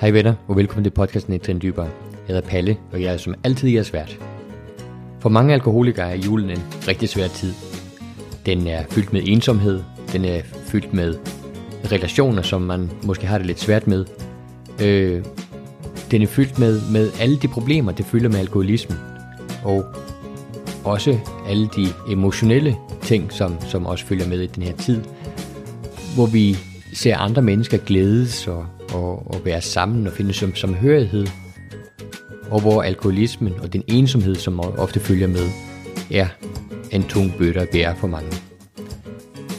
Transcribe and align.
Hej 0.00 0.10
venner, 0.10 0.34
og 0.48 0.56
velkommen 0.56 0.84
til 0.84 0.90
podcasten 0.90 1.32
Et 1.32 1.42
Trin 1.42 1.58
Dybere. 1.62 1.84
Jeg 1.84 2.34
hedder 2.34 2.48
Palle, 2.48 2.76
og 2.92 3.02
jeg 3.02 3.12
er 3.12 3.16
som 3.16 3.34
altid 3.44 3.68
jeres 3.68 3.92
vært. 3.92 4.18
For 5.20 5.28
mange 5.28 5.54
alkoholikere 5.54 6.10
er 6.10 6.16
julen 6.16 6.50
en 6.50 6.62
rigtig 6.88 7.08
svær 7.08 7.28
tid. 7.28 7.52
Den 8.46 8.66
er 8.66 8.84
fyldt 8.90 9.12
med 9.12 9.22
ensomhed, 9.26 9.82
den 10.12 10.24
er 10.24 10.40
fyldt 10.42 10.94
med 10.94 11.14
relationer, 11.92 12.42
som 12.42 12.62
man 12.62 12.90
måske 13.02 13.26
har 13.26 13.38
det 13.38 13.46
lidt 13.46 13.60
svært 13.60 13.86
med. 13.86 14.04
Øh, 14.82 15.24
den 16.10 16.22
er 16.22 16.26
fyldt 16.26 16.58
med, 16.58 16.80
med 16.92 17.10
alle 17.20 17.38
de 17.38 17.48
problemer, 17.48 17.92
det 17.92 18.06
følger 18.06 18.28
med 18.28 18.38
alkoholismen. 18.38 18.98
Og 19.64 19.84
også 20.84 21.18
alle 21.48 21.68
de 21.76 21.86
emotionelle 22.12 22.76
ting, 23.02 23.32
som, 23.32 23.60
som 23.60 23.86
også 23.86 24.06
følger 24.06 24.28
med 24.28 24.40
i 24.40 24.46
den 24.46 24.62
her 24.62 24.76
tid, 24.76 25.00
hvor 26.14 26.26
vi 26.26 26.56
ser 26.94 27.16
andre 27.16 27.42
mennesker 27.42 27.78
glædes 27.78 28.48
og, 28.48 28.66
og, 28.94 29.34
og 29.34 29.40
være 29.44 29.60
sammen 29.60 30.06
og 30.06 30.12
finde 30.12 30.32
som 30.32 30.54
samhørighed, 30.54 31.26
og 32.50 32.60
hvor 32.60 32.82
alkoholismen 32.82 33.52
og 33.62 33.72
den 33.72 33.82
ensomhed, 33.86 34.34
som 34.34 34.60
ofte 34.60 35.00
følger 35.00 35.26
med, 35.26 35.48
er 36.10 36.26
en 36.90 37.02
tung 37.02 37.34
bøtte 37.38 37.60
at 37.60 37.68
bære 37.68 37.96
for 37.96 38.06
mange. 38.06 38.28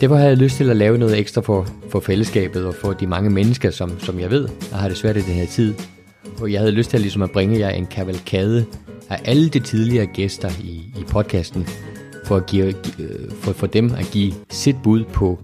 Derfor 0.02 0.16
havde 0.16 0.30
jeg 0.30 0.38
lyst 0.38 0.58
til 0.58 0.70
at 0.70 0.77
lave 0.77 0.98
noget 0.98 1.17
ekstra 1.20 1.41
for, 1.41 1.67
for 1.89 2.00
fællesskabet 2.00 2.66
og 2.66 2.76
for 2.76 2.94
de 2.94 3.08
mange 3.08 3.30
mennesker, 3.30 3.72
som, 3.72 4.00
som 4.00 4.20
jeg 4.20 4.31
ved, 4.31 4.48
der 4.70 4.76
har 4.76 4.88
det 4.88 4.98
svært 4.98 5.17
i 5.17 5.22
den 5.22 5.34
her 5.34 5.45
tid. 5.45 5.73
Og 6.41 6.52
jeg 6.52 6.59
havde 6.59 6.72
lyst 6.72 6.89
til 6.89 6.98
at, 6.98 7.02
ligesom 7.02 7.22
at 7.22 7.31
bringe 7.31 7.59
jer 7.59 7.70
en 7.70 7.86
kavalkade 7.86 8.66
af 9.09 9.22
alle 9.25 9.50
de 9.50 9.59
tidligere 9.59 10.05
gæster 10.05 10.50
i, 10.64 10.94
i 11.00 11.03
podcasten, 11.09 11.67
for, 12.25 12.36
at 12.36 12.45
give, 12.45 12.73
øh, 13.00 13.31
for, 13.31 13.53
for 13.53 13.67
dem 13.67 13.91
at 13.98 14.05
give 14.11 14.34
sit 14.50 14.75
bud 14.84 15.03
på, 15.03 15.39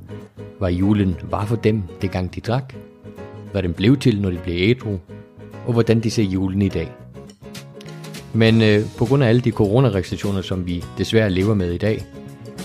hvad 0.60 0.72
julen 0.72 1.16
var 1.30 1.46
for 1.46 1.56
dem, 1.56 1.84
det 2.02 2.12
gang 2.12 2.36
de 2.36 2.42
drak, 2.42 2.74
hvad 3.56 3.64
den 3.64 3.74
blev 3.74 3.98
til, 3.98 4.22
når 4.22 4.30
de 4.30 4.38
blev 4.38 4.56
ædru, 4.58 4.98
og 5.66 5.74
hvordan 5.74 6.00
de 6.00 6.12
ser 6.12 6.24
julen 6.24 6.62
i 6.62 6.70
dag. 6.70 6.92
Men 8.34 8.62
øh, 8.62 8.82
på 8.98 9.06
grund 9.06 9.24
af 9.24 9.30
alle 9.30 9.42
de 9.42 9.52
coronarestriktioner, 9.52 10.42
som 10.42 10.68
vi 10.68 10.84
desværre 10.98 11.30
lever 11.30 11.54
med 11.54 11.72
i 11.72 11.78
dag, 11.78 12.06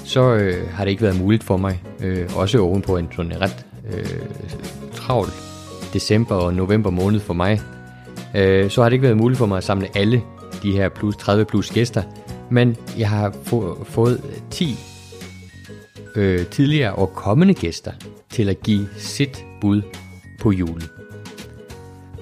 så 0.04 0.34
øh, 0.34 0.68
har 0.70 0.84
det 0.84 0.90
ikke 0.90 1.02
været 1.02 1.20
muligt 1.20 1.44
for 1.44 1.56
mig, 1.56 1.82
øh, 2.00 2.28
også 2.36 2.58
oven 2.58 2.82
på 2.82 2.96
en 2.96 3.08
sådan 3.16 3.40
ret 3.40 3.66
øh, 3.92 4.20
travl 4.94 5.28
december 5.92 6.34
og 6.34 6.54
november 6.54 6.90
måned 6.90 7.20
for 7.20 7.34
mig, 7.34 7.60
øh, 8.36 8.70
så 8.70 8.82
har 8.82 8.88
det 8.88 8.94
ikke 8.94 9.02
været 9.02 9.16
muligt 9.16 9.38
for 9.38 9.46
mig 9.46 9.56
at 9.56 9.64
samle 9.64 9.88
alle 9.94 10.22
de 10.62 10.72
her 10.72 10.88
plus 10.88 11.16
30 11.16 11.44
plus 11.44 11.70
gæster, 11.70 12.02
men 12.50 12.76
jeg 12.98 13.08
har 13.08 13.34
få, 13.44 13.84
fået 13.84 14.20
10 14.50 14.76
øh, 16.16 16.46
tidligere 16.46 16.94
og 16.94 17.12
kommende 17.14 17.54
gæster 17.54 17.92
til 18.30 18.48
at 18.48 18.62
give 18.62 18.88
sit 18.98 19.44
bud 19.60 19.82
på 20.40 20.52
julen. 20.52 20.82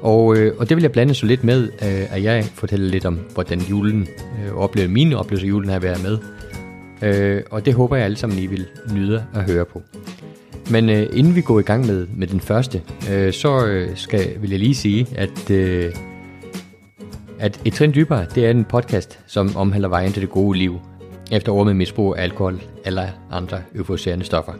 Og, 0.02 0.36
øh, 0.36 0.55
og 0.58 0.69
det 0.69 0.77
vil 0.77 0.83
jeg 0.83 0.92
blande 0.92 1.14
så 1.14 1.27
lidt 1.27 1.44
med, 1.44 1.62
øh, 1.62 2.14
at 2.14 2.22
jeg 2.22 2.44
fortæller 2.44 2.88
lidt 2.88 3.05
om, 3.05 3.19
hvordan 3.34 3.61
julen 3.61 4.08
øh, 4.47 4.55
oplevede 4.55 4.92
mine 4.92 5.16
oplevelser 5.16 5.47
af 5.47 5.50
julen 5.50 5.70
har 5.70 5.78
været 5.78 6.02
med. 6.02 6.19
Øh, 7.02 7.42
og 7.50 7.66
det 7.66 7.74
håber 7.74 7.96
jeg 7.96 8.05
alle 8.05 8.16
sammen, 8.16 8.39
I 8.39 8.46
vil 8.46 8.66
nyde 8.94 9.24
at 9.34 9.50
høre 9.50 9.64
på. 9.64 9.83
Men 10.70 10.89
øh, 10.89 11.06
inden 11.12 11.34
vi 11.34 11.41
går 11.41 11.61
i 11.61 11.62
gang 11.62 11.86
med, 11.86 12.06
med 12.16 12.27
den 12.27 12.41
første, 12.41 12.83
øh, 13.11 13.33
så 13.33 13.66
øh, 13.66 13.96
skal, 13.96 14.42
vil 14.42 14.50
jeg 14.50 14.58
lige 14.58 14.74
sige, 14.74 15.06
at, 15.16 15.50
øh, 15.50 15.94
at 17.39 17.61
Et 17.64 17.72
Trin 17.72 17.94
Dybere, 17.94 18.27
det 18.34 18.46
er 18.46 18.50
en 18.50 18.64
podcast, 18.64 19.20
som 19.27 19.56
omhandler 19.56 19.89
vejen 19.89 20.12
til 20.12 20.22
det 20.22 20.30
gode 20.30 20.58
liv, 20.58 20.80
efter 21.30 21.52
år 21.52 21.64
med 21.64 21.74
misbrug 21.74 22.16
af 22.16 22.22
alkohol 22.22 22.61
eller 22.84 23.06
andre 23.30 23.61
euforiserende 23.74 24.24
stoffer. 24.24 24.52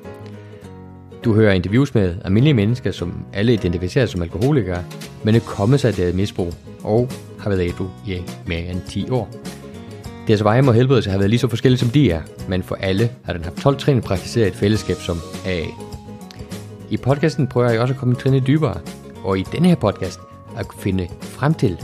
Du 1.25 1.35
hører 1.35 1.53
interviews 1.53 1.95
med 1.95 2.15
almindelige 2.25 2.55
mennesker, 2.55 2.91
som 2.91 3.25
alle 3.33 3.53
identificerer 3.53 4.07
som 4.07 4.23
alkoholikere, 4.23 4.85
men 5.25 5.35
er 5.35 5.41
kommet 5.41 5.81
sig 5.81 5.89
af 5.89 5.95
deres 5.95 6.15
misbrug 6.15 6.55
og 6.85 7.09
har 7.39 7.51
været 7.51 7.69
ædru 7.69 7.87
i 8.07 8.23
mere 8.47 8.61
end 8.61 8.81
10 8.89 9.11
år. 9.11 9.29
Deres 10.29 10.45
veje 10.45 10.63
mod 10.63 10.75
helbredelse 10.75 11.11
have 11.11 11.19
været 11.19 11.31
lige 11.31 11.41
så 11.41 11.49
forskellige 11.49 11.79
som 11.79 11.89
de 11.89 12.11
er, 12.11 12.23
men 12.49 12.63
for 12.63 12.75
alle 12.75 13.11
har 13.25 13.33
den 13.33 13.45
haft 13.45 13.57
12 13.57 13.77
trin 13.77 14.01
praktiseret 14.01 14.49
et 14.49 14.55
fællesskab 14.55 14.97
som 14.97 15.19
AA. 15.47 15.67
I 16.91 16.97
podcasten 16.97 17.47
prøver 17.47 17.71
jeg 17.71 17.81
også 17.81 17.95
at 17.95 18.01
komme 18.01 18.13
en 18.15 18.21
trin 18.21 18.43
dybere, 18.47 18.81
og 19.25 19.39
i 19.39 19.43
denne 19.53 19.69
her 19.69 19.77
podcast 19.77 20.21
at 20.57 20.67
finde 20.79 21.09
frem 21.21 21.55
til, 21.55 21.79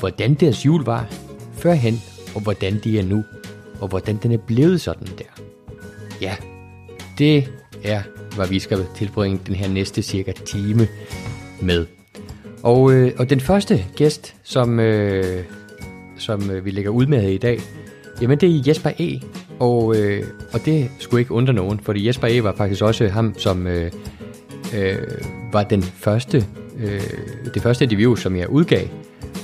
hvordan 0.00 0.34
deres 0.34 0.66
jul 0.66 0.84
var 0.84 1.06
førhen, 1.52 2.02
og 2.34 2.40
hvordan 2.40 2.80
de 2.84 2.98
er 2.98 3.02
nu, 3.02 3.24
og 3.80 3.88
hvordan 3.88 4.16
den 4.16 4.32
er 4.32 4.38
blevet 4.46 4.80
sådan 4.80 5.08
der. 5.18 5.42
Ja, 6.20 6.34
det 7.18 7.52
er, 7.84 8.02
hvad 8.36 8.48
vi 8.48 8.58
skal 8.58 8.86
tilbringe 8.96 9.40
den 9.46 9.54
her 9.54 9.68
næste 9.68 10.02
cirka 10.02 10.32
time 10.32 10.88
med. 11.60 11.86
Og, 12.62 12.92
øh, 12.92 13.12
og 13.18 13.30
den 13.30 13.40
første 13.40 13.84
gæst, 13.96 14.34
som, 14.42 14.80
øh, 14.80 15.44
som 16.18 16.50
øh, 16.50 16.64
vi 16.64 16.70
lægger 16.70 16.90
ud 16.90 17.06
med 17.06 17.30
i 17.30 17.38
dag, 17.38 17.60
jamen 18.22 18.38
det 18.38 18.48
er 18.48 18.62
Jesper 18.66 18.90
E. 18.98 19.20
Og, 19.58 19.96
øh, 19.96 20.24
og 20.52 20.64
det 20.64 20.90
skulle 20.98 21.20
ikke 21.20 21.32
undre 21.32 21.52
nogen, 21.52 21.80
fordi 21.80 22.06
Jesper 22.06 22.28
E. 22.30 22.44
var 22.44 22.54
faktisk 22.56 22.82
også 22.82 23.08
ham, 23.08 23.34
som 23.38 23.66
øh, 23.66 23.92
øh, 24.76 24.96
var 25.52 25.62
den 25.62 25.82
første, 25.82 26.44
øh, 26.78 27.00
det 27.54 27.62
første 27.62 27.84
interview, 27.84 28.14
som 28.14 28.36
jeg 28.36 28.48
udgav. 28.48 28.88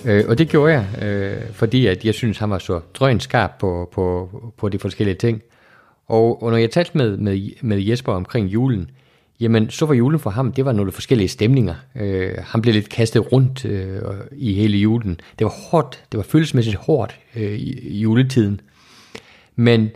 Øh, 0.04 0.24
og 0.28 0.38
det 0.38 0.48
gjorde 0.48 0.72
jeg, 0.72 1.02
øh, 1.02 1.52
fordi 1.52 1.86
at 1.86 2.04
jeg 2.04 2.14
synes, 2.14 2.38
han 2.38 2.50
var 2.50 2.58
så 2.58 2.80
drøn 2.94 3.20
skarp 3.20 3.50
på, 3.60 3.88
på, 3.92 4.30
på 4.56 4.68
de 4.68 4.78
forskellige 4.78 5.14
ting. 5.14 5.42
Og, 6.08 6.42
og 6.42 6.50
når 6.50 6.56
jeg 6.56 6.70
talte 6.70 6.98
med, 6.98 7.16
med, 7.16 7.50
med 7.62 7.80
Jesper 7.80 8.12
omkring 8.12 8.48
julen, 8.48 8.90
jamen 9.40 9.70
så 9.70 9.86
var 9.86 9.94
julen 9.94 10.20
for 10.20 10.30
ham, 10.30 10.52
det 10.52 10.64
var 10.64 10.72
nogle 10.72 10.92
forskellige 10.92 11.28
stemninger. 11.28 11.74
Øh, 11.94 12.34
han 12.38 12.62
blev 12.62 12.74
lidt 12.74 12.88
kastet 12.88 13.32
rundt 13.32 13.64
øh, 13.64 14.02
i 14.36 14.52
hele 14.52 14.78
julen. 14.78 15.20
Det 15.38 15.44
var 15.44 15.52
hårdt, 15.70 16.04
det 16.12 16.18
var 16.18 16.24
følelsesmæssigt 16.24 16.76
hårdt 16.76 17.18
øh, 17.36 17.52
i, 17.52 17.88
i 17.88 18.00
juletiden. 18.00 18.60
Men 19.56 19.90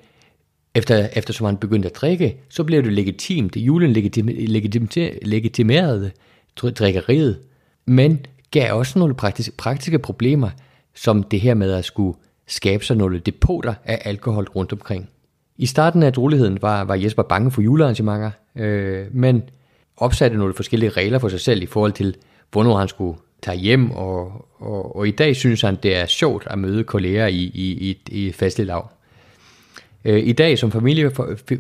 efter, 0.75 1.09
eftersom 1.13 1.45
han 1.45 1.57
begyndte 1.57 1.89
at 1.89 1.97
drikke, 1.97 2.37
så 2.49 2.65
blev 2.65 2.85
det 2.85 2.93
legitimt. 2.93 3.57
Julen 3.57 3.93
legitim, 3.93 4.27
legitim, 4.27 4.89
legitimerede 5.23 6.11
drikkeriet, 6.57 7.39
men 7.87 8.27
gav 8.51 8.75
også 8.75 8.99
nogle 8.99 9.15
praktiske, 9.15 9.53
praktiske 9.57 9.99
problemer, 9.99 10.51
som 10.95 11.23
det 11.23 11.41
her 11.41 11.55
med 11.55 11.73
at 11.73 11.85
skulle 11.85 12.19
skabe 12.47 12.85
sig 12.85 12.97
nogle 12.97 13.19
depoter 13.19 13.75
af 13.85 14.03
alkohol 14.05 14.45
rundt 14.45 14.73
omkring. 14.73 15.09
I 15.63 15.67
starten 15.67 16.03
af 16.03 16.13
droligheden 16.13 16.63
var, 16.63 16.85
var 16.85 16.95
Jesper 16.95 17.23
bange 17.23 17.51
for 17.51 17.63
julearrangementer, 17.63 18.31
øh, 18.57 19.07
men 19.13 19.43
opsatte 19.97 20.37
nogle 20.37 20.55
forskellige 20.55 20.91
regler 20.91 21.19
for 21.19 21.29
sig 21.29 21.41
selv 21.41 21.63
i 21.63 21.67
forhold 21.67 21.93
til, 21.93 22.17
hvornår 22.53 22.79
han 22.79 22.89
skulle 22.89 23.19
tage 23.43 23.59
hjem, 23.59 23.91
og, 23.91 24.49
og, 24.59 24.97
og 24.97 25.09
i 25.09 25.11
dag 25.11 25.37
synes 25.37 25.61
han, 25.61 25.77
det 25.83 25.97
er 25.97 26.07
sjovt 26.07 26.47
at 26.51 26.59
møde 26.59 26.85
kolleger 26.85 27.27
i, 27.27 27.37
i, 27.37 27.91
i, 27.91 28.27
i 28.27 28.33
faste 28.33 28.65
lav. 28.65 28.91
Øh, 30.05 30.27
I 30.27 30.33
dag 30.33 30.59
som 30.59 30.71
familie, 30.71 31.11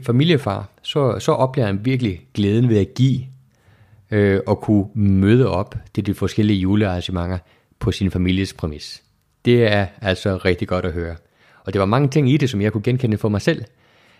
familiefar 0.02 0.68
så, 0.82 1.18
så 1.18 1.32
oplever 1.32 1.66
han 1.66 1.84
virkelig 1.84 2.20
glæden 2.34 2.68
ved 2.68 2.78
at 2.78 2.94
give 2.94 3.20
øh, 4.10 4.40
og 4.46 4.60
kunne 4.60 4.86
møde 4.94 5.48
op 5.48 5.74
til 5.94 6.06
de 6.06 6.14
forskellige 6.14 6.58
julearrangementer 6.58 7.38
på 7.78 7.92
sin 7.92 8.10
families 8.10 8.52
præmis. 8.52 9.02
Det 9.44 9.72
er 9.72 9.86
altså 10.00 10.36
rigtig 10.36 10.68
godt 10.68 10.84
at 10.84 10.92
høre. 10.92 11.16
Og 11.64 11.72
det 11.72 11.80
var 11.80 11.86
mange 11.86 12.08
ting 12.08 12.30
i 12.30 12.36
det, 12.36 12.50
som 12.50 12.60
jeg 12.60 12.72
kunne 12.72 12.82
genkende 12.82 13.18
for 13.18 13.28
mig 13.28 13.40
selv. 13.42 13.64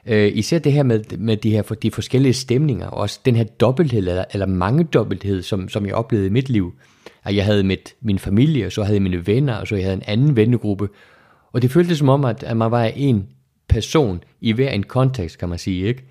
Øh, 0.07 0.33
især 0.35 0.59
det 0.59 0.73
her 0.73 0.83
med, 0.83 1.17
med 1.19 1.37
de 1.37 1.51
her 1.51 1.63
de 1.63 1.91
forskellige 1.91 2.33
stemninger, 2.33 2.87
og 2.87 2.99
også 2.99 3.21
den 3.25 3.37
her 3.37 3.45
dobbelthed, 3.45 3.99
eller, 3.99 4.25
eller 4.33 4.47
mange 4.47 4.85
dobbelthed, 4.85 5.43
som, 5.43 5.69
som 5.69 5.87
jeg 5.87 5.95
oplevede 5.95 6.27
i 6.27 6.31
mit 6.31 6.49
liv. 6.49 6.75
At 7.25 7.37
jeg 7.37 7.45
havde 7.45 7.63
mit, 7.63 7.95
min 8.01 8.19
familie, 8.19 8.67
og 8.67 8.73
så 8.73 8.83
havde 8.83 8.95
jeg 8.95 9.03
mine 9.03 9.27
venner, 9.27 9.55
og 9.55 9.67
så 9.67 9.75
jeg 9.75 9.85
havde 9.85 9.97
en 9.97 10.03
anden 10.07 10.37
vennegruppe. 10.37 10.89
Og 11.53 11.63
det 11.63 11.71
føltes 11.71 11.99
som 11.99 12.09
om, 12.09 12.25
at, 12.25 12.43
at 12.43 12.57
man 12.57 12.71
var 12.71 12.85
en 12.85 13.27
person 13.69 14.25
i 14.41 14.53
hver 14.53 14.71
en 14.71 14.83
kontekst, 14.83 15.39
kan 15.39 15.49
man 15.49 15.59
sige, 15.59 15.87
ikke? 15.87 16.05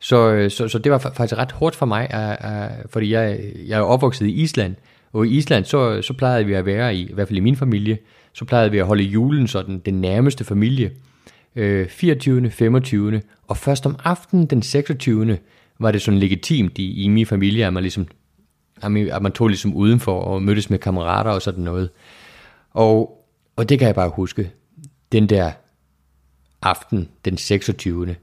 Så, 0.00 0.32
øh, 0.32 0.50
så, 0.50 0.68
så 0.68 0.78
det 0.78 0.92
var 0.92 0.98
faktisk 0.98 1.38
ret 1.38 1.52
hårdt 1.52 1.76
for 1.76 1.86
mig, 1.86 2.10
at, 2.10 2.36
at, 2.40 2.70
fordi 2.90 3.12
jeg, 3.12 3.40
jeg 3.66 3.78
er 3.78 3.82
opvokset 3.82 4.26
i 4.26 4.32
Island, 4.32 4.74
og 5.12 5.26
i 5.26 5.30
Island, 5.30 5.64
så, 5.64 6.02
så 6.02 6.12
plejede 6.12 6.46
vi 6.46 6.52
at 6.52 6.66
være 6.66 6.94
i, 6.94 7.10
i 7.10 7.14
hvert 7.14 7.28
fald 7.28 7.36
i 7.36 7.40
min 7.40 7.56
familie, 7.56 7.98
så 8.32 8.44
plejede 8.44 8.70
vi 8.70 8.78
at 8.78 8.86
holde 8.86 9.02
julen 9.02 9.48
sådan 9.48 9.78
den 9.78 9.94
nærmeste 9.94 10.44
familie. 10.44 10.90
Øh, 11.56 11.88
24., 11.88 12.50
25. 12.50 13.22
og 13.46 13.56
først 13.56 13.86
om 13.86 13.96
aftenen 14.04 14.46
den 14.46 14.62
26. 14.62 15.38
var 15.78 15.90
det 15.90 16.02
sådan 16.02 16.20
legitimt 16.20 16.78
i, 16.78 17.04
i 17.04 17.08
min 17.08 17.26
familie, 17.26 17.66
at 17.66 17.72
man 17.72 17.82
ligesom 17.82 18.08
at 18.82 19.22
man 19.22 19.32
tog 19.32 19.48
ligesom 19.48 19.74
udenfor 19.74 20.20
og 20.20 20.42
mødtes 20.42 20.70
med 20.70 20.78
kammerater 20.78 21.30
og 21.30 21.42
sådan 21.42 21.64
noget. 21.64 21.90
Og, 22.70 23.24
og 23.56 23.68
det 23.68 23.78
kan 23.78 23.86
jeg 23.86 23.94
bare 23.94 24.08
huske. 24.08 24.50
Den 25.12 25.28
der 25.28 25.52
aften, 26.62 27.08
den 27.24 27.36
26. 27.36 28.16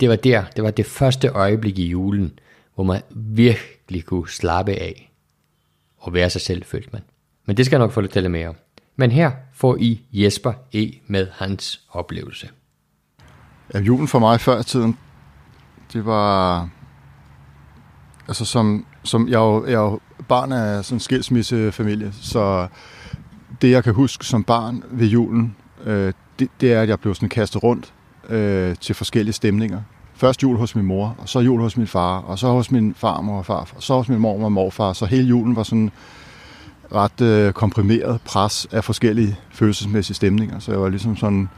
Det 0.00 0.08
var 0.08 0.16
der, 0.16 0.44
det 0.56 0.64
var 0.64 0.70
det 0.70 0.86
første 0.86 1.28
øjeblik 1.28 1.78
i 1.78 1.86
julen, 1.86 2.38
hvor 2.74 2.84
man 2.84 3.02
virkelig 3.10 4.04
kunne 4.04 4.28
slappe 4.28 4.72
af 4.72 5.12
og 5.96 6.14
være 6.14 6.30
sig 6.30 6.40
selv, 6.40 6.64
følte 6.64 6.88
man. 6.92 7.02
Men 7.46 7.56
det 7.56 7.66
skal 7.66 7.76
jeg 7.76 7.84
nok 7.86 7.92
fortælle 7.92 8.28
mere 8.28 8.48
om. 8.48 8.56
Men 8.96 9.10
her 9.10 9.30
får 9.54 9.76
I 9.76 10.02
Jesper 10.12 10.52
E. 10.74 10.90
med 11.06 11.26
hans 11.32 11.80
oplevelse. 11.90 12.48
Ja, 13.74 13.80
julen 13.80 14.08
for 14.08 14.18
mig 14.18 14.40
før 14.40 14.60
i 14.60 14.64
tiden, 14.64 14.98
det 15.92 16.06
var... 16.06 16.68
Altså 18.28 18.44
som, 18.44 18.86
som 19.04 19.28
jeg, 19.28 19.34
jo, 19.34 19.66
jeg 19.66 19.74
jo 19.74 20.00
barn 20.28 20.52
af 20.52 20.84
sådan 20.84 20.96
en 20.96 21.00
skilsmissefamilie, 21.00 22.12
så 22.12 22.68
det, 23.62 23.70
jeg 23.70 23.84
kan 23.84 23.94
huske 23.94 24.26
som 24.26 24.44
barn 24.44 24.82
ved 24.90 25.06
julen, 25.06 25.56
øh, 25.84 26.12
det, 26.38 26.48
det 26.60 26.72
er, 26.72 26.82
at 26.82 26.88
jeg 26.88 27.00
blev 27.00 27.14
sådan 27.14 27.28
kastet 27.28 27.62
rundt 27.62 27.94
øh, 28.28 28.76
til 28.76 28.94
forskellige 28.94 29.32
stemninger. 29.32 29.82
Først 30.14 30.42
jul 30.42 30.56
hos 30.56 30.76
min 30.76 30.84
mor, 30.84 31.16
og 31.18 31.28
så 31.28 31.40
jul 31.40 31.60
hos 31.60 31.76
min 31.76 31.86
far, 31.86 32.18
og 32.18 32.38
så 32.38 32.48
hos 32.48 32.70
min 32.70 32.94
farmor 32.94 33.38
og 33.38 33.46
farfar, 33.46 33.76
og 33.76 33.82
så 33.82 33.94
hos 33.94 34.08
min 34.08 34.18
mor 34.18 34.44
og 34.44 34.52
morfar. 34.52 34.92
Så 34.92 35.06
hele 35.06 35.28
julen 35.28 35.56
var 35.56 35.62
sådan 35.62 35.90
ret 36.94 37.20
øh, 37.20 37.52
komprimeret 37.52 38.20
pres 38.24 38.66
af 38.70 38.84
forskellige 38.84 39.36
følelsesmæssige 39.50 40.14
stemninger. 40.14 40.58
Så 40.58 40.72
jeg 40.72 40.80
var 40.80 40.88
ligesom 40.88 41.16
sådan... 41.16 41.48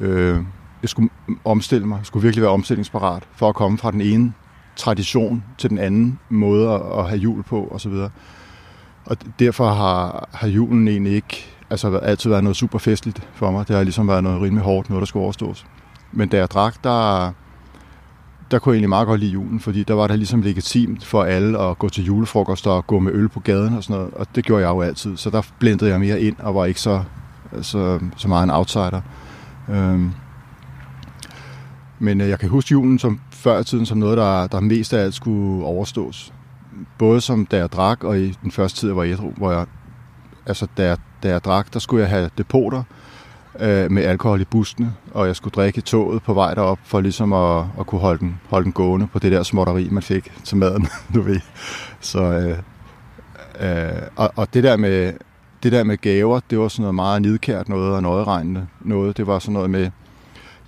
Øh, 0.00 0.38
jeg 0.82 0.88
skulle 0.88 1.08
omstille 1.44 1.86
mig, 1.86 1.98
jeg 1.98 2.06
skulle 2.06 2.22
virkelig 2.22 2.42
være 2.42 2.52
omstillingsparat 2.52 3.22
for 3.36 3.48
at 3.48 3.54
komme 3.54 3.78
fra 3.78 3.90
den 3.90 4.00
ene 4.00 4.32
tradition 4.76 5.44
til 5.58 5.70
den 5.70 5.78
anden 5.78 6.18
måde 6.28 6.70
at 6.74 7.08
have 7.08 7.18
jul 7.18 7.42
på 7.42 7.68
osv. 7.70 7.92
Og 9.04 9.16
derfor 9.38 9.68
har, 9.68 10.28
har 10.32 10.48
julen 10.48 10.88
egentlig 10.88 11.12
ikke 11.12 11.46
altså, 11.70 11.96
altid 11.96 12.30
været 12.30 12.44
noget 12.44 12.56
super 12.56 12.78
festligt 12.78 13.28
for 13.34 13.50
mig. 13.50 13.68
Det 13.68 13.76
har 13.76 13.82
ligesom 13.82 14.08
været 14.08 14.22
noget 14.22 14.42
rimelig 14.42 14.64
hårdt, 14.64 14.90
noget 14.90 15.00
der 15.00 15.06
skulle 15.06 15.22
overstås. 15.22 15.66
Men 16.12 16.28
da 16.28 16.36
jeg 16.36 16.50
drak, 16.50 16.84
der, 16.84 17.32
der 18.52 18.58
kunne 18.58 18.72
jeg 18.72 18.76
egentlig 18.76 18.88
meget 18.88 19.06
godt 19.06 19.20
lide 19.20 19.32
julen, 19.32 19.60
fordi 19.60 19.82
der 19.82 19.94
var 19.94 20.06
det 20.06 20.18
ligesom 20.18 20.42
legitimt 20.42 21.04
for 21.04 21.22
alle 21.22 21.58
at 21.58 21.78
gå 21.78 21.88
til 21.88 22.04
julefrokost 22.04 22.66
og 22.66 22.86
gå 22.86 22.98
med 22.98 23.12
øl 23.12 23.28
på 23.28 23.40
gaden 23.40 23.74
og 23.74 23.84
sådan 23.84 23.96
noget, 23.96 24.14
og 24.14 24.26
det 24.34 24.44
gjorde 24.44 24.62
jeg 24.62 24.70
jo 24.74 24.80
altid. 24.80 25.16
Så 25.16 25.30
der 25.30 25.42
blendede 25.58 25.90
jeg 25.90 26.00
mere 26.00 26.20
ind 26.20 26.36
og 26.38 26.54
var 26.54 26.64
ikke 26.64 26.80
så, 26.80 27.02
så, 27.62 28.00
så 28.16 28.28
meget 28.28 28.44
en 28.44 28.50
outsider. 28.50 29.00
Øhm. 29.68 30.10
Men 31.98 32.20
øh, 32.20 32.28
jeg 32.28 32.38
kan 32.38 32.48
huske 32.48 32.72
julen 32.72 32.98
som 32.98 33.20
før 33.30 33.60
i 33.60 33.64
tiden 33.64 33.86
som 33.86 33.98
noget, 33.98 34.18
der, 34.18 34.46
der 34.46 34.60
mest 34.60 34.94
af 34.94 35.02
alt 35.02 35.14
skulle 35.14 35.64
overstås. 35.64 36.32
Både 36.98 37.20
som 37.20 37.46
da 37.46 37.56
jeg 37.56 37.72
drak, 37.72 38.04
og 38.04 38.18
i 38.18 38.38
den 38.42 38.50
første 38.50 38.80
tid, 38.80 38.88
jeg 38.88 38.96
var 38.96 39.04
ædru, 39.04 39.30
hvor 39.36 39.52
jeg, 39.52 39.66
altså 40.46 40.66
da 40.76 40.86
jeg, 40.86 40.96
da 41.22 41.28
jeg 41.28 41.44
drak, 41.44 41.72
der 41.72 41.78
skulle 41.78 42.02
jeg 42.02 42.10
have 42.10 42.30
depoter, 42.38 42.82
øh, 43.60 43.90
med 43.90 44.02
alkohol 44.02 44.40
i 44.40 44.44
bussene, 44.44 44.94
og 45.14 45.26
jeg 45.26 45.36
skulle 45.36 45.52
drikke 45.52 45.80
toget 45.80 46.22
på 46.22 46.34
vej 46.34 46.54
derop, 46.54 46.78
for 46.84 47.00
ligesom 47.00 47.32
at, 47.32 47.64
at 47.80 47.86
kunne 47.86 48.00
holde 48.00 48.18
den, 48.18 48.40
holde 48.48 48.64
den 48.64 48.72
gående 48.72 49.06
på 49.06 49.18
det 49.18 49.32
der 49.32 49.42
småtteri, 49.42 49.88
man 49.90 50.02
fik 50.02 50.32
til 50.44 50.56
maden, 50.56 50.88
du 51.14 51.20
ved. 51.20 51.40
Så, 52.00 52.22
øh, 52.22 52.58
øh, 53.60 54.02
og, 54.16 54.32
og 54.36 54.54
det 54.54 54.64
der 54.64 54.76
med 54.76 55.12
det 55.62 55.72
der 55.72 55.84
med 55.84 55.96
gaver, 55.96 56.40
det 56.50 56.58
var 56.58 56.68
sådan 56.68 56.82
noget 56.82 56.94
meget 56.94 57.22
nidkært 57.22 57.68
noget 57.68 57.94
og 57.94 58.02
nøjeregnende 58.02 58.66
noget. 58.80 59.16
Det 59.16 59.26
var 59.26 59.38
sådan 59.38 59.52
noget 59.52 59.70
med, 59.70 59.90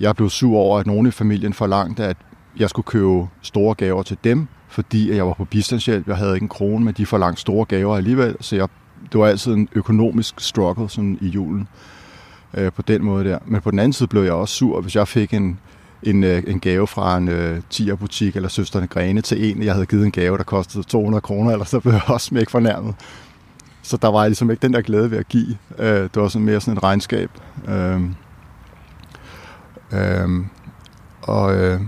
jeg 0.01 0.17
blev 0.17 0.31
sur 0.31 0.59
over, 0.59 0.79
at 0.79 0.87
nogen 0.87 1.07
i 1.07 1.11
familien 1.11 1.53
forlangte, 1.53 2.05
at 2.05 2.17
jeg 2.59 2.71
skulle 2.71 2.87
købe 2.87 3.27
store 3.43 3.75
gaver 3.75 4.03
til 4.03 4.19
dem, 4.25 4.47
fordi 4.69 5.17
jeg 5.17 5.27
var 5.27 5.33
på 5.33 5.45
bistandshjælp. 5.45 6.09
Jeg 6.09 6.17
havde 6.17 6.35
ikke 6.35 6.45
en 6.45 6.49
krone, 6.49 6.85
men 6.85 6.95
de 6.95 7.07
forlangte 7.07 7.41
store 7.41 7.65
gaver 7.65 7.97
alligevel, 7.97 8.37
så 8.41 8.57
jeg, 8.57 8.69
det 9.13 9.21
var 9.21 9.27
altid 9.27 9.53
en 9.53 9.69
økonomisk 9.73 10.41
struggle 10.41 10.89
sådan 10.89 11.19
i 11.21 11.29
julen 11.29 11.61
øh, 11.61 11.94
Øh, 12.57 12.73
på 12.73 12.83
den 12.83 13.05
måde 13.05 13.25
der. 13.25 13.39
Men 13.47 13.61
på 13.61 13.71
den 13.71 13.79
anden 13.79 13.93
side 13.93 14.09
blev 14.09 14.23
jeg 14.23 14.33
også 14.33 14.55
sur, 14.55 14.81
hvis 14.81 14.97
jeg 14.97 15.09
fik 15.09 15.35
en, 15.35 15.59
en, 16.03 16.25
øh, 16.25 16.43
en 16.47 16.61
gave 16.61 16.87
fra 16.87 17.17
en 17.17 17.29
øh, 17.29 17.61
tierbutik 17.71 18.37
eller 18.37 18.49
søsterne 18.49 18.87
Grene 18.87 19.21
til 19.21 19.51
en, 19.51 19.63
jeg 19.63 19.73
havde 19.73 19.87
givet 19.87 20.05
en 20.05 20.13
gave, 20.13 20.39
der 20.39 20.45
kostede 20.45 20.85
200 20.85 21.21
kroner, 21.21 21.53
eller 21.53 21.65
så 21.65 21.81
blev 21.81 21.93
jeg 21.93 22.03
også 22.07 22.27
smæk 22.27 22.51
fornærmet. 22.51 22.95
Så 23.83 23.97
der 23.97 24.09
var 24.09 24.27
ligesom 24.27 24.51
ikke 24.51 24.63
den 24.63 24.73
der 24.73 24.81
glæde 24.81 25.11
ved 25.11 25.19
at 25.19 25.29
give. 25.29 25.57
Øh, 25.79 26.03
det 26.03 26.17
var 26.17 26.29
sådan 26.29 26.47
mere 26.47 26.61
sådan 26.61 26.77
et 26.77 26.83
regnskab. 26.83 27.31
Øh, 27.69 28.01
øh, 29.93 30.29
og, 31.23 31.55
øh, 31.57 31.81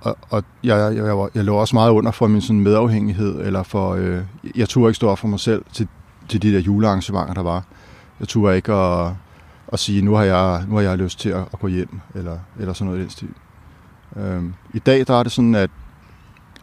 og, 0.00 0.16
og 0.30 0.44
jeg, 0.64 0.78
jeg, 0.78 0.96
jeg, 0.96 1.18
var, 1.18 1.30
jeg 1.34 1.44
lå 1.44 1.56
også 1.56 1.76
meget 1.76 1.90
under 1.90 2.10
for 2.10 2.26
min 2.26 2.40
sådan 2.40 2.60
medafhængighed, 2.60 3.40
eller 3.40 3.62
for, 3.62 3.94
øh, 3.94 4.20
jeg 4.56 4.68
turde 4.68 4.90
ikke 4.90 4.96
stå 4.96 5.08
op 5.08 5.18
for 5.18 5.28
mig 5.28 5.40
selv 5.40 5.64
til, 5.72 5.88
til 6.28 6.42
de 6.42 6.52
der 6.52 6.58
julearrangementer, 6.58 7.34
der 7.34 7.42
var. 7.42 7.64
Jeg 8.20 8.28
turde 8.28 8.56
ikke 8.56 8.72
at, 8.72 9.12
og 9.72 9.78
sige, 9.78 10.02
nu 10.02 10.14
har 10.14 10.24
jeg, 10.24 10.64
nu 10.68 10.74
har 10.74 10.82
jeg 10.82 10.98
lyst 10.98 11.20
til 11.20 11.28
at, 11.28 11.44
at 11.52 11.58
gå 11.58 11.66
hjem, 11.66 12.00
eller, 12.14 12.38
eller 12.60 12.72
sådan 12.72 12.86
noget 12.86 12.98
i 12.98 13.02
den 13.02 13.10
stil. 13.10 13.28
Øhm, 14.16 14.54
I 14.74 14.78
dag 14.78 15.06
der 15.06 15.14
er 15.14 15.22
det 15.22 15.32
sådan, 15.32 15.54
at, 15.54 15.70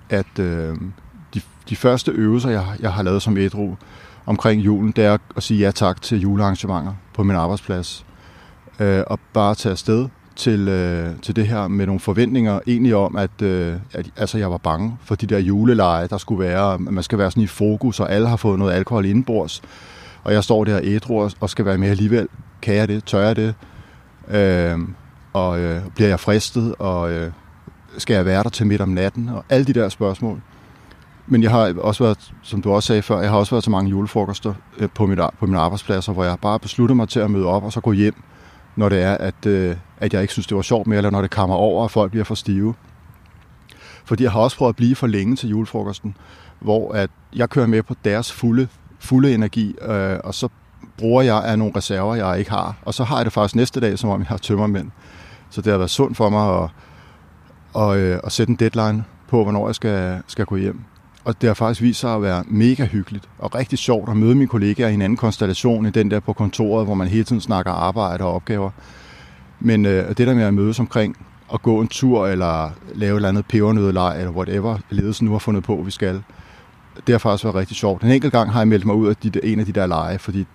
at 0.09 0.39
øh, 0.39 0.75
de, 1.33 1.41
de 1.69 1.75
første 1.75 2.11
øvelser, 2.11 2.49
jeg, 2.49 2.65
jeg 2.79 2.93
har 2.93 3.03
lavet 3.03 3.21
som 3.21 3.37
ædru 3.37 3.75
omkring 4.25 4.61
julen, 4.61 4.91
det 4.91 5.05
er 5.05 5.17
at 5.35 5.43
sige 5.43 5.59
ja 5.59 5.71
tak 5.71 6.01
til 6.01 6.21
julearrangementer 6.21 6.93
på 7.13 7.23
min 7.23 7.35
arbejdsplads. 7.35 8.05
Øh, 8.79 9.03
og 9.07 9.19
bare 9.33 9.55
tage 9.55 9.71
afsted 9.71 10.07
til, 10.35 10.67
øh, 10.67 11.09
til 11.21 11.35
det 11.35 11.47
her 11.47 11.67
med 11.67 11.85
nogle 11.85 11.99
forventninger 11.99 12.59
egentlig 12.67 12.95
om, 12.95 13.15
at, 13.15 13.41
øh, 13.41 13.75
at 13.93 14.09
altså, 14.17 14.37
jeg 14.37 14.51
var 14.51 14.57
bange 14.57 14.97
for 15.03 15.15
de 15.15 15.25
der 15.25 15.39
juleleje, 15.39 16.07
der 16.07 16.17
skulle 16.17 16.45
være, 16.45 16.73
at 16.73 16.79
man 16.79 17.03
skal 17.03 17.17
være 17.17 17.31
sådan 17.31 17.43
i 17.43 17.47
fokus, 17.47 17.99
og 17.99 18.11
alle 18.11 18.27
har 18.27 18.35
fået 18.35 18.59
noget 18.59 18.73
alkohol 18.73 19.05
indenbords. 19.05 19.61
Og 20.23 20.33
jeg 20.33 20.43
står 20.43 20.63
der 20.63 20.79
ædru 20.83 21.29
og 21.39 21.49
skal 21.49 21.65
være 21.65 21.77
med 21.77 21.89
alligevel 21.89 22.27
kan 22.61 22.75
jeg 22.75 22.87
det? 22.87 23.03
Tør 23.03 23.19
jeg 23.27 23.35
det? 23.35 23.55
Øh, 24.27 24.79
og 25.33 25.59
øh, 25.59 25.81
bliver 25.95 26.09
jeg 26.09 26.19
fristet? 26.19 26.75
Og 26.79 27.11
øh, 27.11 27.31
skal 27.97 28.13
jeg 28.13 28.25
være 28.25 28.43
der 28.43 28.49
til 28.49 28.67
midt 28.67 28.81
om 28.81 28.89
natten? 28.89 29.29
Og 29.29 29.45
alle 29.49 29.65
de 29.65 29.73
der 29.73 29.89
spørgsmål. 29.89 30.41
Men 31.27 31.43
jeg 31.43 31.51
har 31.51 31.73
også 31.77 32.03
været, 32.03 32.33
som 32.41 32.61
du 32.61 32.71
også 32.71 32.87
sagde 32.87 33.01
før, 33.01 33.21
jeg 33.21 33.29
har 33.29 33.37
også 33.37 33.51
været 33.55 33.63
til 33.63 33.71
mange 33.71 33.89
julefrokoster 33.89 34.53
øh, 34.77 34.89
på, 34.89 35.05
mit, 35.05 35.19
på 35.39 35.45
mine 35.45 35.59
arbejdspladser, 35.59 36.13
hvor 36.13 36.23
jeg 36.23 36.37
bare 36.41 36.59
beslutter 36.59 36.95
mig 36.95 37.09
til 37.09 37.19
at 37.19 37.31
møde 37.31 37.45
op 37.45 37.63
og 37.63 37.73
så 37.73 37.81
gå 37.81 37.91
hjem, 37.91 38.15
når 38.75 38.89
det 38.89 39.01
er, 39.01 39.17
at, 39.17 39.45
øh, 39.45 39.75
at 39.97 40.13
jeg 40.13 40.21
ikke 40.21 40.33
synes, 40.33 40.47
det 40.47 40.55
var 40.55 40.61
sjovt 40.61 40.87
mere, 40.87 40.97
eller 40.97 41.09
når 41.09 41.21
det 41.21 41.31
kommer 41.31 41.55
over, 41.55 41.83
og 41.83 41.91
folk 41.91 42.11
bliver 42.11 42.23
for 42.23 42.35
stive. 42.35 42.73
Fordi 44.05 44.23
jeg 44.23 44.31
har 44.31 44.39
også 44.39 44.57
prøvet 44.57 44.69
at 44.69 44.75
blive 44.75 44.95
for 44.95 45.07
længe 45.07 45.35
til 45.35 45.49
julefrokosten, 45.49 46.15
hvor 46.59 46.93
at 46.93 47.09
jeg 47.35 47.49
kører 47.49 47.67
med 47.67 47.83
på 47.83 47.95
deres 48.05 48.31
fulde, 48.31 48.67
fulde 48.99 49.33
energi, 49.33 49.75
øh, 49.81 50.17
og 50.23 50.33
så 50.33 50.49
bruger 50.99 51.21
jeg 51.21 51.43
af 51.43 51.59
nogle 51.59 51.73
reserver, 51.75 52.15
jeg 52.15 52.39
ikke 52.39 52.51
har. 52.51 52.75
Og 52.85 52.93
så 52.93 53.03
har 53.03 53.15
jeg 53.15 53.25
det 53.25 53.33
faktisk 53.33 53.55
næste 53.55 53.79
dag, 53.79 53.99
som 53.99 54.09
om 54.09 54.19
jeg 54.19 54.27
har 54.27 54.37
tømmermænd. 54.37 54.91
Så 55.49 55.61
det 55.61 55.71
har 55.71 55.77
været 55.77 55.89
sundt 55.89 56.17
for 56.17 56.29
mig 56.29 56.63
at, 56.63 56.69
at, 57.75 57.97
at, 57.97 58.21
at 58.23 58.31
sætte 58.31 58.51
en 58.51 58.55
deadline 58.55 59.03
på, 59.27 59.43
hvornår 59.43 59.67
jeg 59.67 59.75
skal, 59.75 60.21
skal 60.27 60.45
gå 60.45 60.55
hjem. 60.55 60.79
Og 61.23 61.41
det 61.41 61.47
har 61.47 61.53
faktisk 61.53 61.81
vist 61.81 61.99
sig 61.99 62.15
at 62.15 62.21
være 62.21 62.43
mega 62.47 62.85
hyggeligt 62.85 63.29
og 63.39 63.55
rigtig 63.55 63.79
sjovt 63.79 64.09
at 64.09 64.17
møde 64.17 64.35
mine 64.35 64.47
kollegaer 64.47 64.87
i 64.87 64.93
en 64.93 65.01
anden 65.01 65.17
konstellation 65.17 65.85
end 65.85 65.93
den 65.93 66.11
der 66.11 66.19
på 66.19 66.33
kontoret, 66.33 66.85
hvor 66.85 66.93
man 66.93 67.07
hele 67.07 67.23
tiden 67.23 67.41
snakker 67.41 67.71
arbejde 67.71 68.23
og 68.23 68.33
opgaver. 68.33 68.69
Men 69.59 69.85
øh, 69.85 70.07
det 70.07 70.17
der 70.17 70.33
med 70.33 70.43
at 70.43 70.53
mødes 70.53 70.79
omkring 70.79 71.15
at 71.53 71.61
gå 71.61 71.81
en 71.81 71.87
tur 71.87 72.27
eller 72.27 72.69
lave 72.95 73.11
et 73.11 73.15
eller 73.15 73.29
andet 73.29 73.45
pebernødelej 73.45 74.17
eller 74.17 74.31
whatever 74.31 74.77
ledelsen 74.89 75.25
nu 75.25 75.31
har 75.31 75.39
fundet 75.39 75.63
på, 75.63 75.81
vi 75.85 75.91
skal, 75.91 76.23
det 77.07 77.13
har 77.13 77.17
faktisk 77.17 77.43
været 77.43 77.55
rigtig 77.55 77.77
sjovt. 77.77 78.03
En 78.03 78.11
enkelt 78.11 78.33
gang 78.33 78.51
har 78.51 78.59
jeg 78.59 78.67
meldt 78.67 78.85
mig 78.85 78.95
ud 78.95 79.07
af 79.07 79.15
de, 79.15 79.31
en 79.43 79.59
af 79.59 79.65
de 79.65 79.71
der 79.71 79.87
lege, 79.87 80.19
fordi 80.19 80.45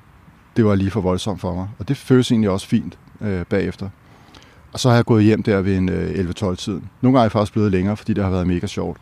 det 0.57 0.65
var 0.65 0.75
lige 0.75 0.91
for 0.91 1.01
voldsomt 1.01 1.41
for 1.41 1.55
mig. 1.55 1.69
Og 1.79 1.89
det 1.89 1.97
føles 1.97 2.31
egentlig 2.31 2.51
også 2.51 2.67
fint 2.67 2.99
øh, 3.21 3.45
bagefter. 3.45 3.89
Og 4.73 4.81
så 4.81 4.89
har 4.89 4.97
jeg 4.97 5.05
gået 5.05 5.25
hjem 5.25 5.43
der 5.43 5.61
ved 5.61 5.77
en 5.77 5.89
øh, 5.89 6.11
11-12 6.11 6.55
tiden. 6.55 6.89
Nogle 7.01 7.19
gange 7.19 7.19
er 7.19 7.25
jeg 7.25 7.33
faktisk 7.33 7.53
blevet 7.53 7.71
længere, 7.71 7.97
fordi 7.97 8.13
det 8.13 8.25
har 8.25 8.31
været 8.31 8.47
mega 8.47 8.67
sjovt. 8.67 8.99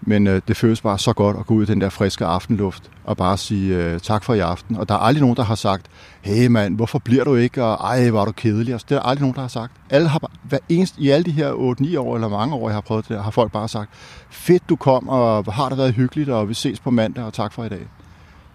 Men 0.00 0.26
øh, 0.26 0.42
det 0.48 0.56
føles 0.56 0.80
bare 0.80 0.98
så 0.98 1.12
godt 1.12 1.36
at 1.36 1.46
gå 1.46 1.54
ud 1.54 1.62
i 1.62 1.66
den 1.66 1.80
der 1.80 1.88
friske 1.88 2.24
aftenluft 2.24 2.90
og 3.04 3.16
bare 3.16 3.36
sige 3.36 3.76
øh, 3.76 4.00
tak 4.00 4.24
for 4.24 4.34
i 4.34 4.38
aften. 4.38 4.76
Og 4.76 4.88
der 4.88 4.94
er 4.94 4.98
aldrig 4.98 5.20
nogen, 5.20 5.36
der 5.36 5.42
har 5.42 5.54
sagt, 5.54 5.86
hey 6.20 6.46
mand, 6.46 6.76
hvorfor 6.76 6.98
bliver 6.98 7.24
du 7.24 7.34
ikke? 7.34 7.64
Og 7.64 7.74
ej, 7.74 8.10
var 8.10 8.24
du 8.24 8.32
kedelig? 8.32 8.72
Altså, 8.72 8.86
det 8.88 8.96
er 8.96 9.00
aldrig 9.00 9.20
nogen, 9.20 9.34
der 9.34 9.40
har 9.40 9.48
sagt. 9.48 9.72
Alle 9.90 10.08
har, 10.08 10.30
hver 10.42 10.58
eneste, 10.68 11.00
I 11.00 11.08
alle 11.08 11.24
de 11.24 11.30
her 11.30 11.52
8-9 11.52 11.98
år 11.98 12.14
eller 12.14 12.28
mange 12.28 12.54
år, 12.54 12.68
jeg 12.68 12.76
har 12.76 12.80
prøvet 12.80 13.08
det 13.08 13.16
der, 13.16 13.22
har 13.22 13.30
folk 13.30 13.52
bare 13.52 13.68
sagt, 13.68 13.90
fedt 14.30 14.68
du 14.68 14.76
kom, 14.76 15.08
og 15.08 15.52
har 15.52 15.68
det 15.68 15.78
været 15.78 15.94
hyggeligt, 15.94 16.28
og 16.28 16.48
vi 16.48 16.54
ses 16.54 16.80
på 16.80 16.90
mandag, 16.90 17.24
og 17.24 17.32
tak 17.32 17.52
for 17.52 17.64
i 17.64 17.68
dag. 17.68 17.86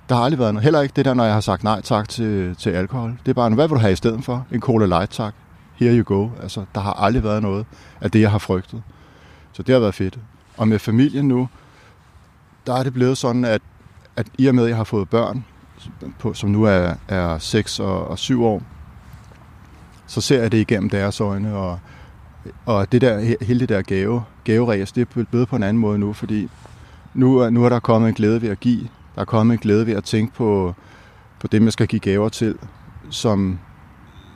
Der 0.10 0.16
har 0.16 0.24
aldrig 0.24 0.40
været 0.40 0.54
noget. 0.54 0.64
Heller 0.64 0.82
ikke 0.82 0.94
det 0.96 1.06
der, 1.06 1.14
når 1.14 1.24
jeg 1.24 1.34
har 1.34 1.42
sagt 1.42 1.64
nej 1.64 1.82
tak 1.82 2.10
til, 2.10 2.56
til 2.56 2.70
alkohol. 2.70 3.20
Det 3.26 3.30
er 3.30 3.34
bare, 3.34 3.50
hvad 3.50 3.68
vil 3.68 3.76
du 3.76 3.80
have 3.80 3.94
i 3.94 3.96
stedet 3.96 4.24
for? 4.24 4.46
En 4.52 4.62
Cola 4.62 4.86
Light 4.86 5.12
tak. 5.12 5.34
Here 5.76 5.98
you 5.98 6.04
go. 6.04 6.30
Altså, 6.42 6.66
der 6.76 6.82
har 6.82 6.94
aldrig 6.94 7.24
været 7.24 7.42
noget 7.42 7.66
af 8.02 8.12
det, 8.12 8.22
jeg 8.22 8.32
har 8.32 8.38
frygtet. 8.38 8.84
Så 9.54 9.64
det 9.64 9.74
har 9.74 9.80
været 9.80 9.96
fedt. 9.96 10.20
Og 10.58 10.68
med 10.68 10.80
familien 10.80 11.28
nu, 11.28 11.50
der 12.68 12.74
er 12.74 12.84
det 12.84 12.94
blevet 12.94 13.18
sådan, 13.18 13.46
at, 13.46 13.62
at 14.16 14.28
i 14.38 14.48
og 14.48 14.56
med, 14.56 14.64
at 14.64 14.70
jeg 14.70 14.78
har 14.78 14.84
fået 14.84 15.10
børn, 15.10 15.46
på, 16.20 16.34
som 16.34 16.50
nu 16.50 16.64
er, 16.64 16.94
er 17.08 17.38
6 17.38 17.80
og, 17.80 18.08
og 18.08 18.20
7 18.20 18.46
år, 18.46 18.62
så 20.08 20.22
ser 20.22 20.42
jeg 20.42 20.52
det 20.52 20.58
igennem 20.58 20.90
deres 20.90 21.22
øjne, 21.22 21.56
og, 21.56 21.80
og 22.66 22.92
det 22.92 23.02
der, 23.02 23.36
hele 23.42 23.60
det 23.60 23.70
der 23.70 23.82
gave, 23.82 24.24
gaveræs, 24.44 24.92
det 24.92 25.02
er 25.18 25.24
blevet 25.24 25.48
på 25.48 25.56
en 25.56 25.64
anden 25.64 25.82
måde 25.82 26.00
nu, 26.00 26.14
fordi 26.14 26.50
nu, 27.14 27.50
nu 27.50 27.66
er 27.66 27.70
der 27.70 27.80
kommet 27.80 28.10
en 28.10 28.16
glæde 28.16 28.42
ved 28.42 28.50
at 28.50 28.60
give, 28.60 28.88
der 29.16 29.22
er 29.22 29.26
kommet 29.26 29.54
en 29.54 29.60
glæde 29.60 29.88
ved 29.88 29.94
at 29.94 30.04
tænke 30.04 30.34
på, 30.34 30.74
på 31.40 31.48
dem, 31.48 31.64
jeg 31.64 31.74
skal 31.74 31.88
give 31.88 32.00
gaver 32.00 32.30
til, 32.30 32.56
som, 33.10 33.60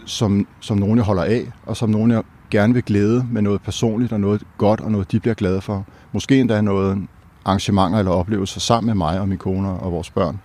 som, 0.06 0.48
som 0.60 0.78
nogen, 0.78 0.98
jeg 0.98 1.06
holder 1.06 1.24
af, 1.24 1.52
og 1.66 1.78
som 1.78 1.90
nogen, 1.90 2.12
jeg 2.12 2.24
gerne 2.52 2.74
vil 2.74 2.84
glæde 2.84 3.26
med 3.32 3.42
noget 3.42 3.62
personligt 3.62 4.14
og 4.14 4.20
noget 4.20 4.44
godt, 4.58 4.82
og 4.82 4.92
noget, 4.92 5.12
de 5.12 5.20
bliver 5.20 5.34
glade 5.34 5.62
for. 5.62 5.86
Måske 6.12 6.40
endda 6.40 6.62
noget 6.62 7.08
arrangementer 7.46 8.00
eller 8.00 8.12
oplevelser 8.12 8.60
sammen 8.60 8.88
med 8.88 8.96
mig 8.96 9.20
og 9.20 9.30
min 9.30 9.38
kone 9.38 9.70
og 9.70 9.92
vores 9.92 10.10
børn. 10.10 10.40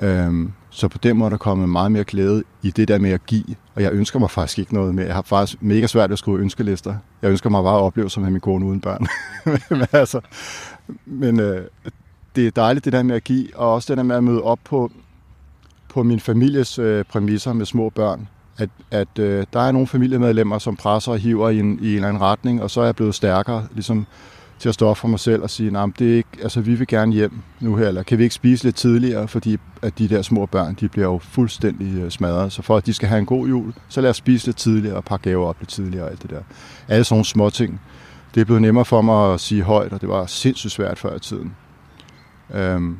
Øhm, 0.00 0.52
så 0.70 0.88
på 0.88 0.98
den 0.98 1.16
måde 1.16 1.26
er 1.26 1.30
der 1.30 1.36
kommet 1.36 1.68
meget 1.68 1.92
mere 1.92 2.04
glæde 2.04 2.42
i 2.62 2.70
det 2.70 2.88
der 2.88 2.98
med 2.98 3.10
at 3.10 3.26
give, 3.26 3.44
og 3.74 3.82
jeg 3.82 3.92
ønsker 3.92 4.18
mig 4.18 4.30
faktisk 4.30 4.58
ikke 4.58 4.74
noget 4.74 4.94
mere. 4.94 5.06
Jeg 5.06 5.14
har 5.14 5.22
faktisk 5.22 5.62
mega 5.62 5.86
svært 5.86 6.12
at 6.12 6.18
skrive 6.18 6.38
ønskelister. 6.38 6.94
Jeg 7.22 7.30
ønsker 7.30 7.50
mig 7.50 7.62
bare 7.62 7.76
at 7.76 7.82
opleve 7.82 8.10
som 8.10 8.22
med 8.22 8.30
min 8.30 8.40
kone 8.40 8.66
uden 8.66 8.80
børn. 8.80 9.06
men 9.70 9.86
altså, 9.92 10.20
men 11.06 11.40
øh, 11.40 11.64
det 12.36 12.46
er 12.46 12.50
dejligt 12.50 12.84
det 12.84 12.92
der 12.92 13.02
med 13.02 13.16
at 13.16 13.24
give, 13.24 13.56
og 13.56 13.74
også 13.74 13.92
det 13.92 13.96
der 13.96 14.02
med 14.02 14.16
at 14.16 14.24
møde 14.24 14.42
op 14.42 14.58
på, 14.64 14.90
på 15.88 16.02
min 16.02 16.20
families 16.20 16.78
øh, 16.78 17.04
præmisser 17.04 17.52
med 17.52 17.66
små 17.66 17.90
børn. 17.90 18.28
At, 18.58 18.70
at 18.90 19.18
øh, 19.18 19.46
der 19.52 19.60
er 19.60 19.72
nogle 19.72 19.86
familiemedlemmer, 19.86 20.58
som 20.58 20.76
presser 20.76 21.12
og 21.12 21.18
hiver 21.18 21.48
i 21.48 21.58
en, 21.58 21.78
i 21.82 21.88
en 21.88 21.94
eller 21.94 22.08
anden 22.08 22.22
retning, 22.22 22.62
og 22.62 22.70
så 22.70 22.80
er 22.80 22.84
jeg 22.84 22.96
blevet 22.96 23.14
stærkere, 23.14 23.66
ligesom 23.72 24.06
til 24.58 24.68
at 24.68 24.74
stå 24.74 24.86
op 24.86 24.96
for 24.96 25.08
mig 25.08 25.20
selv 25.20 25.42
og 25.42 25.50
sige, 25.50 25.70
nej, 25.70 25.86
det 25.98 26.12
er 26.12 26.16
ikke, 26.16 26.28
altså 26.42 26.60
vi 26.60 26.74
vil 26.74 26.86
gerne 26.86 27.12
hjem 27.12 27.32
nu 27.60 27.76
her, 27.76 27.88
eller 27.88 28.02
kan 28.02 28.18
vi 28.18 28.22
ikke 28.22 28.34
spise 28.34 28.64
lidt 28.64 28.76
tidligere, 28.76 29.28
fordi 29.28 29.58
at 29.82 29.98
de 29.98 30.08
der 30.08 30.22
små 30.22 30.46
børn, 30.46 30.76
de 30.80 30.88
bliver 30.88 31.06
jo 31.06 31.18
fuldstændig 31.18 32.02
øh, 32.02 32.10
smadret. 32.10 32.52
Så 32.52 32.62
for 32.62 32.76
at 32.76 32.86
de 32.86 32.94
skal 32.94 33.08
have 33.08 33.18
en 33.18 33.26
god 33.26 33.48
jul, 33.48 33.72
så 33.88 34.00
lad 34.00 34.10
os 34.10 34.16
spise 34.16 34.46
lidt 34.46 34.56
tidligere 34.56 34.96
og 34.96 35.04
pakke 35.04 35.30
gaver 35.30 35.46
op 35.46 35.56
lidt 35.60 35.70
tidligere 35.70 36.04
og 36.04 36.10
alt 36.10 36.22
det 36.22 36.30
der. 36.30 36.40
Alle 36.88 37.04
sådan 37.04 37.14
nogle 37.14 37.24
små 37.24 37.50
ting. 37.50 37.80
Det 38.34 38.40
er 38.40 38.44
blevet 38.44 38.62
nemmere 38.62 38.84
for 38.84 39.02
mig 39.02 39.34
at 39.34 39.40
sige 39.40 39.62
højt, 39.62 39.92
og 39.92 40.00
det 40.00 40.08
var 40.08 40.26
sindssygt 40.26 40.72
svært 40.72 40.98
før 40.98 41.16
i 41.16 41.20
tiden. 41.20 41.54
Øhm, 42.54 42.96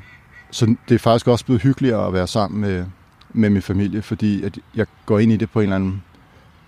så 0.50 0.75
det 0.88 0.94
er 0.94 0.99
faktisk 0.99 1.28
også 1.28 1.44
blevet 1.44 1.62
hyggeligere 1.62 2.06
at 2.06 2.12
være 2.12 2.26
sammen 2.26 2.61
med, 2.61 2.84
med 3.30 3.50
min 3.50 3.62
familie, 3.62 4.02
fordi 4.02 4.42
at 4.42 4.58
jeg 4.75 4.87
går 5.06 5.18
ind 5.18 5.32
i 5.32 5.37
det 5.37 5.50
på 5.50 5.61
en 5.61 5.62
eller 5.62 5.76
anden 5.76 6.02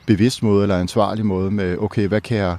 bevidst 0.07 0.43
måde 0.43 0.63
eller 0.63 0.79
ansvarlig 0.79 1.27
måde 1.27 1.51
med, 1.51 1.79
okay, 1.79 2.09
hvad 2.09 2.21
kan 2.21 2.37
jeg 2.37 2.57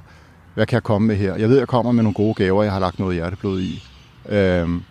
hvad 0.56 0.66
kan 0.66 0.74
jeg 0.74 0.82
komme 0.82 1.08
med 1.08 1.16
her? 1.16 1.36
Jeg 1.36 1.48
ved, 1.48 1.58
jeg 1.58 1.68
kommer 1.68 1.92
med 1.92 2.02
nogle 2.02 2.14
gode 2.14 2.34
gaver, 2.34 2.62
jeg 2.62 2.72
har 2.72 2.80
lagt 2.80 2.98
noget 2.98 3.14
hjerteblod 3.14 3.60
i. 3.60 3.84
Øhm, 4.28 4.82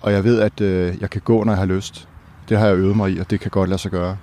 og 0.00 0.12
jeg 0.12 0.24
ved, 0.24 0.40
at 0.40 0.60
øh, 0.60 0.94
jeg 1.00 1.10
kan 1.10 1.20
gå, 1.20 1.44
når 1.44 1.52
jeg 1.52 1.58
har 1.58 1.66
lyst. 1.66 2.08
Det 2.48 2.58
har 2.58 2.66
jeg 2.66 2.76
øvet 2.76 2.96
mig 2.96 3.12
i, 3.12 3.18
og 3.18 3.30
det 3.30 3.40
kan 3.40 3.50
godt 3.50 3.68
lade 3.68 3.78
sig 3.80 3.90
gøre. 3.90 4.16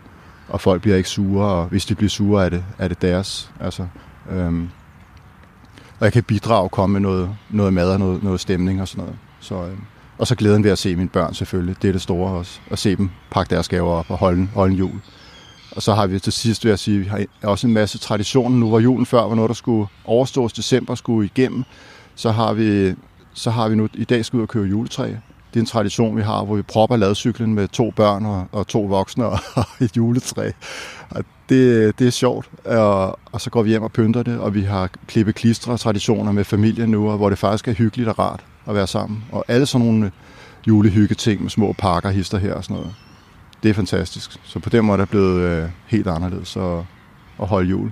Og 0.47 0.61
folk 0.61 0.81
bliver 0.81 0.97
ikke 0.97 1.09
sure, 1.09 1.45
og 1.45 1.65
hvis 1.65 1.85
de 1.85 1.95
bliver 1.95 2.09
sure, 2.09 2.45
er 2.45 2.49
det, 2.49 2.63
er 2.77 2.87
det 2.87 3.01
deres. 3.01 3.51
Altså, 3.59 3.87
øhm, 4.31 4.69
og 5.99 6.05
jeg 6.05 6.13
kan 6.13 6.23
bidrage 6.23 6.63
og 6.63 6.71
komme 6.71 6.93
med 6.93 7.01
noget, 7.01 7.29
noget 7.49 7.73
mad 7.73 7.91
og 7.91 7.99
noget, 7.99 8.23
noget 8.23 8.39
stemning 8.39 8.81
og 8.81 8.87
sådan 8.87 9.03
noget. 9.03 9.17
Så, 9.39 9.55
øhm, 9.55 9.81
og 10.19 10.27
så 10.27 10.35
glæden 10.35 10.63
ved 10.63 10.71
at 10.71 10.77
se 10.77 10.95
mine 10.95 11.09
børn 11.09 11.33
selvfølgelig. 11.33 11.81
Det 11.81 11.87
er 11.87 11.91
det 11.91 12.01
store 12.01 12.31
også. 12.31 12.59
At 12.71 12.79
se 12.79 12.95
dem 12.95 13.09
pakke 13.31 13.49
deres 13.55 13.67
gaver 13.67 13.91
op 13.91 14.11
og 14.11 14.17
holde, 14.17 14.47
holde 14.53 14.71
en 14.73 14.77
jul. 14.79 15.01
Og 15.71 15.81
så 15.81 15.93
har 15.93 16.07
vi 16.07 16.19
til 16.19 16.33
sidst, 16.33 16.63
vil 16.63 16.69
jeg 16.69 16.79
sige, 16.79 16.99
vi 16.99 17.05
har 17.05 17.25
også 17.43 17.67
en 17.67 17.73
masse 17.73 17.97
traditioner. 17.97 18.57
Nu 18.57 18.71
var 18.71 18.79
julen 18.79 19.05
før 19.05 19.21
var 19.21 19.35
noget, 19.35 19.49
der 19.49 19.55
skulle 19.55 19.87
overstås, 20.05 20.53
december 20.53 20.95
skulle 20.95 21.25
igennem. 21.35 21.63
Så 22.15 22.31
har 22.31 22.53
vi, 22.53 22.93
så 23.33 23.49
har 23.51 23.69
vi 23.69 23.75
nu, 23.75 23.87
i 23.93 24.03
dag 24.03 24.25
skal 24.25 24.37
ud 24.37 24.41
og 24.41 24.49
købe 24.49 24.67
juletræ. 24.67 25.07
Det 25.53 25.55
er 25.55 25.59
en 25.59 25.65
tradition, 25.65 26.17
vi 26.17 26.21
har, 26.21 26.43
hvor 26.43 26.55
vi 26.55 26.61
propper 26.61 26.95
ladcyklen 26.95 27.53
med 27.53 27.67
to 27.67 27.91
børn 27.91 28.25
og, 28.25 28.47
og 28.51 28.67
to 28.67 28.81
voksne 28.81 29.25
og, 29.25 29.39
og 29.55 29.65
et 29.81 29.97
juletræ. 29.97 30.51
Og 31.09 31.23
det, 31.49 31.99
det 31.99 32.07
er 32.07 32.11
sjovt. 32.11 32.49
Og, 32.65 33.19
og 33.31 33.41
så 33.41 33.49
går 33.49 33.63
vi 33.63 33.69
hjem 33.69 33.83
og 33.83 33.91
pynter 33.91 34.23
det, 34.23 34.39
og 34.39 34.53
vi 34.53 34.61
har 34.61 34.89
klippe 35.07 35.33
klistre 35.33 35.77
traditioner 35.77 36.31
med 36.31 36.43
familien 36.43 36.89
nu, 36.89 37.11
og 37.11 37.17
hvor 37.17 37.29
det 37.29 37.39
faktisk 37.39 37.67
er 37.67 37.73
hyggeligt 37.73 38.09
og 38.09 38.19
rart 38.19 38.43
at 38.69 38.75
være 38.75 38.87
sammen. 38.87 39.23
Og 39.31 39.45
alle 39.47 39.65
sådan 39.65 39.87
nogle 39.87 40.05
øh, 40.05 40.11
julehyggeting 40.67 41.41
med 41.41 41.49
små 41.49 41.73
pakker, 41.77 42.09
hister 42.09 42.37
her 42.37 42.53
og 42.53 42.63
sådan 42.63 42.75
noget 42.75 42.95
det 43.63 43.69
er 43.69 43.73
fantastisk. 43.73 44.39
Så 44.43 44.59
på 44.59 44.69
den 44.69 44.85
måde 44.85 44.95
er 44.95 45.01
det 45.01 45.09
blevet 45.09 45.41
øh, 45.41 45.69
helt 45.87 46.07
anderledes 46.07 46.57
at, 46.57 46.77
at 47.41 47.47
holde 47.47 47.69
jul. 47.69 47.91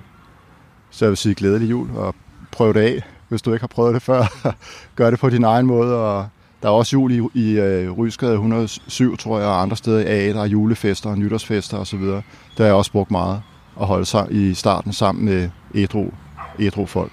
Så 0.90 1.04
jeg 1.04 1.10
vil 1.10 1.16
sige 1.16 1.34
glædelig 1.34 1.70
jul, 1.70 1.88
og 1.96 2.14
prøv 2.52 2.74
det 2.74 2.80
af, 2.80 3.02
hvis 3.28 3.42
du 3.42 3.52
ikke 3.52 3.62
har 3.62 3.68
prøvet 3.68 3.94
det 3.94 4.02
før. 4.02 4.50
Gør 4.96 5.10
det 5.10 5.18
på 5.18 5.30
din 5.30 5.44
egen 5.44 5.66
måde, 5.66 5.96
og 5.96 6.28
der 6.62 6.68
er 6.68 6.72
også 6.72 6.96
jul 6.96 7.12
i, 7.12 7.22
i 7.34 7.58
øh, 7.58 7.90
Rysgade 7.90 8.32
107, 8.32 9.16
tror 9.16 9.38
jeg, 9.38 9.48
og 9.48 9.62
andre 9.62 9.76
steder 9.76 9.98
i 9.98 10.04
A, 10.04 10.32
der 10.32 10.40
er 10.40 10.46
julefester 10.46 11.10
og 11.10 11.18
nytårsfester 11.18 11.78
osv. 11.78 12.00
Det 12.02 12.24
har 12.58 12.64
jeg 12.64 12.74
også 12.74 12.92
brugt 12.92 13.10
meget 13.10 13.42
at 13.80 13.86
holde 13.86 14.04
sig 14.04 14.26
i 14.30 14.54
starten 14.54 14.92
sammen 14.92 15.24
med 15.24 15.50
ædru, 15.74 16.10
ædru 16.58 16.86
folk. 16.86 17.12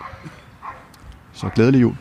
Så 1.33 1.49
glædelig 1.55 1.81
jul. 1.81 1.95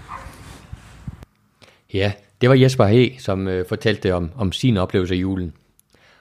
Ja, 1.95 2.13
det 2.41 2.49
var 2.49 2.55
Jesper 2.55 2.85
He, 2.85 3.15
som 3.19 3.49
øh, 3.49 3.67
fortalte 3.69 4.15
om, 4.15 4.31
om 4.37 4.53
sin 4.53 4.77
oplevelse 4.77 5.15
af 5.15 5.19
julen. 5.19 5.53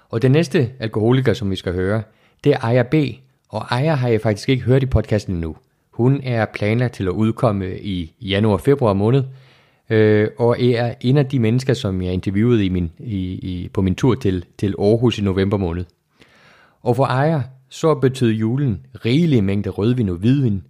Og 0.10 0.22
den 0.22 0.32
næste 0.32 0.72
alkoholiker, 0.80 1.34
som 1.34 1.52
vi 1.52 1.56
skal 1.56 1.74
høre, 1.74 2.04
det 2.44 2.52
er 2.52 2.66
Aya 2.66 2.84
B. 2.84 2.94
Og 3.50 3.76
Aya 3.76 3.94
har 3.94 4.08
jeg 4.08 4.22
faktisk 4.22 4.50
ikke 4.50 4.64
hørt 4.64 4.84
i 4.84 4.86
podcasten 4.86 5.34
endnu. 5.34 5.56
Hun 5.92 6.22
er 6.24 6.46
planlagt 6.54 6.94
til 6.94 7.04
at 7.04 7.10
udkomme 7.10 7.80
i 7.80 8.14
januar-februar 8.22 8.94
måned, 8.94 9.24
øh, 9.90 10.28
og 10.38 10.62
er 10.62 10.94
en 11.02 11.18
af 11.18 11.26
de 11.26 11.40
mennesker, 11.40 11.74
som 11.74 12.02
jeg 12.02 12.14
interviewede 12.14 12.66
i 12.66 12.70
min, 12.70 12.92
i, 13.00 13.34
i, 13.34 13.70
på 13.74 13.82
min 13.82 13.96
tur 13.96 14.16
til, 14.16 14.46
til 14.58 14.76
Aarhus 14.80 15.20
i 15.20 15.22
november 15.22 15.58
måned. 15.58 15.86
Og 16.82 16.96
for 16.96 17.06
Aya, 17.06 17.42
så 17.70 17.96
betød 17.96 18.32
julen 18.32 18.86
rigelige 19.06 19.42
mængder 19.42 19.72
rødvin 19.72 20.10
og 20.10 20.16
hvidvin, 20.16 20.64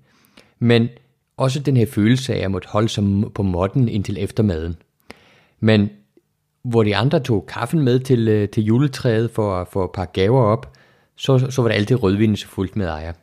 men 0.60 0.89
også 1.38 1.60
den 1.60 1.77
her 1.77 1.86
følelse 1.86 2.36
af 2.36 2.45
at 2.45 2.51
måtte 2.51 2.67
holde 2.67 2.89
sig 2.89 3.03
på 3.36 3.43
modden 3.43 3.89
indtil 3.89 4.17
eftermaden. 4.19 4.75
Men 5.63 5.89
hvor 6.63 6.84
de 6.84 6.96
andre 6.96 7.20
tog 7.20 7.46
kaffen 7.46 7.82
med 7.82 8.00
til, 8.00 8.27
øh, 8.27 8.50
til 8.50 8.63
juletræet 8.63 9.32
for 9.32 9.55
at 9.55 9.67
få 9.67 9.84
et 9.84 9.91
par 9.91 10.05
gaver 10.05 10.41
op, 10.41 10.74
så, 11.15 11.48
så 11.50 11.62
var 11.62 11.70
det 11.70 11.75
altid 11.75 12.03
rødvinen 12.03 12.36
så 12.36 12.48
fuldt 12.48 12.75
med 12.75 12.88
ejer. 12.88 13.13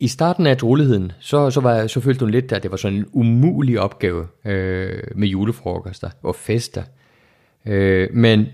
I 0.00 0.08
starten 0.08 0.46
af 0.46 0.56
druligheden, 0.56 1.12
så, 1.20 1.50
så, 1.50 1.60
var, 1.60 1.86
så 1.86 2.00
følte 2.00 2.20
hun 2.20 2.30
lidt, 2.30 2.52
at 2.52 2.62
det 2.62 2.70
var 2.70 2.76
sådan 2.76 2.98
en 2.98 3.06
umulig 3.12 3.80
opgave 3.80 4.26
øh, 4.44 5.02
med 5.14 5.28
julefrokoster 5.28 6.10
og 6.22 6.34
fester. 6.36 6.82
Øh, 7.66 8.08
men 8.12 8.46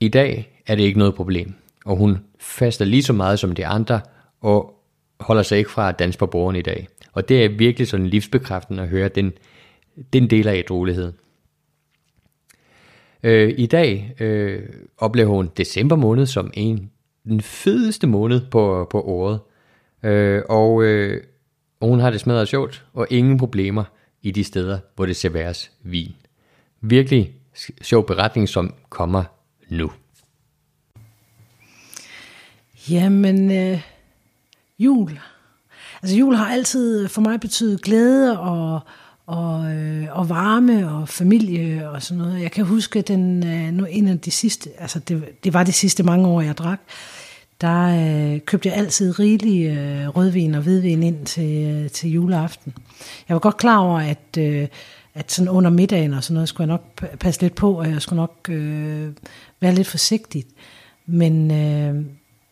i 0.00 0.08
dag 0.08 0.62
er 0.66 0.74
det 0.74 0.82
ikke 0.82 0.98
noget 0.98 1.14
problem, 1.14 1.54
og 1.84 1.96
hun 1.96 2.18
faster 2.40 2.84
lige 2.84 3.02
så 3.02 3.12
meget 3.12 3.38
som 3.38 3.52
de 3.52 3.66
andre, 3.66 4.00
og 4.40 4.80
holder 5.20 5.42
sig 5.42 5.58
ikke 5.58 5.70
fra 5.70 5.88
at 5.88 5.98
danse 5.98 6.18
på 6.18 6.26
bordene 6.26 6.58
i 6.58 6.62
dag. 6.62 6.88
Og 7.12 7.28
det 7.28 7.44
er 7.44 7.48
virkelig 7.48 7.88
sådan 7.88 8.06
livsbekræftende 8.06 8.82
at 8.82 8.88
høre 8.88 9.08
den, 9.08 9.32
den 10.12 10.30
del 10.30 10.48
af 10.48 10.56
ædroligheden. 10.56 11.14
Øh, 13.24 13.54
I 13.56 13.66
dag 13.66 14.14
øh, 14.20 14.62
oplever 14.98 15.28
hun 15.28 15.50
december 15.56 15.96
måned 15.96 16.26
som 16.26 16.50
en 16.54 16.90
den 17.24 17.40
fedeste 17.40 18.06
måned 18.06 18.40
på, 18.50 18.86
på 18.90 19.00
året. 19.02 19.40
Øh, 20.02 20.42
og, 20.48 20.84
øh, 20.84 21.22
og 21.80 21.88
hun 21.88 22.00
har 22.00 22.10
det 22.10 22.20
smadret 22.20 22.48
sjovt, 22.48 22.84
og 22.92 23.06
ingen 23.10 23.38
problemer 23.38 23.84
i 24.22 24.30
de 24.30 24.44
steder, 24.44 24.78
hvor 24.96 25.06
det 25.06 25.16
serveres 25.16 25.70
vin. 25.82 26.14
Virkelig 26.80 27.32
sjov 27.82 28.06
beretning, 28.06 28.48
som 28.48 28.74
kommer 28.88 29.24
nu. 29.68 29.90
Jamen, 32.90 33.52
øh, 33.52 33.80
jul. 34.78 35.18
Altså 36.02 36.16
jul 36.16 36.34
har 36.34 36.52
altid 36.52 37.08
for 37.08 37.20
mig 37.20 37.40
betydet 37.40 37.82
glæde 37.82 38.40
og, 38.40 38.80
og, 39.26 39.74
øh, 39.74 40.06
og 40.10 40.28
varme 40.28 40.90
og 40.90 41.08
familie 41.08 41.90
og 41.90 42.02
sådan 42.02 42.18
noget. 42.18 42.42
Jeg 42.42 42.50
kan 42.50 42.64
huske, 42.64 43.02
den 43.02 43.46
øh, 43.46 43.72
nu 43.72 43.84
en 43.84 44.08
af 44.08 44.20
de 44.20 44.30
sidste, 44.30 44.70
altså 44.78 44.98
det, 44.98 45.44
det 45.44 45.54
var 45.54 45.64
de 45.64 45.72
sidste 45.72 46.02
mange 46.02 46.28
år, 46.28 46.40
jeg 46.40 46.58
drak, 46.58 46.80
der 47.60 48.34
øh, 48.34 48.40
købte 48.40 48.68
jeg 48.68 48.78
altid 48.78 49.18
rigelig 49.18 49.66
øh, 49.66 50.08
rødvin 50.08 50.54
og 50.54 50.62
hvidvin 50.62 51.02
ind 51.02 51.26
til, 51.26 51.66
øh, 51.66 51.90
til 51.90 52.10
juleaften. 52.10 52.74
Jeg 53.28 53.34
var 53.34 53.40
godt 53.40 53.56
klar 53.56 53.78
over, 53.78 53.98
at, 53.98 54.38
øh, 54.38 54.68
at 55.14 55.32
sådan 55.32 55.48
under 55.48 55.70
middagen 55.70 56.14
og 56.14 56.24
sådan 56.24 56.34
noget, 56.34 56.48
skulle 56.48 56.72
jeg 56.72 56.78
nok 56.78 57.18
passe 57.18 57.40
lidt 57.40 57.54
på, 57.54 57.78
og 57.78 57.90
jeg 57.90 58.02
skulle 58.02 58.16
nok 58.16 58.48
øh, 58.48 59.08
være 59.60 59.74
lidt 59.74 59.86
forsigtig. 59.88 60.44
Men, 61.06 61.50
øh, 61.50 62.04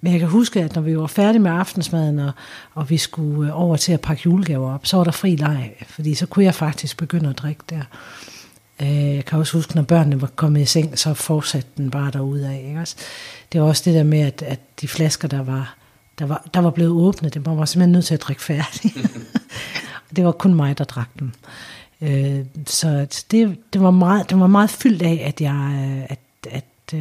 men 0.05 0.13
jeg 0.13 0.21
kan 0.21 0.29
huske, 0.29 0.63
at 0.63 0.75
når 0.75 0.83
vi 0.83 0.99
var 0.99 1.07
færdige 1.07 1.43
med 1.43 1.51
aftensmaden, 1.51 2.19
og, 2.19 2.33
og 2.75 2.91
vi 2.91 2.99
skulle 2.99 3.51
øh, 3.51 3.61
over 3.61 3.77
til 3.77 3.93
at 3.93 4.01
pakke 4.01 4.23
julegaver 4.25 4.75
op, 4.75 4.87
så 4.87 4.97
var 4.97 5.05
der 5.05 5.11
fri 5.11 5.37
leg, 5.37 5.73
fordi 5.87 6.15
så 6.15 6.27
kunne 6.27 6.45
jeg 6.45 6.55
faktisk 6.55 6.97
begynde 6.97 7.31
at 7.31 7.39
drikke 7.39 7.63
der. 7.71 7.83
Øh, 8.83 9.15
jeg 9.15 9.25
kan 9.25 9.39
også 9.39 9.57
huske, 9.57 9.75
når 9.75 9.83
børnene 9.83 10.21
var 10.21 10.31
kommet 10.37 10.61
i 10.61 10.65
seng, 10.65 10.99
så 10.99 11.15
fortsatte 11.15 11.69
den 11.77 11.91
bare 11.91 12.11
derude 12.11 12.49
af. 12.49 12.65
Ikke? 12.69 12.87
Det 13.53 13.61
var 13.61 13.67
også 13.67 13.83
det 13.85 13.95
der 13.95 14.05
med, 14.05 14.21
at, 14.21 14.43
at 14.43 14.61
de 14.81 14.89
flasker, 14.89 15.29
der 15.29 15.43
var, 15.43 15.77
der, 16.19 16.27
var, 16.27 16.47
der 16.55 16.61
var 16.61 16.71
blevet 16.71 16.93
åbnet, 16.93 17.35
det 17.35 17.47
var 17.47 17.55
man 17.55 17.67
simpelthen 17.67 17.93
nødt 17.93 18.05
til 18.05 18.15
at 18.15 18.23
drikke 18.23 18.43
færdig. 18.43 18.93
det 20.17 20.25
var 20.25 20.33
kun 20.33 20.55
mig, 20.55 20.79
der 20.79 20.85
drak 20.85 21.09
dem. 21.19 21.33
Øh, 22.01 22.45
så 22.67 23.07
det, 23.31 23.59
det, 23.73 23.83
var 23.83 23.91
meget, 23.91 24.31
det 24.31 24.41
var 24.41 24.47
meget 24.47 24.71
fyldt 24.71 25.03
af, 25.03 25.23
at 25.27 25.41
jeg, 25.41 26.07
at, 26.09 26.19
at, 26.51 26.95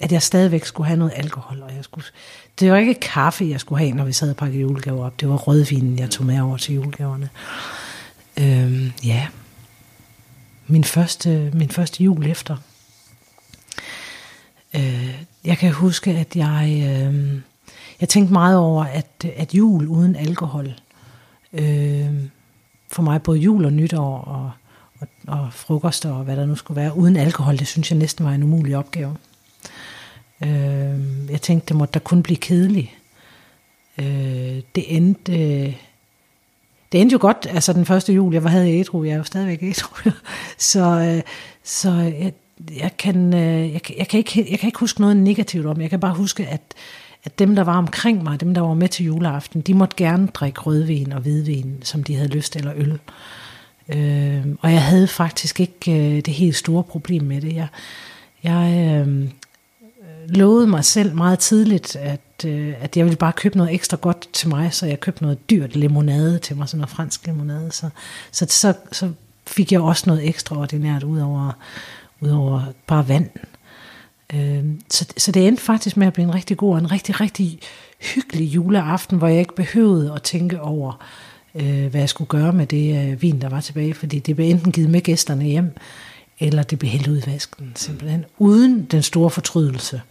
at 0.00 0.12
jeg 0.12 0.22
stadigvæk 0.22 0.64
skulle 0.64 0.86
have 0.86 0.98
noget 0.98 1.12
alkohol. 1.16 1.62
Og 1.62 1.74
jeg 1.76 1.84
skulle, 1.84 2.06
det 2.60 2.72
var 2.72 2.76
ikke 2.76 2.94
kaffe, 2.94 3.44
jeg 3.44 3.60
skulle 3.60 3.78
have, 3.78 3.92
når 3.92 4.04
vi 4.04 4.12
sad 4.12 4.30
og 4.30 4.36
pakkede 4.36 4.60
julegaver 4.60 5.06
op. 5.06 5.20
Det 5.20 5.28
var 5.28 5.36
rødvinen, 5.36 5.98
jeg 5.98 6.10
tog 6.10 6.26
med 6.26 6.40
over 6.40 6.56
til 6.56 6.74
julegaverne. 6.74 7.28
Øhm, 8.36 8.92
ja. 9.04 9.26
Min 10.66 10.84
første, 10.84 11.50
min 11.54 11.70
første 11.70 12.04
jul 12.04 12.26
efter. 12.26 12.56
Øh, 14.76 15.22
jeg 15.44 15.58
kan 15.58 15.72
huske, 15.72 16.10
at 16.10 16.36
jeg, 16.36 16.82
øh, 16.86 17.40
jeg 18.00 18.08
tænkte 18.08 18.32
meget 18.32 18.58
over, 18.58 18.84
at, 18.84 19.26
at 19.36 19.54
jul 19.54 19.86
uden 19.86 20.16
alkohol, 20.16 20.74
øh, 21.52 22.10
for 22.92 23.02
mig 23.02 23.22
både 23.22 23.38
jul 23.38 23.64
og 23.64 23.72
nytår 23.72 24.18
og, 24.18 24.50
og, 25.00 25.08
og 25.26 25.52
frokoster 25.52 26.10
og 26.10 26.24
hvad 26.24 26.36
der 26.36 26.46
nu 26.46 26.54
skulle 26.54 26.80
være, 26.80 26.96
uden 26.96 27.16
alkohol, 27.16 27.58
det 27.58 27.66
synes 27.66 27.90
jeg 27.90 27.98
næsten 27.98 28.24
var 28.24 28.32
en 28.32 28.42
umulig 28.42 28.76
opgave. 28.76 29.16
Øh, 30.42 31.30
jeg 31.30 31.42
tænkte, 31.42 31.68
det 31.68 31.76
måtte 31.76 31.92
da 31.92 31.98
kun 31.98 32.22
blive 32.22 32.36
kedeligt. 32.36 32.88
Øh, 33.98 34.62
det 34.74 34.96
endte... 34.96 35.32
Øh, 35.32 35.76
det 36.92 37.00
endte 37.00 37.12
jo 37.12 37.18
godt, 37.20 37.46
altså 37.50 37.72
den 37.72 37.86
første 37.86 38.12
jul, 38.12 38.32
jeg 38.32 38.44
var 38.44 38.50
havde 38.50 38.78
ædru, 38.78 39.04
jeg 39.04 39.12
er 39.12 39.16
jo 39.16 39.24
stadigvæk 39.24 39.62
ædru. 39.62 40.10
så, 40.58 40.80
øh, 40.80 41.22
så 41.64 41.90
jeg, 41.92 42.32
jeg, 42.76 42.96
kan, 42.98 43.34
øh, 43.34 43.72
jeg, 43.72 43.98
jeg, 43.98 44.08
kan 44.08 44.18
ikke, 44.18 44.46
jeg 44.50 44.58
kan 44.58 44.66
ikke 44.66 44.78
huske 44.78 45.00
noget 45.00 45.16
negativt 45.16 45.66
om. 45.66 45.80
Jeg 45.80 45.90
kan 45.90 46.00
bare 46.00 46.14
huske, 46.14 46.46
at, 46.46 46.74
at 47.24 47.38
dem, 47.38 47.56
der 47.56 47.64
var 47.64 47.78
omkring 47.78 48.22
mig, 48.22 48.40
dem, 48.40 48.54
der 48.54 48.60
var 48.60 48.74
med 48.74 48.88
til 48.88 49.06
juleaften, 49.06 49.60
de 49.60 49.74
måtte 49.74 49.96
gerne 49.96 50.26
drikke 50.26 50.60
rødvin 50.60 51.12
og 51.12 51.20
hvidvin, 51.20 51.78
som 51.82 52.04
de 52.04 52.14
havde 52.14 52.28
lyst 52.28 52.52
til, 52.52 52.58
eller 52.58 52.74
øl. 52.76 52.98
Øh, 53.88 54.46
og 54.60 54.72
jeg 54.72 54.82
havde 54.82 55.08
faktisk 55.08 55.60
ikke 55.60 55.92
øh, 55.92 56.16
det 56.16 56.34
helt 56.34 56.56
store 56.56 56.82
problem 56.82 57.22
med 57.22 57.40
det. 57.40 57.54
Jeg, 57.54 57.68
jeg 58.42 58.90
øh, 59.06 59.28
lovede 60.28 60.66
mig 60.66 60.84
selv 60.84 61.14
meget 61.14 61.38
tidligt, 61.38 61.96
at, 61.96 62.44
øh, 62.46 62.74
at 62.80 62.96
jeg 62.96 63.04
ville 63.04 63.16
bare 63.16 63.32
købe 63.32 63.56
noget 63.56 63.74
ekstra 63.74 63.96
godt 64.00 64.28
til 64.32 64.48
mig, 64.48 64.74
så 64.74 64.86
jeg 64.86 65.00
købte 65.00 65.22
noget 65.22 65.50
dyrt 65.50 65.76
limonade 65.76 66.38
til 66.38 66.56
mig, 66.56 66.68
sådan 66.68 66.78
noget 66.78 66.90
fransk 66.90 67.26
limonade. 67.26 67.72
Så, 67.72 67.88
så, 68.32 68.46
så, 68.48 68.74
så 68.92 69.12
fik 69.46 69.72
jeg 69.72 69.80
også 69.80 70.04
noget 70.06 70.28
ekstraordinært 70.28 71.02
ud 71.02 71.20
over, 71.20 71.52
ud 72.20 72.30
over 72.30 72.62
bare 72.86 73.08
vand. 73.08 73.30
Øh, 74.34 74.64
så, 74.90 75.06
så 75.16 75.32
det 75.32 75.48
endte 75.48 75.62
faktisk 75.62 75.96
med 75.96 76.06
at 76.06 76.12
blive 76.12 76.24
en 76.24 76.34
rigtig 76.34 76.56
god 76.56 76.72
og 76.72 76.78
en 76.78 76.92
rigtig, 76.92 77.20
rigtig 77.20 77.58
hyggelig 78.14 78.54
juleaften, 78.54 79.18
hvor 79.18 79.28
jeg 79.28 79.38
ikke 79.38 79.54
behøvede 79.54 80.12
at 80.14 80.22
tænke 80.22 80.60
over, 80.60 81.04
øh, 81.54 81.86
hvad 81.86 82.00
jeg 82.00 82.08
skulle 82.08 82.28
gøre 82.28 82.52
med 82.52 82.66
det 82.66 83.12
øh, 83.12 83.22
vin, 83.22 83.40
der 83.40 83.48
var 83.48 83.60
tilbage, 83.60 83.94
fordi 83.94 84.18
det 84.18 84.36
blev 84.36 84.50
enten 84.50 84.72
givet 84.72 84.90
med 84.90 85.00
gæsterne 85.00 85.44
hjem, 85.44 85.76
eller 86.38 86.62
det 86.62 86.78
blev 86.78 86.90
hældt 86.90 87.08
ud 87.08 87.18
i 87.18 87.30
vasken, 87.30 87.72
simpelthen, 87.74 88.24
uden 88.38 88.84
den 88.84 89.02
store 89.02 89.30
fortrydelse. 89.30 90.02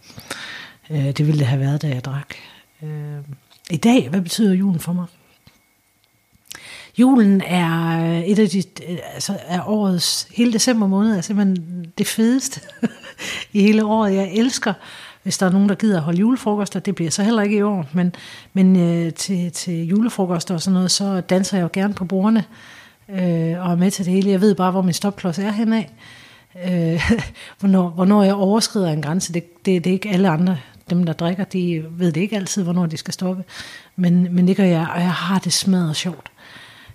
Øh, 0.90 1.06
det 1.06 1.26
ville 1.26 1.38
det 1.38 1.46
have 1.46 1.60
været, 1.60 1.82
da 1.82 1.88
jeg 1.88 2.04
drak. 2.04 2.34
Øh, 2.82 3.18
I 3.70 3.76
dag, 3.76 4.08
hvad 4.08 4.20
betyder 4.20 4.54
julen 4.54 4.80
for 4.80 4.92
mig? 4.92 5.06
Julen 6.98 7.42
er 7.46 8.00
øh, 8.00 8.20
et 8.20 8.38
af 8.38 8.48
de, 8.48 8.58
øh, 8.88 8.98
altså 9.14 9.38
er 9.46 9.68
årets, 9.68 10.28
hele 10.34 10.52
december 10.52 10.86
måned 10.86 11.16
er 11.16 11.20
simpelthen 11.20 11.86
det 11.98 12.06
fedeste 12.06 12.60
i 13.52 13.62
hele 13.62 13.84
året. 13.84 14.14
Jeg 14.14 14.30
elsker, 14.32 14.72
hvis 15.22 15.38
der 15.38 15.46
er 15.46 15.50
nogen, 15.50 15.68
der 15.68 15.74
gider 15.74 15.96
at 15.96 16.02
holde 16.02 16.18
julefrokoster. 16.18 16.80
Det 16.80 16.94
bliver 16.94 17.10
så 17.10 17.22
heller 17.22 17.42
ikke 17.42 17.56
i 17.56 17.62
år, 17.62 17.86
men, 17.92 18.14
men 18.52 18.76
øh, 18.76 19.12
til, 19.12 19.52
til 19.52 19.86
julefrokoster 19.86 20.54
og 20.54 20.62
sådan 20.62 20.74
noget, 20.74 20.90
så 20.90 21.20
danser 21.20 21.56
jeg 21.56 21.62
jo 21.62 21.70
gerne 21.72 21.94
på 21.94 22.04
bordene 22.04 22.44
øh, 23.08 23.64
og 23.66 23.72
er 23.72 23.76
med 23.76 23.90
til 23.90 24.04
det 24.04 24.12
hele. 24.12 24.30
Jeg 24.30 24.40
ved 24.40 24.54
bare, 24.54 24.70
hvor 24.70 24.82
min 24.82 24.94
stopklods 24.94 25.38
er 25.38 25.50
henad. 25.50 25.84
Øh, 26.64 27.10
hvornår, 27.60 27.88
hvornår 27.88 28.22
jeg 28.22 28.34
overskrider 28.34 28.88
en 28.88 29.02
grænse, 29.02 29.32
det, 29.32 29.64
det, 29.66 29.84
det 29.84 29.90
er 29.90 29.94
ikke 29.94 30.10
alle 30.10 30.28
andre, 30.28 30.58
dem 30.90 31.04
der 31.04 31.12
drikker, 31.12 31.44
de 31.44 31.84
ved 31.90 32.12
det 32.12 32.20
ikke 32.20 32.36
altid, 32.36 32.62
hvornår 32.62 32.86
de 32.86 32.96
skal 32.96 33.14
stoppe. 33.14 33.44
Men, 33.96 34.28
men 34.34 34.48
det 34.48 34.56
gør 34.56 34.64
jeg, 34.64 34.86
og 34.94 35.00
jeg 35.00 35.12
har 35.12 35.38
det 35.38 35.52
smadret 35.52 35.96
sjovt. 35.96 36.30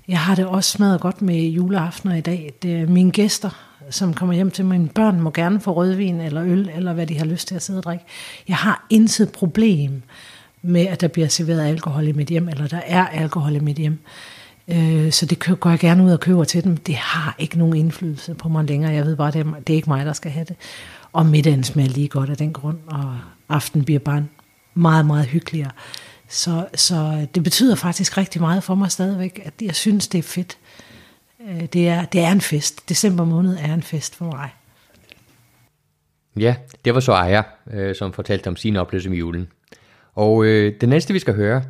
Jeg 0.08 0.20
har 0.20 0.36
det 0.36 0.46
også 0.46 0.72
smadret 0.72 1.02
godt 1.02 1.22
med 1.22 1.36
juleaftener 1.36 2.16
i 2.16 2.22
dag. 2.22 2.54
Det 2.62 2.82
er 2.82 2.88
mine 2.88 3.12
gæster, 3.12 3.50
som 3.90 4.14
kommer 4.14 4.36
hjem 4.36 4.52
til. 4.52 4.66
Mine 4.66 4.88
børn 4.88 5.20
må 5.20 5.32
gerne 5.32 5.60
få 5.60 5.74
rødvin 5.74 6.22
eller 6.22 6.44
øl, 6.44 6.72
eller 6.76 6.94
hvad 6.94 7.08
de 7.08 7.18
har 7.18 7.26
lyst 7.26 7.48
til 7.48 7.56
at 7.56 7.62
sidde 7.62 7.80
og 7.80 7.84
drikke. 7.84 8.06
Jeg 8.48 8.56
har 8.56 8.86
intet 8.90 9.32
problem 9.32 10.02
med, 10.62 10.88
at 10.88 11.02
der 11.02 11.08
bliver 11.08 11.28
serveret 11.28 11.68
alkohol 11.68 12.08
i 12.08 12.12
mit 12.12 12.28
hjem, 12.28 12.50
eller 12.50 12.68
der 12.68 12.82
er 12.86 13.08
alkohol 13.08 13.56
i 13.56 13.60
mit 13.60 13.78
hjem. 13.78 13.94
Øh, 13.94 14.31
Øh, 14.72 15.12
så 15.12 15.26
det 15.26 15.60
går 15.60 15.70
jeg 15.70 15.80
gerne 15.80 16.04
ud 16.04 16.12
og 16.12 16.20
køber 16.20 16.44
til 16.44 16.64
dem. 16.64 16.78
Det 16.78 16.96
har 16.96 17.36
ikke 17.40 17.58
nogen 17.58 17.76
indflydelse 17.76 18.34
på 18.34 18.50
mig 18.50 18.66
længere. 18.66 18.94
Jeg 18.94 19.06
ved 19.06 19.16
bare, 19.16 19.32
det 19.32 19.40
er, 19.40 19.54
det 19.68 19.74
er 19.74 19.78
ikke 19.78 19.90
mig, 19.90 20.06
der 20.06 20.14
skal 20.14 20.32
have 20.32 20.46
det. 20.46 20.56
Og 21.14 21.26
middagen 21.26 21.64
smager 21.64 21.90
lige 21.90 22.08
godt 22.08 22.30
af 22.30 22.38
den 22.38 22.54
grund, 22.54 22.78
og 22.88 23.18
aften 23.50 23.84
bliver 23.84 24.00
bare 24.00 24.26
meget, 24.74 25.06
meget 25.06 25.26
hyggeligere. 25.26 25.72
Så, 26.30 26.68
så 26.76 27.28
det 27.36 27.44
betyder 27.44 27.76
faktisk 27.76 28.18
rigtig 28.18 28.42
meget 28.42 28.64
for 28.64 28.76
mig 28.76 28.92
stadigvæk, 28.92 29.42
at 29.46 29.54
jeg 29.62 29.76
synes, 29.76 30.08
det 30.08 30.18
er 30.18 30.24
fedt. 30.24 30.58
Øh, 31.50 31.66
det 31.74 31.88
er, 31.88 32.06
det 32.06 32.22
er 32.22 32.32
en 32.32 32.42
fest. 32.42 32.90
December 32.90 33.26
måned 33.26 33.58
er 33.60 33.74
en 33.74 33.84
fest 33.84 34.16
for 34.16 34.26
mig. 34.26 34.50
Ja, 36.36 36.56
det 36.86 36.94
var 36.94 37.00
så 37.00 37.12
Aja, 37.12 37.42
øh, 37.72 37.96
som 37.96 38.14
fortalte 38.14 38.48
om 38.48 38.56
sin 38.56 38.76
oplevelse 38.76 39.10
med 39.10 39.18
julen. 39.18 39.48
Og 40.16 40.46
øh, 40.46 40.74
det 40.82 40.90
næste, 40.90 41.14
vi 41.14 41.20
skal 41.20 41.36
høre, 41.36 41.64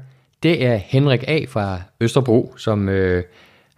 det 0.44 0.66
er 0.66 0.76
Henrik 0.76 1.24
A. 1.28 1.46
fra 1.50 1.82
Østerbro, 2.00 2.54
som 2.58 2.90
øh, 2.90 3.24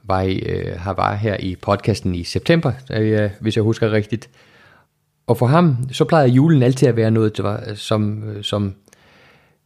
var, 0.03 0.21
i, 0.21 0.37
øh, 0.37 0.79
har 0.79 0.93
var 0.93 1.15
her 1.15 1.37
i 1.39 1.55
podcasten 1.55 2.15
i 2.15 2.23
september, 2.23 2.71
øh, 2.91 3.29
hvis 3.39 3.55
jeg 3.55 3.63
husker 3.63 3.91
rigtigt. 3.91 4.29
Og 5.27 5.37
for 5.37 5.45
ham, 5.45 5.77
så 5.91 6.05
plejede 6.05 6.29
julen 6.29 6.63
altid 6.63 6.87
at 6.87 6.95
være 6.95 7.11
noget, 7.11 7.37
der 7.37 7.43
var, 7.43 7.73
som, 7.75 8.23
som, 8.41 8.75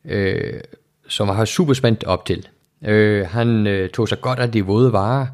øh, 0.05 0.62
som 1.07 1.29
øh, 1.29 1.38
var 1.38 1.45
super 1.45 1.73
spændt 1.73 2.03
op 2.03 2.25
til. 2.25 2.47
Øh, 2.86 3.27
han 3.27 3.67
øh, 3.67 3.89
tog 3.89 4.07
sig 4.07 4.21
godt 4.21 4.39
af 4.39 4.51
de 4.51 4.65
våde 4.65 4.93
varer, 4.93 5.27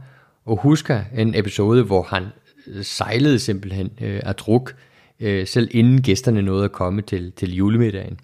og 0.46 0.58
husker 0.58 1.02
en 1.16 1.36
episode, 1.36 1.84
hvor 1.84 2.04
han 2.04 2.24
øh, 2.68 2.84
sejlede 2.84 3.40
simpelthen 3.40 3.92
øh, 4.02 4.20
af 4.24 4.36
druk, 4.36 4.76
øh, 5.20 5.48
selv 5.48 5.68
inden 5.72 6.02
gæsterne 6.02 6.42
nåede 6.42 6.66
at 6.66 6.72
komme 6.72 7.02
til, 7.02 7.32
til 7.32 7.56
julemiddagen. 7.56 8.20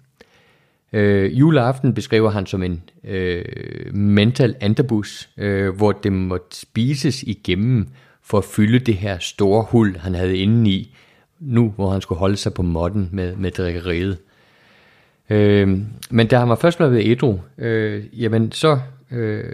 Øh, 0.92 1.38
juleaften 1.38 1.94
beskriver 1.94 2.30
han 2.30 2.46
som 2.46 2.62
en 2.62 2.82
øh, 3.04 3.44
mental 3.94 4.56
antabus, 4.60 5.30
øh, 5.36 5.76
hvor 5.76 5.92
det 5.92 6.12
måtte 6.12 6.56
spises 6.56 7.22
igennem 7.22 7.88
for 8.22 8.38
at 8.38 8.44
fylde 8.44 8.78
det 8.78 8.94
her 8.94 9.18
store 9.18 9.66
hul, 9.70 9.96
han 9.96 10.14
havde 10.14 10.38
inde 10.38 10.70
i, 10.70 10.96
nu 11.40 11.72
hvor 11.76 11.90
han 11.90 12.00
skulle 12.00 12.18
holde 12.18 12.36
sig 12.36 12.54
på 12.54 12.62
modden 12.62 13.08
med, 13.12 13.36
med 13.36 13.50
drikkeriet. 13.50 14.18
Øh, 15.30 15.78
men 16.10 16.26
da 16.26 16.38
han 16.38 16.48
var 16.48 16.54
først 16.54 16.78
blevet 16.78 17.06
ædru, 17.06 17.38
øh, 17.58 18.22
jamen 18.22 18.52
så 18.52 18.78
øh, 19.10 19.44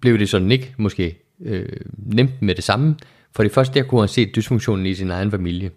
blev 0.00 0.18
det 0.18 0.28
sådan 0.28 0.50
ikke 0.50 0.74
måske 0.78 1.18
øh, 1.44 1.68
nemt 1.96 2.42
med 2.42 2.54
det 2.54 2.64
samme, 2.64 2.96
for 3.36 3.42
det 3.42 3.52
første 3.52 3.78
der 3.78 3.86
kunne 3.86 4.00
han 4.00 4.08
se 4.08 4.24
dysfunktionen 4.36 4.86
i 4.86 4.94
sin 4.94 5.10
egen 5.10 5.30
familie. 5.30 5.70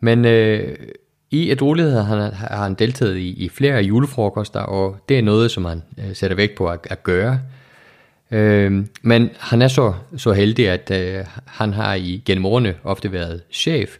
Men 0.00 0.24
øh, 0.24 0.76
i 1.34 1.50
ædrolighed 1.50 1.92
har 1.92 2.02
han, 2.02 2.32
har 2.32 2.62
han 2.62 2.74
deltaget 2.74 3.16
i, 3.16 3.44
i 3.44 3.48
flere 3.48 3.82
julefrokoster, 3.82 4.60
og 4.60 4.96
det 5.08 5.18
er 5.18 5.22
noget, 5.22 5.50
som 5.50 5.64
han 5.64 5.82
øh, 5.98 6.14
sætter 6.14 6.36
vægt 6.36 6.54
på 6.54 6.66
at, 6.66 6.86
at 6.90 7.02
gøre. 7.02 7.40
Øh, 8.30 8.84
men 9.02 9.30
han 9.38 9.62
er 9.62 9.68
så, 9.68 9.92
så 10.16 10.32
heldig, 10.32 10.68
at 10.68 10.90
øh, 10.90 11.24
han 11.46 11.72
har 11.72 11.94
i 11.94 12.22
gennem 12.24 12.46
årene 12.46 12.74
ofte 12.84 13.12
været 13.12 13.42
chef, 13.50 13.96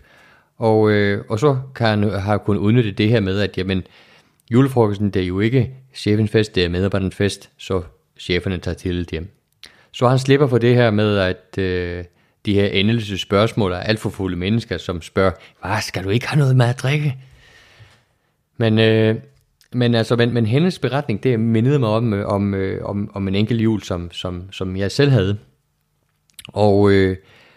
og, 0.59 0.91
øh, 0.91 1.25
og 1.29 1.39
så 1.39 1.57
kan 1.75 1.87
han 1.87 2.11
har 2.11 2.39
kunnet 2.39 2.61
udnytte 2.61 2.91
det 2.91 3.09
her 3.09 3.21
med, 3.21 3.41
at 3.41 3.59
jamen, 3.59 3.83
julefrokosten 4.51 5.11
det 5.11 5.23
er 5.23 5.27
jo 5.27 5.41
ikke 5.41 5.71
chefens 5.95 6.31
fest, 6.31 6.55
det 6.55 6.65
er 6.65 6.69
medarbejderens 6.69 7.15
fest, 7.15 7.51
så 7.59 7.83
cheferne 8.19 8.59
tager 8.59 8.75
til 8.75 9.07
hjem. 9.11 9.29
Så 9.93 10.09
han 10.09 10.19
slipper 10.19 10.47
for 10.47 10.59
det 10.59 10.75
her 10.75 10.91
med, 10.91 11.19
at 11.19 11.59
øh, 11.59 12.05
de 12.47 12.55
her 12.55 12.67
endeløse 12.67 13.19
spørgsmål 13.19 13.73
af 13.73 13.83
alt 13.89 14.01
for 14.01 14.11
fulde 14.11 14.37
mennesker, 14.37 14.79
som 14.79 15.03
spørger, 15.03 15.33
hvad 15.63 15.83
skal 15.83 16.05
du 16.05 16.09
ikke 16.09 16.29
have 16.29 16.39
noget 16.39 16.57
med 16.57 16.67
at 16.67 16.79
drikke? 16.79 17.17
Men, 18.57 18.79
øh, 18.79 19.17
men, 19.73 19.95
altså, 19.95 20.17
men, 20.17 20.35
men 20.35 20.47
hendes 20.47 20.79
beretning, 20.79 21.23
det 21.23 21.41
mindede 21.41 21.79
mig 21.79 21.89
om, 21.89 22.15
øh, 22.15 22.27
om, 22.27 22.55
øh, 22.55 22.85
om, 22.85 23.11
om 23.15 23.29
en 23.29 23.35
enkelt 23.35 23.61
jul, 23.61 23.83
som, 23.83 24.11
som, 24.13 24.53
som 24.53 24.77
jeg 24.77 24.93
selv 24.93 25.11
havde. 25.11 25.39
Og, 26.49 26.91
øh, 26.91 27.17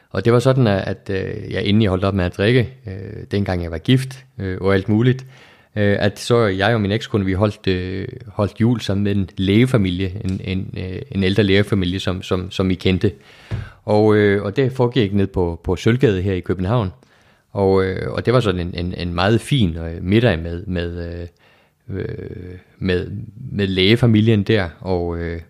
og 0.10 0.26
det 0.26 0.34
var 0.34 0.39
sådan, 0.39 0.67
at, 0.67 0.88
at 0.88 1.10
øh, 1.10 1.52
jeg 1.52 1.63
inden 1.63 1.82
jeg 1.82 1.89
holdt 1.89 2.04
op 2.04 2.13
med 2.13 2.26
at 2.26 2.38
drikke, 2.38 2.73
øh, 2.88 3.23
dengang 3.32 3.63
jeg 3.63 3.71
var 3.71 3.78
gift 3.78 4.26
øh, 4.39 4.58
og 4.62 4.73
alt 4.73 4.89
muligt, 4.89 5.21
øh, 5.21 5.46
øh, 5.77 5.97
at 5.99 6.19
så 6.19 6.45
jeg 6.45 6.73
og 6.73 6.81
min 6.81 6.91
ekskone, 6.91 7.25
vi 7.25 7.33
holdt, 7.33 7.67
øh, 7.67 8.07
holdt 8.27 8.61
jul 8.61 8.81
sammen 8.81 9.03
med 9.03 9.15
en 9.15 9.29
lægefamilie, 9.37 10.21
en, 10.23 10.41
en, 10.43 10.73
øh, 10.77 11.01
en 11.11 11.23
ældre 11.23 11.43
lægefamilie, 11.43 11.99
som, 11.99 12.23
som, 12.23 12.51
som 12.51 12.71
I 12.71 12.73
kendte. 12.73 13.11
Og, 13.85 14.15
øh, 14.15 14.43
og 14.43 14.55
det 14.55 14.71
foregik 14.71 15.13
ned 15.13 15.27
på, 15.27 15.61
på 15.63 15.75
Sølvgade 15.75 16.21
her 16.21 16.33
i 16.33 16.39
København. 16.39 16.91
Og, 17.51 17.85
øh, 17.85 18.13
og 18.13 18.25
det 18.25 18.33
var 18.33 18.39
sådan 18.39 18.67
en, 18.67 18.85
en, 18.85 18.93
en 18.93 19.13
meget 19.13 19.41
fin 19.41 19.77
øh, 19.77 20.03
middag 20.03 20.39
med, 20.39 20.65
med, 20.65 21.29
øh, 21.89 21.99
øh 21.99 22.57
med, 22.77 23.11
med 23.51 23.67
lægefamilien 23.67 24.43
der, 24.43 24.69
og, 24.79 25.17
øh, 25.17 25.41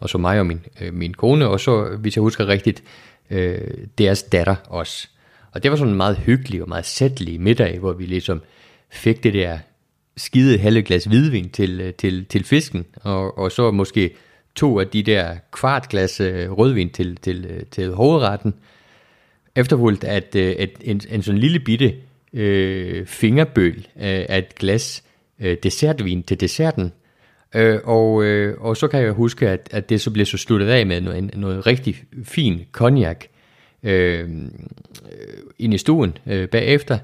og 0.00 0.08
så 0.08 0.18
mig 0.18 0.40
og 0.40 0.46
min, 0.46 0.60
øh, 0.80 0.94
min 0.94 1.14
kone, 1.14 1.46
og 1.46 1.60
så, 1.60 1.96
hvis 1.98 2.16
jeg 2.16 2.22
husker 2.22 2.48
rigtigt, 2.48 2.82
øh, 3.30 3.58
deres 3.98 4.22
datter 4.22 4.56
også. 4.68 5.08
Og 5.52 5.62
det 5.62 5.70
var 5.70 5.76
sådan 5.76 5.90
en 5.90 5.96
meget 5.96 6.16
hyggelig 6.16 6.62
og 6.62 6.68
meget 6.68 6.86
sættelig 6.86 7.40
middag, 7.40 7.78
hvor 7.78 7.92
vi 7.92 8.06
ligesom 8.06 8.42
fik 8.90 9.22
det 9.22 9.34
der 9.34 9.58
skide 10.16 10.58
halve 10.58 10.82
glas 10.82 11.04
hvidvin 11.04 11.50
til, 11.50 11.80
øh, 11.80 11.94
til, 11.94 12.26
til 12.26 12.44
fisken, 12.44 12.86
og, 12.94 13.38
og 13.38 13.52
så 13.52 13.70
måske 13.70 14.14
to 14.54 14.80
af 14.80 14.86
de 14.88 15.02
der 15.02 15.36
kvart 15.52 15.88
glas 15.88 16.20
øh, 16.20 16.52
rødvin 16.52 16.90
til, 16.90 17.16
til, 17.16 17.46
øh, 17.50 17.62
til 17.70 17.92
hovedretten, 17.92 18.54
efterfulgt 19.56 20.04
at, 20.04 20.36
at 20.36 20.70
en, 20.80 21.00
en 21.10 21.22
sådan 21.22 21.40
lille 21.40 21.60
bitte 21.60 21.94
øh, 22.32 23.06
fingerbøl 23.06 23.88
af 23.96 24.38
et 24.38 24.54
glas 24.54 25.04
øh, 25.40 25.56
dessertvin 25.62 26.22
til 26.22 26.40
desserten, 26.40 26.92
øh, 27.54 27.78
og, 27.84 28.24
øh, 28.24 28.60
og 28.60 28.76
så 28.76 28.88
kan 28.88 29.02
jeg 29.02 29.12
huske, 29.12 29.48
at, 29.48 29.68
at 29.70 29.88
det 29.88 30.00
så 30.00 30.10
blev 30.10 30.26
så 30.26 30.38
sluttet 30.38 30.68
af 30.68 30.86
med 30.86 31.00
noget, 31.00 31.36
noget 31.36 31.66
rigtig 31.66 32.04
fin 32.24 32.64
cognac 32.72 33.24
øh, 33.82 34.28
ind 35.58 35.74
i 35.74 35.78
stuen 35.78 36.18
øh, 36.26 36.48
bagefter, 36.48 36.98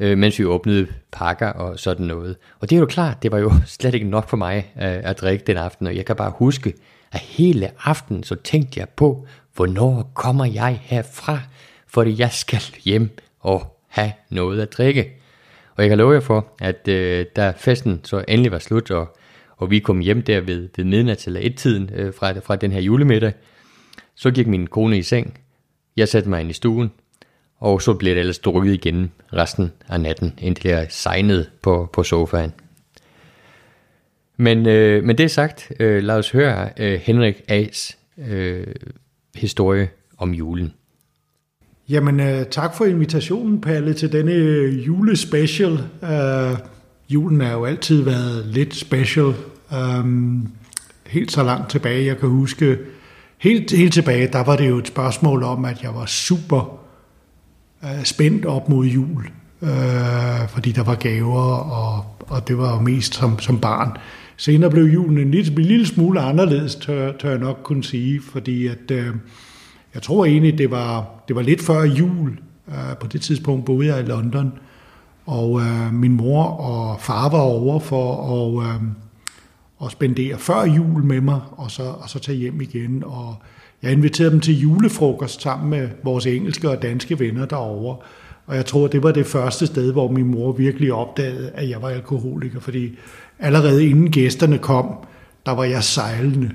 øh, 0.00 0.18
mens 0.18 0.38
vi 0.38 0.44
åbnede 0.44 0.86
pakker 1.12 1.48
og 1.48 1.78
sådan 1.78 2.06
noget. 2.06 2.36
Og 2.60 2.70
det 2.70 2.76
er 2.76 2.80
jo 2.80 2.86
klart, 2.86 3.22
det 3.22 3.32
var 3.32 3.38
jo 3.38 3.52
slet 3.78 3.94
ikke 3.94 4.08
nok 4.08 4.28
for 4.28 4.36
mig 4.36 4.72
øh, 4.76 4.82
at 4.82 5.20
drikke 5.20 5.44
den 5.44 5.56
aften, 5.56 5.86
og 5.86 5.96
jeg 5.96 6.06
kan 6.06 6.16
bare 6.16 6.32
huske, 6.36 6.74
at 7.12 7.20
hele 7.20 7.70
aften 7.84 8.22
så 8.22 8.34
tænkte 8.34 8.80
jeg 8.80 8.88
på, 8.88 9.26
hvornår 9.54 10.10
kommer 10.14 10.44
jeg 10.44 10.80
herfra? 10.82 11.40
fordi 11.96 12.14
jeg 12.18 12.32
skal 12.32 12.60
hjem 12.84 13.10
og 13.40 13.80
have 13.88 14.12
noget 14.30 14.60
at 14.60 14.72
drikke. 14.72 15.12
Og 15.76 15.82
jeg 15.82 15.88
kan 15.88 15.98
love 15.98 16.12
jer 16.12 16.20
for, 16.20 16.52
at 16.60 16.88
øh, 16.88 17.26
da 17.36 17.52
festen 17.56 18.00
så 18.04 18.24
endelig 18.28 18.52
var 18.52 18.58
slut, 18.58 18.90
og, 18.90 19.16
og 19.56 19.70
vi 19.70 19.78
kom 19.78 19.98
hjem 20.00 20.22
der 20.22 20.40
ved, 20.40 20.68
ved 20.76 20.84
midnat 20.84 21.26
eller 21.26 21.40
et-tiden 21.42 21.90
øh, 21.94 22.14
fra, 22.14 22.32
fra 22.38 22.56
den 22.56 22.72
her 22.72 22.80
julemiddag, 22.80 23.32
så 24.14 24.30
gik 24.30 24.46
min 24.46 24.66
kone 24.66 24.98
i 24.98 25.02
seng. 25.02 25.38
Jeg 25.96 26.08
satte 26.08 26.28
mig 26.28 26.40
ind 26.40 26.50
i 26.50 26.52
stuen, 26.52 26.92
og 27.60 27.82
så 27.82 27.94
blev 27.94 28.14
det 28.14 28.20
ellers 28.20 28.38
drukket 28.38 28.74
igen 28.74 29.12
resten 29.32 29.72
af 29.88 30.00
natten, 30.00 30.34
indtil 30.38 30.68
jeg 30.68 30.86
sejnede 30.90 31.46
på, 31.62 31.90
på 31.92 32.02
sofaen. 32.02 32.52
Men, 34.36 34.66
øh, 34.66 35.04
men 35.04 35.18
det 35.18 35.30
sagt, 35.30 35.72
øh, 35.80 36.02
lad 36.02 36.14
os 36.18 36.30
høre 36.30 36.68
øh, 36.78 37.00
Henrik 37.02 37.34
A's 37.50 37.96
øh, 38.30 38.66
historie 39.34 39.88
om 40.18 40.34
julen. 40.34 40.72
Jamen, 41.88 42.20
øh, 42.20 42.46
tak 42.46 42.76
for 42.76 42.84
invitationen, 42.84 43.60
Palle, 43.60 43.94
til 43.94 44.12
denne 44.12 44.32
øh, 44.32 44.86
julespecial. 44.86 45.78
Øh, 46.02 46.58
julen 47.08 47.40
har 47.40 47.52
jo 47.52 47.64
altid 47.64 48.02
været 48.02 48.46
lidt 48.46 48.74
special. 48.74 49.34
Øh, 49.72 50.04
helt 51.06 51.32
så 51.32 51.42
langt 51.42 51.70
tilbage, 51.70 52.06
jeg 52.06 52.18
kan 52.18 52.28
huske, 52.28 52.78
helt, 53.38 53.72
helt 53.72 53.92
tilbage, 53.92 54.28
der 54.32 54.44
var 54.44 54.56
det 54.56 54.68
jo 54.68 54.78
et 54.78 54.86
spørgsmål 54.86 55.42
om, 55.42 55.64
at 55.64 55.82
jeg 55.82 55.94
var 55.94 56.06
super 56.06 56.85
Øh, 57.86 58.04
spændt 58.04 58.46
op 58.46 58.68
mod 58.68 58.86
jul. 58.86 59.26
øh, 59.62 60.48
fordi 60.48 60.72
der 60.72 60.82
var 60.82 60.94
gaver, 60.94 61.54
og, 61.56 62.04
og 62.20 62.48
det 62.48 62.58
var 62.58 62.74
jo 62.74 62.80
mest 62.80 63.14
som, 63.14 63.38
som 63.38 63.60
barn. 63.60 63.96
Senere 64.36 64.70
blev 64.70 64.84
julen 64.84 65.18
en 65.18 65.30
lille, 65.30 65.52
en 65.52 65.62
lille 65.62 65.86
smule 65.86 66.20
anderledes, 66.20 66.74
tør, 66.74 67.12
tør 67.12 67.30
jeg 67.30 67.38
nok 67.38 67.60
kunne 67.62 67.84
sige, 67.84 68.20
fordi 68.32 68.66
at... 68.66 68.90
øh, 68.90 69.14
jeg 69.96 70.02
tror 70.02 70.24
egentlig, 70.24 70.58
det 70.58 70.70
var, 70.70 71.06
det 71.28 71.36
var 71.36 71.42
lidt 71.42 71.62
før 71.62 71.82
jul. 71.82 72.38
Øh, 72.68 72.96
på 73.00 73.06
det 73.06 73.20
tidspunkt 73.20 73.64
boede 73.64 73.86
jeg 73.86 74.00
i 74.00 74.08
London, 74.08 74.52
og 75.26 75.60
øh, 75.60 75.92
min 75.94 76.12
mor 76.12 76.44
og 76.44 77.00
far 77.00 77.28
var 77.28 77.40
over 77.40 77.80
for 77.80 78.34
at, 78.34 78.68
øh, 78.68 78.82
at 79.84 79.92
spendere 79.92 80.38
før 80.38 80.64
jul 80.64 81.04
med 81.04 81.20
mig, 81.20 81.40
og 81.50 81.70
så, 81.70 81.82
og 81.82 82.08
så 82.08 82.18
tage 82.18 82.38
hjem 82.38 82.60
igen. 82.60 83.02
Og 83.06 83.36
jeg 83.82 83.92
inviterede 83.92 84.30
dem 84.30 84.40
til 84.40 84.60
julefrokost 84.60 85.42
sammen 85.42 85.70
med 85.70 85.88
vores 86.04 86.26
engelske 86.26 86.70
og 86.70 86.82
danske 86.82 87.20
venner 87.20 87.46
derovre. 87.46 87.96
Og 88.46 88.56
jeg 88.56 88.66
tror, 88.66 88.86
det 88.86 89.02
var 89.02 89.12
det 89.12 89.26
første 89.26 89.66
sted, 89.66 89.92
hvor 89.92 90.10
min 90.10 90.26
mor 90.26 90.52
virkelig 90.52 90.92
opdagede, 90.92 91.50
at 91.54 91.68
jeg 91.68 91.82
var 91.82 91.88
alkoholiker, 91.88 92.60
fordi 92.60 92.98
allerede 93.38 93.86
inden 93.86 94.10
gæsterne 94.10 94.58
kom, 94.58 94.94
der 95.46 95.52
var 95.52 95.64
jeg 95.64 95.84
sejlende 95.84 96.50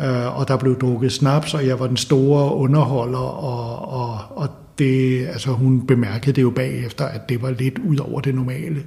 øh, 0.00 0.38
og 0.38 0.48
der 0.48 0.56
blev 0.56 0.78
drukket 0.78 1.12
snaps, 1.12 1.54
og 1.54 1.66
jeg 1.66 1.80
var 1.80 1.86
den 1.86 1.96
store 1.96 2.54
underholder, 2.54 3.18
og, 3.18 3.88
og, 3.88 4.18
og 4.36 4.48
det, 4.78 5.26
altså 5.26 5.50
hun 5.50 5.86
bemærkede 5.86 6.32
det 6.32 6.42
jo 6.42 6.50
bagefter, 6.50 7.04
at 7.04 7.28
det 7.28 7.42
var 7.42 7.50
lidt 7.50 7.78
ud 7.78 7.96
over 7.98 8.20
det 8.20 8.34
normale. 8.34 8.82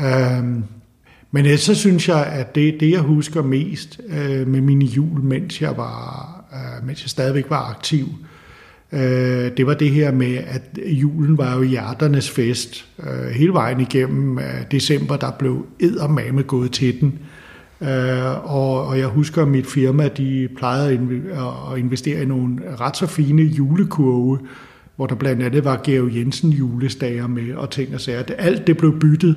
Øh, 0.00 0.44
men 1.30 1.58
så 1.58 1.74
synes 1.74 2.08
jeg, 2.08 2.26
at 2.26 2.54
det, 2.54 2.80
det 2.80 2.90
jeg 2.90 3.00
husker 3.00 3.42
mest 3.42 4.00
øh, 4.08 4.46
med 4.46 4.60
mine 4.60 4.84
jul, 4.84 5.20
mens 5.20 5.62
jeg, 5.62 5.76
var, 5.76 6.37
øh, 6.52 6.86
mens 6.86 7.02
jeg 7.02 7.10
stadigvæk 7.10 7.50
var 7.50 7.70
aktiv, 7.70 8.06
øh, 8.92 9.00
det 9.56 9.66
var 9.66 9.74
det 9.74 9.90
her 9.90 10.12
med, 10.12 10.36
at 10.36 10.78
julen 10.86 11.38
var 11.38 11.56
jo 11.56 11.62
hjerternes 11.62 12.30
fest. 12.30 12.88
Øh, 12.98 13.30
hele 13.30 13.52
vejen 13.52 13.80
igennem 13.80 14.38
øh, 14.38 14.44
december, 14.70 15.16
der 15.16 15.30
blev 15.30 15.66
eddermame 15.80 16.42
gået 16.42 16.72
til 16.72 17.00
den. 17.00 17.18
Øh, 17.80 18.54
og, 18.54 18.86
og 18.86 18.98
jeg 18.98 19.06
husker, 19.06 19.42
at 19.42 19.48
mit 19.48 19.66
firma 19.66 20.08
de 20.08 20.48
plejede 20.56 20.92
at 21.72 21.78
investere 21.78 22.22
i 22.22 22.24
nogle 22.24 22.60
ret 22.80 22.96
så 22.96 23.06
fine 23.06 23.42
julekurve, 23.42 24.38
hvor 24.96 25.06
der 25.06 25.14
blandt 25.14 25.42
andet 25.42 25.64
var 25.64 25.80
Georg 25.84 26.16
Jensen 26.16 26.50
julestager 26.50 27.26
med 27.26 27.54
og 27.54 27.70
ting 27.70 27.94
og 27.94 28.00
sager. 28.00 28.22
Alt 28.38 28.66
det 28.66 28.76
blev 28.76 29.00
byttet 29.00 29.36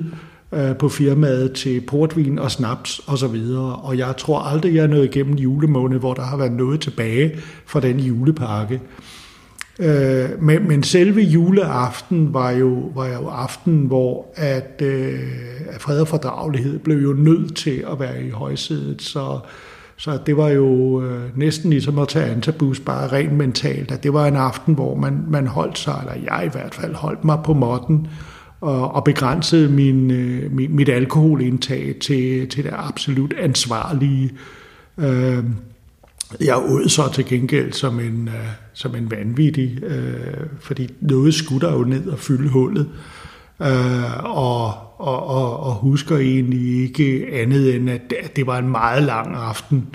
øh, 0.52 0.76
på 0.76 0.88
firmaet 0.88 1.52
til 1.52 1.80
portvin 1.80 2.38
og 2.38 2.50
snaps 2.50 3.00
og 3.06 3.18
så 3.18 3.26
videre. 3.26 3.76
Og 3.76 3.98
jeg 3.98 4.16
tror 4.18 4.38
aldrig, 4.38 4.74
jeg 4.74 4.82
er 4.82 4.86
nået 4.86 5.04
igennem 5.04 5.34
julemåned, 5.34 5.98
hvor 5.98 6.14
der 6.14 6.22
har 6.22 6.36
været 6.36 6.52
noget 6.52 6.80
tilbage 6.80 7.36
fra 7.66 7.80
den 7.80 8.00
julepakke. 8.00 8.80
Øh, 9.78 10.42
men, 10.42 10.68
men 10.68 10.82
selve 10.82 11.20
juleaften 11.20 12.34
var 12.34 12.50
jo, 12.50 12.90
var 12.94 13.06
jo 13.06 13.28
aften, 13.28 13.86
hvor 13.86 14.26
at, 14.34 14.82
øh, 14.82 15.20
fred 15.78 16.00
og 16.00 16.08
fordragelighed 16.08 16.78
blev 16.78 16.96
jo 17.02 17.12
nødt 17.12 17.56
til 17.56 17.84
at 17.92 18.00
være 18.00 18.24
i 18.24 18.30
højsædet. 18.30 19.02
Så, 19.02 19.38
så 19.96 20.18
det 20.26 20.36
var 20.36 20.48
jo 20.48 21.02
øh, 21.02 21.38
næsten 21.38 21.70
ligesom 21.70 21.98
at 21.98 22.08
tage 22.08 22.30
antabus, 22.30 22.80
bare 22.80 23.12
rent 23.12 23.32
mentalt. 23.32 23.92
At 23.92 24.02
det 24.02 24.12
var 24.12 24.26
en 24.26 24.36
aften, 24.36 24.74
hvor 24.74 24.94
man, 24.94 25.24
man 25.28 25.46
holdt 25.46 25.78
sig, 25.78 25.94
eller 26.00 26.24
jeg 26.32 26.46
i 26.46 26.50
hvert 26.52 26.74
fald 26.74 26.94
holdt 26.94 27.24
mig 27.24 27.38
på 27.44 27.54
måtten, 27.54 28.08
og, 28.62 28.94
og 28.94 29.04
begrænsede 29.04 29.68
min, 29.68 30.10
øh, 30.10 30.52
mit, 30.52 30.70
mit 30.70 30.88
alkoholindtag 30.88 31.94
til, 32.00 32.48
til 32.48 32.64
det 32.64 32.72
absolut 32.76 33.34
ansvarlige. 33.38 34.30
Øh, 34.98 35.44
jeg 36.40 36.56
åd 36.56 36.88
så 36.88 37.12
til 37.12 37.26
gengæld 37.26 37.72
som 37.72 38.00
en, 38.00 38.28
øh, 38.28 38.48
som 38.72 38.94
en 38.94 39.10
vanvittig, 39.10 39.78
øh, 39.84 40.46
fordi 40.60 40.90
noget 41.00 41.34
skutter 41.34 41.72
jo 41.72 41.84
ned 41.84 42.06
og 42.06 42.18
fylde 42.18 42.48
hullet. 42.48 42.88
Uh, 43.58 44.24
og, 44.24 44.66
og, 44.98 45.26
og, 45.26 45.60
og 45.60 45.74
husker 45.74 46.16
egentlig 46.16 46.82
ikke 46.82 47.26
andet 47.32 47.74
end, 47.74 47.90
at 47.90 48.36
det 48.36 48.46
var 48.46 48.58
en 48.58 48.68
meget 48.68 49.02
lang 49.02 49.34
aften 49.36 49.86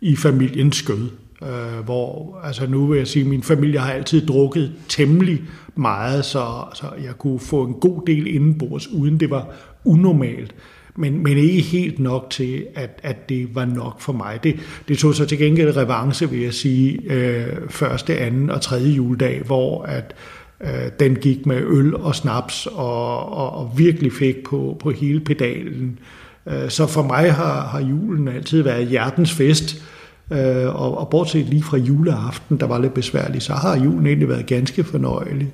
i 0.00 0.16
familiens 0.16 0.76
skød. 0.76 1.10
Uh, 1.40 1.84
hvor, 1.84 2.38
altså 2.44 2.66
nu 2.66 2.86
vil 2.86 2.98
jeg 2.98 3.06
sige, 3.06 3.22
at 3.22 3.28
min 3.28 3.42
familie 3.42 3.80
har 3.80 3.92
altid 3.92 4.26
drukket 4.26 4.72
temmelig 4.88 5.42
meget, 5.76 6.24
så, 6.24 6.64
så 6.74 6.86
jeg 7.04 7.18
kunne 7.18 7.40
få 7.40 7.64
en 7.64 7.74
god 7.74 8.02
del 8.06 8.26
indenbords, 8.26 8.88
uden 8.88 9.20
det 9.20 9.30
var 9.30 9.46
unormalt 9.84 10.54
men, 10.96 11.22
men 11.22 11.38
ikke 11.38 11.62
helt 11.62 11.98
nok 11.98 12.26
til, 12.30 12.66
at, 12.74 13.00
at 13.02 13.28
det 13.28 13.54
var 13.54 13.64
nok 13.64 14.00
for 14.00 14.12
mig. 14.12 14.40
Det, 14.42 14.56
det 14.88 14.98
tog 14.98 15.14
så 15.14 15.26
til 15.26 15.38
gengæld 15.38 15.76
revanche, 15.76 16.30
vil 16.30 16.40
jeg 16.40 16.54
sige, 16.54 17.12
øh, 17.12 17.46
første, 17.70 18.18
anden 18.18 18.50
og 18.50 18.60
tredje 18.60 18.90
juledag, 18.90 19.42
hvor 19.46 19.82
at 19.82 20.14
øh, 20.60 20.90
den 21.00 21.16
gik 21.16 21.46
med 21.46 21.62
øl 21.66 21.96
og 21.96 22.14
snaps 22.14 22.66
og, 22.66 23.32
og, 23.32 23.52
og 23.52 23.72
virkelig 23.76 24.12
fik 24.12 24.44
på, 24.44 24.76
på 24.80 24.90
hele 24.90 25.20
pedalen. 25.20 25.98
Øh, 26.46 26.70
så 26.70 26.86
for 26.86 27.02
mig 27.02 27.32
har, 27.32 27.66
har 27.66 27.80
julen 27.80 28.28
altid 28.28 28.62
været 28.62 28.86
hjertens 28.86 29.32
fest, 29.32 29.82
øh, 30.30 30.82
og, 30.82 30.98
og 30.98 31.08
bortset 31.08 31.46
lige 31.46 31.62
fra 31.62 31.76
juleaften, 31.76 32.60
der 32.60 32.66
var 32.66 32.78
lidt 32.78 32.94
besværligt, 32.94 33.44
så 33.44 33.52
har 33.52 33.76
julen 33.76 34.06
egentlig 34.06 34.28
været 34.28 34.46
ganske 34.46 34.84
fornøjelig. 34.84 35.52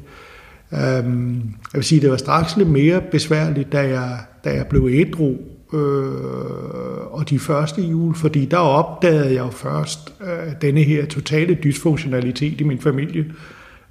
Øhm, 0.73 1.35
jeg 1.73 1.79
vil 1.79 1.85
sige, 1.85 2.01
det 2.01 2.11
var 2.11 2.17
straks 2.17 2.57
lidt 2.57 2.69
mere 2.69 3.01
besværligt, 3.01 3.73
da 3.73 3.81
jeg, 3.81 4.19
da 4.45 4.55
jeg 4.55 4.67
blev 4.67 4.89
ædru, 4.93 5.37
øh, 5.73 7.13
og 7.13 7.31
de 7.31 7.39
første 7.39 7.83
jul, 7.83 8.15
fordi 8.15 8.45
der 8.45 8.57
opdagede 8.57 9.35
jeg 9.35 9.45
jo 9.45 9.51
først 9.51 10.15
øh, 10.21 10.53
denne 10.63 10.83
her 10.83 11.07
totale 11.07 11.59
dysfunktionalitet 11.65 12.61
i 12.61 12.65
min 12.65 12.81
familie, 12.81 13.25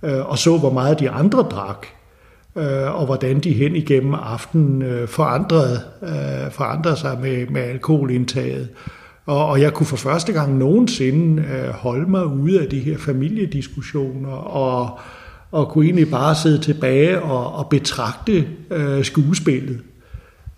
øh, 0.03 0.29
og 0.29 0.37
så 0.37 0.57
hvor 0.57 0.73
meget 0.73 0.99
de 0.99 1.09
andre 1.09 1.39
drak, 1.41 1.87
øh, 2.55 2.99
og 2.99 3.05
hvordan 3.05 3.39
de 3.39 3.53
hen 3.53 3.75
igennem 3.75 4.13
aftenen 4.13 4.81
øh, 4.81 5.07
forandrede, 5.07 5.81
øh, 6.03 6.51
forandrede 6.51 6.95
sig 6.95 7.17
med, 7.21 7.47
med 7.47 7.61
alkoholindtaget. 7.61 8.69
Og, 9.29 9.47
og 9.47 9.61
jeg 9.61 9.73
kunne 9.73 9.87
for 9.87 9.97
første 9.97 10.33
gang 10.33 10.57
nogensinde 10.57 11.43
øh, 11.43 11.69
holde 11.69 12.11
mig 12.11 12.25
ude 12.25 12.61
af 12.61 12.67
de 12.67 12.79
her 12.79 12.97
familiediskussioner, 12.97 14.31
og 14.31 14.99
og 15.51 15.69
kunne 15.69 15.85
egentlig 15.85 16.11
bare 16.11 16.35
sidde 16.35 16.57
tilbage 16.57 17.21
og, 17.21 17.53
og 17.53 17.69
betragte 17.69 18.47
øh, 18.71 19.03
skuespillet, 19.03 19.79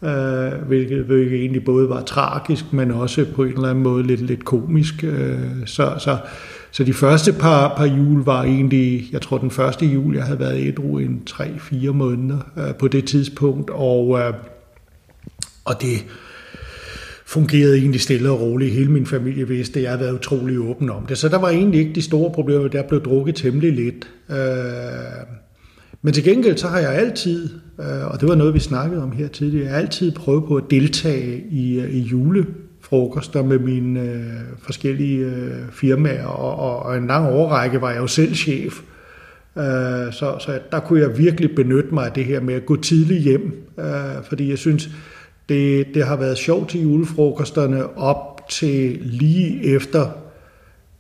øh, 0.04 0.52
hvilket, 0.68 1.04
hvilket 1.04 1.40
egentlig 1.40 1.66
både 1.66 1.90
var 1.90 2.02
tragisk, 2.02 2.74
men 2.74 2.92
også 2.92 3.26
på 3.36 3.44
en 3.44 3.54
eller 3.54 3.70
anden 3.70 3.84
måde 3.84 4.04
lidt, 4.04 4.22
lidt 4.22 4.46
komisk. 4.46 5.04
Øh, 5.04 5.40
så, 5.66 5.94
så, 6.00 6.18
så 6.72 6.84
de 6.84 6.94
første 6.94 7.34
par, 7.34 7.74
par 7.78 7.86
jul 7.86 8.24
var 8.24 8.44
egentlig, 8.44 9.10
jeg 9.12 9.22
tror 9.22 9.38
den 9.38 9.52
første 9.52 9.86
jul, 9.86 10.16
jeg 10.16 10.24
havde 10.24 10.40
været 10.40 10.68
ædru 10.68 11.00
i 11.00 11.08
3-4 11.30 11.92
måneder 11.92 12.40
øh, 12.58 12.76
på 12.76 12.88
det 12.88 13.06
tidspunkt, 13.06 13.70
og, 13.70 14.20
øh, 14.20 14.34
og 15.66 15.82
det 15.82 16.06
fungerede 17.32 17.78
egentlig 17.78 18.02
stille 18.02 18.30
og 18.30 18.42
roligt. 18.42 18.72
Hele 18.74 18.92
min 18.92 19.06
familie 19.06 19.48
vidste, 19.48 19.80
at 19.80 19.84
jeg 19.84 19.92
havde 19.92 20.02
været 20.02 20.14
utrolig 20.14 20.60
åben 20.60 20.90
om 20.90 21.06
det. 21.06 21.18
Så 21.18 21.30
der 21.30 21.38
var 21.38 21.50
egentlig 21.50 21.80
ikke 21.80 21.94
de 21.94 22.02
store 22.02 22.32
problemer. 22.32 22.68
Der 22.68 22.84
blev 22.84 23.04
drukket 23.04 23.36
temmelig 23.36 23.74
lidt. 23.74 24.10
Øh, 24.30 24.38
men 26.02 26.14
til 26.14 26.24
gengæld 26.24 26.58
så 26.58 26.68
har 26.68 26.80
jeg 26.80 26.94
altid, 26.94 27.50
øh, 27.80 28.12
og 28.12 28.22
det 28.22 28.30
var 28.30 28.36
noget, 28.36 28.54
vi 28.54 28.60
snakkede 28.60 29.04
om 29.04 29.12
her 29.12 29.28
tidligere, 29.28 29.66
jeg 29.66 29.74
har 29.74 29.82
altid 29.82 30.12
prøvet 30.12 30.44
på 30.48 30.56
at 30.56 30.64
deltage 30.70 31.44
i, 31.52 31.80
øh, 31.80 31.90
i 31.90 32.00
julefrokoster 32.00 33.44
med 33.44 33.60
mine 33.60 34.02
øh, 34.02 34.24
forskellige 34.62 35.26
øh, 35.26 35.72
firmaer, 35.72 36.26
og, 36.26 36.80
og 36.86 36.98
en 36.98 37.08
lang 37.08 37.28
overrække 37.28 37.82
var 37.82 37.92
jeg 37.92 38.00
jo 38.00 38.08
selv 38.08 38.34
chef. 38.34 38.82
Så, 40.12 40.36
så 40.40 40.60
der 40.72 40.80
kunne 40.80 41.00
jeg 41.00 41.18
virkelig 41.18 41.56
benytte 41.56 41.94
mig 41.94 42.06
af 42.06 42.12
det 42.12 42.26
her 42.26 42.42
med 42.42 42.54
at 42.54 42.66
gå 42.66 42.76
tidligt 42.76 43.22
hjem, 43.22 43.68
fordi 44.30 44.50
jeg 44.50 44.58
synes, 44.58 44.90
det, 45.50 45.88
det 45.94 46.06
har 46.06 46.16
været 46.16 46.38
sjovt 46.38 46.70
til 46.70 46.82
julefrokosterne 46.82 47.98
op 47.98 48.50
til 48.50 48.98
lige 49.02 49.76
efter, 49.76 50.08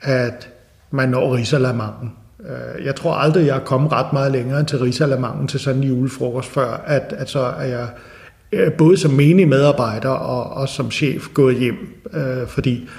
at 0.01 0.49
man 0.91 1.09
når 1.09 1.35
Rigsalermangen. 1.35 2.11
Øh, 2.39 2.85
jeg 2.85 2.95
tror 2.95 3.13
aldrig, 3.13 3.45
jeg 3.45 3.55
er 3.55 3.63
kommet 3.63 3.91
ret 3.91 4.13
meget 4.13 4.31
længere 4.31 4.59
end 4.59 4.67
til 4.67 4.79
Rigsalermangen 4.79 5.47
til 5.47 5.59
sådan 5.59 5.81
en 5.81 5.87
julefrokost, 5.87 6.49
før 6.49 6.83
at, 6.85 7.13
at 7.17 7.29
så 7.29 7.39
er 7.39 7.63
jeg 7.65 7.87
øh, 8.51 8.71
både 8.71 8.97
som 8.97 9.11
menig 9.11 9.47
medarbejder 9.47 10.09
og, 10.09 10.61
og 10.61 10.69
som 10.69 10.91
chef 10.91 11.27
gået 11.33 11.55
hjem, 11.55 12.03
øh, 12.13 12.47
fordi 12.47 12.89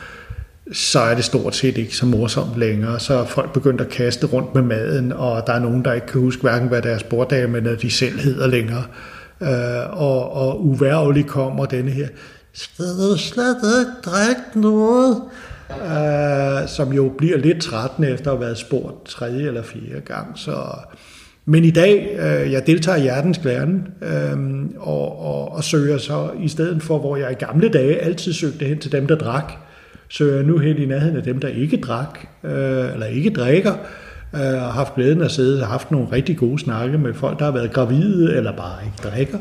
så 0.73 1.01
er 1.01 1.15
det 1.15 1.25
stort 1.25 1.55
set 1.55 1.79
ikke 1.79 1.97
så 1.97 2.07
morsomt 2.07 2.57
længere. 2.57 3.01
Så 3.01 3.15
er 3.15 3.25
folk 3.25 3.53
begyndt 3.53 3.81
at 3.81 3.89
kaste 3.89 4.27
rundt 4.27 4.55
med 4.55 4.63
maden, 4.63 5.13
og 5.13 5.47
der 5.47 5.53
er 5.53 5.59
nogen, 5.59 5.85
der 5.85 5.93
ikke 5.93 6.07
kan 6.07 6.21
huske 6.21 6.43
hverken, 6.43 6.69
hvad 6.69 6.83
deres 6.83 7.03
borddame 7.03 7.59
eller 7.59 7.77
de 7.77 7.91
selv 7.91 8.19
hedder 8.19 8.47
længere. 8.47 8.85
Øh, 8.89 9.12
øh, 9.43 10.01
og, 10.03 10.33
og 10.33 10.67
uværligt 10.67 11.29
kommer 11.29 11.67
denne 11.67 11.91
her, 11.91 12.09
skal 12.53 12.85
du 12.85 13.19
slet 13.19 13.57
ikke 13.57 13.93
drikke 14.05 14.61
noget? 14.61 15.23
Øh, 15.71 16.69
som 16.69 16.93
jo 16.93 17.13
bliver 17.19 17.39
lidt 17.39 17.63
trættende 17.63 18.11
efter 18.11 18.31
at 18.31 18.37
have 18.37 18.47
været 18.47 18.59
spurgt 18.59 19.07
tredje 19.07 19.47
eller 19.47 19.63
fjerde 19.63 20.01
gang. 20.01 20.39
Så, 20.39 20.57
men 21.45 21.65
i 21.65 21.71
dag, 21.71 22.19
øh, 22.19 22.53
jeg 22.53 22.67
deltager 22.67 22.99
i 22.99 23.03
Hjertens 23.03 23.39
Glærne, 23.39 23.85
øh, 24.03 24.65
og, 24.77 25.21
og, 25.25 25.53
og 25.53 25.65
søger 25.65 25.99
så 25.99 26.31
i 26.41 26.49
stedet 26.49 26.83
for, 26.83 26.99
hvor 26.99 27.17
jeg 27.17 27.31
i 27.31 27.45
gamle 27.45 27.69
dage 27.69 27.99
altid 27.99 28.33
søgte 28.33 28.65
hen 28.65 28.79
til 28.79 28.93
dem, 28.93 29.07
der 29.07 29.17
drak, 29.17 29.53
søger 30.09 30.35
jeg 30.35 30.45
nu 30.45 30.59
hen 30.59 30.77
i 30.77 30.87
nærheden 30.87 31.17
af 31.17 31.23
dem, 31.23 31.39
der 31.39 31.49
ikke 31.49 31.77
drak, 31.77 32.19
øh, 32.45 32.93
eller 32.93 33.07
ikke 33.07 33.31
drikker, 33.31 33.73
øh, 33.73 33.79
Øh, 34.35 34.63
og 34.63 34.73
haft 34.73 34.95
glæden 34.95 35.21
af 35.21 35.25
at 35.25 35.31
sidde 35.31 35.63
og 35.63 35.69
haft 35.69 35.91
nogle 35.91 36.07
rigtig 36.13 36.37
gode 36.37 36.59
snakke 36.59 36.99
med 36.99 37.15
folk, 37.15 37.39
der 37.39 37.45
har 37.45 37.53
været 37.53 37.73
gravide, 37.73 38.37
eller 38.37 38.53
bare 38.57 38.85
ikke 38.85 38.97
drikker, 39.09 39.39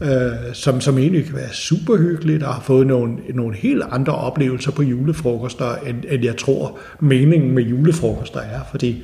øh, 0.00 0.52
som, 0.52 0.80
som 0.80 0.98
egentlig 0.98 1.24
kan 1.24 1.34
være 1.34 1.52
super 1.52 1.96
hyggeligt, 1.96 2.42
og 2.42 2.54
har 2.54 2.62
fået 2.62 2.86
nogle, 2.86 3.16
nogle 3.34 3.56
helt 3.56 3.82
andre 3.90 4.14
oplevelser 4.14 4.72
på 4.72 4.82
julefrokoster, 4.82 5.74
end, 5.86 5.96
end 6.08 6.24
jeg 6.24 6.36
tror 6.36 6.78
meningen 7.00 7.50
med 7.50 7.62
julefrokoster 7.62 8.40
er, 8.40 8.60
fordi 8.70 9.02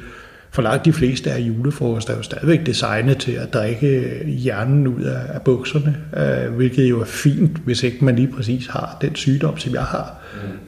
for 0.50 0.62
langt 0.62 0.84
de 0.84 0.92
fleste 0.92 1.30
af 1.30 1.40
julefrokoster 1.40 2.12
er 2.12 2.16
jo 2.16 2.22
stadigvæk 2.22 2.66
designet 2.66 3.18
til 3.18 3.32
at 3.32 3.52
drikke 3.52 4.22
hjernen 4.26 4.86
ud 4.86 5.02
af, 5.02 5.20
af 5.34 5.42
bukserne, 5.42 5.96
øh, 6.16 6.54
hvilket 6.54 6.90
jo 6.90 7.00
er 7.00 7.04
fint, 7.04 7.56
hvis 7.64 7.82
ikke 7.82 8.04
man 8.04 8.16
lige 8.16 8.32
præcis 8.36 8.66
har 8.66 8.96
den 9.00 9.14
sygdom, 9.14 9.58
som 9.58 9.74
jeg 9.74 9.82
har. 9.82 10.18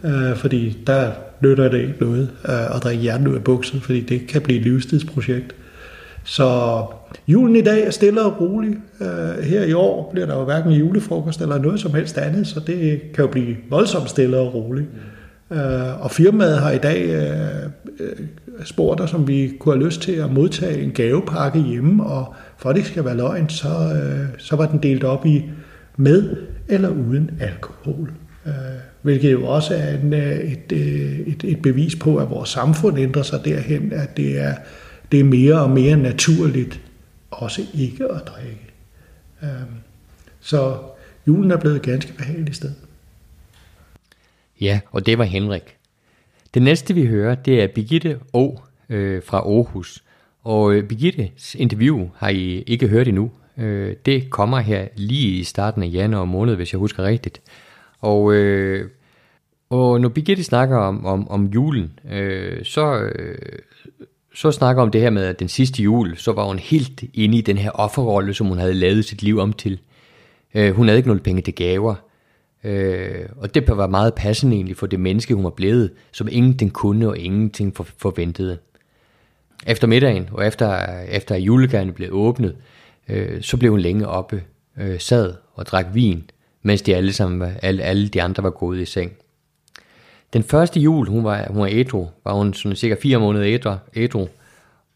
Mm. 0.03 0.11
Øh, 0.11 0.37
fordi 0.37 0.79
der 0.87 1.11
nytter 1.43 1.69
det 1.69 1.79
ikke 1.79 1.95
noget 2.01 2.31
øh, 2.49 2.77
at 2.77 2.83
drikke 2.83 3.03
hjernen 3.03 3.29
ud 3.29 3.35
af 3.35 3.45
buksen, 3.45 3.81
fordi 3.81 4.01
det 4.01 4.27
kan 4.27 4.43
blive 4.43 4.59
et 4.59 4.65
livstidsprojekt. 4.65 5.55
Så 6.25 6.83
julen 7.29 7.57
i 7.57 7.61
dag 7.61 7.87
er 7.87 7.91
stille 7.91 8.23
og 8.23 8.41
rolig. 8.41 8.77
Øh, 9.01 9.45
her 9.45 9.65
i 9.65 9.73
år 9.73 10.11
bliver 10.13 10.27
der 10.27 10.39
jo 10.39 10.45
hverken 10.45 10.73
julefrokost 10.73 11.41
eller 11.41 11.59
noget 11.59 11.81
som 11.81 11.95
helst 11.95 12.19
andet, 12.19 12.47
så 12.47 12.61
det 12.61 13.01
kan 13.15 13.25
jo 13.25 13.31
blive 13.31 13.57
voldsomt 13.71 14.11
stille 14.11 14.39
og 14.39 14.55
roligt. 14.55 14.87
Øh, 15.51 16.05
og 16.05 16.11
firmaet 16.11 16.59
har 16.59 16.71
i 16.71 16.79
dag 16.79 17.05
øh, 17.09 18.07
spurgt 18.65 19.01
os, 19.01 19.15
om 19.15 19.29
vi 19.29 19.53
kunne 19.61 19.75
have 19.75 19.85
lyst 19.85 20.03
til 20.03 20.13
at 20.13 20.33
modtage 20.33 20.83
en 20.83 20.91
gavepakke 20.91 21.61
hjemme, 21.61 22.05
og 22.05 22.35
for 22.59 22.71
at 22.71 22.77
det 22.77 22.85
skal 22.85 23.05
være 23.05 23.17
løgn, 23.17 23.49
så, 23.49 23.69
øh, 23.69 24.29
så 24.39 24.57
var 24.57 24.67
den 24.67 24.83
delt 24.83 25.05
op 25.05 25.27
i 25.27 25.51
med 25.97 26.37
eller 26.69 26.89
uden 26.89 27.31
alkohol. 27.41 28.13
Øh, 28.47 28.53
hvilket 29.03 29.33
jo 29.33 29.47
også 29.47 29.75
er 29.75 29.95
en, 29.95 30.13
øh, 30.13 30.39
et, 30.39 30.73
øh, 30.73 31.19
et, 31.21 31.45
et 31.45 31.63
bevis 31.63 31.97
på, 31.97 32.17
at 32.17 32.31
vores 32.31 32.49
samfund 32.49 32.99
ændrer 32.99 33.23
sig 33.23 33.45
derhen, 33.45 33.93
at 33.93 34.17
det 34.17 34.39
er, 34.39 34.55
det 35.13 35.21
er 35.21 35.25
mere 35.25 35.61
og 35.61 35.71
mere 35.71 35.97
naturligt 35.97 36.81
også 37.31 37.63
ikke 37.75 38.05
at 38.05 38.23
drikke. 38.27 38.67
Øhm, 39.43 39.75
så 40.41 40.79
julen 41.27 41.51
er 41.51 41.57
blevet 41.57 41.83
ganske 41.83 42.13
behagelig 42.13 42.55
sted. 42.55 42.71
Ja, 44.61 44.81
og 44.91 45.07
det 45.07 45.19
var 45.19 45.25
Henrik. 45.25 45.77
Det 46.55 46.63
næste 46.63 46.95
vi 46.95 47.07
hører, 47.07 47.35
det 47.35 47.63
er 47.63 47.67
Birgitte 47.67 48.19
O. 48.33 48.57
Øh, 48.91 49.23
fra 49.23 49.39
Aarhus. 49.39 50.05
Og 50.45 50.75
øh, 50.75 50.89
Birgittes 50.89 51.55
interview 51.55 52.09
har 52.17 52.29
I 52.29 52.63
ikke 52.67 52.89
hørt 52.89 53.09
endnu. 53.09 53.31
Øh, 53.59 53.97
det 54.07 54.31
kommer 54.31 54.59
her 54.59 54.89
lige 54.97 55.39
i 55.39 55.45
starten 55.45 55.83
af 55.83 55.91
januar 55.93 56.25
måned, 56.25 56.57
hvis 56.57 56.73
jeg 56.73 56.79
husker 56.79 57.03
rigtigt. 57.05 57.41
Og, 58.01 58.35
øh, 58.35 58.91
og 59.71 60.01
når 60.01 60.09
Birgitte 60.09 60.45
snakker 60.45 60.77
om, 60.77 61.07
om, 61.07 61.31
om 61.31 61.47
julen, 61.47 61.99
øh, 62.11 62.65
så, 62.65 63.01
øh, 63.01 63.39
så 64.35 64.51
snakker 64.51 64.83
om 64.83 64.91
det 64.91 65.01
her 65.01 65.11
med, 65.11 65.25
at 65.25 65.41
den 65.41 65.49
sidste 65.49 65.83
jul, 65.83 66.17
så 66.17 66.33
var 66.33 66.45
hun 66.45 66.59
helt 66.59 67.03
inde 67.15 67.39
i 67.39 67.41
den 67.41 67.59
her 67.59 67.71
offerrolle, 67.71 68.35
som 68.35 68.47
hun 68.47 68.59
havde 68.59 68.75
lavet 68.75 69.05
sit 69.05 69.23
liv 69.23 69.39
om 69.39 69.53
til. 69.53 69.81
Øh, 70.55 70.75
hun 70.75 70.87
havde 70.87 70.99
ikke 70.99 71.09
nogen 71.09 71.23
penge 71.23 71.43
til 71.43 71.55
gaver. 71.55 71.95
Øh, 72.65 73.29
og 73.37 73.55
det 73.55 73.69
var 73.69 73.87
meget 73.87 74.15
passende 74.15 74.57
egentlig 74.57 74.77
for 74.77 74.87
det 74.87 75.01
menneske, 75.01 75.35
hun 75.35 75.45
var 75.45 75.51
blevet, 75.51 75.91
som 76.13 76.29
ingenting 76.31 76.73
kunne 76.73 77.09
og 77.09 77.19
ingenting 77.19 77.77
for, 77.77 77.87
forventede. 77.99 78.59
Efter 79.67 79.87
middagen, 79.87 80.29
og 80.33 80.47
efter, 80.47 80.99
efter 81.03 81.37
julegærne 81.37 81.93
blev 81.93 82.09
åbnet, 82.13 82.57
øh, 83.09 83.43
så 83.43 83.57
blev 83.57 83.71
hun 83.71 83.81
længe 83.81 84.09
oppe, 84.09 84.43
øh, 84.81 85.01
sad 85.01 85.35
og 85.55 85.67
drak 85.67 85.87
vin, 85.95 86.31
mens 86.63 86.83
de 86.83 86.97
alle, 86.97 87.13
sammen, 87.13 87.53
alle, 87.63 87.83
alle 87.83 88.09
de 88.09 88.23
andre 88.23 88.43
var 88.43 88.51
gået 88.51 88.81
i 88.81 88.85
seng. 88.85 89.13
Den 90.33 90.43
første 90.43 90.81
jul, 90.81 91.09
hun 91.09 91.25
var, 91.25 91.47
hun 91.49 91.61
var 91.63 91.69
ædru, 91.73 92.07
var 92.25 92.33
hun 92.33 92.55
sådan 92.55 92.77
cirka 92.77 92.97
fire 93.03 93.19
måneder 93.19 93.47
ædru, 93.47 93.75
ædru, 93.97 94.27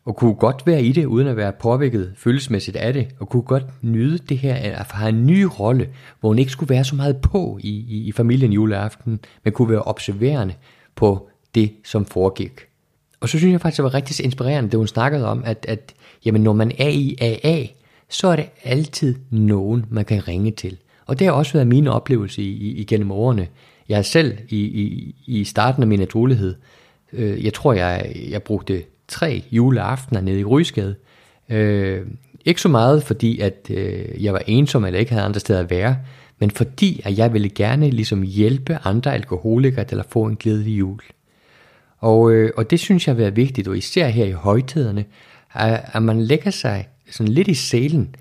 og 0.04 0.16
kunne 0.16 0.34
godt 0.34 0.66
være 0.66 0.82
i 0.82 0.92
det, 0.92 1.04
uden 1.04 1.28
at 1.28 1.36
være 1.36 1.52
påvirket 1.52 2.12
følelsesmæssigt 2.16 2.76
af 2.76 2.92
det, 2.92 3.08
og 3.20 3.28
kunne 3.28 3.42
godt 3.42 3.64
nyde 3.82 4.18
det 4.18 4.38
her, 4.38 4.54
at 4.54 4.86
have 4.90 5.08
en 5.08 5.26
ny 5.26 5.46
rolle, 5.60 5.88
hvor 6.20 6.28
hun 6.28 6.38
ikke 6.38 6.52
skulle 6.52 6.70
være 6.70 6.84
så 6.84 6.94
meget 6.94 7.16
på 7.16 7.58
i, 7.62 7.68
i, 7.68 8.04
i 8.04 8.12
familien 8.12 8.52
juleaften, 8.52 9.20
men 9.44 9.52
kunne 9.52 9.70
være 9.70 9.82
observerende 9.82 10.54
på 10.94 11.28
det, 11.54 11.72
som 11.84 12.04
foregik. 12.04 12.60
Og 13.20 13.28
så 13.28 13.38
synes 13.38 13.52
jeg 13.52 13.60
faktisk, 13.60 13.76
det 13.76 13.84
var 13.84 13.94
rigtig 13.94 14.24
inspirerende, 14.24 14.70
det 14.70 14.78
hun 14.78 14.86
snakkede 14.86 15.26
om, 15.26 15.42
at, 15.46 15.66
at 15.68 15.94
jamen, 16.24 16.42
når 16.42 16.52
man 16.52 16.72
er 16.78 16.88
i 16.88 17.16
AA, 17.20 17.66
så 18.08 18.28
er 18.28 18.36
det 18.36 18.46
altid 18.64 19.14
nogen, 19.30 19.84
man 19.90 20.04
kan 20.04 20.28
ringe 20.28 20.50
til. 20.50 20.78
Og 21.06 21.18
det 21.18 21.26
har 21.26 21.34
også 21.34 21.52
været 21.52 21.66
min 21.66 21.86
oplevelse 21.86 22.42
i, 22.42 22.50
i, 22.50 22.76
igennem 22.76 23.10
årene. 23.10 23.48
Jeg 23.88 23.98
er 23.98 24.02
selv 24.02 24.38
i, 24.48 24.58
i, 24.58 25.14
i 25.26 25.44
starten 25.44 25.82
af 25.82 25.86
min 25.86 26.00
adrolighed, 26.00 26.54
øh, 27.12 27.44
jeg 27.44 27.54
tror, 27.54 27.72
jeg, 27.72 28.16
jeg 28.30 28.42
brugte 28.42 28.82
tre 29.08 29.42
juleaftener 29.52 30.20
nede 30.20 30.40
i 30.40 30.44
Rysgade. 30.44 30.94
Øh, 31.48 32.06
ikke 32.44 32.60
så 32.60 32.68
meget, 32.68 33.02
fordi 33.02 33.40
at 33.40 33.70
øh, 33.70 34.24
jeg 34.24 34.32
var 34.32 34.42
ensom 34.46 34.84
eller 34.84 35.00
ikke 35.00 35.12
havde 35.12 35.24
andre 35.24 35.40
steder 35.40 35.60
at 35.60 35.70
være, 35.70 35.96
men 36.38 36.50
fordi 36.50 37.00
at 37.04 37.18
jeg 37.18 37.32
ville 37.32 37.48
gerne 37.48 37.90
ligesom 37.90 38.22
hjælpe 38.22 38.78
andre 38.84 39.14
alkoholikere 39.14 39.84
til 39.84 39.98
at 39.98 40.06
få 40.08 40.24
en 40.24 40.36
glædelig 40.36 40.78
jul. 40.78 41.00
Og, 41.98 42.32
øh, 42.32 42.50
og 42.56 42.70
det 42.70 42.80
synes 42.80 43.06
jeg 43.06 43.14
har 43.14 43.20
været 43.20 43.36
vigtigt, 43.36 43.68
og 43.68 43.76
især 43.76 44.08
her 44.08 44.24
i 44.24 44.32
højtiderne, 44.32 45.04
at, 45.54 45.80
at 45.92 46.02
man 46.02 46.22
lægger 46.22 46.50
sig 46.50 46.88
sådan 47.10 47.32
lidt 47.32 47.48
i 47.48 47.54
selen 47.54 48.14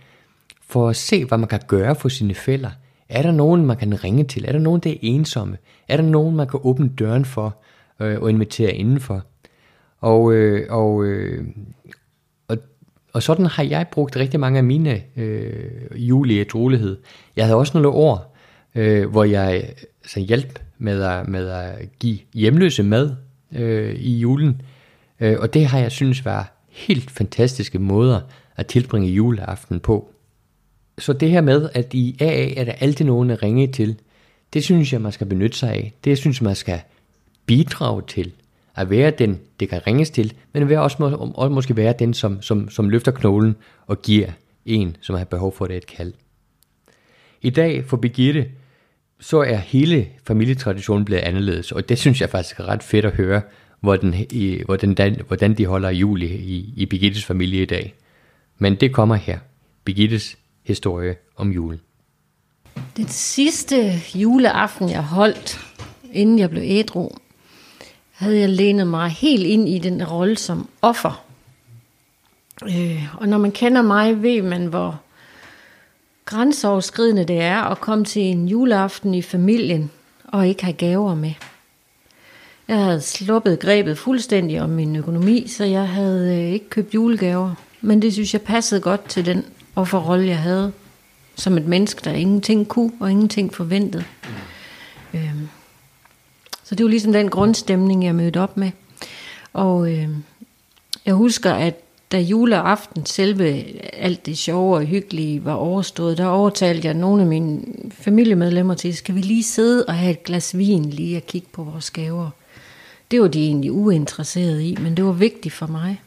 for 0.74 0.90
at 0.90 0.96
se, 0.96 1.26
hvad 1.26 1.38
man 1.38 1.48
kan 1.48 1.60
gøre 1.68 1.96
for 1.96 2.10
sine 2.10 2.34
fælder. 2.34 2.70
Er 3.10 3.22
der 3.22 3.32
nogen, 3.32 3.66
man 3.66 3.78
kan 3.78 4.04
ringe 4.04 4.24
til? 4.24 4.46
Er 4.46 4.52
der 4.52 4.60
nogen, 4.60 4.82
der 4.82 4.90
er 4.92 4.96
ensomme? 5.02 5.58
Er 5.88 5.98
der 5.98 6.04
nogen, 6.04 6.36
man 6.36 6.48
kan 6.48 6.60
åbne 6.64 6.90
døren 7.00 7.26
for 7.26 7.58
øh, 8.00 8.22
og 8.22 8.30
invitere 8.30 8.74
indenfor? 8.74 9.24
Og, 10.02 10.34
øh, 10.34 10.68
og, 10.70 11.06
øh, 11.06 11.46
og, 12.48 12.58
og 13.14 13.24
sådan 13.24 13.46
har 13.46 13.64
jeg 13.64 13.86
brugt 13.92 14.16
rigtig 14.16 14.40
mange 14.40 14.58
af 14.58 14.64
mine 14.64 15.02
øh, 15.16 15.64
julige 15.96 16.46
trolighed. 16.46 16.98
Jeg 17.36 17.46
havde 17.46 17.58
også 17.58 17.74
nogle 17.74 17.90
år, 17.90 18.36
øh, 18.76 19.10
hvor 19.10 19.24
jeg 19.24 19.54
altså, 19.54 19.86
så 20.08 20.20
hjælp 20.20 20.60
med 20.78 21.04
at, 21.04 21.28
med 21.28 21.50
at 21.50 21.90
give 22.00 22.18
hjemløse 22.34 22.84
mad 22.84 23.16
øh, 23.56 23.96
i 23.96 24.18
julen. 24.18 24.62
Øh, 25.20 25.36
og 25.40 25.54
det 25.54 25.66
har 25.66 25.80
jeg 25.80 25.92
synes 25.92 26.26
var 26.26 26.52
helt 26.70 27.12
fantastiske 27.12 27.80
måder 27.80 28.22
at 28.56 28.68
tilbringe 28.68 29.10
juleaften 29.10 29.80
på. 29.80 30.13
Så 30.98 31.14
det 31.14 31.30
her 31.30 31.42
med, 31.42 31.70
at 31.74 31.94
i 31.94 32.18
AA 32.20 32.54
er 32.54 32.64
der 32.64 32.72
altid 32.72 33.06
nogen 33.06 33.30
at 33.30 33.44
ringe 33.44 33.68
til, 33.68 34.00
det 34.54 34.64
synes 34.64 34.94
jeg, 34.94 35.02
man 35.02 35.12
skal 35.12 35.28
benytte 35.28 35.58
sig 35.58 35.70
af. 35.70 35.94
Det 36.04 36.18
synes 36.18 36.42
man 36.42 36.56
skal 36.56 36.82
bidrage 37.46 38.02
til 38.08 38.32
at 38.76 38.90
være 38.90 39.12
den, 39.12 39.40
det 39.60 39.70
kan 39.70 39.88
ringes 39.88 40.10
til, 40.10 40.34
men 40.54 40.70
være 40.70 40.82
også, 40.82 40.98
må, 41.00 41.50
måske 41.50 41.78
være 41.78 41.94
den, 42.00 42.14
som, 42.14 42.42
som, 42.42 42.70
som 42.70 42.90
løfter 42.90 43.12
knoglen 43.12 43.56
og 43.88 44.02
giver 44.02 44.28
en, 44.66 44.98
som 45.02 45.16
har 45.16 45.24
behov 45.24 45.56
for 45.56 45.68
det 45.68 45.78
et 45.78 45.86
kald. 45.86 46.14
I 47.42 47.50
dag 47.50 47.86
for 47.86 47.98
Birgitte, 47.98 48.50
så 49.20 49.42
er 49.42 49.56
hele 49.56 50.08
familietraditionen 50.28 51.06
blevet 51.06 51.22
anderledes, 51.22 51.72
og 51.72 51.90
det 51.90 51.98
synes 51.98 52.22
jeg 52.22 52.30
faktisk 52.30 52.60
er 52.60 52.66
ret 52.66 52.84
fedt 52.84 53.06
at 53.06 53.12
høre, 53.12 53.42
hvordan, 53.80 54.14
i, 54.32 54.62
hvordan, 54.66 55.22
hvordan 55.28 55.54
de 55.54 55.66
holder 55.66 55.90
jul 55.90 56.24
i, 56.24 56.74
i 56.76 56.86
Birgittes 56.86 57.26
familie 57.26 57.62
i 57.62 57.66
dag. 57.66 57.94
Men 58.58 58.76
det 58.76 58.94
kommer 58.94 59.16
her. 59.16 59.40
Birgittes 59.84 60.38
historie 60.64 61.16
om 61.36 61.52
julen. 61.52 61.82
Den 62.98 63.08
sidste 63.08 64.02
juleaften, 64.16 64.90
jeg 64.90 65.04
holdt, 65.04 65.60
inden 66.12 66.40
jeg 66.40 66.50
blev 66.50 66.64
ædru, 66.66 67.10
havde 68.12 68.40
jeg 68.40 68.50
lænet 68.50 68.88
mig 68.88 69.10
helt 69.10 69.46
ind 69.46 69.70
i 69.70 69.80
den 69.80 70.08
rolle 70.08 70.38
som 70.38 70.70
offer. 70.82 71.26
Øh, 72.64 73.16
og 73.18 73.28
når 73.28 73.38
man 73.38 73.52
kender 73.52 73.82
mig, 73.82 74.22
ved 74.22 74.42
man, 74.42 74.66
hvor 74.66 75.02
grænseoverskridende 76.26 77.26
det 77.26 77.42
er 77.42 77.62
at 77.62 77.82
komme 77.82 78.06
til 78.06 78.22
en 78.22 78.48
juleaften 78.48 79.14
i 79.14 79.22
familien 79.22 79.92
og 80.24 80.48
ikke 80.48 80.64
have 80.64 80.74
gaver 80.74 81.16
med. 81.16 81.34
Jeg 82.68 82.78
havde 82.78 83.02
sluppet 83.02 83.60
grebet 83.60 83.98
fuldstændig 83.98 84.62
om 84.62 84.70
min 84.70 84.96
økonomi, 84.96 85.48
så 85.48 85.64
jeg 85.64 85.88
havde 85.88 86.38
øh, 86.38 86.54
ikke 86.54 86.70
købt 86.70 86.94
julegaver. 86.94 87.56
Men 87.82 88.02
det 88.02 88.14
synes 88.14 88.34
jeg 88.34 88.42
passede 88.42 88.82
godt 88.82 89.10
til 89.10 89.26
den 89.26 89.46
offerrolle, 89.76 90.28
jeg 90.28 90.38
havde 90.38 90.72
som 91.36 91.58
et 91.58 91.66
menneske, 91.66 92.02
der 92.04 92.12
ingenting 92.12 92.68
kunne 92.68 92.92
og 93.00 93.12
ingenting 93.12 93.54
forventede. 93.54 94.04
Øhm, 95.14 95.50
så 96.64 96.76
det 96.76 96.84
var 96.84 96.90
ligesom 96.90 97.14
den 97.14 97.30
grundstemning, 97.30 98.06
jeg 98.06 98.16
mødte 98.16 98.40
op 98.40 98.58
med. 98.58 98.72
Og 99.54 99.92
øh, 99.92 100.10
jeg 101.06 101.14
husker, 101.14 101.54
at 101.54 101.80
da 102.12 102.20
juleaften 102.20 103.06
selve 103.06 103.64
alt 103.94 104.26
det 104.26 104.38
sjove 104.38 104.76
og 104.76 104.84
hyggelige 104.84 105.46
var 105.46 105.54
overstået, 105.54 106.18
der 106.18 106.26
overtalte 106.26 106.88
jeg 106.88 106.94
nogle 106.94 107.22
af 107.22 107.28
mine 107.28 107.62
familiemedlemmer 107.92 108.74
til, 108.74 108.96
skal 108.96 109.16
vi 109.16 109.22
lige 109.22 109.44
sidde 109.44 109.86
og 109.86 109.94
have 109.94 110.12
et 110.12 110.24
glas 110.24 110.58
vin 110.58 110.90
lige 110.90 111.18
og 111.18 111.28
kigge 111.28 111.48
på 111.52 111.64
vores 111.64 111.92
gaver. 111.92 112.30
Det 113.12 113.22
var 113.22 113.28
de 113.28 113.46
egentlig 113.46 113.72
uinteresserede 113.72 114.68
i, 114.68 114.78
men 114.82 114.98
det 114.98 115.06
var 115.06 115.12
vigtigt 115.12 115.54
for 115.54 115.68
mig. 115.68 116.02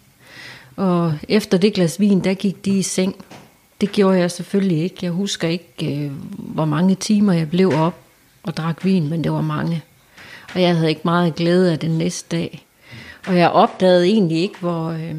Og 0.76 1.14
efter 1.28 1.58
det 1.58 1.74
glas 1.74 2.00
vin, 2.00 2.24
der 2.24 2.34
gik 2.34 2.64
de 2.64 2.78
i 2.78 2.82
seng. 2.82 3.16
Det 3.80 3.92
gjorde 3.92 4.18
jeg 4.18 4.30
selvfølgelig 4.30 4.82
ikke. 4.82 4.96
Jeg 5.02 5.10
husker 5.10 5.48
ikke, 5.48 6.04
øh, 6.04 6.12
hvor 6.38 6.64
mange 6.64 6.94
timer 6.94 7.32
jeg 7.32 7.50
blev 7.50 7.72
op 7.74 7.98
og 8.42 8.56
drak 8.56 8.84
vin, 8.84 9.08
men 9.08 9.24
det 9.24 9.32
var 9.32 9.40
mange. 9.40 9.82
Og 10.54 10.62
jeg 10.62 10.76
havde 10.76 10.88
ikke 10.88 11.00
meget 11.04 11.34
glæde 11.34 11.72
af 11.72 11.78
den 11.78 11.90
næste 11.90 12.36
dag. 12.36 12.66
Og 13.26 13.38
jeg 13.38 13.50
opdagede 13.50 14.06
egentlig 14.06 14.38
ikke, 14.38 14.58
hvor, 14.60 14.88
øh, 14.90 15.16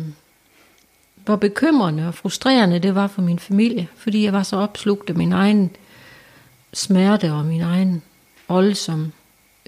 hvor 1.15 1.35
bekymrende 1.35 2.07
og 2.07 2.13
frustrerende 2.13 2.79
det 2.79 2.95
var 2.95 3.07
for 3.07 3.21
min 3.21 3.39
familie, 3.39 3.87
fordi 3.95 4.23
jeg 4.23 4.33
var 4.33 4.43
så 4.43 4.57
opslugt 4.57 5.09
af 5.09 5.15
min 5.15 5.31
egen 5.31 5.75
smerte 6.73 7.31
og 7.31 7.45
min 7.45 7.61
egen 7.61 8.03
rolle 8.49 8.75
som 8.75 9.13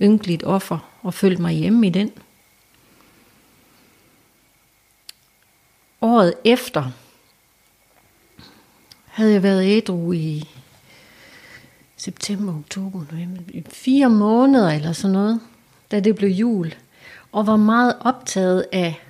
ynkeligt 0.02 0.44
offer 0.44 0.78
og 1.04 1.14
følte 1.14 1.42
mig 1.42 1.54
hjemme 1.54 1.88
i 1.88 1.90
den. 1.90 2.12
Året 6.02 6.34
efter 6.46 6.92
havde 9.20 9.34
jeg 9.34 9.44
været 9.44 9.66
ædru 9.66 10.12
i 10.12 10.50
september, 11.98 12.54
oktober, 12.58 13.02
november, 13.12 13.42
fire 13.70 14.10
måneder 14.10 14.70
eller 14.70 14.94
sådan 14.94 15.14
noget, 15.14 15.40
da 15.92 16.00
det 16.00 16.16
blev 16.16 16.30
jul, 16.30 16.74
og 17.32 17.48
var 17.48 17.56
meget 17.56 17.96
optaget 18.00 18.66
af 18.72 19.02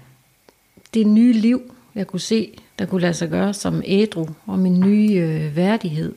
det 0.93 1.07
nye 1.07 1.33
liv, 1.33 1.61
jeg 1.95 2.07
kunne 2.07 2.19
se, 2.19 2.59
der 2.79 2.85
kunne 2.85 3.01
lade 3.01 3.13
sig 3.13 3.29
gøre 3.29 3.53
som 3.53 3.81
ædru, 3.85 4.27
og 4.45 4.59
min 4.59 4.79
nye 4.79 5.13
øh, 5.13 5.55
værdighed. 5.55 6.13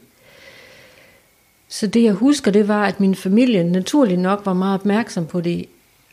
Så 1.69 1.87
det 1.87 2.03
jeg 2.03 2.13
husker, 2.13 2.51
det 2.51 2.69
var, 2.69 2.87
at 2.87 3.01
min 3.01 3.15
familie 3.15 3.65
naturlig 3.65 4.17
nok 4.17 4.43
var 4.45 4.53
meget 4.53 4.75
opmærksom 4.75 5.27
på 5.27 5.41
det, 5.41 5.67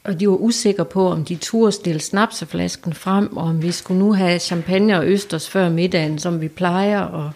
og 0.03 0.19
de 0.19 0.29
var 0.29 0.35
usikre 0.35 0.85
på, 0.85 1.11
om 1.11 1.25
de 1.25 1.35
turde 1.35 1.71
stille 1.71 2.01
snapseflasken 2.01 2.93
frem, 2.93 3.37
og 3.37 3.43
om 3.43 3.61
vi 3.61 3.71
skulle 3.71 3.99
nu 3.99 4.13
have 4.13 4.39
champagne 4.39 4.97
og 4.97 5.07
østers 5.07 5.49
før 5.49 5.69
middagen, 5.69 6.19
som 6.19 6.41
vi 6.41 6.47
plejer. 6.47 7.01
Og, 7.01 7.31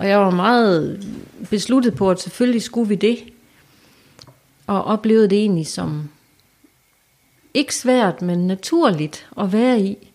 og 0.00 0.08
jeg 0.08 0.18
var 0.18 0.30
meget 0.30 1.06
besluttet 1.50 1.94
på, 1.94 2.10
at 2.10 2.20
selvfølgelig 2.20 2.62
skulle 2.62 2.88
vi 2.88 2.94
det. 2.94 3.18
Og 4.66 4.84
oplevede 4.84 5.30
det 5.30 5.38
egentlig 5.38 5.66
som 5.66 6.08
ikke 7.54 7.74
svært, 7.74 8.22
men 8.22 8.46
naturligt 8.46 9.26
at 9.40 9.52
være 9.52 9.80
i. 9.80 10.12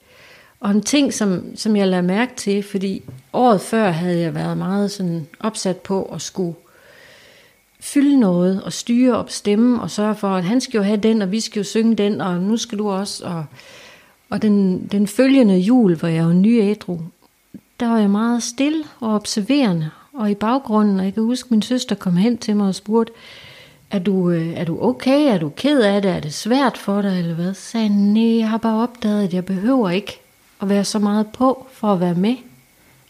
Og 0.59 0.71
en 0.71 0.81
ting, 0.81 1.13
som, 1.13 1.55
som 1.55 1.75
jeg 1.75 1.87
lagde 1.87 2.03
mærke 2.03 2.35
til, 2.35 2.63
fordi 2.63 3.03
året 3.33 3.61
før 3.61 3.91
havde 3.91 4.19
jeg 4.19 4.35
været 4.35 4.57
meget 4.57 4.91
sådan 4.91 5.27
opsat 5.39 5.77
på 5.77 6.03
at 6.03 6.21
skulle 6.21 6.55
fylde 7.79 8.19
noget 8.19 8.63
og 8.63 8.73
styre 8.73 9.17
op 9.17 9.29
stemme 9.29 9.81
og 9.81 9.91
sørge 9.91 10.15
for, 10.15 10.27
at 10.27 10.43
han 10.43 10.61
skal 10.61 10.77
jo 10.77 10.83
have 10.83 10.99
den, 10.99 11.21
og 11.21 11.31
vi 11.31 11.39
skal 11.39 11.59
jo 11.59 11.63
synge 11.63 11.95
den, 11.95 12.21
og 12.21 12.41
nu 12.41 12.57
skal 12.57 12.77
du 12.77 12.89
også. 12.89 13.25
Og, 13.25 13.45
og 14.29 14.41
den, 14.41 14.87
den 14.87 15.07
følgende 15.07 15.57
jul, 15.57 15.95
hvor 15.95 16.07
jeg 16.07 16.25
var 16.25 16.33
ny 16.33 16.61
ædru, 16.61 16.99
der 17.79 17.87
var 17.87 17.97
jeg 17.97 18.09
meget 18.09 18.43
stille 18.43 18.83
og 18.99 19.13
observerende. 19.13 19.89
Og 20.13 20.31
i 20.31 20.35
baggrunden, 20.35 20.99
og 20.99 21.05
jeg 21.05 21.13
kan 21.13 21.23
huske, 21.23 21.47
at 21.47 21.51
min 21.51 21.61
søster 21.61 21.95
kom 21.95 22.15
hen 22.15 22.37
til 22.37 22.55
mig 22.55 22.67
og 22.67 22.75
spurgte, 22.75 23.13
er 23.91 23.99
du, 23.99 24.29
øh, 24.29 24.53
er 24.53 24.63
du 24.63 24.81
okay? 24.81 25.33
Er 25.33 25.37
du 25.37 25.49
ked 25.49 25.81
af 25.81 26.01
det? 26.01 26.11
Er 26.11 26.19
det 26.19 26.33
svært 26.33 26.77
for 26.77 27.01
dig, 27.01 27.19
eller 27.19 27.35
hvad? 27.35 27.53
Så 27.53 27.61
sagde 27.61 28.13
nej, 28.13 28.37
jeg 28.39 28.49
har 28.49 28.57
bare 28.57 28.83
opdaget, 28.83 29.23
at 29.23 29.33
jeg 29.33 29.45
behøver 29.45 29.89
ikke 29.89 30.19
at 30.61 30.69
være 30.69 30.83
så 30.83 30.99
meget 30.99 31.27
på 31.27 31.67
for 31.71 31.93
at 31.93 31.99
være 31.99 32.15
med. 32.15 32.35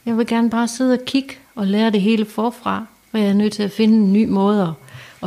Jeg 0.06 0.17
vil 0.17 0.28
gerne 0.28 0.49
bare 0.49 0.67
sidde 0.67 0.93
og 0.93 1.06
kigge 1.06 1.36
og 1.56 1.67
lære 1.67 1.91
det 1.91 2.01
hele 2.01 2.25
forfra, 2.25 2.86
for 3.12 3.17
jeg 3.17 3.28
er 3.28 3.34
nødt 3.34 3.54
til 3.54 3.63
at 3.63 3.71
finde 3.71 3.97
en 3.97 4.13
ny 4.13 4.30
måde 4.30 4.62
at, 4.62 4.69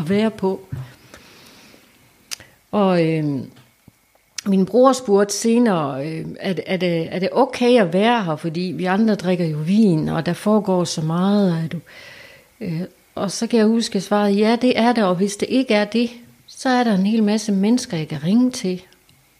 at 0.02 0.08
være 0.08 0.30
på. 0.30 0.60
Og 2.72 3.06
øh, 3.06 3.40
min 4.48 4.66
bror 4.66 4.92
spurgte 4.92 5.34
senere, 5.34 6.06
øh, 6.06 6.26
er, 6.40 6.54
er, 6.66 6.76
det, 6.76 7.14
er 7.14 7.18
det 7.18 7.28
okay 7.32 7.80
at 7.80 7.92
være 7.92 8.24
her, 8.24 8.36
fordi 8.36 8.72
vi 8.76 8.84
andre 8.84 9.14
drikker 9.14 9.44
jo 9.44 9.58
vin, 9.58 10.08
og 10.08 10.26
der 10.26 10.32
foregår 10.32 10.84
så 10.84 11.02
meget. 11.02 11.52
Er 11.64 11.68
du, 11.68 11.78
øh, 12.60 12.80
og 13.14 13.30
så 13.30 13.46
kan 13.46 13.58
jeg 13.58 13.66
huske, 13.66 13.90
at 13.90 13.94
jeg 13.94 14.02
svarede, 14.02 14.32
ja, 14.32 14.56
det 14.62 14.78
er 14.78 14.92
det, 14.92 15.04
og 15.04 15.14
hvis 15.14 15.36
det 15.36 15.48
ikke 15.48 15.74
er 15.74 15.84
det, 15.84 16.10
så 16.46 16.68
er 16.68 16.84
der 16.84 16.94
en 16.94 17.06
hel 17.06 17.22
masse 17.22 17.52
mennesker, 17.52 17.96
jeg 17.96 18.08
kan 18.08 18.24
ringe 18.24 18.50
til. 18.50 18.82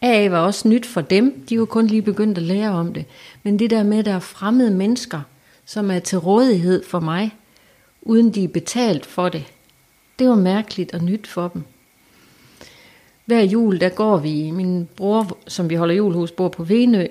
AA 0.02 0.28
var 0.28 0.38
også 0.38 0.68
nyt 0.68 0.86
for 0.86 1.00
dem, 1.00 1.44
de 1.48 1.58
var 1.58 1.64
kun 1.64 1.86
lige 1.86 2.02
begyndt 2.02 2.38
at 2.38 2.44
lære 2.44 2.70
om 2.70 2.94
det. 2.94 3.04
Men 3.42 3.58
det 3.58 3.70
der 3.70 3.82
med, 3.82 3.98
at 3.98 4.04
der 4.04 4.14
er 4.14 4.18
fremmede 4.18 4.70
mennesker, 4.70 5.20
som 5.64 5.90
er 5.90 5.98
til 5.98 6.18
rådighed 6.18 6.84
for 6.84 7.00
mig, 7.00 7.34
uden 8.02 8.30
de 8.30 8.44
er 8.44 8.48
betalt 8.48 9.06
for 9.06 9.28
det, 9.28 9.44
det 10.18 10.28
var 10.28 10.34
mærkeligt 10.34 10.94
og 10.94 11.04
nyt 11.04 11.26
for 11.26 11.48
dem. 11.48 11.62
Hver 13.28 13.42
jul, 13.42 13.80
der 13.80 13.88
går 13.88 14.16
vi, 14.16 14.50
min 14.50 14.88
bror, 14.96 15.38
som 15.46 15.70
vi 15.70 15.74
holder 15.74 15.94
jul 15.94 16.14
hos, 16.14 16.32
bor 16.32 16.48
på 16.48 16.64
Venø, 16.64 17.06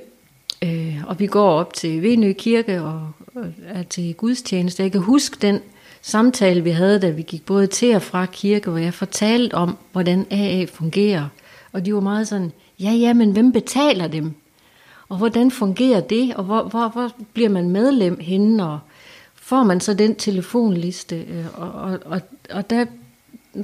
øh, 0.64 0.98
og 1.08 1.20
vi 1.20 1.28
går 1.28 1.50
op 1.50 1.74
til 1.74 2.02
Venø 2.02 2.34
Kirke 2.34 2.82
og, 2.82 3.12
og 3.36 3.46
er 3.68 3.84
til 3.84 4.14
gudstjeneste. 4.14 4.84
Jeg 4.84 4.92
kan 4.92 5.02
huske 5.02 5.38
den 5.42 5.60
samtale, 6.02 6.64
vi 6.64 6.70
havde, 6.70 7.00
da 7.00 7.10
vi 7.10 7.22
gik 7.22 7.46
både 7.46 7.68
til 7.68 7.96
og 7.96 8.02
fra 8.02 8.26
kirke, 8.26 8.70
hvor 8.70 8.80
jeg 8.80 8.94
fortalte 8.94 9.54
om, 9.54 9.78
hvordan 9.92 10.26
AA 10.32 10.66
fungerer. 10.66 11.28
Og 11.72 11.86
de 11.86 11.94
var 11.94 12.00
meget 12.00 12.28
sådan, 12.28 12.52
ja, 12.80 12.92
ja, 12.92 13.14
men 13.14 13.32
hvem 13.32 13.52
betaler 13.52 14.08
dem? 14.08 14.34
Og 15.10 15.18
hvordan 15.18 15.52
fungerer 15.52 16.02
det? 16.02 16.36
Og 16.36 16.44
hvor, 16.44 16.64
hvor, 16.64 16.88
hvor 16.90 17.12
bliver 17.34 17.50
man 17.50 17.70
medlem 17.70 18.20
henne? 18.20 18.68
Og 18.68 18.80
får 19.36 19.64
man 19.64 19.80
så 19.80 19.94
den 19.94 20.16
telefonliste? 20.16 21.16
Øh, 21.16 21.46
og, 21.54 21.72
og, 21.72 22.00
og, 22.06 22.22
og 22.50 22.70
der 22.70 22.86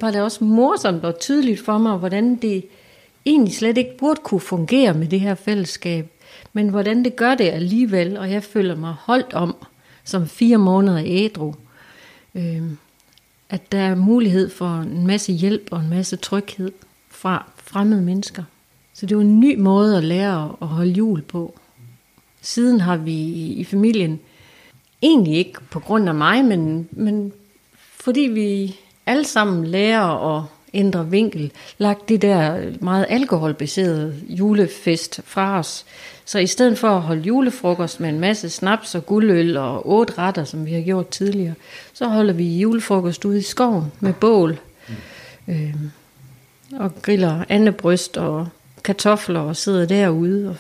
var 0.02 0.12
det 0.12 0.22
også 0.22 0.44
morsomt 0.44 1.06
og 1.06 1.20
tydeligt 1.20 1.66
for 1.66 1.78
mig, 1.78 1.98
hvordan 1.98 2.36
det 2.36 2.66
egentlig 3.26 3.56
slet 3.56 3.78
ikke 3.78 3.98
burde 3.98 4.22
kunne 4.24 4.42
fungere 4.42 4.94
med 4.94 5.08
det 5.08 5.20
her 5.20 5.36
fællesskab. 5.36 6.10
Men 6.54 6.70
hvordan 6.70 7.04
det 7.04 7.16
gør 7.16 7.36
det 7.36 7.50
alligevel, 7.50 8.18
og 8.18 8.32
jeg 8.32 8.44
føler 8.44 8.76
mig 8.76 8.96
holdt 9.00 9.34
om 9.34 9.56
som 10.04 10.28
fire 10.28 10.58
måneder 10.58 11.04
ædru. 11.06 11.54
Øh, 12.36 12.64
at 13.50 13.72
der 13.72 13.80
er 13.80 13.96
mulighed 13.96 14.50
for 14.50 14.82
en 14.82 15.08
masse 15.08 15.34
hjælp 15.34 15.68
og 15.72 15.80
en 15.80 15.90
masse 15.90 16.16
tryghed 16.16 16.72
fra 17.10 17.52
fremmede 17.58 18.02
mennesker. 18.02 18.44
Så 18.94 19.06
det 19.06 19.18
var 19.18 19.24
en 19.24 19.40
ny 19.40 19.60
måde 19.60 19.98
at 19.98 20.04
lære 20.04 20.56
at 20.62 20.68
holde 20.68 20.92
jul 20.92 21.22
på. 21.22 21.60
Siden 22.42 22.80
har 22.80 22.98
vi 22.98 23.14
i 23.34 23.64
familien, 23.64 24.20
egentlig 25.02 25.36
ikke 25.36 25.60
på 25.72 25.80
grund 25.80 26.10
af 26.10 26.16
mig, 26.16 26.46
men, 26.46 26.90
men 26.92 27.34
fordi 27.76 28.22
vi 28.22 28.76
alle 29.06 29.26
sammen 29.26 29.68
lærer 29.68 30.38
at 30.38 30.44
ændre 30.74 31.10
vinkel, 31.10 31.52
lagt 31.78 32.10
de 32.10 32.18
der 32.18 32.72
meget 32.82 33.06
alkoholbaserede 33.10 34.16
julefest 34.28 35.22
fra 35.26 35.60
os. 35.60 35.86
Så 36.26 36.40
i 36.40 36.48
stedet 36.48 36.78
for 36.78 36.88
at 36.88 37.02
holde 37.02 37.22
julefrokost 37.22 38.00
med 38.00 38.10
en 38.10 38.20
masse 38.20 38.50
snaps 38.50 38.96
og 38.96 39.06
guldøl 39.06 39.58
og 39.58 39.90
otte 39.90 40.14
retter, 40.18 40.44
som 40.44 40.66
vi 40.66 40.74
har 40.74 40.82
gjort 40.82 41.08
tidligere, 41.08 41.54
så 41.94 42.08
holder 42.08 42.34
vi 42.34 42.60
julefrokost 42.60 43.26
ude 43.26 43.40
i 43.40 43.42
skoven 43.42 43.92
med 44.00 44.14
bål. 44.14 44.60
Øh, 45.48 45.76
og 46.80 47.02
griller 47.02 47.44
andebryst 47.50 48.18
og 48.18 48.48
kartofler 48.84 49.40
og 49.40 49.56
sidder 49.56 49.86
derude, 49.86 50.50
og 50.50 50.56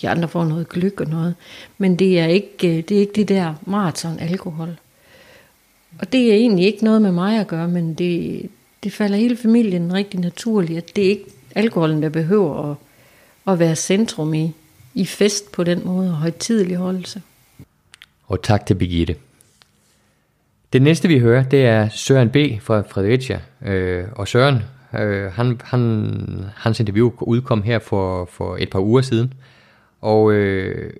de 0.00 0.08
andre 0.08 0.28
får 0.28 0.44
noget 0.44 0.68
gløk 0.68 1.00
og 1.00 1.06
noget. 1.06 1.34
Men 1.78 1.96
det 1.96 2.20
er 2.20 2.26
ikke 2.26 2.78
øh, 2.78 2.84
det, 2.88 2.96
er 2.96 3.00
ikke 3.00 3.12
det 3.12 3.28
der 3.28 3.54
maraton 3.66 4.18
alkohol. 4.18 4.76
Og 5.98 6.12
det 6.12 6.30
er 6.30 6.34
egentlig 6.34 6.66
ikke 6.66 6.84
noget 6.84 7.02
med 7.02 7.12
mig 7.12 7.40
at 7.40 7.46
gøre, 7.46 7.68
men 7.68 7.94
det, 7.94 8.46
det 8.84 8.92
falder 8.92 9.16
hele 9.16 9.36
familien 9.36 9.92
rigtig 9.92 10.20
naturligt, 10.20 10.78
at 10.78 10.96
det 10.96 11.04
er 11.04 11.08
ikke 11.08 11.24
alkoholen, 11.54 12.02
der 12.02 12.08
behøver 12.08 12.70
at, 12.70 12.76
at 13.52 13.58
være 13.58 13.76
centrum 13.76 14.34
i, 14.34 14.52
i 14.94 15.04
fest 15.04 15.52
på 15.52 15.64
den 15.64 15.82
måde, 15.84 16.10
og 16.10 16.16
højtidelig 16.16 16.76
holdelse. 16.76 17.22
Og 18.26 18.42
tak 18.42 18.66
til 18.66 18.74
Birgitte. 18.74 19.16
Det 20.72 20.82
næste 20.82 21.08
vi 21.08 21.18
hører, 21.18 21.42
det 21.42 21.66
er 21.66 21.88
Søren 21.88 22.30
B. 22.30 22.36
fra 22.60 22.80
Fredericia. 22.80 23.40
Øh, 23.62 24.04
og 24.12 24.28
Søren 24.28 24.62
Øh, 24.94 25.32
han, 25.32 25.60
han, 25.64 26.50
hans 26.56 26.80
interview 26.80 27.12
udkom 27.20 27.62
her 27.62 27.78
for, 27.78 28.24
for 28.24 28.56
et 28.56 28.70
par 28.70 28.80
uger 28.80 29.00
siden, 29.00 29.34
og, 30.00 30.32
øh, 30.32 30.92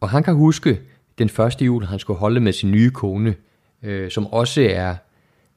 og 0.00 0.10
han 0.10 0.22
kan 0.22 0.34
huske 0.34 0.80
den 1.18 1.28
første 1.28 1.64
jul, 1.64 1.84
han 1.84 1.98
skulle 1.98 2.18
holde 2.18 2.40
med 2.40 2.52
sin 2.52 2.70
nye 2.70 2.90
kone, 2.90 3.34
øh, 3.82 4.10
som 4.10 4.26
også 4.26 4.62
er 4.70 4.94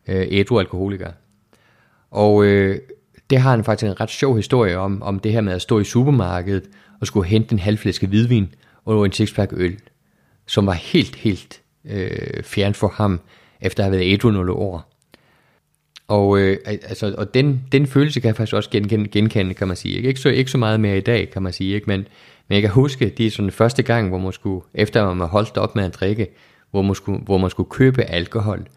øh, 0.07 0.27
ædru 0.29 0.59
alkoholiker. 0.59 1.11
Og 2.11 2.45
øh, 2.45 2.79
det 3.29 3.37
har 3.37 3.51
han 3.51 3.63
faktisk 3.63 3.91
en 3.91 4.01
ret 4.01 4.09
sjov 4.09 4.35
historie 4.35 4.77
om, 4.77 5.01
om 5.01 5.19
det 5.19 5.31
her 5.31 5.41
med 5.41 5.53
at 5.53 5.61
stå 5.61 5.79
i 5.79 5.83
supermarkedet 5.83 6.63
og 7.01 7.07
skulle 7.07 7.27
hente 7.27 7.53
en 7.53 7.59
halv 7.59 7.77
flaske 7.77 8.07
hvidvin 8.07 8.55
og 8.85 9.05
en 9.05 9.11
sixpack 9.11 9.53
øl, 9.55 9.79
som 10.47 10.65
var 10.65 10.73
helt, 10.73 11.15
helt 11.15 11.61
øh, 11.85 12.43
fjern 12.43 12.73
for 12.73 12.87
ham, 12.87 13.19
efter 13.61 13.83
at 13.83 13.89
have 13.89 13.99
været 13.99 14.13
ædru 14.13 14.29
nogle 14.29 14.51
år. 14.51 14.91
Og, 16.07 16.39
øh, 16.39 16.57
altså, 16.65 17.15
og 17.17 17.33
den, 17.33 17.63
den 17.71 17.87
følelse 17.87 18.19
kan 18.19 18.27
jeg 18.27 18.35
faktisk 18.35 18.55
også 18.55 18.69
genkende, 18.69 19.07
genkende 19.07 19.53
kan 19.53 19.67
man 19.67 19.77
sige. 19.77 19.95
Ikke, 19.95 20.07
ikke, 20.07 20.19
så, 20.19 20.29
ikke 20.29 20.51
så 20.51 20.57
meget 20.57 20.79
mere 20.79 20.97
i 20.97 21.01
dag, 21.01 21.29
kan 21.29 21.43
man 21.43 21.53
sige. 21.53 21.75
Ikke? 21.75 21.87
Men, 21.87 22.07
men 22.47 22.53
jeg 22.53 22.61
kan 22.61 22.71
huske, 22.71 23.09
det 23.09 23.25
er 23.25 23.31
sådan 23.31 23.51
første 23.51 23.83
gang, 23.83 24.09
hvor 24.09 24.17
man 24.17 24.31
skulle, 24.31 24.65
efter 24.73 25.13
man 25.13 25.27
holdt 25.27 25.57
op 25.57 25.75
med 25.75 25.83
at 25.83 25.93
drikke, 25.93 26.27
hvor 26.75 26.81
man 26.81 26.95
skulle, 26.95 27.19
hvor 27.19 27.37
man 27.37 27.49
skulle 27.49 27.69
købe 27.69 28.03
alkohol, 28.03 28.67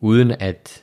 uden 0.00 0.30
at 0.30 0.82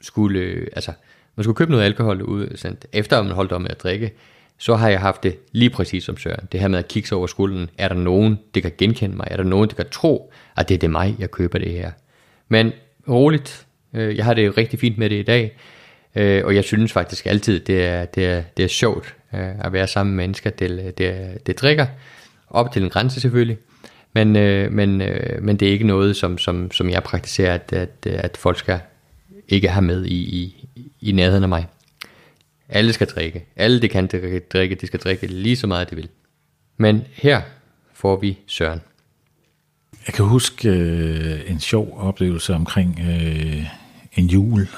skulle, 0.00 0.68
altså, 0.72 0.92
man 1.36 1.44
skulle 1.44 1.56
købe 1.56 1.70
noget 1.70 1.84
alkohol, 1.84 2.22
ud, 2.22 2.56
sådan, 2.56 2.78
efter 2.92 3.22
man 3.22 3.32
holdt 3.32 3.52
op 3.52 3.60
med 3.60 3.70
at 3.70 3.82
drikke, 3.82 4.12
så 4.58 4.74
har 4.74 4.88
jeg 4.88 5.00
haft 5.00 5.22
det 5.22 5.38
lige 5.52 5.70
præcis 5.70 6.04
som 6.04 6.16
Søren. 6.16 6.48
Det 6.52 6.60
her 6.60 6.68
med 6.68 6.78
at 6.78 6.88
kigge 6.88 7.08
sig 7.08 7.18
over 7.18 7.26
skulderen. 7.26 7.70
Er 7.78 7.88
der 7.88 7.94
nogen, 7.94 8.38
der 8.54 8.60
kan 8.60 8.72
genkende 8.78 9.16
mig? 9.16 9.28
Er 9.30 9.36
der 9.36 9.44
nogen, 9.44 9.68
der 9.68 9.74
kan 9.74 9.86
tro, 9.90 10.32
at 10.56 10.68
det 10.68 10.74
er 10.74 10.78
det 10.78 10.90
mig, 10.90 11.16
jeg 11.18 11.30
køber 11.30 11.58
det 11.58 11.72
her? 11.72 11.90
Men 12.48 12.72
roligt, 13.08 13.66
øh, 13.94 14.16
jeg 14.16 14.24
har 14.24 14.34
det 14.34 14.58
rigtig 14.58 14.78
fint 14.78 14.98
med 14.98 15.10
det 15.10 15.16
i 15.16 15.22
dag. 15.22 15.56
Øh, 16.14 16.44
og 16.44 16.54
jeg 16.54 16.64
synes 16.64 16.92
faktisk 16.92 17.26
altid, 17.26 17.60
det 17.60 17.84
er, 17.84 18.04
det 18.04 18.26
er, 18.26 18.42
det 18.56 18.64
er 18.64 18.68
sjovt 18.68 19.16
øh, 19.34 19.64
at 19.64 19.72
være 19.72 19.86
sammen 19.86 20.16
med 20.16 20.24
mennesker, 20.24 20.50
det, 20.50 20.98
det, 20.98 21.38
det 21.46 21.60
drikker. 21.60 21.86
Op 22.50 22.72
til 22.72 22.82
en 22.82 22.90
grænse 22.90 23.20
selvfølgelig. 23.20 23.58
Men, 24.14 24.36
øh, 24.36 24.72
men, 24.72 25.00
øh, 25.00 25.42
men 25.42 25.56
det 25.56 25.68
er 25.68 25.72
ikke 25.72 25.86
noget, 25.86 26.16
som, 26.16 26.38
som, 26.38 26.70
som 26.70 26.90
jeg 26.90 27.02
praktiserer, 27.02 27.54
at, 27.54 27.72
at, 27.72 28.06
at 28.06 28.36
folk 28.36 28.58
skal 28.58 28.80
ikke 29.48 29.68
have 29.68 29.82
med 29.82 30.04
i, 30.04 30.14
i, 30.14 30.68
i 31.00 31.12
nærheden 31.12 31.42
af 31.42 31.48
mig. 31.48 31.66
Alle 32.68 32.92
skal 32.92 33.06
drikke. 33.06 33.44
Alle, 33.56 33.82
det 33.82 33.90
kan 33.90 34.08
drikke, 34.52 34.74
de 34.74 34.86
skal 34.86 35.00
drikke 35.00 35.26
lige 35.26 35.56
så 35.56 35.66
meget, 35.66 35.90
de 35.90 35.96
vil. 35.96 36.08
Men 36.76 37.02
her 37.12 37.42
får 37.92 38.16
vi 38.16 38.38
Søren. 38.46 38.80
Jeg 40.06 40.14
kan 40.14 40.24
huske 40.24 40.68
øh, 40.68 41.50
en 41.50 41.60
sjov 41.60 41.98
oplevelse 42.00 42.54
omkring 42.54 43.00
øh, 43.00 43.66
en 44.14 44.26
jul. 44.26 44.68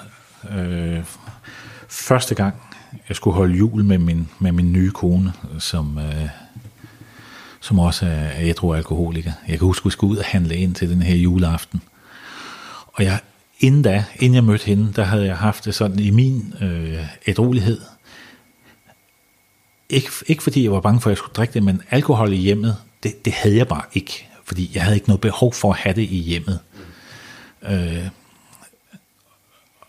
Øh, 0.58 1.04
første 1.88 2.34
gang, 2.34 2.54
jeg 3.08 3.16
skulle 3.16 3.36
holde 3.36 3.54
jul 3.54 3.84
med 3.84 3.98
min, 3.98 4.28
med 4.38 4.52
min 4.52 4.72
nye 4.72 4.90
kone, 4.90 5.32
som, 5.58 5.98
øh, 5.98 6.28
som 7.64 7.78
også 7.78 8.06
er 8.06 8.30
ædru 8.38 8.74
alkoholiker. 8.74 9.32
Jeg 9.48 9.58
kan 9.58 9.66
huske, 9.66 9.82
at 9.82 9.84
vi 9.84 9.90
skulle 9.90 10.12
ud 10.12 10.16
og 10.16 10.24
handle 10.24 10.56
ind 10.56 10.74
til 10.74 10.90
den 10.90 11.02
her 11.02 11.16
juleaften. 11.16 11.82
Og 12.86 13.04
jeg, 13.04 13.20
inden 13.60 13.82
da, 13.82 14.04
inden 14.16 14.34
jeg 14.34 14.44
mødte 14.44 14.66
hende, 14.66 14.92
der 14.96 15.04
havde 15.04 15.26
jeg 15.26 15.36
haft 15.36 15.64
det 15.64 15.74
sådan 15.74 15.98
i 15.98 16.10
min 16.10 16.54
øh, 16.60 17.06
ædrolighed. 17.26 17.80
Ikke, 19.88 20.08
ikke 20.26 20.42
fordi 20.42 20.64
jeg 20.64 20.72
var 20.72 20.80
bange 20.80 21.00
for, 21.00 21.10
at 21.10 21.12
jeg 21.12 21.18
skulle 21.18 21.34
drikke 21.34 21.54
det, 21.54 21.62
men 21.62 21.82
alkohol 21.90 22.32
i 22.32 22.36
hjemmet, 22.36 22.76
det, 23.02 23.24
det 23.24 23.32
havde 23.32 23.56
jeg 23.56 23.68
bare 23.68 23.84
ikke. 23.92 24.28
Fordi 24.44 24.70
jeg 24.74 24.82
havde 24.82 24.96
ikke 24.96 25.08
noget 25.08 25.20
behov 25.20 25.52
for 25.52 25.72
at 25.72 25.78
have 25.78 25.94
det 25.94 26.02
i 26.10 26.18
hjemmet. 26.18 26.58
Øh, 27.62 28.08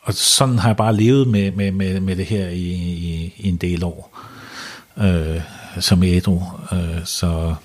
og 0.01 0.13
sådan 0.13 0.59
har 0.59 0.69
jeg 0.69 0.77
bare 0.77 0.95
levet 0.95 1.27
med, 1.27 1.51
med, 1.51 1.71
med, 1.71 1.99
med 1.99 2.15
det 2.15 2.25
her 2.25 2.47
i, 2.47 2.73
i, 2.73 3.33
i 3.37 3.49
en 3.49 3.57
del 3.57 3.83
år, 3.83 4.19
øh, 4.97 5.41
som 5.79 6.03
ædru. 6.03 6.41
Øh, 6.71 7.05
så 7.05 7.55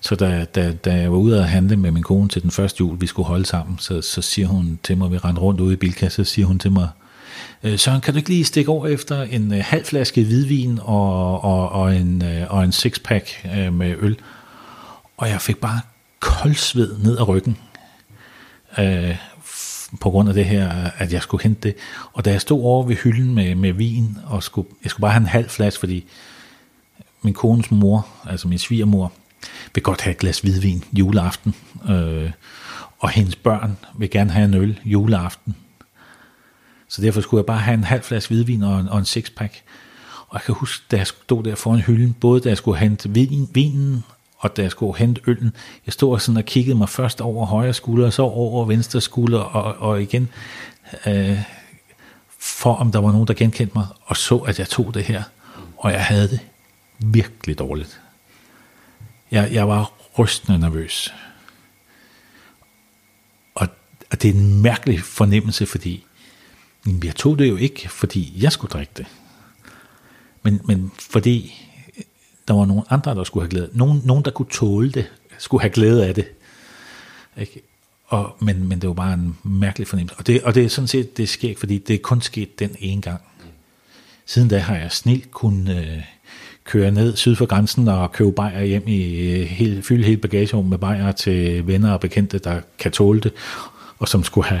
så 0.00 0.14
da, 0.14 0.44
da, 0.44 0.72
da 0.72 0.94
jeg 0.94 1.12
var 1.12 1.18
ude 1.18 1.38
at 1.38 1.48
handle 1.48 1.76
med 1.76 1.90
min 1.90 2.02
kone 2.02 2.28
til 2.28 2.42
den 2.42 2.50
første 2.50 2.80
jul, 2.80 3.00
vi 3.00 3.06
skulle 3.06 3.26
holde 3.26 3.46
sammen, 3.46 3.78
så, 3.78 4.02
så 4.02 4.22
siger 4.22 4.48
hun 4.48 4.78
til 4.82 4.98
mig, 4.98 5.10
vi 5.10 5.18
rendte 5.18 5.42
rundt 5.42 5.60
ude 5.60 5.72
i 5.72 5.76
Bilka, 5.76 6.08
så 6.08 6.24
siger 6.24 6.46
hun 6.46 6.58
til 6.58 6.72
mig, 6.72 6.88
øh, 7.62 7.78
Søren, 7.78 8.00
kan 8.00 8.14
du 8.14 8.18
ikke 8.18 8.28
lige 8.28 8.44
stikke 8.44 8.70
over 8.70 8.86
efter 8.86 9.22
en 9.22 9.52
øh, 9.52 9.60
halv 9.64 9.84
flaske 9.84 10.24
hvidvin 10.24 10.78
og, 10.82 11.44
og, 11.44 11.68
og, 11.68 11.96
en, 11.96 12.24
øh, 12.24 12.46
og 12.48 12.64
en 12.64 12.72
sixpack 12.72 13.46
med 13.72 13.94
øl? 14.00 14.16
Og 15.16 15.28
jeg 15.28 15.40
fik 15.40 15.56
bare 15.56 15.80
koldsved 16.20 16.98
ned 16.98 17.18
ad 17.18 17.28
ryggen. 17.28 17.56
Øh, 18.78 19.16
på 20.00 20.10
grund 20.10 20.28
af 20.28 20.34
det 20.34 20.44
her, 20.44 20.90
at 20.98 21.12
jeg 21.12 21.22
skulle 21.22 21.42
hente 21.42 21.68
det. 21.68 21.76
Og 22.12 22.24
da 22.24 22.30
jeg 22.30 22.40
stod 22.40 22.62
over 22.62 22.86
ved 22.86 22.96
hylden 22.96 23.34
med, 23.34 23.54
med 23.54 23.72
vin, 23.72 24.18
og 24.26 24.42
skulle, 24.42 24.68
jeg 24.82 24.90
skulle 24.90 25.02
bare 25.02 25.12
have 25.12 25.20
en 25.20 25.26
halv 25.26 25.48
flaske, 25.48 25.80
fordi 25.80 26.04
min 27.26 27.34
kones 27.34 27.70
mor, 27.70 28.06
altså 28.24 28.48
min 28.48 28.58
svigermor, 28.58 29.12
vil 29.74 29.82
godt 29.82 30.00
have 30.00 30.10
et 30.10 30.18
glas 30.18 30.40
hvidvin 30.40 30.84
juleaften, 30.92 31.54
øh, 31.88 32.30
og 32.98 33.10
hendes 33.10 33.36
børn 33.36 33.76
vil 33.98 34.10
gerne 34.10 34.30
have 34.30 34.44
en 34.44 34.54
øl 34.54 34.80
juleaften. 34.84 35.56
Så 36.88 37.02
derfor 37.02 37.20
skulle 37.20 37.38
jeg 37.38 37.46
bare 37.46 37.58
have 37.58 37.74
en 37.74 37.84
halv 37.84 38.02
flaske 38.02 38.34
hvidvin 38.34 38.62
og 38.62 38.80
en, 38.80 38.88
og 38.88 38.98
en 38.98 39.04
sixpack. 39.04 39.62
Og 40.28 40.34
jeg 40.34 40.42
kan 40.42 40.54
huske, 40.54 40.84
da 40.90 40.96
jeg 40.96 41.06
stod 41.06 41.42
der 41.42 41.54
foran 41.54 41.80
hylden, 41.80 42.12
både 42.12 42.40
da 42.40 42.48
jeg 42.48 42.56
skulle 42.56 42.78
hente 42.78 43.10
vin, 43.10 43.48
vinen, 43.52 44.04
og 44.38 44.56
da 44.56 44.62
jeg 44.62 44.70
skulle 44.70 44.98
hente 44.98 45.20
øllen, 45.26 45.52
jeg 45.86 45.92
stod 45.92 46.12
og 46.12 46.20
sådan 46.20 46.36
og 46.36 46.44
kiggede 46.44 46.78
mig 46.78 46.88
først 46.88 47.20
over 47.20 47.46
højre 47.46 47.74
skulder, 47.74 48.06
og 48.06 48.12
så 48.12 48.22
over 48.22 48.64
venstre 48.64 49.00
skulder, 49.00 49.38
og, 49.38 49.90
og 49.90 50.02
igen, 50.02 50.28
øh, 51.06 51.38
for 52.38 52.74
om 52.74 52.92
der 52.92 52.98
var 52.98 53.12
nogen, 53.12 53.26
der 53.26 53.34
genkendte 53.34 53.78
mig, 53.78 53.86
og 54.04 54.16
så, 54.16 54.36
at 54.36 54.58
jeg 54.58 54.68
tog 54.68 54.94
det 54.94 55.04
her. 55.04 55.22
Og 55.76 55.92
jeg 55.92 56.04
havde 56.04 56.28
det 56.28 56.40
virkelig 56.98 57.58
dårligt. 57.58 58.00
Jeg, 59.30 59.52
jeg 59.52 59.68
var 59.68 59.92
rystende 60.18 60.58
nervøs. 60.58 61.14
Og, 63.54 63.68
og 64.10 64.22
det 64.22 64.30
er 64.30 64.34
en 64.34 64.62
mærkelig 64.62 65.00
fornemmelse, 65.00 65.66
fordi 65.66 66.06
jeg 67.04 67.16
tog 67.16 67.38
det 67.38 67.48
jo 67.48 67.56
ikke, 67.56 67.88
fordi 67.88 68.32
jeg 68.36 68.52
skulle 68.52 68.70
drikke 68.70 68.92
det. 68.96 69.06
Men, 70.42 70.60
men 70.64 70.92
fordi 71.10 71.66
der 72.48 72.54
var 72.54 72.64
nogle 72.64 72.82
andre, 72.88 73.14
der 73.14 73.24
skulle 73.24 73.44
have 73.44 73.50
glæde. 73.50 73.70
Nogen, 73.72 74.02
nogen 74.04 74.24
der 74.24 74.30
kunne 74.30 74.48
tåle 74.50 74.92
det, 74.92 75.10
skulle 75.38 75.60
have 75.60 75.70
glæde 75.70 76.06
af 76.06 76.14
det. 76.14 76.28
Ikke? 77.36 77.62
Og, 78.06 78.36
men, 78.40 78.68
men 78.68 78.80
det 78.80 78.88
var 78.88 78.94
bare 78.94 79.14
en 79.14 79.38
mærkelig 79.42 79.88
fornemmelse. 79.88 80.18
Og 80.18 80.26
det, 80.26 80.42
og 80.42 80.54
det 80.54 80.64
er 80.64 80.68
sådan 80.68 80.88
set, 80.88 81.16
det 81.16 81.28
sker, 81.28 81.54
fordi 81.58 81.78
det 81.78 81.94
er 81.94 81.98
kun 81.98 82.20
sket 82.20 82.58
den 82.58 82.76
ene 82.78 83.02
gang. 83.02 83.20
Siden 84.26 84.48
da 84.48 84.58
har 84.58 84.76
jeg 84.76 84.92
snilt 84.92 85.30
kun 85.30 85.68
øh, 85.68 86.02
køre 86.66 86.90
ned 86.90 87.16
syd 87.16 87.36
for 87.36 87.46
grænsen 87.46 87.88
og 87.88 88.12
købe 88.12 88.32
bajer 88.32 88.64
hjem 88.64 88.88
i 88.88 89.30
øh, 89.30 89.46
helt, 89.46 89.86
fylde 89.86 90.04
hele 90.04 90.16
bagagerummet 90.16 90.70
med 90.70 90.78
bajer 90.78 91.12
til 91.12 91.66
venner 91.66 91.92
og 91.92 92.00
bekendte, 92.00 92.38
der 92.38 92.60
kan 92.78 92.92
tåle 92.92 93.20
det, 93.20 93.32
og 93.98 94.08
som 94.08 94.24
skulle 94.24 94.46
have, 94.46 94.60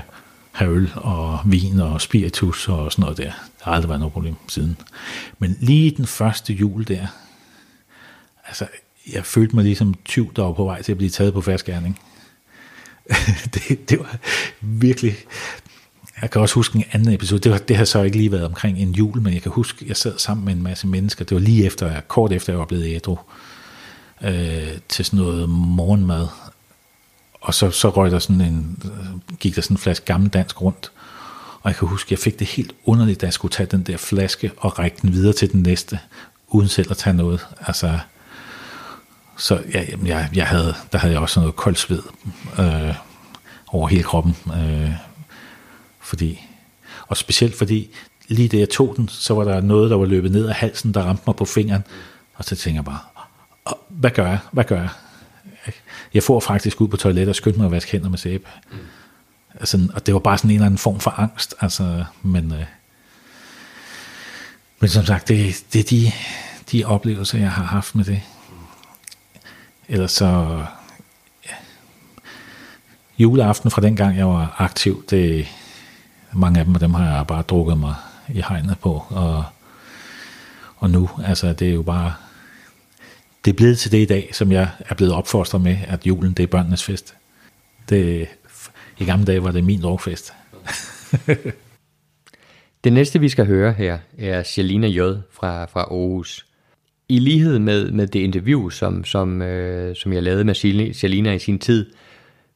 have 0.52 0.72
øl 0.72 0.90
og 0.94 1.38
vin 1.44 1.80
og 1.80 2.00
spiritus 2.00 2.68
og 2.68 2.92
sådan 2.92 3.02
noget 3.02 3.18
der. 3.18 3.24
Der 3.24 3.64
har 3.64 3.72
aldrig 3.72 3.88
været 3.88 4.00
noget 4.00 4.12
problem 4.12 4.34
siden. 4.48 4.76
Men 5.38 5.56
lige 5.60 5.90
den 5.90 6.06
første 6.06 6.52
jul 6.52 6.84
der, 6.88 7.06
altså 8.46 8.66
jeg 9.12 9.24
følte 9.24 9.56
mig 9.56 9.64
ligesom 9.64 9.94
tyv, 10.04 10.34
der 10.34 10.42
var 10.42 10.52
på 10.52 10.64
vej 10.64 10.82
til 10.82 10.92
at 10.92 10.98
blive 10.98 11.10
taget 11.10 11.32
på 11.34 11.40
færdsgærning. 11.40 11.98
det, 13.54 13.90
det 13.90 13.98
var 13.98 14.16
virkelig, 14.60 15.16
jeg 16.22 16.30
kan 16.30 16.40
også 16.40 16.54
huske 16.54 16.76
en 16.76 16.84
anden 16.92 17.12
episode, 17.12 17.40
det, 17.40 17.52
var, 17.52 17.58
det 17.58 17.76
har 17.76 17.84
så 17.84 18.02
ikke 18.02 18.16
lige 18.16 18.32
været 18.32 18.44
omkring 18.44 18.78
en 18.78 18.90
jul, 18.90 19.20
men 19.20 19.34
jeg 19.34 19.42
kan 19.42 19.52
huske, 19.52 19.84
jeg 19.88 19.96
sad 19.96 20.18
sammen 20.18 20.44
med 20.44 20.52
en 20.52 20.62
masse 20.62 20.86
mennesker, 20.86 21.24
det 21.24 21.34
var 21.34 21.40
lige 21.40 21.66
efter, 21.66 22.00
kort 22.00 22.32
efter 22.32 22.52
jeg 22.52 22.58
var 22.58 22.66
blevet 22.66 22.94
ædru, 22.94 23.18
øh, 24.22 24.78
til 24.88 25.04
sådan 25.04 25.18
noget 25.18 25.48
morgenmad, 25.48 26.26
og 27.40 27.54
så, 27.54 27.70
så 27.70 27.88
røg 27.88 28.10
der 28.10 28.18
sådan 28.18 28.40
en, 28.40 28.82
øh, 28.84 29.36
gik 29.38 29.56
der 29.56 29.62
sådan 29.62 29.74
en 29.74 29.78
flaske 29.78 30.06
gammel 30.06 30.30
dansk 30.30 30.62
rundt, 30.62 30.92
og 31.62 31.70
jeg 31.70 31.76
kan 31.76 31.88
huske, 31.88 32.12
jeg 32.12 32.18
fik 32.18 32.38
det 32.38 32.46
helt 32.46 32.72
underligt, 32.84 33.20
da 33.20 33.26
jeg 33.26 33.32
skulle 33.32 33.52
tage 33.52 33.66
den 33.66 33.82
der 33.82 33.96
flaske 33.96 34.50
og 34.56 34.78
række 34.78 34.96
den 35.02 35.12
videre 35.12 35.32
til 35.32 35.52
den 35.52 35.62
næste, 35.62 35.98
uden 36.48 36.68
selv 36.68 36.90
at 36.90 36.96
tage 36.96 37.16
noget. 37.16 37.46
Altså, 37.60 37.98
så 39.36 39.62
ja, 39.74 39.84
jeg, 40.04 40.28
jeg 40.34 40.46
havde, 40.46 40.74
der 40.92 40.98
havde 40.98 41.12
jeg 41.12 41.22
også 41.22 41.40
noget 41.40 41.56
koldt 41.56 41.78
sved 41.78 42.02
øh, 42.58 42.94
over 43.68 43.88
hele 43.88 44.02
kroppen, 44.02 44.36
øh, 44.56 44.92
fordi, 46.06 46.46
og 47.08 47.16
specielt 47.16 47.54
fordi, 47.54 47.90
lige 48.28 48.48
da 48.48 48.56
jeg 48.56 48.68
tog 48.68 48.94
den, 48.96 49.08
så 49.08 49.34
var 49.34 49.44
der 49.44 49.60
noget, 49.60 49.90
der 49.90 49.96
var 49.96 50.06
løbet 50.06 50.32
ned 50.32 50.46
af 50.48 50.54
halsen, 50.54 50.94
der 50.94 51.02
ramte 51.02 51.22
mig 51.26 51.36
på 51.36 51.44
fingeren. 51.44 51.84
Og 52.34 52.44
så 52.44 52.56
tænker 52.56 52.78
jeg 52.78 52.84
bare, 52.84 53.00
hvad 53.88 54.10
gør 54.10 54.26
jeg? 54.26 54.38
Hvad 54.52 54.64
gør 54.64 54.80
jeg? 54.80 54.88
Jeg 56.14 56.22
får 56.22 56.40
faktisk 56.40 56.80
ud 56.80 56.88
på 56.88 56.96
toilettet 56.96 57.28
og 57.28 57.36
skyndte 57.36 57.58
mig 57.58 57.66
at 57.66 57.72
vaske 57.72 57.92
hænder 57.92 58.08
med 58.08 58.18
sæbe. 58.18 58.48
Mm. 58.70 58.78
Altså, 59.60 59.88
og 59.94 60.06
det 60.06 60.14
var 60.14 60.20
bare 60.20 60.38
sådan 60.38 60.50
en 60.50 60.54
eller 60.54 60.66
anden 60.66 60.78
form 60.78 61.00
for 61.00 61.10
angst. 61.10 61.54
Altså, 61.60 62.04
men, 62.22 62.52
øh, 62.52 62.64
men 64.80 64.88
som 64.90 65.04
sagt, 65.04 65.28
det, 65.28 65.64
det 65.72 65.80
er 65.80 65.84
de, 65.84 66.12
de 66.72 66.84
oplevelser, 66.84 67.38
jeg 67.38 67.52
har 67.52 67.64
haft 67.64 67.94
med 67.94 68.04
det. 68.04 68.22
Ellers 69.88 70.12
så... 70.12 70.62
Ja, 71.46 71.54
juleaften 73.18 73.70
fra 73.70 73.82
den 73.82 73.96
gang, 73.96 74.16
jeg 74.16 74.28
var 74.28 74.54
aktiv, 74.58 75.04
det, 75.10 75.48
mange 76.36 76.58
af 76.58 76.64
dem, 76.64 76.74
og 76.74 76.80
dem 76.80 76.94
har 76.94 77.16
jeg 77.16 77.26
bare 77.26 77.42
drukket 77.42 77.78
mig 77.78 77.94
i 78.28 78.42
hegnet 78.48 78.78
på, 78.78 79.04
og, 79.08 79.44
og 80.76 80.90
nu, 80.90 81.10
altså 81.24 81.52
det 81.52 81.68
er 81.68 81.72
jo 81.72 81.82
bare, 81.82 82.14
det 83.44 83.50
er 83.50 83.56
blevet 83.56 83.78
til 83.78 83.92
det 83.92 83.98
i 83.98 84.04
dag, 84.04 84.30
som 84.32 84.52
jeg 84.52 84.68
er 84.78 84.94
blevet 84.94 85.14
opfostret 85.14 85.60
med, 85.60 85.76
at 85.86 86.06
julen 86.06 86.32
det 86.32 86.42
er 86.42 86.46
børnenes 86.46 86.84
fest. 86.84 87.14
Det, 87.88 88.28
I 88.98 89.04
gamle 89.04 89.26
dage 89.26 89.44
var 89.44 89.50
det 89.50 89.64
min 89.64 89.82
drukfest. 89.82 90.32
Det 92.84 92.92
næste, 92.92 93.20
vi 93.20 93.28
skal 93.28 93.46
høre 93.46 93.72
her, 93.72 93.98
er 94.18 94.42
Shalina 94.42 94.86
J. 94.86 94.98
fra, 95.32 95.64
fra 95.64 95.80
Aarhus. 95.80 96.46
I 97.08 97.18
lighed 97.18 97.58
med, 97.58 97.90
med 97.90 98.06
det 98.06 98.20
interview, 98.20 98.68
som, 98.68 99.04
som, 99.04 99.42
øh, 99.42 99.96
som 99.96 100.12
jeg 100.12 100.22
lavede 100.22 100.44
med 100.44 100.54
Shalina 100.94 101.32
i 101.32 101.38
sin 101.38 101.58
tid, 101.58 101.86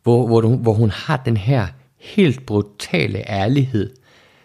hvor, 0.03 0.27
hvor, 0.27 0.41
hun, 0.41 0.63
hvor 0.63 0.73
hun 0.73 0.91
har 0.91 1.23
den 1.25 1.37
her 1.37 1.67
helt 2.01 2.47
brutale 2.47 3.31
ærlighed, 3.31 3.91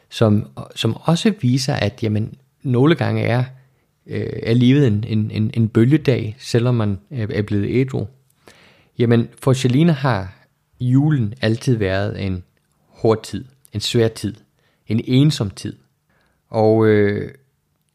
som, 0.09 0.47
som 0.75 0.97
også 1.01 1.33
viser, 1.41 1.73
at 1.73 2.03
jamen, 2.03 2.35
nogle 2.63 2.95
gange 2.95 3.23
er, 3.23 3.43
øh, 4.07 4.39
er 4.43 4.53
livet 4.53 4.87
en, 4.87 5.03
en, 5.07 5.31
en, 5.31 5.51
en 5.53 5.67
bølgedag, 5.67 6.35
selvom 6.39 6.75
man 6.75 6.99
øh, 7.11 7.27
er 7.33 7.41
blevet 7.41 7.67
ædru. 7.69 8.07
Jamen, 8.99 9.29
for 9.41 9.53
Shalina 9.53 9.91
har 9.91 10.47
julen 10.79 11.33
altid 11.41 11.75
været 11.75 12.25
en 12.25 12.43
hård 12.87 13.23
tid, 13.23 13.45
en 13.73 13.79
svær 13.79 14.07
tid, 14.07 14.35
en 14.87 15.01
ensom 15.05 15.49
tid. 15.49 15.75
Og, 16.49 16.87
øh, 16.87 17.31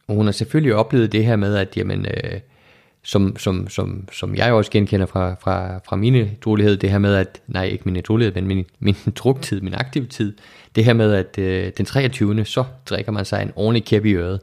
hun 0.09 0.25
har 0.25 0.33
selvfølgelig 0.33 0.75
oplevet 0.75 1.13
det 1.13 1.25
her 1.25 1.37
med, 1.37 1.57
at 1.57 1.77
jamen, 1.77 2.07
øh, 2.07 2.41
som, 3.11 3.37
som, 3.37 3.69
som, 3.69 4.09
som 4.13 4.35
jeg 4.35 4.53
også 4.53 4.71
genkender 4.71 5.07
fra, 5.07 5.35
fra, 5.35 5.79
fra 5.79 5.97
mine 5.97 6.31
trolighed, 6.43 6.77
det 6.77 6.91
her 6.91 6.99
med, 6.99 7.15
at, 7.15 7.41
nej 7.47 7.65
ikke 7.65 7.91
min 7.91 8.03
trolighed, 8.03 8.35
men 8.35 8.47
min, 8.47 8.65
min 8.79 8.97
druktid, 9.17 9.61
min 9.61 9.75
aktive 9.75 10.07
tid, 10.07 10.37
det 10.75 10.85
her 10.85 10.93
med, 10.93 11.13
at 11.13 11.39
øh, 11.39 11.73
den 11.79 11.87
23. 11.87 12.45
så 12.45 12.65
drikker 12.87 13.13
man 13.13 13.25
sig 13.25 13.43
en 13.43 13.53
ordentlig 13.57 13.85
kæp 13.85 14.05
i 14.05 14.13
øret, 14.13 14.41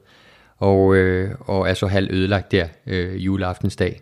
og, 0.57 0.95
øh, 0.95 1.31
og 1.39 1.69
er 1.69 1.73
så 1.73 1.87
halv 1.87 2.07
ødelagt 2.11 2.51
der 2.51 2.67
øh, 2.87 3.25
juleaftensdag. 3.25 4.01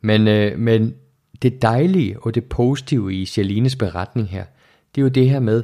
Men, 0.00 0.28
øh, 0.28 0.58
men 0.58 0.94
det 1.42 1.62
dejlige 1.62 2.16
og 2.22 2.34
det 2.34 2.44
positive 2.44 3.14
i 3.14 3.24
Shalines 3.24 3.76
beretning 3.76 4.28
her, 4.28 4.44
det 4.94 5.00
er 5.00 5.02
jo 5.02 5.08
det 5.08 5.30
her 5.30 5.40
med, 5.40 5.62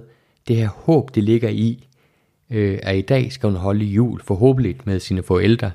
det 0.48 0.56
her 0.56 0.68
håb, 0.68 1.14
det 1.14 1.24
ligger 1.24 1.48
i, 1.48 1.88
øh, 2.50 2.78
at 2.82 2.96
i 2.96 3.00
dag 3.00 3.32
skal 3.32 3.48
hun 3.48 3.58
holde 3.58 3.84
jul 3.84 4.20
forhåbentlig 4.24 4.76
med 4.84 5.00
sine 5.00 5.22
forældre, 5.22 5.70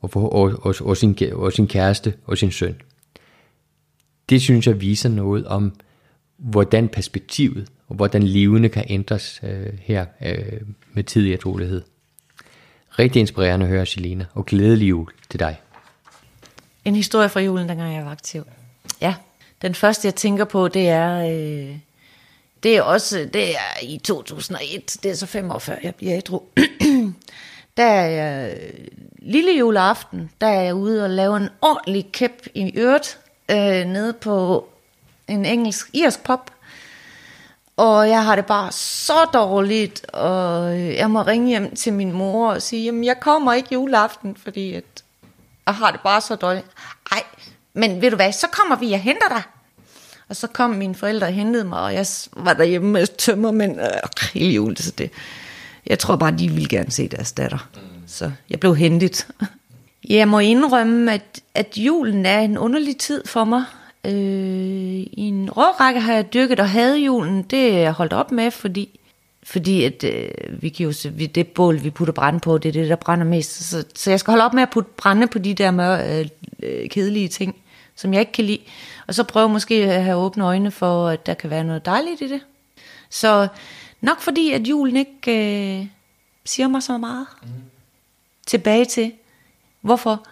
og, 0.00 0.10
for, 0.10 0.28
og, 0.28 0.52
og, 0.62 0.74
og, 0.80 0.96
sin, 0.96 1.18
og 1.32 1.52
sin 1.52 1.68
kæreste 1.68 2.14
og 2.24 2.38
sin 2.38 2.52
søn. 2.52 2.76
Det 4.28 4.42
synes 4.42 4.66
jeg 4.66 4.80
viser 4.80 5.08
noget 5.08 5.46
om, 5.46 5.72
hvordan 6.36 6.88
perspektivet 6.88 7.68
og 7.88 7.96
hvordan 7.96 8.22
livene 8.22 8.68
kan 8.68 8.84
ændres 8.88 9.40
øh, 9.42 9.78
her 9.80 10.06
øh, 10.24 10.60
med 10.92 11.04
tid 11.04 11.26
i 11.26 11.32
atrolighed. 11.32 11.82
Rigtig 12.98 13.20
inspirerende 13.20 13.66
at 13.66 13.70
høre, 13.70 13.86
Selina, 13.86 14.24
og 14.34 14.46
glædelig 14.46 14.88
jul 14.88 15.12
til 15.30 15.40
dig. 15.40 15.60
En 16.84 16.96
historie 16.96 17.28
fra 17.28 17.40
julen, 17.40 17.68
dengang 17.68 17.94
jeg 17.94 18.04
var 18.04 18.10
aktiv. 18.10 18.44
Ja, 19.00 19.14
den 19.62 19.74
første 19.74 20.06
jeg 20.06 20.14
tænker 20.14 20.44
på, 20.44 20.68
det 20.68 20.88
er, 20.88 21.18
øh, 21.18 21.76
det 22.62 22.76
er 22.76 22.82
også, 22.82 23.28
det 23.32 23.50
er 23.50 23.82
i 23.82 23.98
2001, 24.04 24.96
det 25.02 25.10
er 25.10 25.14
så 25.14 25.26
fem 25.26 25.50
år 25.50 25.58
før 25.58 25.76
jeg 25.82 25.94
bliver 25.94 26.16
ædru 26.16 26.40
der 27.76 27.84
er 27.84 28.08
jeg, 28.08 28.52
øh, 28.52 28.86
lille 29.18 29.52
juleaften, 29.52 30.30
der 30.40 30.46
er 30.46 30.62
jeg 30.62 30.74
ude 30.74 31.04
og 31.04 31.10
lave 31.10 31.36
en 31.36 31.48
ordentlig 31.60 32.12
kæp 32.12 32.46
i 32.54 32.78
øret, 32.78 33.18
øh, 33.50 33.84
nede 33.84 34.12
på 34.12 34.68
en 35.28 35.44
engelsk, 35.44 35.90
irsk 35.92 36.24
pop. 36.24 36.50
Og 37.76 38.08
jeg 38.08 38.24
har 38.24 38.36
det 38.36 38.46
bare 38.46 38.72
så 38.72 39.24
dårligt, 39.32 40.06
og 40.12 40.78
øh, 40.78 40.94
jeg 40.94 41.10
må 41.10 41.22
ringe 41.22 41.48
hjem 41.48 41.76
til 41.76 41.92
min 41.92 42.12
mor 42.12 42.52
og 42.52 42.62
sige, 42.62 42.84
jamen 42.84 43.04
jeg 43.04 43.20
kommer 43.20 43.52
ikke 43.52 43.68
juleaften, 43.72 44.36
fordi 44.36 44.74
at 44.74 44.84
jeg 45.66 45.74
har 45.74 45.90
det 45.90 46.00
bare 46.00 46.20
så 46.20 46.34
dårligt. 46.34 46.66
Ej, 47.12 47.22
men 47.74 48.02
ved 48.02 48.10
du 48.10 48.16
hvad, 48.16 48.32
så 48.32 48.46
kommer 48.46 48.76
vi 48.76 48.92
og 48.92 48.98
henter 48.98 49.28
dig. 49.28 49.42
Og 50.28 50.36
så 50.36 50.46
kom 50.46 50.70
mine 50.70 50.94
forældre 50.94 51.26
og 51.26 51.32
hentede 51.32 51.64
mig, 51.64 51.80
og 51.80 51.94
jeg 51.94 52.06
var 52.32 52.52
derhjemme 52.52 52.90
med 52.90 53.06
tømmermænd 53.06 53.80
øh, 53.80 53.86
hele 54.34 54.54
jul. 54.54 54.76
Så 54.76 54.90
det, 54.90 55.10
jeg 55.86 55.98
tror 55.98 56.16
bare, 56.16 56.30
de 56.30 56.48
ville 56.48 56.68
gerne 56.68 56.90
se 56.90 57.08
deres 57.08 57.32
datter. 57.32 57.68
Så 58.06 58.32
jeg 58.50 58.60
blev 58.60 58.76
hentet. 58.76 59.26
Jeg 60.08 60.28
må 60.28 60.38
indrømme, 60.38 61.12
at, 61.12 61.40
at 61.54 61.78
julen 61.78 62.26
er 62.26 62.40
en 62.40 62.58
underlig 62.58 62.96
tid 62.98 63.22
for 63.26 63.44
mig. 63.44 63.64
Øh, 64.04 64.12
I 64.12 65.12
en 65.16 65.50
rårække 65.50 66.00
har 66.00 66.12
jeg 66.12 66.34
dykket 66.34 66.60
og 66.60 66.70
havde 66.70 66.98
julen. 66.98 67.42
Det 67.42 67.74
er 67.74 67.78
jeg 67.78 67.92
holdt 67.92 68.12
op 68.12 68.32
med, 68.32 68.50
fordi, 68.50 69.00
fordi 69.42 69.84
at, 69.84 70.04
øh, 70.04 70.28
vi 70.62 70.68
kan 70.68 70.86
jo 70.86 70.92
se, 70.92 71.26
det 71.26 71.48
bål, 71.48 71.84
vi 71.84 71.90
putter 71.90 72.12
brænde 72.12 72.40
på, 72.40 72.58
det 72.58 72.68
er 72.68 72.72
det, 72.72 72.88
der 72.88 72.96
brænder 72.96 73.26
mest. 73.26 73.70
Så, 73.70 73.84
så 73.94 74.10
jeg 74.10 74.20
skal 74.20 74.30
holde 74.30 74.44
op 74.44 74.54
med 74.54 74.62
at 74.62 74.70
putte 74.70 74.90
brænde 74.96 75.26
på 75.26 75.38
de 75.38 75.54
der 75.54 75.70
mør, 75.70 76.18
øh, 76.18 76.26
øh, 76.62 76.88
kedelige 76.88 77.28
ting, 77.28 77.56
som 77.96 78.12
jeg 78.12 78.20
ikke 78.20 78.32
kan 78.32 78.44
lide. 78.44 78.60
Og 79.06 79.14
så 79.14 79.24
prøve 79.24 79.48
måske 79.48 79.74
at 79.74 80.04
have 80.04 80.16
åbne 80.16 80.44
øjne 80.44 80.70
for, 80.70 81.08
at 81.08 81.26
der 81.26 81.34
kan 81.34 81.50
være 81.50 81.64
noget 81.64 81.86
dejligt 81.86 82.20
i 82.20 82.28
det. 82.28 82.40
Så 83.10 83.48
nok 84.00 84.20
fordi, 84.20 84.52
at 84.52 84.68
julen 84.68 84.96
ikke 84.96 85.80
øh, 85.80 85.86
siger 86.44 86.68
mig 86.68 86.82
så 86.82 86.98
meget. 86.98 87.26
Mm. 87.42 87.48
Tilbage 88.46 88.84
til, 88.84 89.12
hvorfor 89.80 90.26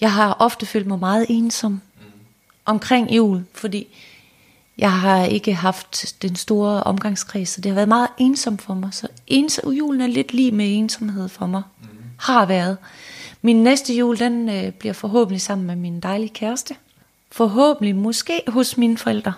jeg 0.00 0.12
har 0.12 0.36
ofte 0.38 0.66
følt 0.66 0.86
mig 0.86 0.98
meget 0.98 1.26
ensom 1.28 1.72
mm. 1.72 1.80
omkring 2.64 3.10
jul, 3.10 3.44
fordi 3.54 3.88
jeg 4.78 4.92
har 4.92 5.24
ikke 5.24 5.54
haft 5.54 6.14
den 6.22 6.36
store 6.36 6.82
omgangskreds, 6.82 7.48
så 7.48 7.60
det 7.60 7.70
har 7.70 7.74
været 7.74 7.88
meget 7.88 8.08
ensomt 8.18 8.62
for 8.62 8.74
mig. 8.74 8.94
Så 8.94 9.08
ens, 9.26 9.60
julen 9.66 10.00
er 10.00 10.06
lidt 10.06 10.34
lige 10.34 10.52
med 10.52 10.78
ensomhed 10.78 11.28
for 11.28 11.46
mig. 11.46 11.62
Mm. 11.80 11.88
Har 12.18 12.46
været. 12.46 12.76
Min 13.42 13.62
næste 13.62 13.94
jul, 13.94 14.18
den 14.18 14.48
øh, 14.48 14.72
bliver 14.72 14.92
forhåbentlig 14.92 15.40
sammen 15.40 15.66
med 15.66 15.76
min 15.76 16.00
dejlige 16.00 16.30
kæreste. 16.30 16.76
Forhåbentlig 17.30 17.96
måske 17.96 18.42
hos 18.48 18.76
mine 18.76 18.98
forældre. 18.98 19.32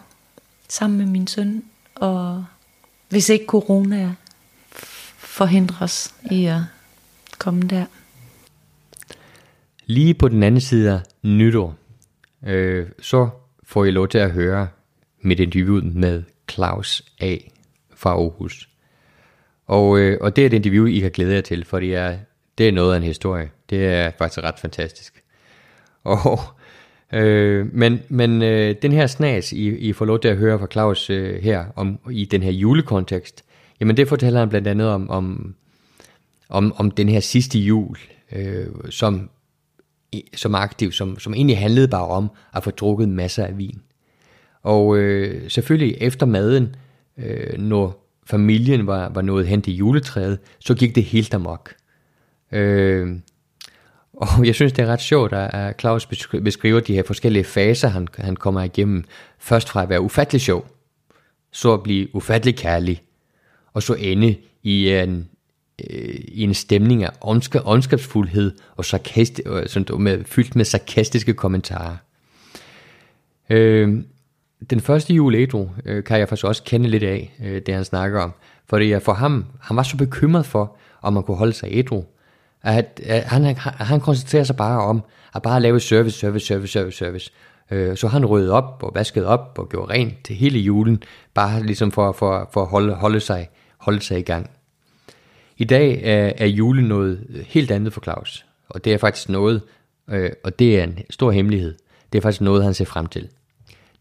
Sammen 0.68 0.98
med 0.98 1.06
min 1.06 1.26
søn. 1.26 1.64
Og 1.94 2.44
hvis 3.14 3.28
ikke 3.28 3.46
corona 3.46 4.14
forhindrer 5.18 5.84
os 5.84 6.14
i 6.30 6.44
at 6.44 6.60
komme 7.38 7.62
der. 7.62 7.84
Lige 9.86 10.14
på 10.14 10.28
den 10.28 10.42
anden 10.42 10.60
side 10.60 10.92
af 10.92 11.00
nytår, 11.22 11.74
øh, 12.46 12.86
så 13.00 13.28
får 13.62 13.84
I 13.84 13.90
lov 13.90 14.08
til 14.08 14.18
at 14.18 14.30
høre 14.30 14.68
mit 15.20 15.40
interview 15.40 15.80
med 15.82 16.22
Claus 16.50 17.04
A. 17.20 17.36
fra 17.94 18.10
Aarhus. 18.10 18.68
Og, 19.66 19.98
øh, 19.98 20.18
og 20.20 20.36
det 20.36 20.42
er 20.42 20.46
et 20.46 20.52
interview, 20.52 20.86
I 20.86 20.98
kan 20.98 21.10
glæde 21.10 21.34
jer 21.34 21.40
til, 21.40 21.64
for 21.64 21.80
det 21.80 21.94
er, 21.94 22.18
det 22.58 22.68
er 22.68 22.72
noget 22.72 22.92
af 22.92 22.96
en 22.96 23.02
historie. 23.02 23.50
Det 23.70 23.86
er 23.86 24.10
faktisk 24.18 24.42
ret 24.42 24.58
fantastisk. 24.58 25.22
Og, 26.04 26.40
øh, 27.14 27.74
men 27.74 28.00
men 28.08 28.42
øh, 28.42 28.74
den 28.82 28.92
her 28.92 29.06
snas, 29.06 29.52
I, 29.52 29.68
I 29.68 29.92
får 29.92 30.04
lov 30.04 30.20
til 30.20 30.28
at 30.28 30.36
høre 30.36 30.58
fra 30.58 30.66
Claus 30.72 31.10
øh, 31.10 31.42
her, 31.42 31.64
om, 31.76 31.98
i 32.10 32.24
den 32.24 32.42
her 32.42 32.52
julekontekst, 32.52 33.44
jamen 33.80 33.96
det 33.96 34.08
fortæller 34.08 34.40
han 34.40 34.48
blandt 34.48 34.68
andet 34.68 34.88
om, 34.88 35.10
om, 35.10 35.54
om, 36.48 36.74
om 36.76 36.90
den 36.90 37.08
her 37.08 37.20
sidste 37.20 37.58
jul, 37.58 37.96
øh, 38.32 38.66
som, 38.90 39.30
som 40.34 40.54
aktiv, 40.54 40.92
som, 40.92 41.18
som 41.18 41.34
egentlig 41.34 41.58
handlede 41.58 41.88
bare 41.88 42.06
om 42.06 42.30
at 42.54 42.64
få 42.64 42.70
drukket 42.70 43.08
masser 43.08 43.46
af 43.46 43.58
vin. 43.58 43.80
Og 44.62 44.98
øh, 44.98 45.50
selvfølgelig 45.50 45.96
efter 46.00 46.26
maden, 46.26 46.76
øh, 47.18 47.58
når 47.58 48.10
familien 48.26 48.86
var, 48.86 49.08
var 49.08 49.22
nået 49.22 49.46
hen 49.46 49.62
til 49.62 49.76
juletræet, 49.76 50.38
så 50.58 50.74
gik 50.74 50.94
det 50.94 51.04
helt 51.04 51.34
amok. 51.34 51.74
Øh, 52.52 53.16
og 54.16 54.46
jeg 54.46 54.54
synes, 54.54 54.72
det 54.72 54.82
er 54.82 54.86
ret 54.86 55.00
sjovt, 55.00 55.32
at 55.32 55.80
Claus 55.80 56.06
beskriver 56.44 56.80
de 56.80 56.94
her 56.94 57.02
forskellige 57.06 57.44
faser, 57.44 57.88
han, 57.88 58.08
han 58.18 58.36
kommer 58.36 58.62
igennem. 58.62 59.04
Først 59.38 59.68
fra 59.68 59.82
at 59.82 59.88
være 59.88 60.00
ufattelig 60.00 60.40
sjov, 60.40 60.66
så 61.52 61.72
at 61.72 61.82
blive 61.82 62.14
ufattelig 62.14 62.56
kærlig, 62.56 63.02
og 63.72 63.82
så 63.82 63.94
ende 63.94 64.36
i 64.62 64.90
en, 64.90 65.28
øh, 65.90 66.14
i 66.28 66.42
en 66.42 66.54
stemning 66.54 67.04
af 67.04 67.10
ondskabsfuldhed 67.64 68.52
og 68.76 68.84
sarkast, 68.84 69.40
øh, 69.46 69.66
sådan, 69.68 70.02
med, 70.02 70.24
fyldt 70.24 70.56
med 70.56 70.64
sarkastiske 70.64 71.34
kommentarer. 71.34 71.96
Øh, 73.50 74.02
den 74.70 74.80
første 74.80 75.14
jul 75.14 75.34
ædru 75.34 75.68
øh, 75.84 76.04
kan 76.04 76.18
jeg 76.18 76.28
faktisk 76.28 76.46
også 76.46 76.62
kende 76.62 76.88
lidt 76.88 77.02
af, 77.02 77.34
øh, 77.44 77.62
det 77.66 77.74
han 77.74 77.84
snakker 77.84 78.20
om. 78.20 78.32
Fordi 78.68 79.00
for 79.00 79.12
ham, 79.12 79.44
han 79.60 79.76
var 79.76 79.82
så 79.82 79.96
bekymret 79.96 80.46
for, 80.46 80.76
om 81.02 81.12
man 81.12 81.22
kunne 81.22 81.36
holde 81.36 81.52
sig 81.52 81.68
ædru. 81.72 82.04
At, 82.64 83.00
at 83.06 83.22
han, 83.22 83.56
han 83.58 84.00
koncentrerer 84.00 84.44
sig 84.44 84.56
bare 84.56 84.80
om 84.80 85.02
at 85.34 85.42
bare 85.42 85.60
lave 85.60 85.80
service, 85.80 86.18
service, 86.18 86.46
service, 86.46 86.72
service, 86.72 86.98
service. 86.98 87.30
Øh, 87.70 87.96
så 87.96 88.08
han 88.08 88.26
rydde 88.26 88.52
op 88.52 88.82
og 88.82 88.94
vaskede 88.94 89.26
op 89.26 89.54
og 89.58 89.68
gjorde 89.68 89.92
rent 89.92 90.24
til 90.24 90.36
hele 90.36 90.58
julen, 90.58 91.02
bare 91.34 91.62
ligesom 91.62 91.92
for, 91.92 92.12
for, 92.12 92.48
for 92.52 92.62
at 92.62 92.68
holde, 92.68 92.94
holde, 92.94 93.20
sig, 93.20 93.48
holde 93.78 94.02
sig 94.02 94.18
i 94.18 94.22
gang. 94.22 94.50
I 95.56 95.64
dag 95.64 96.00
er, 96.02 96.32
er 96.36 96.46
julen 96.46 96.84
noget 96.84 97.44
helt 97.46 97.70
andet 97.70 97.92
for 97.92 98.00
Claus, 98.00 98.46
og 98.68 98.84
det 98.84 98.94
er 98.94 98.98
faktisk 98.98 99.28
noget, 99.28 99.62
øh, 100.10 100.30
og 100.44 100.58
det 100.58 100.78
er 100.78 100.84
en 100.84 100.98
stor 101.10 101.30
hemmelighed, 101.30 101.74
det 102.12 102.18
er 102.18 102.22
faktisk 102.22 102.40
noget, 102.40 102.64
han 102.64 102.74
ser 102.74 102.84
frem 102.84 103.06
til. 103.06 103.28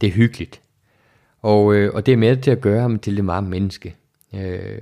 Det 0.01 0.07
er 0.07 0.13
hyggeligt, 0.13 0.61
og, 1.41 1.73
øh, 1.73 1.93
og 1.93 2.05
det 2.05 2.11
er 2.11 2.17
med 2.17 2.37
til 2.37 2.51
at 2.51 2.61
gøre 2.61 2.81
ham 2.81 2.99
til 2.99 3.15
det 3.15 3.25
meget 3.25 3.43
menneske. 3.43 3.95
Øh, 4.35 4.81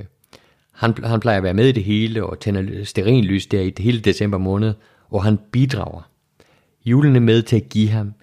han, 0.82 0.96
han 1.04 1.20
plejer 1.20 1.38
at 1.38 1.44
være 1.44 1.54
med 1.54 1.68
i 1.68 1.72
det 1.72 1.84
hele 1.84 2.26
og 2.26 2.40
tænder 2.40 2.84
sterinlys 2.84 3.48
der 3.48 3.62
i 3.62 3.70
det 3.70 3.86
hele 3.86 4.00
december 4.00 4.38
måned, 4.38 4.74
og 5.10 5.24
han 5.24 5.40
bidrager. 5.52 6.10
Julen 6.86 7.16
er 7.16 7.20
med 7.20 7.42
til 7.42 7.56
at 7.56 7.70
give 7.70 7.90
ham, 7.90 8.14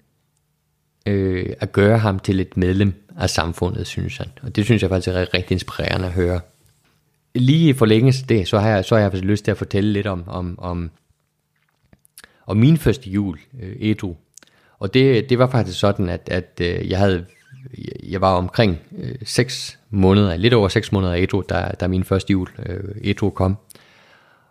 øh, 1.05 1.53
at 1.59 1.71
gøre 1.71 1.97
ham 1.97 2.19
til 2.19 2.39
et 2.39 2.57
medlem 2.57 2.93
af 3.17 3.29
samfundet, 3.29 3.87
synes 3.87 4.17
han. 4.17 4.27
Og 4.41 4.55
det 4.55 4.65
synes 4.65 4.81
jeg 4.81 4.89
faktisk 4.89 5.15
er 5.15 5.33
rigtig 5.33 5.55
inspirerende 5.55 6.07
at 6.07 6.13
høre. 6.13 6.39
lige 7.35 7.69
i 7.69 7.73
forlængelse 7.73 8.25
det, 8.25 8.47
så 8.47 8.59
har 8.59 8.69
jeg, 8.69 8.85
så 8.85 8.95
har 8.95 9.01
jeg 9.01 9.13
lyst 9.13 9.43
til 9.43 9.51
at 9.51 9.57
fortælle 9.57 9.93
lidt 9.93 10.07
om, 10.07 10.23
om, 10.27 10.59
om, 10.59 10.91
om 12.45 12.57
min 12.57 12.77
første 12.77 13.09
jul, 13.09 13.39
øh, 13.61 13.75
Edu. 13.79 14.15
Og 14.79 14.93
det, 14.93 15.29
det 15.29 15.39
var 15.39 15.47
faktisk 15.47 15.79
sådan, 15.79 16.09
at, 16.09 16.29
at 16.31 16.61
øh, 16.61 16.89
jeg 16.89 16.99
havde 16.99 17.25
jeg 18.03 18.21
var 18.21 18.35
omkring 18.35 18.77
øh, 18.97 19.15
6 19.23 19.78
måneder, 19.89 20.37
lidt 20.37 20.53
over 20.53 20.67
6 20.67 20.91
måneder 20.91 21.13
etro, 21.13 21.41
der 21.41 21.71
der 21.71 21.87
min 21.87 22.03
første 22.03 22.31
jul 22.31 22.47
øh, 22.65 22.95
ædru 23.03 23.29
kom. 23.29 23.57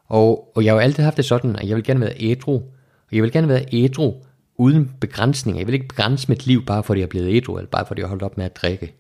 Og, 0.07 0.53
og 0.57 0.65
jeg 0.65 0.73
har 0.73 0.77
jo 0.77 0.81
altid 0.81 1.03
haft 1.03 1.17
det 1.17 1.25
sådan, 1.25 1.57
at 1.57 1.69
jeg 1.69 1.77
vil 1.77 1.85
gerne 1.85 2.01
være 2.01 2.15
ædru, 2.21 2.55
og 2.55 3.13
jeg 3.13 3.23
vil 3.23 3.33
gerne 3.33 3.49
være 3.49 3.65
ædru 3.73 4.15
uden 4.57 4.91
begrænsninger. 5.01 5.61
Jeg 5.61 5.67
vil 5.67 5.75
ikke 5.75 5.89
begrænse 5.89 6.29
mit 6.29 6.47
liv, 6.47 6.65
bare 6.65 6.83
fordi 6.83 7.01
jeg 7.01 7.05
er 7.05 7.11
blevet 7.11 7.37
ædru, 7.37 7.57
eller 7.57 7.71
bare 7.71 7.87
fordi 7.87 8.01
jeg 8.01 8.07
har 8.07 8.09
holdt 8.09 8.23
op 8.23 8.37
med 8.37 8.45
at 8.45 8.57
drikke. 8.57 8.95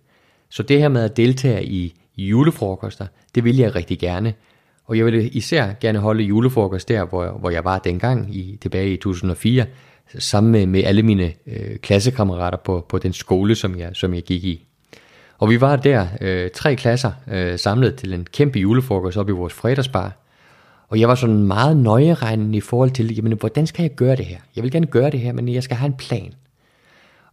Så 0.50 0.62
det 0.62 0.78
her 0.78 0.88
med 0.88 1.04
at 1.04 1.16
deltage 1.16 1.64
i 1.64 1.94
julefrokoster, 2.16 3.06
det 3.34 3.44
vil 3.44 3.56
jeg 3.56 3.74
rigtig 3.74 3.98
gerne. 3.98 4.34
Og 4.84 4.98
jeg 4.98 5.04
ville 5.04 5.28
især 5.28 5.72
gerne 5.80 5.98
holde 5.98 6.24
julefrokost 6.24 6.88
der, 6.88 7.04
hvor, 7.04 7.38
hvor 7.40 7.50
jeg 7.50 7.64
var 7.64 7.78
dengang, 7.78 8.36
i, 8.36 8.58
tilbage 8.62 8.92
i 8.92 8.96
2004, 8.96 9.66
sammen 10.18 10.52
med, 10.52 10.66
med 10.66 10.84
alle 10.84 11.02
mine 11.02 11.32
øh, 11.46 11.76
klassekammerater 11.76 12.58
på, 12.58 12.86
på 12.88 12.98
den 12.98 13.12
skole, 13.12 13.54
som 13.54 13.78
jeg, 13.78 13.90
som 13.96 14.14
jeg 14.14 14.22
gik 14.22 14.44
i. 14.44 14.67
Og 15.38 15.50
vi 15.50 15.60
var 15.60 15.76
der 15.76 16.06
øh, 16.20 16.50
tre 16.50 16.76
klasser 16.76 17.12
øh, 17.30 17.58
samlet 17.58 17.96
til 17.96 18.14
en 18.14 18.26
kæmpe 18.32 18.58
julefrokost 18.58 19.16
op 19.16 19.28
i 19.28 19.32
vores 19.32 19.52
fredagsbar. 19.52 20.12
Og 20.88 21.00
jeg 21.00 21.08
var 21.08 21.14
sådan 21.14 21.42
meget 21.42 21.76
nøjeregnende 21.76 22.58
i 22.58 22.60
forhold 22.60 22.90
til, 22.90 23.14
jamen, 23.16 23.32
hvordan 23.32 23.66
skal 23.66 23.82
jeg 23.82 23.94
gøre 23.94 24.16
det 24.16 24.24
her? 24.24 24.38
Jeg 24.56 24.64
vil 24.64 24.70
gerne 24.70 24.86
gøre 24.86 25.10
det 25.10 25.20
her, 25.20 25.32
men 25.32 25.48
jeg 25.48 25.62
skal 25.62 25.76
have 25.76 25.86
en 25.86 25.96
plan. 25.96 26.32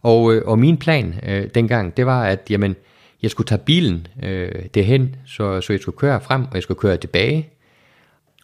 Og, 0.02 0.34
øh, 0.34 0.42
og 0.46 0.58
min 0.58 0.76
plan 0.76 1.14
øh, 1.26 1.48
dengang, 1.54 1.96
det 1.96 2.06
var, 2.06 2.24
at 2.24 2.46
jamen, 2.50 2.76
jeg 3.22 3.30
skulle 3.30 3.46
tage 3.46 3.58
bilen 3.58 4.06
øh, 4.22 4.52
derhen, 4.74 5.16
så, 5.26 5.60
så 5.60 5.72
jeg 5.72 5.80
skulle 5.80 5.98
køre 5.98 6.20
frem, 6.20 6.44
og 6.44 6.54
jeg 6.54 6.62
skulle 6.62 6.80
køre 6.80 6.96
tilbage. 6.96 7.48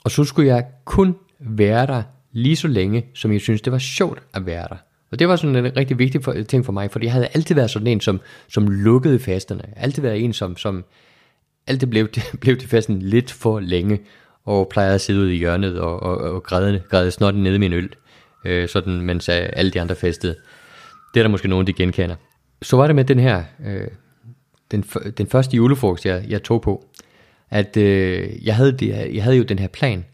Og 0.05 0.11
så 0.11 0.25
skulle 0.25 0.49
jeg 0.49 0.65
kun 0.85 1.17
være 1.39 1.87
der 1.87 2.03
lige 2.33 2.57
så 2.57 2.69
længe, 2.69 3.07
som 3.15 3.33
jeg 3.33 3.41
synes, 3.41 3.63
det 3.63 3.73
var 3.73 3.79
sjovt 3.79 4.23
at 4.35 4.47
være 4.47 4.67
der. 4.69 4.77
Og 5.13 5.19
det 5.19 5.29
var 5.29 5.37
sådan 5.37 5.57
en 5.57 5.77
rigtig 5.77 5.99
vigtig 5.99 6.25
for, 6.25 6.33
ting 6.49 6.65
for 6.65 6.73
mig, 6.73 6.91
fordi 6.91 7.05
jeg 7.05 7.13
havde 7.13 7.29
altid 7.35 7.55
været 7.55 7.71
sådan 7.71 7.87
en, 7.87 8.01
som, 8.01 8.21
som 8.49 8.69
lukkede 8.69 9.19
festerne. 9.19 9.63
Altid 9.77 10.03
været 10.03 10.25
en, 10.25 10.33
som, 10.33 10.57
som 10.57 10.85
altid 11.67 11.87
blev, 11.87 12.09
blev 12.41 12.57
til 12.57 12.69
festen 12.69 13.03
lidt 13.03 13.33
for 13.33 13.61
længe, 13.61 14.01
og 14.45 14.69
plejede 14.71 14.95
at 14.95 15.01
sidde 15.01 15.21
ude 15.21 15.35
i 15.35 15.39
hjørnet 15.39 15.81
og, 15.81 16.03
og, 16.03 16.19
og 16.19 16.43
græde, 16.43 16.83
græde 16.91 17.11
snotten 17.11 17.43
ned 17.43 17.55
i 17.55 17.59
min 17.59 17.73
øl, 17.73 17.95
øh, 18.45 18.69
sådan, 18.69 19.01
mens 19.01 19.29
øh, 19.29 19.49
alle 19.53 19.71
de 19.71 19.81
andre 19.81 19.95
festede. 19.95 20.37
Det 21.15 21.21
er 21.21 21.25
der 21.25 21.31
måske 21.31 21.49
nogen, 21.49 21.67
de 21.67 21.73
genkender. 21.73 22.17
Så 22.63 22.77
var 22.77 22.87
det 22.87 22.97
med 22.97 23.05
den 23.05 23.19
her, 23.19 23.45
øh, 23.67 23.89
den, 24.71 24.83
den 25.19 25.27
første 25.27 25.57
julefrokost, 25.57 26.07
jeg, 26.07 26.25
jeg 26.29 26.43
tog 26.43 26.63
på, 26.63 26.87
at 27.51 27.77
øh, 27.77 28.47
jeg, 28.47 28.57
havde 28.57 28.73
det, 28.73 29.15
jeg 29.15 29.23
havde 29.23 29.37
jo 29.37 29.43
den 29.43 29.59
her 29.59 29.69
plan, 29.69 30.05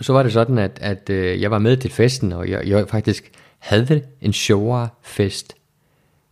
så 0.00 0.12
var 0.12 0.22
det 0.22 0.32
sådan, 0.32 0.58
at, 0.58 0.78
at 0.80 1.10
øh, 1.10 1.40
jeg 1.40 1.50
var 1.50 1.58
med 1.58 1.76
til 1.76 1.90
festen, 1.90 2.32
og 2.32 2.50
jeg, 2.50 2.66
jeg 2.66 2.88
faktisk 2.88 3.30
havde 3.62 4.02
en 4.20 4.32
sjovere 4.32 4.88
fest, 5.02 5.54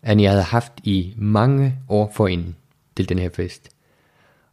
end 0.08 0.20
jeg 0.20 0.30
havde 0.30 0.42
haft 0.42 0.72
i 0.84 1.14
mange 1.16 1.78
år 1.88 2.12
forinden 2.14 2.56
til 2.96 3.08
den 3.08 3.18
her 3.18 3.28
fest. 3.34 3.68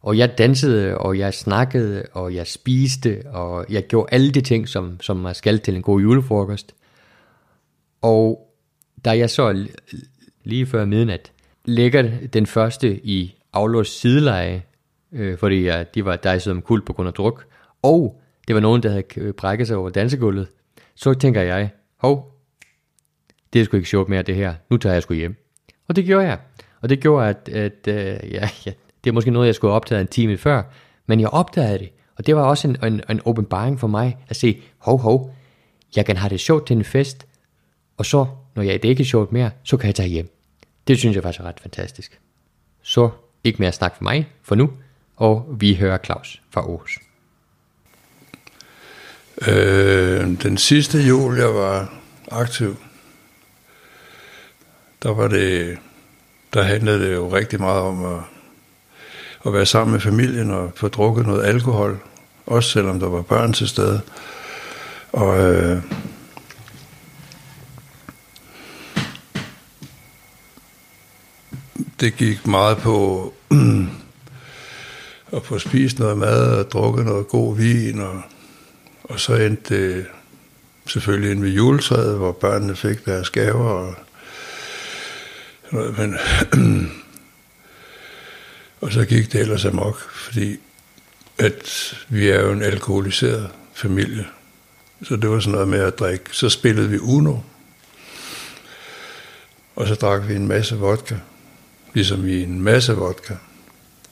Og 0.02 0.18
jeg 0.18 0.38
dansede, 0.38 0.98
og 0.98 1.18
jeg 1.18 1.34
snakkede, 1.34 2.06
og 2.12 2.34
jeg 2.34 2.46
spiste, 2.46 3.22
og 3.26 3.66
jeg 3.70 3.82
gjorde 3.82 4.12
alle 4.12 4.30
de 4.30 4.40
ting, 4.40 4.68
som, 4.68 5.00
som 5.00 5.16
man 5.16 5.34
skal 5.34 5.58
til 5.58 5.76
en 5.76 5.82
god 5.82 6.00
julefrokost. 6.00 6.74
Og 8.02 8.52
da 9.04 9.18
jeg 9.18 9.30
så 9.30 9.66
lige 10.44 10.66
før 10.66 10.84
midnat 10.84 11.32
lægger 11.64 12.10
den 12.32 12.46
første 12.46 13.06
i 13.06 13.36
aflåst 13.52 14.00
sideleje, 14.00 14.62
øh, 15.12 15.38
fordi 15.38 15.66
jeg, 15.66 15.94
de 15.94 16.04
var 16.04 16.16
dejset 16.16 16.42
som 16.42 16.62
kul 16.62 16.84
på 16.84 16.92
grund 16.92 17.06
af 17.06 17.14
druk, 17.14 17.46
og 17.82 18.20
det 18.48 18.54
var 18.54 18.60
nogen, 18.60 18.82
der 18.82 18.90
havde 18.90 19.32
brækket 19.32 19.66
sig 19.66 19.76
over 19.76 19.90
dansegulvet, 19.90 20.48
så 20.94 21.14
tænker 21.14 21.42
jeg, 21.42 21.70
hov, 21.96 22.37
det 23.52 23.60
er 23.60 23.64
sgu 23.64 23.76
ikke 23.76 23.88
sjovt 23.88 24.08
mere 24.08 24.22
det 24.22 24.34
her, 24.34 24.54
nu 24.70 24.76
tager 24.76 24.92
jeg 24.92 25.02
sgu 25.02 25.14
hjem. 25.14 25.36
Og 25.88 25.96
det 25.96 26.04
gjorde 26.04 26.26
jeg. 26.26 26.38
Og 26.80 26.88
det 26.88 27.00
gjorde, 27.00 27.28
at, 27.28 27.48
at 27.48 27.88
uh, 27.88 28.32
ja, 28.32 28.48
ja, 28.66 28.72
det 29.04 29.10
er 29.10 29.12
måske 29.12 29.30
noget, 29.30 29.46
jeg 29.46 29.54
skulle 29.54 29.70
have 29.70 29.76
optaget 29.76 30.00
en 30.00 30.06
time 30.06 30.36
før, 30.36 30.62
men 31.06 31.20
jeg 31.20 31.28
opdagede 31.28 31.78
det. 31.78 31.90
Og 32.16 32.26
det 32.26 32.36
var 32.36 32.42
også 32.42 32.68
en, 32.68 32.84
en, 32.84 33.02
en 33.10 33.20
åbenbaring 33.24 33.80
for 33.80 33.86
mig 33.86 34.16
at 34.28 34.36
se, 34.36 34.62
hov, 34.78 34.98
hov, 34.98 35.34
jeg 35.96 36.06
kan 36.06 36.16
have 36.16 36.30
det 36.30 36.40
sjovt 36.40 36.66
til 36.66 36.76
en 36.76 36.84
fest, 36.84 37.26
og 37.96 38.06
så, 38.06 38.26
når 38.54 38.62
jeg 38.62 38.82
det 38.82 38.88
ikke 38.88 39.00
er 39.00 39.04
sjovt 39.04 39.32
mere, 39.32 39.50
så 39.62 39.76
kan 39.76 39.86
jeg 39.86 39.94
tage 39.94 40.08
hjem. 40.08 40.30
Det 40.88 40.98
synes 40.98 41.14
jeg 41.14 41.22
faktisk 41.22 41.40
er 41.40 41.44
ret 41.44 41.60
fantastisk. 41.60 42.20
Så 42.82 43.10
ikke 43.44 43.58
mere 43.58 43.72
snak 43.72 43.96
for 43.96 44.04
mig 44.04 44.28
for 44.42 44.54
nu, 44.54 44.70
og 45.16 45.56
vi 45.60 45.74
hører 45.74 45.98
Claus 46.04 46.42
fra 46.50 46.60
Aarhus. 46.60 46.98
Øh, 49.48 50.42
den 50.42 50.56
sidste 50.56 50.98
jul, 50.98 51.38
jeg 51.38 51.54
var 51.54 51.94
aktiv, 52.30 52.76
der 55.02 55.14
var 55.14 55.28
det, 55.28 55.78
der 56.54 56.62
handlede 56.62 57.06
det 57.06 57.14
jo 57.14 57.34
rigtig 57.34 57.60
meget 57.60 57.80
om 57.80 58.04
at, 58.04 58.20
at 59.46 59.52
være 59.52 59.66
sammen 59.66 59.92
med 59.92 60.00
familien 60.00 60.50
og 60.50 60.72
få 60.76 60.88
drukket 60.88 61.26
noget 61.26 61.44
alkohol, 61.44 61.98
også 62.46 62.70
selvom 62.70 63.00
der 63.00 63.08
var 63.08 63.22
børn 63.22 63.52
til 63.52 63.68
stede. 63.68 64.00
Og 65.12 65.38
øh, 65.38 65.82
det 72.00 72.16
gik 72.16 72.46
meget 72.46 72.78
på 72.78 73.34
at 75.36 75.44
få 75.44 75.58
spist 75.58 75.98
noget 75.98 76.18
mad 76.18 76.58
og 76.58 76.70
drukket 76.70 77.04
noget 77.04 77.28
god 77.28 77.56
vin 77.56 78.00
og 78.00 78.22
og 79.08 79.20
så 79.20 79.34
endte 79.34 79.74
det 79.74 80.06
selvfølgelig 80.86 81.30
ind 81.30 81.40
ved 81.40 81.50
juletræet, 81.50 82.16
hvor 82.16 82.32
børnene 82.32 82.76
fik 82.76 83.04
deres 83.04 83.30
gaver. 83.30 83.64
Og, 83.64 83.94
men, 85.72 86.14
og 88.80 88.92
så 88.92 89.04
gik 89.04 89.32
det 89.32 89.40
ellers 89.40 89.64
amok, 89.64 90.10
fordi 90.10 90.56
at 91.38 91.94
vi 92.08 92.28
er 92.28 92.40
jo 92.40 92.52
en 92.52 92.62
alkoholiseret 92.62 93.50
familie. 93.74 94.26
Så 95.02 95.16
det 95.16 95.30
var 95.30 95.40
sådan 95.40 95.52
noget 95.52 95.68
med 95.68 95.80
at 95.80 95.98
drikke. 95.98 96.24
Så 96.32 96.48
spillede 96.48 96.88
vi 96.88 96.98
Uno. 96.98 97.36
Og 99.76 99.88
så 99.88 99.94
drak 99.94 100.28
vi 100.28 100.34
en 100.34 100.48
masse 100.48 100.76
vodka. 100.76 101.14
Ligesom 101.94 102.24
vi 102.24 102.42
en 102.42 102.62
masse 102.62 102.92
vodka. 102.92 103.34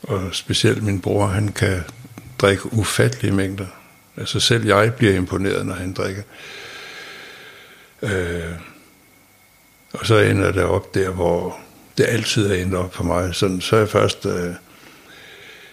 Og 0.02 0.28
specielt 0.32 0.82
min 0.82 1.00
bror, 1.00 1.26
han 1.26 1.52
kan 1.52 1.82
drikke 2.38 2.72
ufattelige 2.72 3.34
mængder. 3.34 3.66
Altså 4.16 4.40
selv 4.40 4.66
jeg 4.66 4.94
bliver 4.94 5.14
imponeret, 5.14 5.66
når 5.66 5.74
han 5.74 5.92
drikker. 5.92 6.22
Øh, 8.02 8.52
og 10.00 10.06
så 10.06 10.18
ender 10.18 10.52
det 10.52 10.62
op 10.62 10.94
der, 10.94 11.10
hvor 11.10 11.58
det 11.98 12.06
altid 12.08 12.50
er 12.50 12.54
endt 12.54 12.74
op 12.74 12.94
for 12.94 13.04
mig. 13.04 13.34
Sådan, 13.34 13.60
så 13.60 13.76
er 13.76 13.80
jeg 13.80 13.88
først 13.88 14.26
øh, 14.26 14.50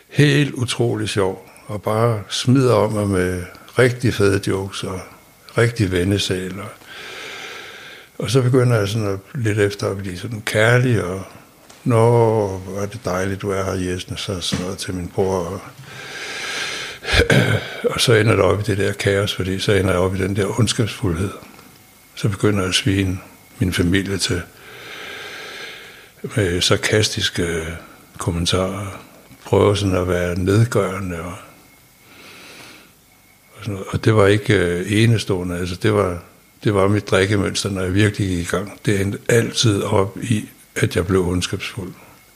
helt 0.09 0.53
utrolig 0.53 1.09
sjov, 1.09 1.49
og 1.67 1.81
bare 1.81 2.23
smider 2.29 2.73
om 2.73 2.91
mig 2.91 3.07
med 3.07 3.43
rigtig 3.79 4.13
fede 4.13 4.41
jokes 4.47 4.83
og 4.83 4.99
rigtig 5.57 5.91
vendesal. 5.91 6.59
Og, 6.59 6.69
og 8.17 8.29
så 8.29 8.41
begynder 8.41 8.77
jeg 8.77 8.87
sådan 8.87 9.07
at, 9.07 9.19
lidt 9.35 9.59
efter 9.59 9.89
at 9.89 9.97
blive 9.97 10.17
sådan 10.17 10.41
kærlig, 10.41 11.03
og 11.03 11.21
Nå, 11.83 12.47
hvor 12.57 12.81
er 12.81 12.85
det 12.85 12.99
dejligt, 13.05 13.41
du 13.41 13.51
er 13.51 13.63
her, 13.63 13.91
Jesne, 13.91 14.17
så 14.17 14.41
sådan 14.41 14.63
noget 14.63 14.79
til 14.79 14.93
min 14.93 15.07
bror. 15.07 15.37
Og, 15.37 15.59
og 17.93 18.01
så 18.01 18.13
ender 18.13 18.35
det 18.35 18.45
op 18.45 18.59
i 18.59 18.63
det 18.63 18.77
der 18.77 18.93
kaos, 18.93 19.35
fordi 19.35 19.59
så 19.59 19.73
ender 19.73 19.91
jeg 19.91 19.99
op 19.99 20.15
i 20.15 20.17
den 20.17 20.35
der 20.35 20.59
ondskabsfuldhed. 20.59 21.29
Så 22.15 22.29
begynder 22.29 22.59
jeg 22.59 22.69
at 22.69 22.75
svine 22.75 23.19
min 23.59 23.73
familie 23.73 24.17
til 24.17 24.41
med 26.23 26.61
sarkastiske 26.61 27.43
øh, 27.43 27.67
kommentarer. 28.17 29.01
Prøver 29.45 29.73
sådan 29.73 29.95
at 29.95 30.07
være 30.07 30.39
nedgørende 30.39 31.21
og, 31.21 31.33
og, 33.55 33.59
sådan 33.59 33.73
noget. 33.73 33.87
og 33.89 34.05
det 34.05 34.15
var 34.15 34.27
ikke 34.27 34.53
øh, 34.53 34.91
enestående. 34.91 35.57
Altså 35.57 35.75
det 35.75 35.93
var, 35.93 36.23
det 36.63 36.73
var 36.73 36.87
mit 36.87 37.09
drikkemønster, 37.11 37.69
når 37.69 37.81
jeg 37.81 37.93
virkelig 37.93 38.27
gik 38.27 38.39
i 38.39 38.49
gang. 38.49 38.79
Det 38.85 39.01
endte 39.01 39.19
altid 39.29 39.81
op 39.81 40.17
i, 40.23 40.49
at 40.75 40.95
jeg 40.95 41.07
blev 41.07 41.27
ondskabsfuld. 41.27 41.93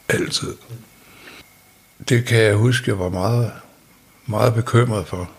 Altid. 0.10 0.54
Det 2.10 2.26
kan 2.26 2.42
jeg 2.42 2.56
huske, 2.56 2.92
jeg 2.92 3.00
var 3.00 3.10
meget 3.10 3.52
meget 4.28 4.54
bekymret 4.54 5.08
for, 5.08 5.30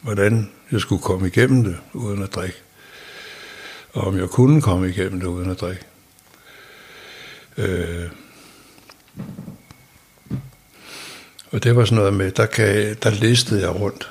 hvordan 0.00 0.50
jeg 0.72 0.80
skulle 0.80 1.02
komme 1.02 1.26
igennem 1.26 1.64
det 1.64 1.76
uden 1.92 2.22
at 2.22 2.34
drikke. 2.34 2.58
Og 3.96 4.06
om 4.06 4.18
jeg 4.18 4.28
kunne 4.28 4.62
komme 4.62 4.88
igennem 4.88 5.20
det 5.20 5.26
uden 5.26 5.50
at 5.50 5.60
drikke. 5.60 5.84
Øh, 7.56 8.10
og 11.50 11.64
det 11.64 11.76
var 11.76 11.84
sådan 11.84 11.96
noget 11.96 12.14
med, 12.14 12.30
der, 12.30 12.46
kan, 12.46 12.96
der 13.02 13.10
listede 13.10 13.60
jeg 13.60 13.80
rundt. 13.80 14.10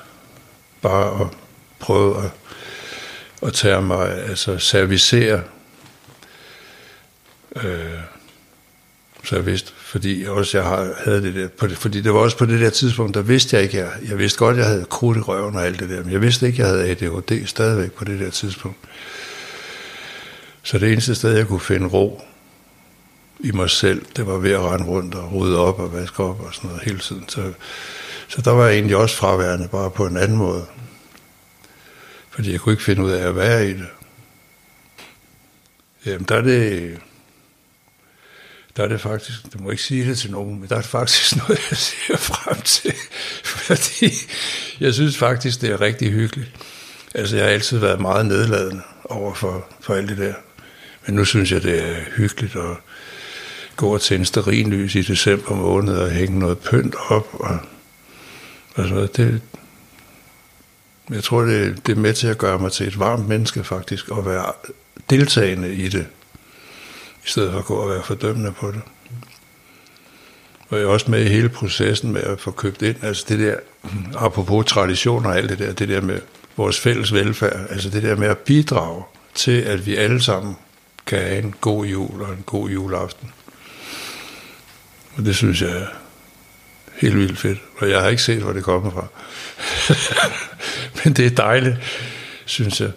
Bare 0.82 1.20
at 1.20 1.26
prøve 1.78 2.24
at, 2.24 2.30
at 3.42 3.52
tage 3.52 3.82
mig, 3.82 4.28
altså 4.28 4.58
servicere 4.58 5.42
øh, 7.56 8.00
Så 9.24 9.36
jeg 9.36 9.46
vidste, 9.46 9.72
fordi 9.76 10.24
også 10.28 10.58
jeg 10.58 10.94
havde 11.04 11.22
det 11.22 11.34
der, 11.34 11.48
på 11.48 11.66
det, 11.66 11.78
fordi 11.78 12.00
det 12.00 12.14
var 12.14 12.20
også 12.20 12.36
på 12.36 12.46
det 12.46 12.60
der 12.60 12.70
tidspunkt, 12.70 13.14
der 13.14 13.22
vidste 13.22 13.56
jeg 13.56 13.62
ikke, 13.62 13.76
jeg, 13.76 13.90
jeg 14.08 14.18
vidste 14.18 14.38
godt, 14.38 14.56
jeg 14.56 14.66
havde 14.66 14.84
krudt 14.84 15.18
i 15.18 15.20
røven 15.20 15.56
og 15.56 15.66
alt 15.66 15.80
det 15.80 15.88
der, 15.88 16.02
men 16.02 16.12
jeg 16.12 16.22
vidste 16.22 16.46
ikke, 16.46 16.60
jeg 16.60 16.68
havde 16.68 16.90
ADHD 16.90 17.46
stadigvæk 17.46 17.92
på 17.92 18.04
det 18.04 18.20
der 18.20 18.30
tidspunkt. 18.30 18.78
Så 20.66 20.78
det 20.78 20.92
eneste 20.92 21.14
sted, 21.14 21.36
jeg 21.36 21.46
kunne 21.46 21.60
finde 21.60 21.86
ro 21.86 22.22
i 23.40 23.50
mig 23.50 23.70
selv, 23.70 24.06
det 24.16 24.26
var 24.26 24.38
ved 24.38 24.50
at 24.50 24.60
rende 24.60 24.86
rundt 24.86 25.14
og 25.14 25.32
rydde 25.32 25.58
op 25.58 25.78
og 25.78 25.92
vaske 25.92 26.22
op 26.22 26.40
og 26.40 26.54
sådan 26.54 26.70
noget 26.70 26.84
hele 26.84 26.98
tiden. 26.98 27.28
Så, 27.28 27.52
så 28.28 28.42
der 28.42 28.50
var 28.50 28.66
jeg 28.66 28.74
egentlig 28.74 28.96
også 28.96 29.16
fraværende, 29.16 29.68
bare 29.68 29.90
på 29.90 30.06
en 30.06 30.16
anden 30.16 30.36
måde. 30.36 30.66
Fordi 32.30 32.52
jeg 32.52 32.60
kunne 32.60 32.72
ikke 32.72 32.84
finde 32.84 33.02
ud 33.02 33.10
af 33.10 33.28
at 33.28 33.36
være 33.36 33.68
i 33.68 33.72
det. 33.72 33.86
Jamen, 36.06 36.26
der 36.28 36.36
er 36.36 36.40
det, 36.40 36.98
der 38.76 38.84
er 38.84 38.88
det 38.88 39.00
faktisk, 39.00 39.52
du 39.52 39.58
må 39.58 39.70
ikke 39.70 39.82
sige 39.82 40.08
det 40.08 40.18
til 40.18 40.30
nogen, 40.30 40.60
men 40.60 40.68
der 40.68 40.76
er 40.76 40.80
det 40.80 40.90
faktisk 40.90 41.36
noget, 41.48 41.60
jeg 41.70 41.78
ser 41.78 42.16
frem 42.16 42.60
til. 42.60 42.94
Fordi 43.44 44.12
jeg 44.80 44.94
synes 44.94 45.18
faktisk, 45.18 45.60
det 45.60 45.70
er 45.70 45.80
rigtig 45.80 46.12
hyggeligt. 46.12 46.50
Altså, 47.14 47.36
jeg 47.36 47.44
har 47.44 47.52
altid 47.52 47.78
været 47.78 48.00
meget 48.00 48.26
nedladende 48.26 48.82
over 49.04 49.34
for, 49.34 49.68
for 49.80 49.94
alt 49.94 50.08
det 50.08 50.18
der. 50.18 50.34
Men 51.06 51.14
nu 51.14 51.24
synes 51.24 51.52
jeg, 51.52 51.62
det 51.62 51.88
er 51.88 51.96
hyggeligt 52.16 52.56
at 52.56 52.76
gå 53.76 53.94
og 53.94 54.00
tænde 54.00 54.24
sterinlys 54.24 54.94
i 54.94 55.02
december 55.02 55.54
måned 55.54 55.96
og 55.96 56.10
hænge 56.10 56.38
noget 56.38 56.58
pynt 56.58 56.94
op. 57.08 57.28
Og, 57.32 57.58
og 58.74 58.84
sådan 58.84 58.94
noget. 58.94 59.16
Det, 59.16 59.40
jeg 61.10 61.24
tror, 61.24 61.42
det, 61.42 61.86
det 61.86 61.92
er 61.92 62.00
med 62.00 62.14
til 62.14 62.26
at 62.26 62.38
gøre 62.38 62.58
mig 62.58 62.72
til 62.72 62.86
et 62.86 62.98
varmt 62.98 63.28
menneske 63.28 63.64
faktisk, 63.64 64.08
og 64.08 64.26
være 64.26 64.52
deltagende 65.10 65.74
i 65.74 65.88
det, 65.88 66.06
i 67.26 67.28
stedet 67.28 67.52
for 67.52 67.58
at 67.58 67.64
gå 67.64 67.74
og 67.74 67.90
være 67.90 68.02
fordømmende 68.02 68.52
på 68.52 68.70
det. 68.70 68.80
Og 70.68 70.78
jeg 70.78 70.84
er 70.84 70.88
også 70.88 71.10
med 71.10 71.24
i 71.24 71.28
hele 71.28 71.48
processen 71.48 72.12
med 72.12 72.22
at 72.22 72.40
få 72.40 72.50
købt 72.50 72.82
ind, 72.82 72.96
altså 73.02 73.24
det 73.28 73.38
der, 73.38 73.56
apropos 74.14 74.66
traditioner 74.66 75.28
og 75.28 75.36
alt 75.36 75.50
det 75.50 75.58
der, 75.58 75.72
det 75.72 75.88
der 75.88 76.00
med 76.00 76.20
vores 76.56 76.80
fælles 76.80 77.12
velfærd, 77.12 77.66
altså 77.70 77.90
det 77.90 78.02
der 78.02 78.16
med 78.16 78.28
at 78.28 78.38
bidrage 78.38 79.02
til, 79.34 79.60
at 79.60 79.86
vi 79.86 79.96
alle 79.96 80.22
sammen 80.22 80.56
kan 81.06 81.18
have 81.18 81.38
en 81.38 81.54
god 81.60 81.86
jul 81.86 82.22
og 82.22 82.32
en 82.32 82.42
god 82.46 82.68
juleaften. 82.68 83.32
Og 85.16 85.24
det 85.24 85.36
synes 85.36 85.62
jeg 85.62 85.70
er 85.70 85.86
helt 86.96 87.16
vildt 87.16 87.38
fedt. 87.38 87.58
Og 87.78 87.90
jeg 87.90 88.00
har 88.00 88.08
ikke 88.08 88.22
set, 88.22 88.42
hvor 88.42 88.52
det 88.52 88.64
kommer 88.64 88.90
fra. 88.90 89.06
Men 91.04 91.12
det 91.12 91.26
er 91.26 91.30
dejligt, 91.30 91.76
synes 92.44 92.80
jeg. 92.80 92.90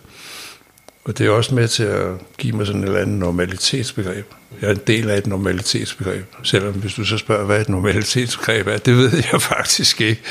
Og 1.04 1.18
det 1.18 1.28
er 1.28 1.32
også 1.32 1.56
med 1.56 1.68
til 1.68 1.84
at 1.84 2.08
give 2.38 2.56
mig 2.56 2.66
sådan 2.66 2.82
et 2.82 2.88
eller 2.88 3.02
andet 3.02 3.20
normalitetsbegreb. 3.20 4.26
Jeg 4.62 4.68
er 4.68 4.74
en 4.74 4.82
del 4.88 5.10
af 5.10 5.18
et 5.18 5.28
normalitetsbegreb. 5.28 6.26
Selvom 6.44 6.74
hvis 6.74 6.94
du 6.94 7.06
så 7.06 7.18
spørger, 7.18 7.46
hvad 7.46 7.62
et 7.62 7.70
normalitetsbegreb 7.70 8.68
er, 8.68 8.78
det 8.78 8.98
ved 8.98 9.12
jeg 9.32 9.42
faktisk 9.56 10.02
ikke. 10.02 10.22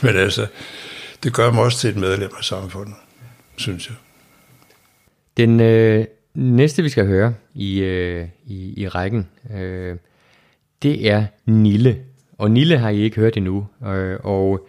Men 0.00 0.16
altså, 0.16 0.46
det 1.22 1.32
gør 1.32 1.52
mig 1.52 1.64
også 1.64 1.78
til 1.78 1.90
et 1.90 1.96
medlem 1.96 2.30
af 2.38 2.44
samfundet, 2.44 2.94
synes 3.56 3.86
jeg. 3.86 3.96
Den 5.36 5.60
øh, 5.60 6.04
næste, 6.34 6.82
vi 6.82 6.88
skal 6.88 7.06
høre 7.06 7.34
i, 7.54 7.80
øh, 7.80 8.28
i, 8.46 8.82
i 8.82 8.88
rækken, 8.88 9.28
øh, 9.54 9.96
det 10.82 11.10
er 11.10 11.26
Nille. 11.46 11.98
Og 12.38 12.50
Nille 12.50 12.78
har 12.78 12.90
I 12.90 13.00
ikke 13.00 13.16
hørt 13.16 13.36
endnu, 13.36 13.66
øh, 13.86 14.18
og 14.22 14.68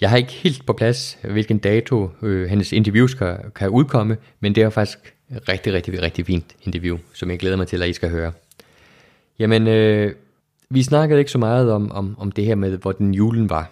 jeg 0.00 0.10
har 0.10 0.16
ikke 0.16 0.32
helt 0.32 0.66
på 0.66 0.72
plads, 0.72 1.18
hvilken 1.22 1.58
dato 1.58 2.10
øh, 2.22 2.48
hendes 2.48 2.72
interview 2.72 3.06
skal, 3.06 3.36
kan 3.54 3.68
udkomme, 3.68 4.16
men 4.40 4.54
det 4.54 4.62
er 4.62 4.70
faktisk 4.70 5.14
rigtig, 5.48 5.72
rigtig, 5.72 6.02
rigtig 6.02 6.26
fint 6.26 6.56
interview, 6.62 6.98
som 7.14 7.30
jeg 7.30 7.38
glæder 7.38 7.56
mig 7.56 7.66
til, 7.66 7.82
at 7.82 7.88
I 7.88 7.92
skal 7.92 8.10
høre. 8.10 8.32
Jamen, 9.38 9.66
øh, 9.66 10.14
vi 10.70 10.82
snakkede 10.82 11.18
ikke 11.18 11.30
så 11.30 11.38
meget 11.38 11.72
om, 11.72 11.92
om, 11.92 12.16
om 12.18 12.32
det 12.32 12.44
her 12.44 12.54
med, 12.54 12.78
hvor 12.78 12.92
den 12.92 13.14
julen 13.14 13.50
var. 13.50 13.70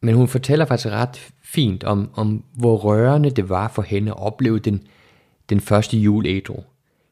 Men 0.00 0.14
hun 0.14 0.28
fortæller 0.28 0.64
faktisk 0.64 0.94
ret 0.94 1.28
fint 1.42 1.84
om, 1.84 2.10
om 2.14 2.44
hvor 2.54 2.76
rørende 2.76 3.30
det 3.30 3.48
var 3.48 3.68
for 3.68 3.82
hende 3.82 4.10
at 4.10 4.18
opleve 4.18 4.58
den, 4.58 4.82
den 5.50 5.60
første 5.60 5.96
jul 5.96 6.26
ædru. 6.26 6.62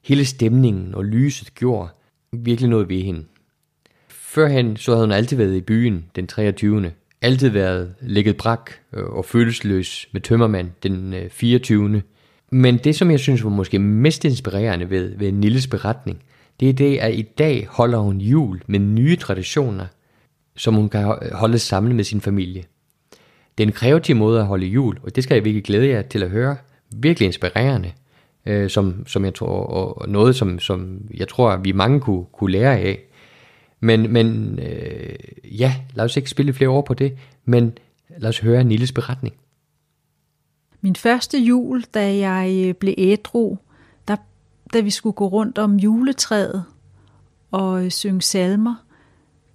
Hele 0.04 0.24
stemningen 0.24 0.94
og 0.94 1.04
lyset 1.04 1.54
gjorde 1.54 1.88
virkelig 2.32 2.70
noget 2.70 2.88
ved 2.88 3.02
hende. 3.02 3.24
Førhen 4.08 4.76
så 4.76 4.92
havde 4.92 5.06
hun 5.06 5.12
altid 5.12 5.36
været 5.36 5.56
i 5.56 5.60
byen 5.60 6.04
den 6.16 6.26
23. 6.26 6.92
Altid 7.22 7.48
været 7.48 7.94
ligget 8.00 8.36
brak 8.36 8.70
øh, 8.92 9.04
og 9.04 9.24
følelsesløs 9.24 10.08
med 10.12 10.20
tømmermand 10.20 10.70
den 10.82 11.14
øh, 11.14 11.30
24. 11.30 12.02
Men 12.50 12.78
det, 12.78 12.96
som 12.96 13.10
jeg 13.10 13.20
synes 13.20 13.44
var 13.44 13.50
måske 13.50 13.78
mest 13.78 14.24
inspirerende 14.24 14.90
ved, 14.90 15.18
ved 15.18 15.32
Nilles 15.32 15.66
beretning, 15.66 16.22
det 16.60 16.68
er 16.68 16.72
det, 16.72 16.98
at 16.98 17.14
i 17.14 17.22
dag 17.22 17.66
holder 17.70 17.98
hun 17.98 18.20
jul 18.20 18.62
med 18.66 18.78
nye 18.78 19.16
traditioner, 19.16 19.86
som 20.56 20.74
hun 20.74 20.88
kan 20.88 21.18
holde 21.32 21.58
sammen 21.58 21.96
med 21.96 22.04
sin 22.04 22.20
familie. 22.20 22.64
Det 23.58 23.64
er 23.64 23.68
en 23.68 23.72
kreativ 23.72 24.16
måde 24.16 24.40
at 24.40 24.46
holde 24.46 24.66
jul, 24.66 24.98
og 25.02 25.16
det 25.16 25.24
skal 25.24 25.34
jeg 25.34 25.44
virkelig 25.44 25.64
glæde 25.64 25.88
jer 25.88 26.02
til 26.02 26.22
at 26.22 26.30
høre. 26.30 26.56
Virkelig 26.90 27.26
inspirerende, 27.26 27.92
øh, 28.46 28.70
som, 28.70 29.06
som 29.06 29.24
jeg 29.24 29.34
tror, 29.34 29.66
og 29.66 30.08
noget, 30.08 30.36
som, 30.36 30.58
som 30.58 31.00
jeg 31.14 31.28
tror, 31.28 31.50
at 31.50 31.64
vi 31.64 31.72
mange 31.72 32.00
kunne, 32.00 32.24
kunne 32.32 32.52
lære 32.52 32.78
af. 32.78 32.98
Men, 33.80 34.12
men 34.12 34.58
øh, 34.58 35.16
ja, 35.44 35.74
lad 35.94 36.04
os 36.04 36.16
ikke 36.16 36.30
spille 36.30 36.52
flere 36.52 36.70
år 36.70 36.82
på 36.82 36.94
det, 36.94 37.18
men 37.44 37.78
lad 38.18 38.28
os 38.28 38.38
høre 38.38 38.64
Nilles 38.64 38.92
beretning. 38.92 39.34
Min 40.80 40.96
første 40.96 41.38
jul, 41.38 41.84
da 41.94 42.16
jeg 42.16 42.66
øh, 42.66 42.74
blev 42.74 42.94
ædru, 42.98 43.56
der, 44.08 44.16
da 44.72 44.80
vi 44.80 44.90
skulle 44.90 45.14
gå 45.14 45.26
rundt 45.28 45.58
om 45.58 45.76
juletræet 45.76 46.64
og 47.50 47.84
øh, 47.84 47.90
synge 47.90 48.22
salmer, 48.22 48.85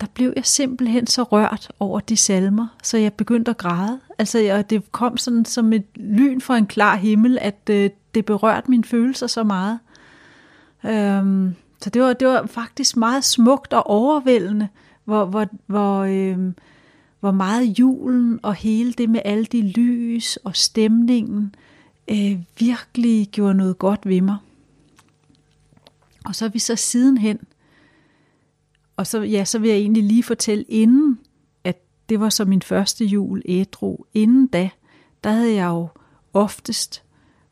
der 0.02 0.08
blev 0.14 0.34
jeg 0.36 0.46
simpelthen 0.46 1.08
så 1.08 1.24
rørt 1.24 1.72
over 1.80 2.00
de 2.00 2.18
salmer, 2.18 2.68
så 2.84 2.98
jeg 2.98 3.14
begyndte 3.14 3.52
at 3.52 3.58
græde. 3.58 4.00
Altså, 4.18 4.40
jeg, 4.40 4.70
det 4.70 4.92
kom 4.92 5.18
sådan 5.18 5.46
som 5.46 5.74
et 5.74 5.86
lyn 5.96 6.42
fra 6.42 6.58
en 6.58 6.68
klar 6.68 6.96
himmel, 6.96 7.38
at 7.42 7.70
øh, 7.70 7.90
det 8.16 8.26
berørte 8.26 8.70
mine 8.72 8.84
følelser 8.84 9.28
så 9.28 9.44
meget. 9.44 9.80
Øhm, 10.86 11.56
så 11.82 11.90
det 11.90 12.02
var, 12.02 12.14
det 12.14 12.28
var 12.28 12.46
faktisk 12.46 12.98
meget 12.98 13.24
smukt 13.24 13.74
og 13.74 13.88
overvældende, 13.88 14.68
hvor, 15.04 15.26
hvor, 15.26 15.48
hvor, 15.66 16.00
øh, 16.00 16.38
hvor 17.20 17.32
meget 17.32 17.80
julen 17.80 18.40
og 18.44 18.56
hele 18.56 18.94
det 18.94 19.10
med 19.10 19.22
alle 19.26 19.46
de 19.46 19.62
lys 19.62 20.38
og 20.38 20.56
stemningen 20.56 21.56
øh, 22.08 22.40
virkelig 22.60 23.28
gjorde 23.28 23.54
noget 23.54 23.80
godt 23.80 24.06
ved 24.06 24.22
mig. 24.22 24.38
Og 26.26 26.36
så 26.36 26.46
er 26.46 26.50
vi 26.50 26.60
så 26.60 26.76
sidenhen, 26.76 27.40
og 28.98 29.08
så, 29.08 29.22
ja, 29.22 29.46
så 29.46 29.60
vil 29.60 29.70
jeg 29.70 29.78
egentlig 29.78 30.04
lige 30.04 30.24
fortælle 30.24 30.64
inden, 30.64 31.20
at 31.64 31.82
det 32.10 32.20
var 32.20 32.30
så 32.30 32.46
min 32.46 32.62
første 32.62 33.06
jul 33.06 33.42
ædru. 33.46 33.98
Inden 34.14 34.48
da, 34.48 34.70
der 35.24 35.30
havde 35.30 35.54
jeg 35.54 35.68
jo 35.68 35.88
oftest 36.34 37.04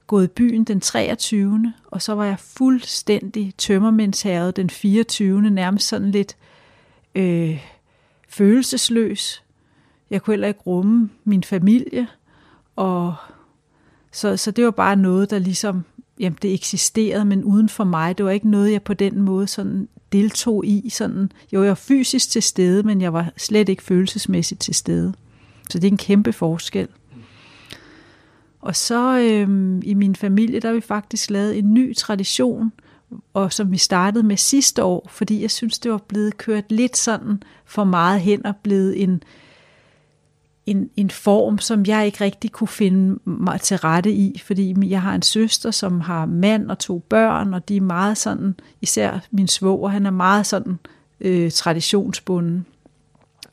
gået 0.07 0.23
i 0.23 0.27
byen 0.27 0.63
den 0.63 0.81
23. 0.81 1.73
Og 1.85 2.01
så 2.01 2.13
var 2.13 2.25
jeg 2.25 2.39
fuldstændig 2.39 3.53
tømmermændsherret 3.57 4.55
den 4.55 4.69
24. 4.69 5.41
Nærmest 5.41 5.87
sådan 5.87 6.11
lidt 6.11 6.37
øh, 7.15 7.67
følelsesløs. 8.29 9.43
Jeg 10.09 10.21
kunne 10.21 10.31
heller 10.31 10.47
ikke 10.47 10.59
rumme 10.59 11.09
min 11.23 11.43
familie. 11.43 12.07
Og 12.75 13.15
så, 14.11 14.37
så 14.37 14.51
det 14.51 14.65
var 14.65 14.71
bare 14.71 14.95
noget, 14.95 15.29
der 15.29 15.39
ligesom, 15.39 15.83
jamen 16.19 16.37
det 16.41 16.53
eksisterede, 16.53 17.25
men 17.25 17.43
uden 17.43 17.69
for 17.69 17.83
mig. 17.83 18.17
Det 18.17 18.25
var 18.25 18.31
ikke 18.31 18.49
noget, 18.49 18.71
jeg 18.71 18.83
på 18.83 18.93
den 18.93 19.21
måde 19.21 19.47
sådan 19.47 19.87
deltog 20.11 20.65
i. 20.65 20.89
Sådan, 20.89 21.31
jo, 21.53 21.61
jeg 21.61 21.69
var 21.69 21.75
fysisk 21.75 22.29
til 22.29 22.43
stede, 22.43 22.83
men 22.83 23.01
jeg 23.01 23.13
var 23.13 23.33
slet 23.37 23.69
ikke 23.69 23.83
følelsesmæssigt 23.83 24.61
til 24.61 24.75
stede. 24.75 25.13
Så 25.69 25.79
det 25.79 25.87
er 25.87 25.91
en 25.91 25.97
kæmpe 25.97 26.33
forskel. 26.33 26.87
Og 28.61 28.75
så 28.75 29.19
øhm, 29.19 29.81
i 29.85 29.93
min 29.93 30.15
familie, 30.15 30.59
der 30.59 30.67
har 30.67 30.75
vi 30.75 30.81
faktisk 30.81 31.29
lavet 31.29 31.57
en 31.57 31.73
ny 31.73 31.95
tradition, 31.95 32.71
og 33.33 33.53
som 33.53 33.71
vi 33.71 33.77
startede 33.77 34.23
med 34.23 34.37
sidste 34.37 34.83
år, 34.83 35.07
fordi 35.11 35.41
jeg 35.41 35.51
synes, 35.51 35.79
det 35.79 35.91
var 35.91 35.97
blevet 35.97 36.37
kørt 36.37 36.71
lidt 36.71 36.97
sådan 36.97 37.43
for 37.65 37.83
meget 37.83 38.21
hen 38.21 38.45
og 38.45 38.55
blevet 38.55 39.03
en, 39.03 39.23
en, 40.69 40.89
en 40.95 41.09
form, 41.09 41.57
som 41.57 41.85
jeg 41.85 42.05
ikke 42.05 42.23
rigtig 42.23 42.51
kunne 42.51 42.67
finde 42.67 43.19
mig 43.25 43.61
til 43.61 43.77
rette 43.77 44.11
i, 44.11 44.41
fordi 44.45 44.89
jeg 44.89 45.01
har 45.01 45.15
en 45.15 45.21
søster, 45.21 45.71
som 45.71 46.01
har 46.01 46.25
mand 46.25 46.71
og 46.71 46.79
to 46.79 46.99
børn, 46.99 47.53
og 47.53 47.69
de 47.69 47.77
er 47.77 47.81
meget 47.81 48.17
sådan, 48.17 48.55
især 48.81 49.19
min 49.31 49.47
svoger, 49.47 49.89
han 49.89 50.05
er 50.05 50.11
meget 50.11 50.45
sådan 50.45 50.79
øh, 51.21 51.51
traditionsbunden. 51.51 52.65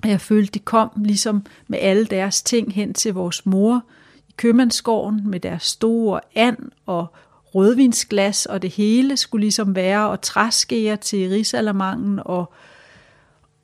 Og 0.03 0.09
jeg 0.09 0.21
følte, 0.21 0.53
de 0.53 0.59
kom 0.59 0.91
ligesom 0.97 1.47
med 1.69 1.79
alle 1.83 2.05
deres 2.05 2.43
ting 2.43 2.73
hen 2.73 2.95
til 2.95 3.15
vores 3.15 3.47
mor, 3.47 3.85
i 4.29 4.35
købmandsgården 4.37 5.31
med 5.31 5.41
deres 5.41 5.63
store 5.63 6.21
and 6.35 6.59
og 6.87 7.07
rødvinsglas, 7.55 8.47
og 8.47 8.63
det 8.63 8.71
hele 8.71 9.17
skulle 9.17 9.43
ligesom 9.43 9.75
være, 9.75 10.09
og 10.09 10.21
træskeer 10.21 10.97
til 10.97 11.29
risalamangen, 11.29 12.21
og, 12.25 12.53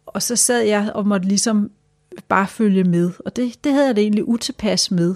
og 0.07 0.23
så 0.23 0.37
sad 0.37 0.63
jeg 0.63 0.93
og 0.95 1.07
måtte 1.07 1.29
ligesom 1.29 1.71
bare 2.29 2.47
følge 2.47 2.85
med, 2.85 3.11
og 3.25 3.37
det, 3.37 3.65
det 3.65 3.73
havde 3.73 3.87
jeg 3.87 3.97
det 3.97 4.03
egentlig 4.03 4.29
utilpas 4.29 4.91
med. 4.91 5.15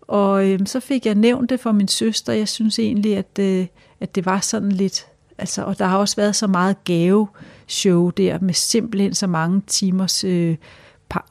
Og 0.00 0.50
øhm, 0.50 0.66
så 0.66 0.80
fik 0.80 1.06
jeg 1.06 1.14
nævnt 1.14 1.50
det 1.50 1.60
for 1.60 1.72
min 1.72 1.88
søster, 1.88 2.32
jeg 2.32 2.48
synes 2.48 2.78
egentlig, 2.78 3.16
at, 3.16 3.38
øh, 3.40 3.66
at 4.00 4.14
det 4.14 4.26
var 4.26 4.40
sådan 4.40 4.72
lidt, 4.72 5.06
altså, 5.38 5.64
og 5.64 5.78
der 5.78 5.86
har 5.86 5.98
også 5.98 6.16
været 6.16 6.36
så 6.36 6.46
meget 6.46 6.84
gaveshow 6.84 8.10
der, 8.10 8.38
med 8.40 8.54
simpelthen 8.54 9.14
så 9.14 9.26
mange 9.26 9.62
timers 9.66 10.24
øh, 10.24 10.56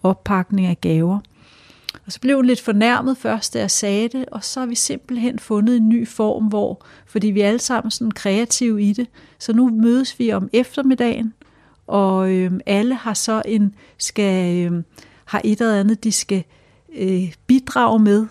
oppakning 0.04 0.68
af 0.68 0.82
gaver. 0.82 1.20
Og 2.06 2.12
så 2.12 2.20
blev 2.20 2.36
hun 2.36 2.46
lidt 2.46 2.62
fornærmet 2.62 3.18
først, 3.18 3.54
da 3.54 3.60
jeg 3.60 3.72
sagde 3.72 4.08
det, 4.08 4.26
og 4.32 4.44
så 4.44 4.60
har 4.60 4.68
vi 4.68 4.76
simpelthen 4.76 5.40
fundet 5.40 5.78
en 5.78 5.90
ny 5.90 6.08
form, 6.08 6.46
hvor, 6.46 6.86
fordi 7.06 7.28
vi 7.28 7.42
er 7.42 7.48
alle 7.48 7.60
sammen 7.60 7.92
sådan 7.92 8.12
kreative 8.12 8.84
i 8.84 8.94
det, 8.94 9.08
så 9.40 9.54
nu 9.54 9.70
mødes 9.70 10.20
vi 10.20 10.32
om 10.32 10.50
eftermiddagen, 10.54 11.34
og 11.88 12.32
øh, 12.32 12.52
alle 12.66 12.96
har 12.96 13.14
så 13.14 13.42
en, 13.46 13.76
skal, 13.98 14.58
øh, 14.72 14.84
har 15.26 15.42
et 15.44 15.62
eller 15.62 15.80
andet, 15.80 16.04
de 16.04 16.12
skal 16.12 16.44
øh, 16.96 17.34
bidrage 17.48 18.00
med. 18.00 18.28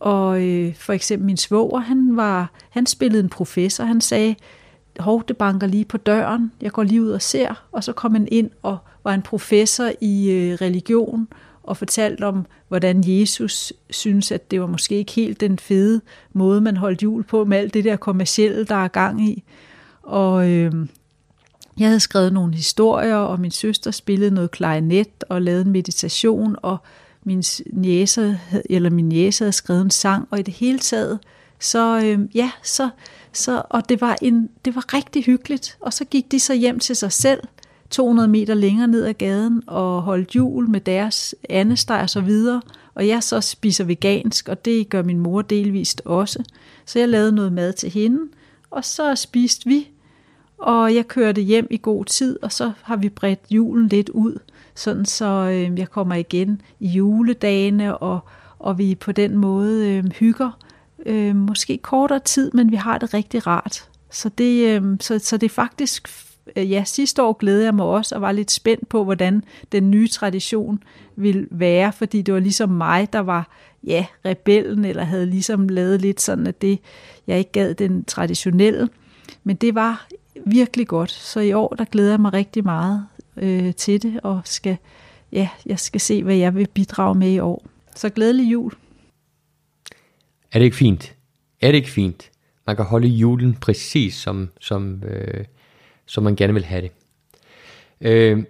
Og 0.00 0.42
øh, 0.42 0.74
for 0.74 0.92
eksempel 0.92 1.26
min 1.26 1.36
svoger, 1.36 1.80
han, 1.80 2.16
var, 2.16 2.50
han 2.70 2.86
spillede 2.86 3.22
en 3.22 3.28
professor, 3.28 3.84
han 3.84 4.00
sagde, 4.00 4.34
hov, 4.98 5.24
det 5.28 5.36
banker 5.36 5.66
lige 5.66 5.84
på 5.84 5.96
døren, 5.96 6.52
jeg 6.60 6.72
går 6.72 6.82
lige 6.82 7.02
ud 7.02 7.10
og 7.10 7.22
ser, 7.22 7.66
og 7.72 7.84
så 7.84 7.92
kom 7.92 8.12
han 8.12 8.28
ind 8.30 8.50
og 8.62 8.78
var 9.04 9.14
en 9.14 9.22
professor 9.22 9.90
i 10.00 10.30
øh, 10.30 10.54
religion, 10.54 11.28
og 11.64 11.76
fortalte 11.76 12.22
om, 12.22 12.46
hvordan 12.68 13.02
Jesus 13.06 13.72
synes, 13.90 14.32
at 14.32 14.50
det 14.50 14.60
var 14.60 14.66
måske 14.66 14.94
ikke 14.94 15.12
helt 15.12 15.40
den 15.40 15.58
fede 15.58 16.00
måde, 16.32 16.60
man 16.60 16.76
holdt 16.76 17.02
jul 17.02 17.22
på, 17.22 17.44
med 17.44 17.58
alt 17.58 17.74
det 17.74 17.84
der 17.84 17.96
kommercielle, 17.96 18.64
der 18.64 18.74
er 18.74 18.88
gang 18.88 19.28
i. 19.28 19.44
Og 20.02 20.50
øh, 20.50 20.72
jeg 21.78 21.88
havde 21.88 22.00
skrevet 22.00 22.32
nogle 22.32 22.54
historier, 22.54 23.16
og 23.16 23.40
min 23.40 23.50
søster 23.50 23.90
spillede 23.90 24.30
noget 24.30 24.50
klarinet 24.50 25.24
og 25.28 25.42
lavede 25.42 25.64
en 25.64 25.70
meditation, 25.70 26.56
og 26.62 26.78
min 27.24 27.42
niece, 27.72 28.40
eller 28.70 28.90
min 28.90 29.08
niece 29.08 29.44
havde 29.44 29.52
skrevet 29.52 29.80
en 29.80 29.90
sang, 29.90 30.28
og 30.30 30.38
i 30.38 30.42
det 30.42 30.54
hele 30.54 30.78
taget, 30.78 31.18
så 31.60 32.00
øh, 32.04 32.36
ja, 32.36 32.50
så, 32.62 32.88
så, 33.32 33.62
og 33.70 33.88
det 33.88 34.00
var, 34.00 34.16
en, 34.22 34.48
det 34.64 34.74
var 34.74 34.94
rigtig 34.94 35.24
hyggeligt. 35.24 35.76
Og 35.80 35.92
så 35.92 36.04
gik 36.04 36.32
de 36.32 36.40
så 36.40 36.54
hjem 36.54 36.78
til 36.78 36.96
sig 36.96 37.12
selv, 37.12 37.40
200 37.90 38.28
meter 38.28 38.54
længere 38.54 38.88
ned 38.88 39.04
ad 39.04 39.14
gaden, 39.14 39.62
og 39.66 40.02
holdt 40.02 40.36
jul 40.36 40.68
med 40.68 40.80
deres 40.80 41.34
andesteg 41.50 42.00
og 42.02 42.10
så 42.10 42.20
videre. 42.20 42.62
Og 42.94 43.08
jeg 43.08 43.22
så 43.22 43.40
spiser 43.40 43.84
vegansk, 43.84 44.48
og 44.48 44.64
det 44.64 44.88
gør 44.88 45.02
min 45.02 45.18
mor 45.18 45.42
delvist 45.42 46.02
også. 46.04 46.44
Så 46.86 46.98
jeg 46.98 47.08
lavede 47.08 47.32
noget 47.32 47.52
mad 47.52 47.72
til 47.72 47.90
hende, 47.90 48.20
og 48.70 48.84
så 48.84 49.14
spiste 49.14 49.66
vi, 49.66 49.88
og 50.64 50.94
jeg 50.94 51.08
kørte 51.08 51.40
hjem 51.40 51.66
i 51.70 51.78
god 51.82 52.04
tid, 52.04 52.38
og 52.42 52.52
så 52.52 52.72
har 52.82 52.96
vi 52.96 53.08
bredt 53.08 53.40
julen 53.50 53.88
lidt 53.88 54.08
ud, 54.08 54.38
sådan 54.74 55.04
så 55.04 55.26
øh, 55.26 55.78
jeg 55.78 55.90
kommer 55.90 56.14
igen 56.14 56.62
i 56.80 56.88
juledagene, 56.88 57.98
og, 57.98 58.20
og 58.58 58.78
vi 58.78 58.94
på 58.94 59.12
den 59.12 59.36
måde 59.36 59.88
øh, 59.88 60.04
hygger. 60.12 60.58
Øh, 61.06 61.36
måske 61.36 61.78
kortere 61.78 62.18
tid, 62.18 62.50
men 62.54 62.70
vi 62.70 62.76
har 62.76 62.98
det 62.98 63.14
rigtig 63.14 63.46
rart. 63.46 63.88
Så 64.10 64.28
det, 64.28 64.68
øh, 64.68 64.96
så, 65.00 65.18
så 65.18 65.36
det 65.36 65.46
er 65.46 65.54
faktisk, 65.54 66.08
øh, 66.56 66.70
ja, 66.70 66.84
sidste 66.84 67.22
år 67.22 67.32
glædede 67.32 67.64
jeg 67.64 67.74
mig 67.74 67.86
også, 67.86 68.14
og 68.14 68.20
var 68.20 68.32
lidt 68.32 68.50
spændt 68.50 68.88
på, 68.88 69.04
hvordan 69.04 69.44
den 69.72 69.90
nye 69.90 70.08
tradition 70.08 70.82
ville 71.16 71.46
være, 71.50 71.92
fordi 71.92 72.22
det 72.22 72.34
var 72.34 72.40
ligesom 72.40 72.68
mig, 72.68 73.12
der 73.12 73.20
var, 73.20 73.48
ja, 73.86 74.06
rebellen, 74.24 74.84
eller 74.84 75.04
havde 75.04 75.26
ligesom 75.26 75.68
lavet 75.68 76.00
lidt 76.00 76.20
sådan, 76.20 76.46
at 76.46 76.62
det, 76.62 76.78
jeg 77.26 77.38
ikke 77.38 77.52
gad 77.52 77.74
den 77.74 78.04
traditionelle. 78.04 78.88
Men 79.44 79.56
det 79.56 79.74
var 79.74 80.06
virkelig 80.46 80.86
godt. 80.86 81.10
Så 81.10 81.40
i 81.40 81.52
år, 81.52 81.68
der 81.68 81.84
glæder 81.84 82.10
jeg 82.10 82.20
mig 82.20 82.32
rigtig 82.32 82.64
meget 82.64 83.06
øh, 83.36 83.74
til 83.74 84.02
det, 84.02 84.20
og 84.22 84.40
skal, 84.44 84.76
ja, 85.32 85.48
jeg 85.66 85.78
skal 85.78 86.00
se, 86.00 86.22
hvad 86.22 86.36
jeg 86.36 86.54
vil 86.54 86.68
bidrage 86.74 87.14
med 87.14 87.32
i 87.32 87.38
år. 87.38 87.66
Så 87.96 88.08
glædelig 88.08 88.52
jul. 88.52 88.72
Er 90.52 90.58
det 90.58 90.64
ikke 90.64 90.76
fint? 90.76 91.14
Er 91.60 91.66
det 91.66 91.74
ikke 91.74 91.90
fint? 91.90 92.30
Man 92.66 92.76
kan 92.76 92.84
holde 92.84 93.08
julen 93.08 93.54
præcis 93.54 94.14
som, 94.14 94.48
som, 94.60 95.02
øh, 95.04 95.44
som 96.06 96.24
man 96.24 96.36
gerne 96.36 96.52
vil 96.52 96.64
have 96.64 96.82
det. 96.82 96.90
Øh, 98.00 98.44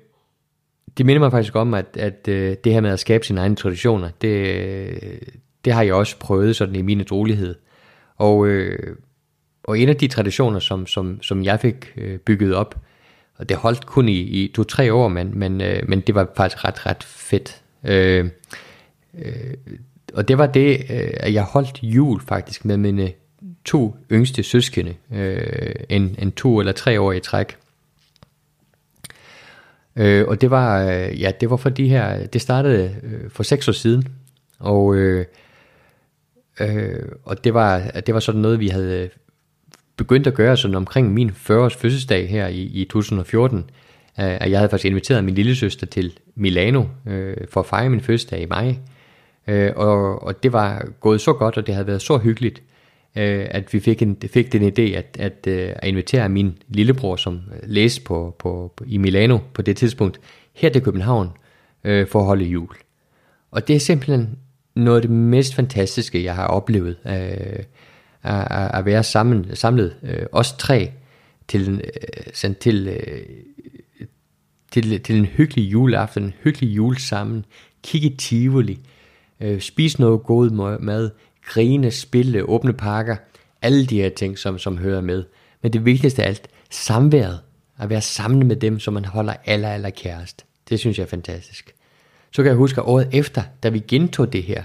det 0.99 1.07
minder 1.07 1.21
mig 1.21 1.31
faktisk 1.31 1.57
om, 1.57 1.75
at, 1.75 1.97
at 1.97 2.29
øh, 2.29 2.57
det 2.65 2.73
her 2.73 2.81
med 2.81 2.91
at 2.91 3.01
skabe 3.01 3.27
sine 3.27 3.41
egne 3.41 3.57
traditioner, 3.57 4.11
det, 4.21 5.21
det 5.65 5.73
har 5.73 5.83
jeg 5.83 5.95
også 5.95 6.19
prøvet 6.19 6.57
sådan 6.57 6.77
i 6.77 6.83
min 6.83 7.05
drolighed. 7.11 7.55
Og 8.17 8.47
øh, 8.47 8.97
og 9.65 9.79
en 9.79 9.89
af 9.89 9.97
de 9.97 10.09
traditioner, 10.09 10.59
som, 10.59 10.87
som, 10.87 11.23
som 11.23 11.45
jeg 11.45 11.61
fik 11.61 11.93
øh, 11.97 12.19
bygget 12.19 12.55
op, 12.55 12.81
og 13.37 13.49
det 13.49 13.57
holdt 13.57 13.87
kun 13.87 14.09
i, 14.09 14.21
i 14.21 14.53
to-tre 14.55 14.93
år, 14.93 15.09
men, 15.09 15.39
men, 15.39 15.61
øh, 15.61 15.89
men 15.89 16.01
det 16.01 16.15
var 16.15 16.29
faktisk 16.37 16.65
ret, 16.65 16.87
ret 16.87 17.03
fedt. 17.05 17.63
Øh, 17.85 18.31
øh, 19.19 19.55
og 20.15 20.29
det 20.29 20.39
var 20.39 20.47
det, 20.47 20.79
øh, 20.91 21.11
at 21.17 21.35
jeg 21.35 21.43
holdt 21.43 21.83
jul 21.83 22.21
faktisk 22.21 22.65
med 22.65 22.77
mine 22.77 23.13
to 23.65 23.97
yngste 24.13 24.43
søskende, 24.43 24.95
øh, 25.13 25.75
en, 25.89 26.17
en 26.19 26.33
to 26.33 26.61
eller 26.61 26.73
tre 26.73 27.01
år 27.01 27.13
i 27.13 27.21
træk. 27.21 27.57
Øh, 29.97 30.29
og 30.29 30.41
det 30.41 30.51
var, 30.51 30.85
øh, 30.85 31.21
ja, 31.21 31.33
det 31.41 31.51
var 31.51 31.57
for 31.57 31.71
de 31.71 31.89
her, 31.89 32.27
det 32.27 32.41
startede 32.41 32.97
øh, 33.03 33.31
for 33.31 33.43
seks 33.43 33.69
år 33.69 33.73
siden, 33.73 34.09
og, 34.59 34.97
øh, 34.97 35.27
øh, 36.61 37.03
og 37.25 37.45
det 37.45 37.55
var, 37.55 37.79
det 38.07 38.15
var 38.15 38.21
sådan 38.21 38.41
noget, 38.41 38.61
vi 38.61 38.69
havde 38.69 39.11
begyndte 39.97 40.31
at 40.31 40.37
gøre 40.37 40.57
sådan 40.57 40.75
omkring 40.75 41.15
min 41.15 41.31
40-års 41.31 41.75
fødselsdag 41.75 42.29
her 42.29 42.47
i, 42.47 42.61
i 42.61 42.85
2014, 42.85 43.59
øh, 43.59 43.65
at 44.17 44.51
jeg 44.51 44.59
havde 44.59 44.71
faktisk 44.71 44.87
inviteret 44.87 45.25
min 45.25 45.35
lille 45.35 45.57
søster 45.57 45.87
til 45.87 46.19
Milano 46.35 46.85
øh, 47.07 47.37
for 47.51 47.61
at 47.61 47.67
fejre 47.67 47.91
min 47.91 48.01
fødselsdag 48.01 48.41
i 48.43 48.47
maj. 48.47 48.77
Øh, 49.47 49.73
og, 49.77 50.23
og 50.23 50.43
det 50.43 50.53
var 50.53 50.87
gået 51.01 51.21
så 51.21 51.33
godt, 51.33 51.57
og 51.57 51.67
det 51.67 51.75
havde 51.75 51.87
været 51.87 52.03
så 52.03 52.19
hyggeligt, 52.19 52.63
øh, 53.17 53.47
at 53.51 53.73
vi 53.73 53.81
fik, 53.81 54.03
en, 54.03 54.17
fik 54.27 54.53
den 54.53 54.63
idé 54.63 54.97
at, 54.97 55.17
at, 55.19 55.47
øh, 55.47 55.73
at 55.77 55.89
invitere 55.89 56.29
min 56.29 56.59
lillebror, 56.69 57.17
som 57.17 57.41
læste 57.63 58.03
på, 58.03 58.37
på, 58.39 58.73
på, 58.77 58.85
i 58.87 58.97
Milano 58.97 59.39
på 59.55 59.63
det 59.63 59.77
tidspunkt, 59.77 60.21
her 60.55 60.69
til 60.69 60.83
København 60.83 61.31
øh, 61.85 62.07
for 62.07 62.19
at 62.19 62.27
holde 62.27 62.45
jul. 62.45 62.69
Og 63.51 63.69
det 63.69 63.77
er 63.77 63.81
simpelthen 63.81 64.39
noget 64.77 64.97
af 64.97 65.03
det 65.03 65.11
mest 65.11 65.55
fantastiske, 65.55 66.25
jeg 66.25 66.35
har 66.35 66.47
oplevet. 66.47 66.97
Øh, 67.07 67.65
at, 68.25 68.71
at 68.79 68.85
være 68.85 69.03
sammen, 69.03 69.57
samlet, 69.57 69.97
øh, 70.03 70.27
os 70.33 70.53
tre, 70.53 70.93
til, 71.49 71.83
øh, 72.45 72.53
til, 72.61 72.89
øh, 72.89 73.27
til, 74.71 75.01
til 75.01 75.17
en 75.17 75.25
hyggelig 75.25 75.73
juleaften, 75.73 76.23
en 76.23 76.33
hyggelig 76.45 76.77
jul 76.77 76.97
sammen, 76.97 77.45
kigge 77.83 78.09
i 78.09 78.17
Tivoli, 78.17 78.79
øh, 79.41 79.61
spise 79.61 80.01
noget 80.01 80.23
god 80.23 80.79
mad, 80.81 81.11
grine, 81.47 81.91
spille, 81.91 82.43
åbne 82.43 82.73
pakker, 82.73 83.17
alle 83.63 83.87
de 83.87 84.01
her 84.01 84.09
ting, 84.09 84.39
som, 84.39 84.59
som 84.59 84.79
hører 84.79 85.01
med. 85.01 85.25
Men 85.63 85.73
det 85.73 85.85
vigtigste 85.85 86.23
af 86.23 86.29
alt, 86.29 86.49
samværet, 86.71 87.41
at 87.79 87.91
være 87.91 88.01
sammen 88.01 88.49
med 88.49 88.57
dem, 88.57 88.81
som 88.81 88.95
man 88.95 89.05
holder 89.05 89.35
aller, 89.45 89.69
aller 89.69 89.91
kærest. 89.91 90.45
Det 90.69 90.81
synes 90.81 90.99
jeg 90.99 91.05
er 91.05 91.09
fantastisk. 91.09 91.75
Så 92.31 92.43
kan 92.43 92.49
jeg 92.49 92.57
huske, 92.57 92.81
at 92.81 92.87
året 92.87 93.09
efter, 93.13 93.43
da 93.63 93.69
vi 93.69 93.79
gentog 93.79 94.33
det 94.33 94.43
her, 94.43 94.63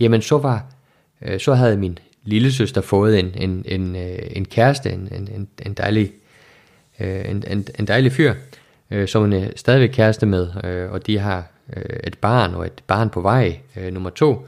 jamen 0.00 0.22
så 0.22 0.38
var, 0.38 0.66
øh, 1.22 1.40
så 1.40 1.54
havde 1.54 1.76
min 1.76 1.98
lillesøster 2.26 2.80
fået 2.80 3.18
en, 3.18 3.32
en, 3.34 3.64
en, 3.68 3.96
øh, 3.96 4.18
en 4.30 4.44
kæreste, 4.44 4.92
en, 4.92 5.08
en, 5.12 5.48
en, 5.66 5.74
dejlig, 5.74 6.12
øh, 7.00 7.30
en, 7.30 7.44
en, 7.46 7.66
en 7.78 7.86
dejlig 7.86 8.12
fyr, 8.12 8.34
øh, 8.90 9.08
som 9.08 9.22
hun 9.22 9.32
er 9.32 9.44
øh, 9.44 9.50
stadigvæk 9.56 9.90
kæreste 9.92 10.26
med, 10.26 10.48
og 10.90 11.06
de 11.06 11.18
har 11.18 11.50
et 12.04 12.18
barn 12.18 12.54
og 12.54 12.66
et 12.66 12.82
barn 12.86 13.10
på 13.10 13.20
vej, 13.20 13.58
nummer 13.92 14.10
to. 14.10 14.46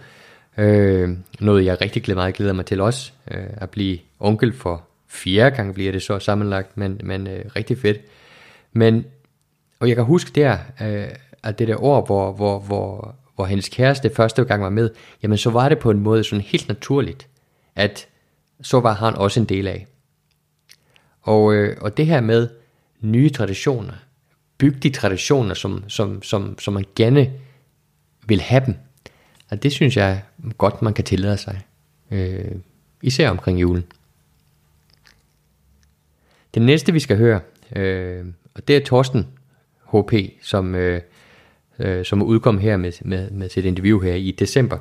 noget 1.40 1.64
jeg 1.64 1.80
rigtig 1.80 2.02
glæder, 2.02 2.20
meget 2.20 2.34
glæder 2.34 2.52
mig 2.52 2.66
til 2.66 2.80
også, 2.80 3.12
at 3.56 3.70
blive 3.70 3.98
onkel 4.20 4.52
for 4.52 4.82
fjerde 5.08 5.56
gang 5.56 5.74
bliver 5.74 5.92
det 5.92 6.02
så 6.02 6.18
sammenlagt, 6.18 6.76
men, 6.76 7.00
men 7.04 7.28
rigtig 7.56 7.78
fedt. 7.78 8.00
Men, 8.72 9.04
og 9.80 9.88
jeg 9.88 9.96
kan 9.96 10.04
huske 10.04 10.30
der, 10.34 10.58
at 11.42 11.58
det 11.58 11.68
der 11.68 11.82
år, 11.82 12.06
hvor, 12.06 12.32
hvor, 12.32 12.58
hvor, 12.58 13.14
hvor 13.34 13.44
hendes 13.44 13.68
kæreste 13.68 14.10
første 14.14 14.44
gang 14.44 14.62
var 14.62 14.70
med, 14.70 14.90
jamen 15.22 15.38
så 15.38 15.50
var 15.50 15.68
det 15.68 15.78
på 15.78 15.90
en 15.90 16.00
måde 16.00 16.24
sådan 16.24 16.44
helt 16.44 16.68
naturligt 16.68 17.28
at 17.78 18.08
så 18.60 18.80
var 18.80 18.92
han 18.92 19.14
også 19.14 19.40
en 19.40 19.46
del 19.46 19.66
af. 19.66 19.86
Og, 21.22 21.54
øh, 21.54 21.76
og 21.80 21.96
det 21.96 22.06
her 22.06 22.20
med 22.20 22.48
nye 23.00 23.30
traditioner, 23.30 23.94
bygge 24.58 24.78
de 24.78 24.90
traditioner, 24.90 25.54
som, 25.54 25.84
som, 25.88 26.22
som, 26.22 26.58
som 26.58 26.74
man 26.74 26.84
gerne 26.96 27.32
vil 28.26 28.40
have 28.40 28.62
dem, 28.66 28.74
og 29.50 29.62
det 29.62 29.72
synes 29.72 29.96
jeg 29.96 30.22
godt, 30.58 30.82
man 30.82 30.94
kan 30.94 31.04
tillade 31.04 31.36
sig. 31.36 31.60
Øh, 32.10 32.54
især 33.02 33.30
omkring 33.30 33.60
julen. 33.60 33.84
Den 36.54 36.66
næste, 36.66 36.92
vi 36.92 37.00
skal 37.00 37.16
høre, 37.16 37.40
øh, 37.76 38.26
og 38.54 38.68
det 38.68 38.76
er 38.76 38.84
Torsten 38.84 39.26
HP, 39.92 40.12
som, 40.42 40.74
øh, 40.74 41.00
øh, 41.78 42.04
som 42.04 42.22
udkom 42.22 42.58
her 42.58 42.76
med, 42.76 42.92
med, 43.04 43.30
med 43.30 43.48
sit 43.48 43.64
interview 43.64 44.00
her 44.00 44.14
i 44.14 44.30
december 44.30 44.78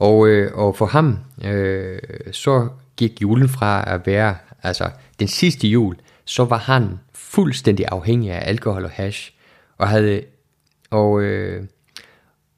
og, 0.00 0.28
øh, 0.28 0.54
og 0.54 0.76
for 0.76 0.86
ham, 0.86 1.18
øh, 1.44 1.98
så 2.32 2.68
gik 2.96 3.22
julen 3.22 3.48
fra 3.48 3.94
at 3.94 4.06
være, 4.06 4.36
altså 4.62 4.90
den 5.18 5.28
sidste 5.28 5.68
jul, 5.68 5.96
så 6.24 6.44
var 6.44 6.58
han 6.58 6.98
fuldstændig 7.14 7.86
afhængig 7.88 8.30
af 8.30 8.48
alkohol 8.48 8.84
og 8.84 8.90
hash, 8.90 9.32
og 9.78 9.88
havde, 9.88 10.22
og, 10.90 11.22
øh, 11.22 11.64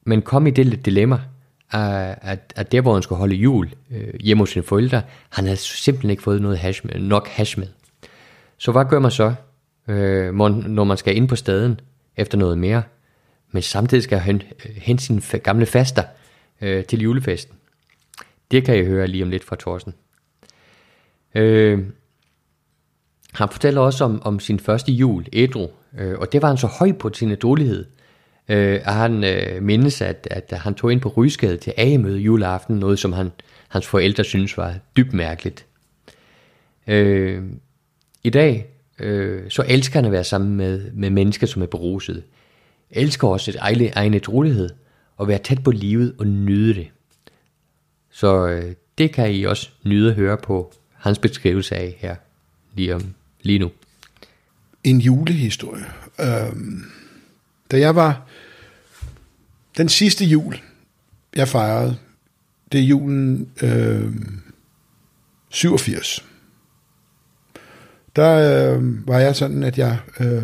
men 0.04 0.22
kom 0.22 0.46
i 0.46 0.50
det 0.50 0.86
dilemma, 0.86 1.20
at, 1.70 2.52
at, 2.56 2.72
der 2.72 2.80
hvor 2.80 2.92
han 2.92 3.02
skulle 3.02 3.18
holde 3.18 3.34
jul 3.34 3.70
øh, 3.90 4.14
hjemme 4.20 4.42
hos 4.42 4.50
sine 4.50 4.64
forældre, 4.64 5.02
han 5.28 5.44
havde 5.44 5.56
simpelthen 5.56 6.10
ikke 6.10 6.22
fået 6.22 6.42
noget 6.42 6.58
hash 6.58 6.86
med, 6.86 7.00
nok 7.00 7.28
hash 7.28 7.58
med. 7.58 7.66
Så 8.58 8.72
hvad 8.72 8.84
gør 8.84 8.98
man 8.98 9.10
så, 9.10 9.34
øh, 9.88 10.34
når 10.34 10.84
man 10.84 10.96
skal 10.96 11.16
ind 11.16 11.28
på 11.28 11.36
staden 11.36 11.80
efter 12.16 12.38
noget 12.38 12.58
mere, 12.58 12.82
men 13.52 13.62
samtidig 13.62 14.04
skal 14.04 14.20
hen, 14.20 14.42
hente 14.76 15.14
øh, 15.14 15.20
sine 15.20 15.40
gamle 15.40 15.66
faster 15.66 16.02
øh, 16.62 16.84
til 16.84 17.00
julefesten? 17.00 17.54
Det 18.50 18.64
kan 18.64 18.78
I 18.78 18.84
høre 18.84 19.06
lige 19.06 19.24
om 19.24 19.30
lidt 19.30 19.44
fra 19.44 19.56
Thorsten. 19.56 19.94
Øh, 21.34 21.78
han 23.32 23.48
fortæller 23.48 23.80
også 23.80 24.04
om, 24.04 24.22
om 24.22 24.40
sin 24.40 24.60
første 24.60 24.92
jul, 24.92 25.26
Edru, 25.32 25.68
øh, 25.98 26.18
og 26.18 26.32
det 26.32 26.42
var 26.42 26.48
han 26.48 26.56
så 26.56 26.66
høj 26.66 26.92
på 26.92 27.10
sin 27.14 27.36
dårlighed, 27.36 27.84
øh, 28.48 28.80
at 28.84 28.94
han 28.94 29.24
øh, 29.24 29.62
mindes, 29.62 30.00
at, 30.00 30.28
at 30.30 30.52
han 30.52 30.74
tog 30.74 30.92
ind 30.92 31.00
på 31.00 31.08
Rysgade 31.08 31.56
til 31.56 31.74
A-møde 31.76 32.18
juleaften, 32.18 32.76
noget 32.76 32.98
som 32.98 33.12
han, 33.12 33.32
hans 33.68 33.86
forældre 33.86 34.24
synes 34.24 34.56
var 34.56 34.74
dybt 34.96 35.12
mærkeligt. 35.12 35.66
Øh, 36.86 37.42
I 38.24 38.30
dag, 38.30 38.66
øh, 38.98 39.50
så 39.50 39.64
elsker 39.68 39.98
han 39.98 40.04
at 40.04 40.12
være 40.12 40.24
sammen 40.24 40.56
med, 40.56 40.90
med 40.92 41.10
mennesker, 41.10 41.46
som 41.46 41.62
er 41.62 41.66
beruset. 41.66 42.22
Elsker 42.90 43.28
også 43.28 43.50
et 43.50 43.56
egne, 43.60 43.88
egen 43.88 44.14
ædruelighed, 44.14 44.68
og 45.22 45.28
være 45.28 45.38
tæt 45.38 45.64
på 45.64 45.70
livet 45.70 46.14
og 46.18 46.26
nyde 46.26 46.74
det. 46.74 46.90
Så 48.10 48.46
øh, 48.46 48.74
det 48.98 49.12
kan 49.12 49.32
I 49.32 49.42
også 49.42 49.70
nyde 49.84 50.10
at 50.10 50.16
høre 50.16 50.36
på 50.36 50.72
hans 50.94 51.18
beskrivelse 51.18 51.76
af 51.76 51.96
her 51.98 52.16
lige, 52.74 52.94
om, 52.94 53.14
lige 53.42 53.58
nu. 53.58 53.70
En 54.84 55.00
julehistorie. 55.00 55.84
Øhm, 56.20 56.84
da 57.70 57.78
jeg 57.78 57.96
var 57.96 58.26
den 59.76 59.88
sidste 59.88 60.24
jul, 60.24 60.60
jeg 61.36 61.48
fejrede, 61.48 61.96
det 62.72 62.80
er 62.80 62.84
julen 62.84 63.48
øh, 63.62 64.12
87. 65.48 66.24
Der 68.16 68.32
øh, 68.74 69.08
var 69.08 69.18
jeg 69.18 69.36
sådan, 69.36 69.62
at 69.62 69.78
jeg, 69.78 69.98
øh, 70.20 70.42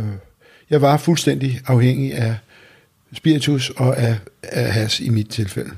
jeg 0.70 0.83
var 0.83 0.97
fuldstændig 0.97 1.61
afhængig 1.66 2.14
af 2.14 2.37
spiritus 3.12 3.70
og 3.70 3.97
af, 3.97 4.18
af 4.43 4.72
has 4.72 5.01
i 5.01 5.09
mit 5.09 5.28
tilfælde. 5.28 5.70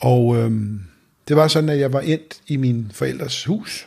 Og 0.00 0.36
øhm, 0.36 0.80
det 1.28 1.36
var 1.36 1.48
sådan, 1.48 1.68
at 1.68 1.78
jeg 1.78 1.92
var 1.92 2.00
endt 2.00 2.40
i 2.46 2.56
min 2.56 2.86
forældres 2.92 3.44
hus, 3.44 3.86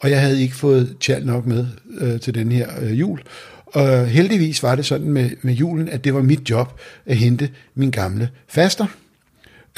og 0.00 0.10
jeg 0.10 0.20
havde 0.20 0.42
ikke 0.42 0.54
fået 0.54 0.96
tjal 1.00 1.26
nok 1.26 1.46
med 1.46 1.66
øh, 2.00 2.20
til 2.20 2.34
den 2.34 2.52
her 2.52 2.68
øh, 2.80 3.00
jul. 3.00 3.20
Og 3.66 4.06
heldigvis 4.06 4.62
var 4.62 4.74
det 4.74 4.86
sådan 4.86 5.10
med, 5.10 5.30
med 5.42 5.54
julen, 5.54 5.88
at 5.88 6.04
det 6.04 6.14
var 6.14 6.22
mit 6.22 6.50
job 6.50 6.80
at 7.06 7.16
hente 7.16 7.50
min 7.74 7.90
gamle 7.90 8.30
faster, 8.48 8.86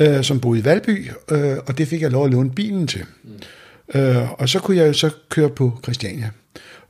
øh, 0.01 0.24
som 0.24 0.41
boede 0.41 0.61
i 0.61 0.64
Valby, 0.64 1.11
øh, 1.30 1.57
og 1.66 1.78
det 1.78 1.88
fik 1.88 2.03
jeg 2.03 2.11
lov 2.11 2.24
at 2.24 2.30
låne 2.30 2.51
bilen 2.51 2.86
til. 2.86 3.05
Mm. 3.22 4.01
Øh, 4.01 4.32
og 4.32 4.49
så 4.49 4.59
kunne 4.59 4.76
jeg 4.76 4.95
så 4.95 5.11
køre 5.28 5.51
på 5.51 5.78
Christiania, 5.82 6.30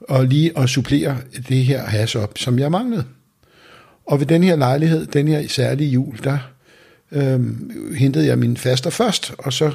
og 0.00 0.26
lige 0.26 0.58
at 0.58 0.68
supplere 0.68 1.16
det 1.48 1.64
her 1.64 1.86
has 1.86 2.14
op, 2.14 2.38
som 2.38 2.58
jeg 2.58 2.70
manglede. 2.70 3.04
Og 4.10 4.20
ved 4.20 4.26
den 4.26 4.42
her 4.42 4.56
lejlighed, 4.56 5.06
den 5.06 5.28
her 5.28 5.48
særlige 5.48 5.90
jul, 5.90 6.18
der 6.24 6.38
øh, 7.12 7.40
hentede 7.94 8.26
jeg 8.26 8.38
min 8.38 8.56
faster 8.56 8.90
først, 8.90 9.34
og 9.38 9.52
så 9.52 9.72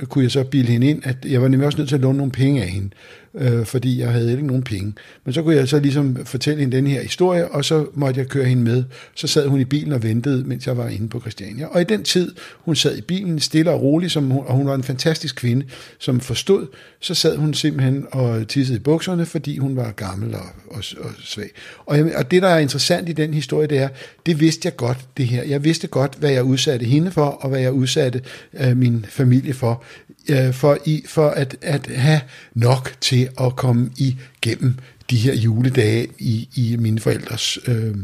Øh, 0.00 0.06
kunne 0.06 0.24
jeg 0.24 0.30
så 0.30 0.44
bilde 0.44 0.72
hende 0.72 0.86
ind, 0.86 1.02
at 1.04 1.16
jeg 1.24 1.42
var 1.42 1.48
nemlig 1.48 1.66
også 1.66 1.78
nødt 1.78 1.88
til 1.88 1.94
at 1.94 2.00
låne 2.00 2.18
nogle 2.18 2.32
penge 2.32 2.62
af 2.62 2.68
hende, 2.68 2.90
øh, 3.34 3.66
fordi 3.66 4.00
jeg 4.00 4.08
havde 4.08 4.30
ikke 4.30 4.46
nogen 4.46 4.62
penge. 4.62 4.92
Men 5.24 5.34
så 5.34 5.42
kunne 5.42 5.56
jeg 5.56 5.68
så 5.68 5.78
ligesom 5.78 6.26
fortælle 6.26 6.60
hende 6.60 6.76
den 6.76 6.86
her 6.86 7.02
historie, 7.02 7.48
og 7.48 7.64
så 7.64 7.86
måtte 7.94 8.20
jeg 8.20 8.28
køre 8.28 8.44
hende 8.44 8.62
med. 8.62 8.84
Så 9.14 9.26
sad 9.26 9.46
hun 9.46 9.60
i 9.60 9.64
bilen 9.64 9.92
og 9.92 10.02
ventede, 10.02 10.44
mens 10.44 10.66
jeg 10.66 10.76
var 10.76 10.88
inde 10.88 11.08
på 11.08 11.20
Christiania. 11.20 11.66
Og 11.66 11.80
i 11.80 11.84
den 11.84 12.02
tid, 12.02 12.34
hun 12.64 12.76
sad 12.76 12.96
i 12.96 13.00
bilen, 13.00 13.40
stille 13.40 13.70
og 13.70 13.82
rolig, 13.82 14.10
som 14.10 14.30
hun, 14.30 14.44
og 14.46 14.54
hun 14.54 14.66
var 14.66 14.74
en 14.74 14.82
fantastisk 14.82 15.36
kvinde, 15.36 15.66
som 15.98 16.20
forstod, 16.20 16.66
så 17.00 17.14
sad 17.14 17.36
hun 17.36 17.54
simpelthen 17.54 18.06
og 18.12 18.48
tissede 18.48 18.76
i 18.76 18.80
bukserne, 18.80 19.26
fordi 19.26 19.58
hun 19.58 19.76
var 19.76 19.90
gammel 19.90 20.34
og, 20.34 20.46
og, 20.70 20.84
og 21.00 21.10
svag. 21.18 21.50
Og, 21.86 21.96
jeg, 21.96 22.16
og 22.16 22.30
det, 22.30 22.42
der 22.42 22.48
er 22.48 22.58
interessant 22.58 23.08
i 23.08 23.12
den 23.12 23.34
historie, 23.34 23.66
det 23.66 23.78
er, 23.78 23.88
det 24.26 24.40
vidste 24.40 24.66
jeg 24.66 24.76
godt, 24.76 24.98
det 25.16 25.26
her. 25.26 25.42
Jeg 25.42 25.64
vidste 25.64 25.86
godt, 25.86 26.14
hvad 26.18 26.30
jeg 26.30 26.44
udsatte 26.44 26.86
hende 26.86 27.10
for, 27.10 27.24
og 27.24 27.48
hvad 27.48 27.60
jeg 27.60 27.72
udsatte 27.72 28.22
øh, 28.54 28.76
min 28.76 29.06
familie 29.08 29.54
for, 29.54 29.81
øh, 30.30 30.52
for, 30.54 30.78
i, 30.84 31.04
for 31.06 31.28
at, 31.28 31.56
at 31.62 31.86
have 31.86 32.20
nok 32.54 32.92
til 33.00 33.28
at 33.40 33.56
komme 33.56 33.90
igennem 33.96 34.74
de 35.10 35.16
her 35.16 35.34
juledage 35.34 36.08
i, 36.18 36.48
i 36.54 36.76
mine 36.76 37.00
forældres, 37.00 37.58
øh, 37.66 37.96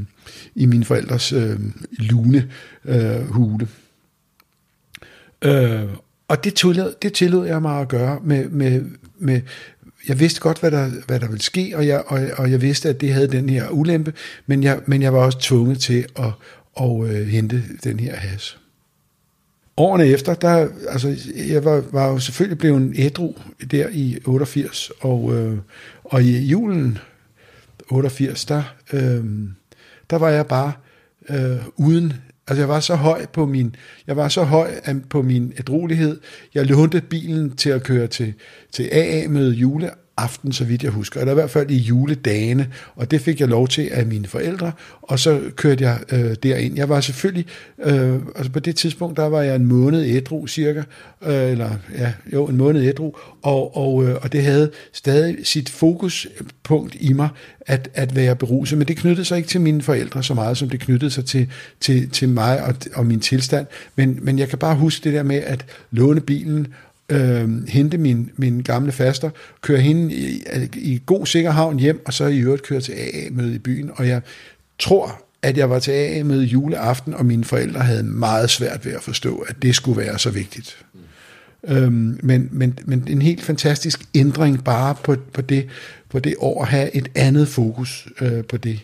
i 0.55 0.67
mine 0.67 0.85
forældres 0.85 1.33
øh, 1.33 1.59
lune 1.99 2.51
øh, 2.85 3.31
hule. 3.31 3.69
Øh, 5.43 5.89
og 6.29 6.45
det 6.45 6.55
tillod, 6.55 6.95
det 7.03 7.13
tillod 7.13 7.47
jeg 7.47 7.63
mig 7.63 7.81
at 7.81 7.89
gøre 7.89 8.21
med, 8.25 8.49
med, 8.49 8.85
med 9.19 9.41
jeg 10.09 10.21
vidste 10.21 10.41
godt, 10.41 10.61
hvad 10.61 10.71
der, 10.71 10.91
hvad 11.07 11.21
der 11.21 11.29
ville 11.29 11.43
ske, 11.43 11.73
og 11.75 11.87
jeg, 11.87 12.03
og, 12.07 12.21
og 12.37 12.51
jeg 12.51 12.63
vidste, 12.63 12.89
at 12.89 13.01
det 13.01 13.13
havde 13.13 13.29
den 13.29 13.49
her 13.49 13.69
ulempe, 13.69 14.13
men 14.47 14.63
jeg, 14.63 14.81
men 14.87 15.03
jeg 15.03 15.13
var 15.13 15.19
også 15.19 15.39
tvunget 15.41 15.79
til 15.79 16.07
at, 16.17 16.25
at, 16.81 16.85
at 16.85 17.11
øh, 17.11 17.27
hente 17.27 17.63
den 17.85 18.01
her 18.01 18.17
has 18.17 18.59
årene 19.79 20.07
efter, 20.07 20.35
der, 20.35 20.69
altså, 20.89 21.17
jeg 21.49 21.65
var, 21.65 21.85
var 21.93 22.09
jo 22.09 22.19
selvfølgelig 22.19 22.59
blevet 22.59 22.93
ædru 22.99 23.35
der 23.71 23.89
i 23.93 24.19
88, 24.25 24.91
og, 25.01 25.35
øh, 25.35 25.59
og 26.05 26.23
i 26.23 26.39
julen 26.39 26.99
88, 27.91 28.45
der, 28.45 28.63
øh, 28.93 29.25
der 30.11 30.17
var 30.19 30.29
jeg 30.29 30.47
bare 30.47 30.73
øh, 31.31 31.59
uden, 31.77 32.13
altså 32.49 32.63
jeg 32.63 32.69
var 32.69 32.81
så 32.81 32.95
høj 32.95 33.27
på 33.27 33.47
min, 33.47 33.77
jeg 34.07 34.17
var 34.17 34.29
så 34.29 34.43
høj 34.43 34.71
på 35.11 35.23
min 35.23 35.53
ædrolighed, 35.59 36.21
jeg 36.55 36.67
lånte 36.67 37.01
bilen 37.01 37.57
til 37.57 37.71
at 37.71 37.83
køre 37.83 38.07
til, 38.07 38.35
til 38.73 38.89
AA 38.93 39.29
med 39.29 39.53
jule 39.53 39.91
aften, 40.19 40.53
så 40.53 40.65
vidt 40.65 40.83
jeg 40.83 40.91
husker, 40.91 41.21
eller 41.21 41.33
i 41.33 41.35
hvert 41.35 41.51
fald 41.51 41.71
i 41.71 41.77
juledagene, 41.77 42.69
og 42.97 43.11
det 43.11 43.21
fik 43.21 43.41
jeg 43.41 43.49
lov 43.49 43.69
til 43.69 43.89
af 43.93 44.07
mine 44.07 44.27
forældre, 44.27 44.73
og 45.03 45.19
så 45.19 45.41
kørte 45.57 45.85
jeg 45.85 45.99
øh, 46.13 46.37
derind. 46.43 46.77
Jeg 46.77 46.89
var 46.89 47.01
selvfølgelig, 47.01 47.47
øh, 47.85 48.15
altså 48.37 48.53
på 48.53 48.61
det 48.61 48.77
tidspunkt, 48.77 49.17
der 49.17 49.27
var 49.27 49.43
jeg 49.43 49.57
en 49.57 49.67
måned 49.67 50.05
ædru 50.05 50.47
cirka, 50.47 50.83
øh, 51.23 51.51
eller 51.51 51.71
ja, 51.99 52.13
jo, 52.33 52.47
en 52.47 52.57
måned 52.57 52.83
ædru, 52.83 53.13
og, 53.43 53.77
og, 53.77 54.05
øh, 54.05 54.17
og 54.23 54.33
det 54.33 54.43
havde 54.43 54.71
stadig 54.93 55.37
sit 55.43 55.69
fokuspunkt 55.69 56.97
i 57.01 57.13
mig, 57.13 57.29
at, 57.61 57.89
at 57.95 58.17
være 58.17 58.37
beruset, 58.37 58.79
men 58.79 58.89
det 58.89 58.97
knyttede 58.97 59.25
sig 59.25 59.37
ikke 59.37 59.49
til 59.49 59.61
mine 59.61 59.83
forældre 59.83 60.23
så 60.23 60.35
meget, 60.35 60.57
som 60.57 60.69
det 60.71 60.81
knyttede 60.81 61.11
sig 61.11 61.25
til, 61.25 61.49
til, 61.81 62.11
til 62.11 62.29
mig 62.29 62.63
og, 62.63 62.75
og 62.95 63.07
min 63.07 63.21
tilstand, 63.21 63.67
men, 63.97 64.19
men 64.23 64.39
jeg 64.39 64.49
kan 64.49 64.59
bare 64.59 64.75
huske 64.75 65.05
det 65.05 65.13
der 65.13 65.23
med 65.23 65.37
at 65.37 65.65
låne 65.91 66.21
bilen, 66.21 66.67
øh, 67.09 67.69
hente 67.69 67.99
min, 67.99 68.31
min 68.37 68.61
gamle 68.63 68.93
faster, 68.93 69.31
køre 69.61 69.81
hende 69.81 70.15
i, 70.15 70.43
i 70.75 71.03
god 71.07 71.27
sikker 71.27 71.51
havn 71.51 71.79
hjem, 71.79 72.03
og 72.07 72.15
så 72.15 72.27
i 72.27 72.39
øvrigt 72.39 72.63
køre 72.63 72.81
til 72.81 72.93
AA-møde 72.93 73.55
i 73.55 73.59
byen. 73.59 73.91
Og 73.95 74.09
jeg 74.09 74.21
tror, 74.79 75.23
at 75.43 75.59
jeg 75.59 75.71
var 75.71 75.79
til 75.79 75.93
AA-møde 75.93 76.45
juleaften, 76.45 77.15
og 77.15 77.27
mine 77.27 77.45
forældre 77.45 77.81
havde 77.81 78.03
meget 78.03 78.51
svært 78.51 78.87
ved 78.87 78.93
at 78.93 79.03
forstå, 79.03 79.37
at 79.39 79.63
det 79.63 79.75
skulle 79.75 80.01
være 80.01 80.19
så 80.19 80.31
vigtigt. 80.31 80.77
Mm. 80.95 81.01
Øhm, 81.69 82.21
men, 82.23 82.49
men, 82.53 82.79
men 82.85 83.05
en 83.09 83.23
helt 83.23 83.43
fantastisk 83.43 84.01
ændring 84.15 84.65
bare 84.65 84.95
på, 85.05 85.17
på, 85.33 85.41
det, 85.41 85.67
på 86.09 86.19
det 86.19 86.35
år 86.39 86.63
at 86.63 86.69
have 86.69 86.97
et 86.97 87.09
andet 87.15 87.49
fokus 87.49 88.09
øh, 88.21 88.45
på 88.45 88.57
det. 88.57 88.81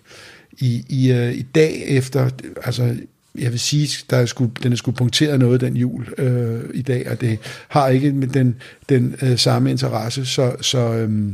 I, 0.58 0.84
i, 0.88 1.12
øh, 1.12 1.32
I 1.32 1.42
dag 1.42 1.84
efter, 1.86 2.30
altså 2.64 2.96
jeg 3.38 3.50
vil 3.50 3.60
sige, 3.60 4.04
der 4.10 4.16
er 4.16 4.26
sku, 4.26 4.46
den 4.62 4.72
er 4.72 4.76
skulle 4.76 4.96
punkteret 4.96 5.38
noget, 5.38 5.60
den 5.60 5.76
jul 5.76 6.14
øh, 6.18 6.60
i 6.74 6.82
dag, 6.82 7.10
og 7.10 7.20
det 7.20 7.38
har 7.68 7.88
ikke 7.88 8.10
den, 8.34 8.56
den 8.88 9.16
øh, 9.22 9.38
samme 9.38 9.70
interesse, 9.70 10.26
så, 10.26 10.56
så 10.60 10.78
øh, 10.78 11.32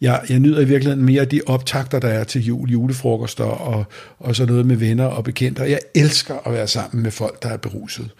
jeg, 0.00 0.20
jeg 0.28 0.38
nyder 0.38 0.60
i 0.60 0.64
virkeligheden 0.64 1.04
mere 1.04 1.24
de 1.24 1.40
optagter, 1.46 1.98
der 1.98 2.08
er 2.08 2.24
til 2.24 2.44
jul, 2.44 2.70
julefrokoster 2.70 3.44
og, 3.44 3.84
og 4.18 4.36
så 4.36 4.46
noget 4.46 4.66
med 4.66 4.76
venner 4.76 5.04
og 5.04 5.24
bekendte. 5.24 5.62
Jeg 5.62 5.78
elsker 5.94 6.46
at 6.46 6.52
være 6.52 6.66
sammen 6.68 7.02
med 7.02 7.10
folk, 7.10 7.42
der 7.42 7.48
er 7.48 7.56
beruset. 7.56 8.10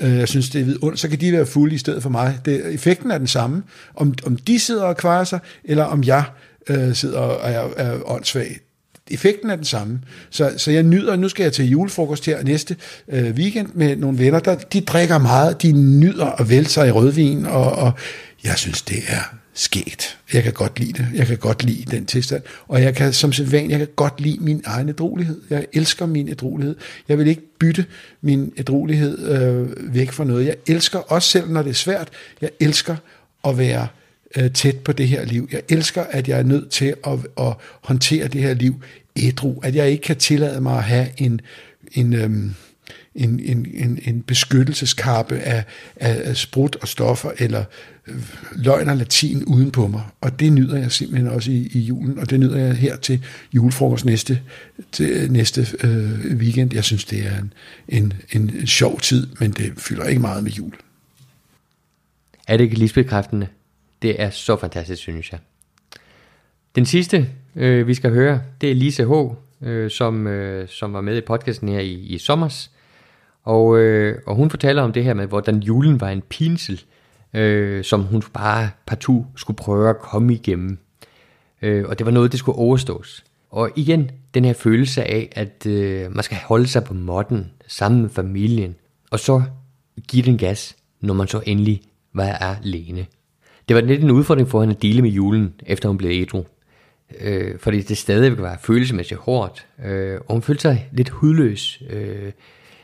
Øh, 0.00 0.16
jeg 0.16 0.28
synes, 0.28 0.50
det 0.50 0.60
er 0.60 0.64
vidunderligt. 0.64 1.00
Så 1.00 1.08
kan 1.08 1.20
de 1.20 1.32
være 1.32 1.46
fulde 1.46 1.74
i 1.74 1.78
stedet 1.78 2.02
for 2.02 2.10
mig. 2.10 2.38
Det, 2.44 2.74
effekten 2.74 3.10
er 3.10 3.18
den 3.18 3.26
samme. 3.26 3.62
Om, 3.94 4.14
om 4.26 4.36
de 4.36 4.58
sidder 4.58 4.84
og 4.84 4.96
kvarer 4.96 5.24
sig, 5.24 5.38
eller 5.64 5.84
om 5.84 6.04
jeg 6.04 6.24
øh, 6.68 6.94
sidder 6.94 7.18
og 7.18 7.50
er, 7.50 7.68
er 7.76 8.10
åndssvag 8.10 8.60
effekten 9.10 9.50
er 9.50 9.56
den 9.56 9.64
samme. 9.64 10.00
Så, 10.30 10.52
så 10.56 10.70
jeg 10.70 10.82
nyder, 10.82 11.16
nu 11.16 11.28
skal 11.28 11.42
jeg 11.42 11.52
til 11.52 11.70
julefrokost 11.70 12.26
her 12.26 12.42
næste 12.42 12.76
øh, 13.08 13.30
weekend 13.30 13.68
med 13.74 13.96
nogle 13.96 14.18
venner, 14.18 14.40
der 14.40 14.54
de 14.54 14.80
drikker 14.80 15.18
meget, 15.18 15.62
de 15.62 15.72
nyder 15.72 16.26
at 16.26 16.50
vælte 16.50 16.70
sig 16.70 16.88
i 16.88 16.90
rødvin, 16.90 17.46
og, 17.46 17.72
og 17.72 17.92
jeg 18.44 18.54
synes, 18.56 18.82
det 18.82 18.98
er 19.08 19.40
skægt. 19.54 20.18
Jeg 20.32 20.42
kan 20.42 20.52
godt 20.52 20.80
lide 20.80 20.92
det. 20.92 21.06
Jeg 21.14 21.26
kan 21.26 21.38
godt 21.38 21.64
lide 21.64 21.96
den 21.96 22.06
tilstand. 22.06 22.42
Og 22.68 22.82
jeg 22.82 22.94
kan 22.94 23.12
som 23.12 23.32
sædvan, 23.32 23.70
jeg 23.70 23.78
kan 23.78 23.88
godt 23.96 24.20
lide 24.20 24.38
min 24.40 24.62
egen 24.66 24.88
ædrolighed. 24.88 25.40
Jeg 25.50 25.66
elsker 25.72 26.06
min 26.06 26.28
ædrolighed. 26.28 26.76
Jeg 27.08 27.18
vil 27.18 27.26
ikke 27.26 27.58
bytte 27.58 27.84
min 28.22 28.52
ædrolighed 28.56 29.28
øh, 29.28 29.94
væk 29.94 30.12
for 30.12 30.24
noget. 30.24 30.46
Jeg 30.46 30.56
elsker, 30.66 30.98
også 30.98 31.28
selv 31.28 31.50
når 31.50 31.62
det 31.62 31.70
er 31.70 31.74
svært, 31.74 32.08
jeg 32.40 32.50
elsker 32.60 32.96
at 33.44 33.58
være 33.58 33.86
øh, 34.36 34.50
tæt 34.50 34.76
på 34.78 34.92
det 34.92 35.08
her 35.08 35.24
liv. 35.24 35.48
Jeg 35.52 35.62
elsker, 35.68 36.02
at 36.02 36.28
jeg 36.28 36.38
er 36.38 36.42
nødt 36.42 36.70
til 36.70 36.94
at, 37.06 37.18
at 37.38 37.54
håndtere 37.82 38.28
det 38.28 38.40
her 38.40 38.54
liv 38.54 38.82
ædru, 39.16 39.60
at 39.62 39.74
jeg 39.74 39.90
ikke 39.90 40.02
kan 40.02 40.16
tillade 40.16 40.60
mig 40.60 40.76
at 40.76 40.84
have 40.84 41.08
en, 41.16 41.40
en, 41.92 42.12
øhm, 42.12 42.54
en, 43.14 43.40
en, 43.40 43.66
en, 43.74 43.98
en 44.04 44.22
beskyttelseskappe 44.22 45.38
af, 45.38 45.64
af, 45.96 46.20
af 46.24 46.36
sprut 46.36 46.76
og 46.76 46.88
stoffer, 46.88 47.30
eller 47.38 47.64
øh, 48.06 48.14
løgn 48.52 48.88
og 48.88 48.96
latin 48.96 49.44
uden 49.44 49.70
på 49.70 49.86
mig, 49.86 50.02
og 50.20 50.40
det 50.40 50.52
nyder 50.52 50.78
jeg 50.78 50.92
simpelthen 50.92 51.28
også 51.28 51.50
i, 51.50 51.70
i 51.72 51.78
julen, 51.78 52.18
og 52.18 52.30
det 52.30 52.40
nyder 52.40 52.58
jeg 52.58 52.74
her 52.74 52.96
til 52.96 53.24
julefrokost 53.52 54.04
næste, 54.04 54.42
til, 54.92 55.10
øh, 55.10 55.30
næste 55.30 55.66
øh, 55.84 56.36
weekend. 56.36 56.74
Jeg 56.74 56.84
synes, 56.84 57.04
det 57.04 57.26
er 57.26 57.38
en, 57.38 57.52
en, 57.88 58.12
en 58.32 58.66
sjov 58.66 59.00
tid, 59.00 59.26
men 59.40 59.50
det 59.50 59.72
fylder 59.76 60.04
ikke 60.04 60.20
meget 60.20 60.44
med 60.44 60.52
jul. 60.52 60.72
Er 62.48 62.56
det 62.56 62.64
ikke 62.64 62.78
livsbekræftende? 62.78 63.46
Det 64.02 64.22
er 64.22 64.30
så 64.30 64.56
fantastisk, 64.56 65.02
synes 65.02 65.32
jeg. 65.32 65.40
Den 66.74 66.86
sidste, 66.86 67.28
øh, 67.56 67.86
vi 67.86 67.94
skal 67.94 68.10
høre, 68.10 68.40
det 68.60 68.70
er 68.70 68.74
Lise 68.74 69.04
H., 69.04 69.12
øh, 69.66 69.90
som, 69.90 70.26
øh, 70.26 70.68
som 70.68 70.92
var 70.92 71.00
med 71.00 71.16
i 71.16 71.20
podcasten 71.20 71.68
her 71.68 71.80
i, 71.80 71.92
i 71.92 72.18
sommers. 72.18 72.70
Og, 73.44 73.78
øh, 73.78 74.18
og 74.26 74.36
hun 74.36 74.50
fortæller 74.50 74.82
om 74.82 74.92
det 74.92 75.04
her 75.04 75.14
med, 75.14 75.26
hvordan 75.26 75.58
julen 75.58 76.00
var 76.00 76.08
en 76.08 76.22
pinsel, 76.22 76.82
øh, 77.34 77.84
som 77.84 78.02
hun 78.02 78.22
bare 78.32 78.70
partout 78.86 79.24
skulle 79.36 79.56
prøve 79.56 79.90
at 79.90 79.98
komme 79.98 80.34
igennem. 80.34 80.78
Øh, 81.62 81.84
og 81.88 81.98
det 81.98 82.06
var 82.06 82.12
noget, 82.12 82.32
det 82.32 82.38
skulle 82.38 82.58
overstås. 82.58 83.24
Og 83.50 83.70
igen, 83.76 84.10
den 84.34 84.44
her 84.44 84.52
følelse 84.52 85.04
af, 85.04 85.28
at 85.32 85.66
øh, 85.66 86.14
man 86.14 86.24
skal 86.24 86.38
holde 86.46 86.66
sig 86.66 86.84
på 86.84 86.94
modden 86.94 87.50
sammen 87.66 88.02
med 88.02 88.10
familien, 88.10 88.74
og 89.10 89.20
så 89.20 89.42
give 90.08 90.22
den 90.22 90.38
gas, 90.38 90.76
når 91.00 91.14
man 91.14 91.28
så 91.28 91.42
endelig 91.46 91.82
var 92.12 92.32
alene. 92.32 93.06
Det 93.68 93.76
var 93.76 93.82
lidt 93.82 94.02
en 94.02 94.10
udfordring 94.10 94.48
for 94.48 94.60
hende 94.60 94.74
at 94.74 94.82
dele 94.82 95.02
med 95.02 95.10
julen, 95.10 95.54
efter 95.66 95.88
hun 95.88 95.98
blev 95.98 96.10
ædru. 96.10 96.44
Øh, 97.20 97.58
fordi 97.58 97.80
det 97.80 97.98
stadig 97.98 98.38
var 98.38 98.60
følelsesmæssigt 98.62 99.20
hårdt, 99.20 99.66
øh, 99.84 100.20
og 100.26 100.32
hun 100.32 100.42
følte 100.42 100.62
sig 100.62 100.88
lidt 100.92 101.08
hudløs, 101.08 101.82
øh, 101.90 102.32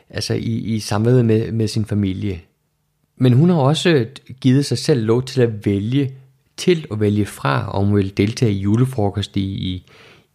altså 0.09 0.33
i, 0.33 0.75
i 0.75 0.79
samværet 0.79 1.25
med, 1.25 1.51
med 1.51 1.67
sin 1.67 1.85
familie. 1.85 2.41
Men 3.15 3.33
hun 3.33 3.49
har 3.49 3.57
også 3.57 3.89
øh, 3.89 4.07
givet 4.41 4.65
sig 4.65 4.77
selv 4.77 5.05
lov 5.05 5.23
til 5.23 5.41
at 5.41 5.65
vælge, 5.65 6.13
til 6.57 6.85
at 6.91 6.99
vælge 6.99 7.25
fra, 7.25 7.71
om 7.71 7.85
hun 7.85 7.95
vil 7.95 8.17
deltage 8.17 8.51
i 8.51 8.59
julefrokost 8.59 9.37
i, 9.37 9.41
i, 9.41 9.85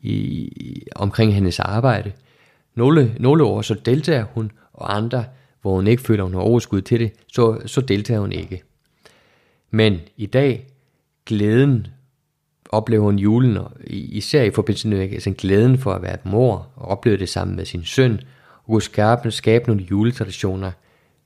i, 0.01 0.82
omkring 0.97 1.34
hendes 1.34 1.61
arbejde. 1.61 2.12
Nogle, 2.74 3.14
nogle 3.18 3.45
år 3.45 3.62
så 3.62 3.74
deltager 3.74 4.24
hun, 4.24 4.51
og 4.72 4.97
andre, 4.97 5.24
hvor 5.62 5.74
hun 5.74 5.86
ikke 5.86 6.03
føler, 6.03 6.24
hun 6.24 6.34
har 6.34 6.40
overskud 6.40 6.82
til 6.82 7.01
det, 7.01 7.12
så, 7.32 7.61
så 7.66 7.80
deltager 7.80 8.20
hun 8.20 8.32
ikke. 8.32 8.62
Men 9.70 10.01
i 10.16 10.26
dag, 10.26 10.66
glæden 11.26 11.86
oplever 12.72 13.04
hun 13.04 13.18
julen, 13.18 13.56
og 13.56 13.70
især 13.86 14.42
i 14.42 14.50
forbindelse 14.50 14.88
med 14.88 15.00
altså 15.00 15.30
glæden 15.30 15.78
for 15.78 15.92
at 15.92 16.02
være 16.02 16.16
mor, 16.24 16.68
og 16.76 16.88
oplever 16.88 17.18
det 17.18 17.28
sammen 17.28 17.56
med 17.56 17.64
sin 17.64 17.84
søn, 17.84 18.20
og 18.64 18.66
kunne 18.66 18.82
skabe, 18.82 19.30
skabe 19.30 19.66
nogle 19.66 19.86
juletraditioner 19.90 20.70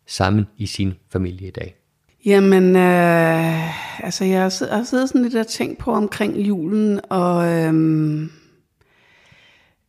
sammen 0.07 0.47
i 0.57 0.67
sin 0.67 0.95
familie 1.13 1.49
i 1.49 1.51
dag. 1.51 1.77
Jamen, 2.25 2.77
øh, 2.77 4.05
altså 4.05 4.25
jeg 4.25 4.43
har 4.43 4.49
siddet, 4.85 5.09
sådan 5.09 5.23
lidt 5.23 5.35
og 5.35 5.47
tænkt 5.47 5.79
på 5.79 5.93
omkring 5.93 6.37
julen, 6.39 7.01
og 7.11 7.47
øh, 7.47 7.75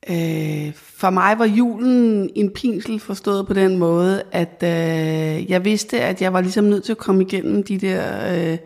øh, 0.10 0.74
for 0.74 1.10
mig 1.10 1.40
var 1.40 1.46
julen 1.46 2.30
en 2.36 2.52
pinsel 2.54 3.00
forstået 3.00 3.48
på 3.48 3.54
den 3.54 3.78
måde, 3.78 4.24
at 4.32 4.64
øh, 4.64 5.52
jeg 5.52 5.66
vidste, 5.66 6.02
at 6.02 6.22
jeg 6.22 6.34
var 6.34 6.42
ligesom 6.42 6.66
nødt 6.66 6.84
til 6.84 6.92
at 6.92 6.98
komme 6.98 7.24
igennem 7.24 7.64
de 7.64 7.78
der 7.78 8.36
øh, 8.36 8.58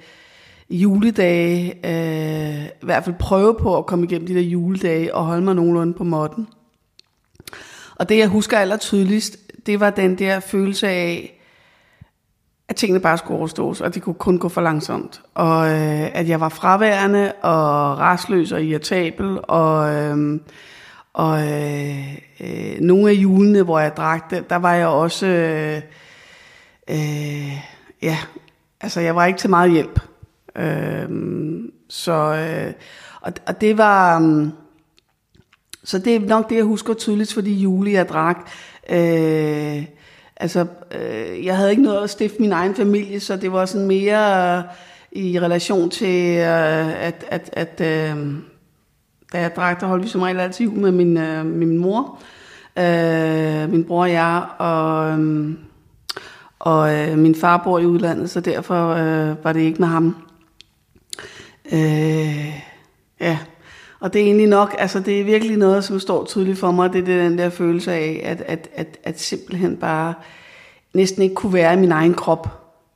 juledage, 0.72 1.74
øh, 1.86 2.66
i 2.66 2.86
hvert 2.86 3.04
fald 3.04 3.16
prøve 3.20 3.56
på 3.56 3.78
at 3.78 3.86
komme 3.86 4.06
igennem 4.06 4.28
de 4.28 4.34
der 4.34 4.42
juledage 4.42 5.16
og 5.16 5.26
holde 5.26 5.42
mig 5.42 5.56
nogenlunde 5.56 5.94
på 5.94 6.04
måtten. 6.04 6.48
Og 7.96 8.10
det 8.10 8.18
jeg 8.18 8.28
husker 8.28 8.58
aller 8.58 8.78
tydeligst, 8.78 9.38
det 9.66 9.80
var 9.80 9.90
den 9.90 10.18
der 10.18 10.40
følelse 10.40 10.88
af, 10.88 11.42
at 12.68 12.76
tingene 12.76 13.00
bare 13.00 13.18
skulle 13.18 13.38
overstås, 13.38 13.82
og 13.82 13.94
det 13.94 14.02
kunne 14.02 14.14
kun 14.14 14.38
gå 14.38 14.50
for 14.50 14.62
langsomt. 14.62 15.22
Og 15.34 15.70
øh, 15.70 16.16
at 16.16 16.30
jeg 16.30 16.40
var 16.40 16.50
fraværende 16.50 17.32
og 17.42 18.00
rastløs 18.00 18.52
og 18.52 18.64
irritabel, 18.64 19.40
og, 19.44 19.94
øh, 19.94 20.40
og 21.14 21.52
øh, 21.52 22.18
øh, 22.40 22.80
nogle 22.80 23.10
af 23.10 23.14
julene, 23.14 23.64
hvor 23.64 23.80
jeg 23.80 23.98
drak 23.98 24.32
det, 24.32 24.50
der 24.50 24.56
var 24.56 24.74
jeg 24.74 24.88
også, 24.88 25.28
øh, 25.28 25.82
øh, 26.90 27.58
ja, 28.02 28.18
altså 28.82 29.02
jeg 29.02 29.16
var 29.16 29.26
ikke 29.26 29.40
til 29.40 29.50
meget 29.50 29.72
hjælp. 29.72 30.00
Øh, 30.56 31.10
så, 31.90 32.12
øh, 32.14 32.74
og, 33.22 33.34
og 33.48 33.62
det 33.62 33.78
var, 33.78 34.20
mm, 34.20 34.52
så 35.84 36.00
det 36.00 36.16
er 36.16 36.20
nok 36.20 36.50
det, 36.50 36.56
jeg 36.56 36.64
husker 36.64 36.94
tydeligt 36.94 37.34
for 37.34 37.42
de 37.42 37.70
jeg 37.92 38.10
drak. 38.10 38.50
Øh, 38.90 39.86
altså, 40.36 40.66
øh, 41.00 41.46
jeg 41.46 41.58
havde 41.58 41.70
ikke 41.70 41.84
noget 41.84 42.04
at 42.04 42.10
stifte 42.10 42.42
min 42.42 42.52
egen 42.52 42.76
familie, 42.76 43.20
så 43.20 43.36
det 43.36 43.52
var 43.52 43.66
sådan 43.66 43.88
mere 43.88 44.58
øh, 44.58 44.64
i 45.12 45.40
relation 45.40 45.90
til, 45.90 46.38
øh, 46.38 47.04
at, 47.04 47.26
at, 47.30 47.50
at 47.54 47.82
øh, 47.82 48.18
da 49.34 49.42
jeg 49.42 49.56
drak, 49.56 49.82
der 49.82 49.88
holdt 49.88 50.04
vi 50.04 50.10
som 50.10 50.22
regel 50.22 50.40
altid 50.40 50.66
jul 50.66 50.78
med 50.78 50.92
min, 50.92 51.18
øh, 51.18 51.46
min 51.46 51.78
mor, 51.78 52.20
øh, 52.80 53.70
min 53.70 53.84
bror 53.84 54.02
og 54.02 54.12
jeg, 54.12 54.44
og, 54.58 55.20
øh, 55.20 55.54
og 56.60 56.96
øh, 56.96 57.18
min 57.18 57.36
far 57.36 57.62
bor 57.64 57.80
i 57.80 57.86
udlandet, 57.86 58.30
så 58.30 58.40
derfor 58.40 58.90
øh, 58.90 59.44
var 59.44 59.54
det 59.54 59.60
ikke 59.60 59.80
med 59.80 59.88
ham. 59.88 60.16
Øh, 61.74 62.62
ja, 63.20 63.38
og 64.00 64.14
det 64.14 64.22
er 64.22 64.26
egentlig 64.26 64.48
nok, 64.48 64.76
altså 64.78 65.00
det 65.00 65.20
er 65.20 65.24
virkelig 65.24 65.58
noget, 65.58 65.84
som 65.84 66.00
står 66.00 66.26
tydeligt 66.26 66.60
for 66.60 66.72
mig, 66.72 66.94
det 66.94 67.10
er 67.10 67.24
den 67.24 67.38
der 67.38 67.50
følelse 67.50 67.92
af, 67.94 68.22
at, 68.24 68.42
at, 68.42 68.70
at, 68.76 68.98
at 69.04 69.20
simpelthen 69.20 69.78
bare 69.78 70.14
næsten 70.94 71.22
ikke 71.22 71.36
kunne 71.36 71.54
være 71.54 71.74
i 71.74 71.78
min 71.78 71.92
egen 71.92 72.14
krop, 72.14 72.48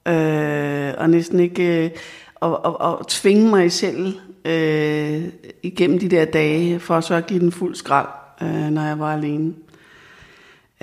øh, 0.07 0.93
og 0.97 1.09
næsten 1.09 1.39
ikke, 1.39 1.86
øh, 1.86 1.91
og, 2.36 2.65
og, 2.65 2.82
og 2.82 3.07
tvinge 3.07 3.49
mig 3.49 3.71
selv 3.71 4.13
øh, 4.45 5.23
igennem 5.63 5.99
de 5.99 6.09
der 6.09 6.26
dage, 6.26 6.80
for 6.80 6.99
så 6.99 7.15
at 7.15 7.28
give 7.28 7.39
den 7.39 7.51
fuld 7.51 7.76
skrald, 7.76 8.07
øh, 8.41 8.69
når 8.69 8.82
jeg 8.82 8.99
var 8.99 9.13
alene. 9.13 9.53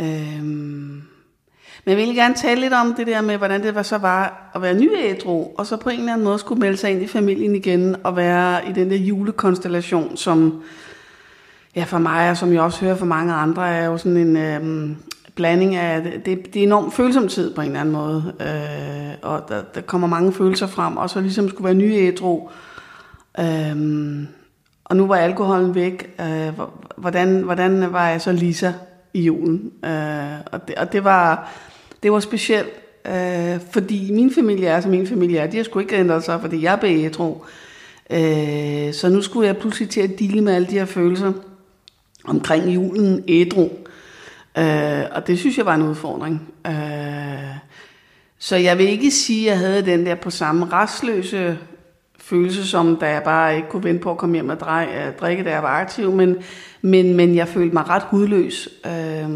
Øh, 0.01 1.11
men 1.85 1.91
jeg 1.91 1.97
ville 1.97 2.14
gerne 2.14 2.35
tale 2.35 2.61
lidt 2.61 2.72
om 2.72 2.95
det 2.95 3.07
der 3.07 3.20
med, 3.20 3.37
hvordan 3.37 3.62
det 3.62 3.74
var 3.74 3.83
så 3.83 3.99
var 3.99 4.51
at 4.55 4.62
være 4.62 4.74
nyædru, 4.74 5.47
og 5.59 5.66
så 5.66 5.76
på 5.76 5.89
en 5.89 5.99
eller 5.99 6.12
anden 6.12 6.24
måde 6.24 6.39
skulle 6.39 6.61
melde 6.61 6.76
sig 6.76 6.91
ind 6.91 7.03
i 7.03 7.07
familien 7.07 7.55
igen, 7.55 7.97
og 8.05 8.16
være 8.16 8.68
i 8.68 8.72
den 8.72 8.91
der 8.91 8.97
julekonstellation, 8.97 10.16
som 10.16 10.62
ja, 11.76 11.85
for 11.85 11.99
mig, 11.99 12.30
og 12.30 12.37
som 12.37 12.53
jeg 12.53 12.62
også 12.62 12.85
hører 12.85 12.97
for 12.97 13.07
mange 13.07 13.33
andre, 13.33 13.68
er 13.68 13.85
jo 13.85 13.99
sådan 13.99 14.16
en 14.16 14.37
øh, 14.37 14.91
blanding 15.35 15.76
af, 15.76 16.03
det, 16.03 16.55
det 16.55 16.57
er 16.57 16.62
enormt 16.62 16.95
følsom 16.95 17.28
tid 17.28 17.55
på 17.55 17.61
en 17.61 17.66
eller 17.66 17.80
anden 17.80 17.95
måde, 17.95 18.35
øh, 18.41 19.30
og 19.30 19.45
der, 19.49 19.62
der 19.74 19.80
kommer 19.80 20.09
mange 20.09 20.33
følelser 20.33 20.66
frem, 20.66 20.97
og 20.97 21.11
så 21.11 21.20
ligesom 21.20 21.49
skulle 21.49 21.64
være 21.64 21.74
nyædru, 21.74 22.49
øh, 23.39 24.26
og 24.85 24.97
nu 24.97 25.07
var 25.07 25.16
alkoholen 25.16 25.74
væk, 25.74 26.20
øh, 26.20 26.61
hvordan, 26.97 27.43
hvordan 27.43 27.93
var 27.93 28.09
jeg 28.09 28.20
så 28.20 28.33
Lisa 28.33 28.72
i 29.14 29.22
julen? 29.22 29.72
Øh, 29.85 30.41
og, 30.53 30.68
det, 30.68 30.74
og 30.76 30.93
det 30.93 31.05
var 31.05 31.53
det 32.03 32.12
var 32.12 32.20
specielt, 32.20 32.69
øh, 33.07 33.61
fordi 33.70 34.12
min 34.12 34.35
familie 34.35 34.69
er, 34.69 34.81
som 34.81 34.91
min 34.91 35.07
familie 35.07 35.39
er. 35.39 35.47
De 35.47 35.57
har 35.57 35.65
sgu 35.65 35.79
ikke 35.79 35.97
ændret 35.97 36.24
sig, 36.24 36.41
fordi 36.41 36.62
jeg 36.62 36.73
er 36.73 36.79
ædru. 36.85 37.37
Øh, 38.11 38.93
så 38.93 39.09
nu 39.09 39.23
skulle 39.23 39.47
jeg 39.47 39.57
pludselig 39.57 39.89
til 39.89 40.01
at 40.01 40.19
dele 40.19 40.41
med 40.41 40.55
alle 40.55 40.69
de 40.69 40.79
her 40.79 40.85
følelser 40.85 41.33
omkring 42.24 42.74
julen 42.74 43.24
ædru. 43.29 43.69
Øh, 44.59 45.03
og 45.12 45.27
det 45.27 45.39
synes 45.39 45.59
jeg 45.59 45.66
var 45.66 45.74
en 45.74 45.83
udfordring. 45.83 46.53
Øh, 46.66 47.57
så 48.39 48.57
jeg 48.57 48.79
vil 48.79 48.89
ikke 48.89 49.11
sige, 49.11 49.51
at 49.51 49.51
jeg 49.51 49.59
havde 49.59 49.87
den 49.87 50.07
der 50.07 50.15
på 50.15 50.31
samme 50.31 50.66
restløse 50.73 51.59
følelse, 52.19 52.69
som 52.69 52.97
da 52.97 53.11
jeg 53.11 53.23
bare 53.23 53.57
ikke 53.57 53.69
kunne 53.69 53.85
vente 53.85 54.03
på 54.03 54.11
at 54.11 54.19
komme 54.19 54.35
hjem 54.35 54.49
og 54.49 54.61
drikke, 55.20 55.45
da 55.45 55.51
jeg 55.51 55.62
var 55.62 55.81
aktiv, 55.81 56.12
men, 56.12 56.37
men, 56.83 57.15
men 57.15 57.35
jeg 57.35 57.49
følte 57.49 57.74
mig 57.74 57.89
ret 57.89 58.03
hudløs. 58.03 58.69
Øh, 58.87 59.31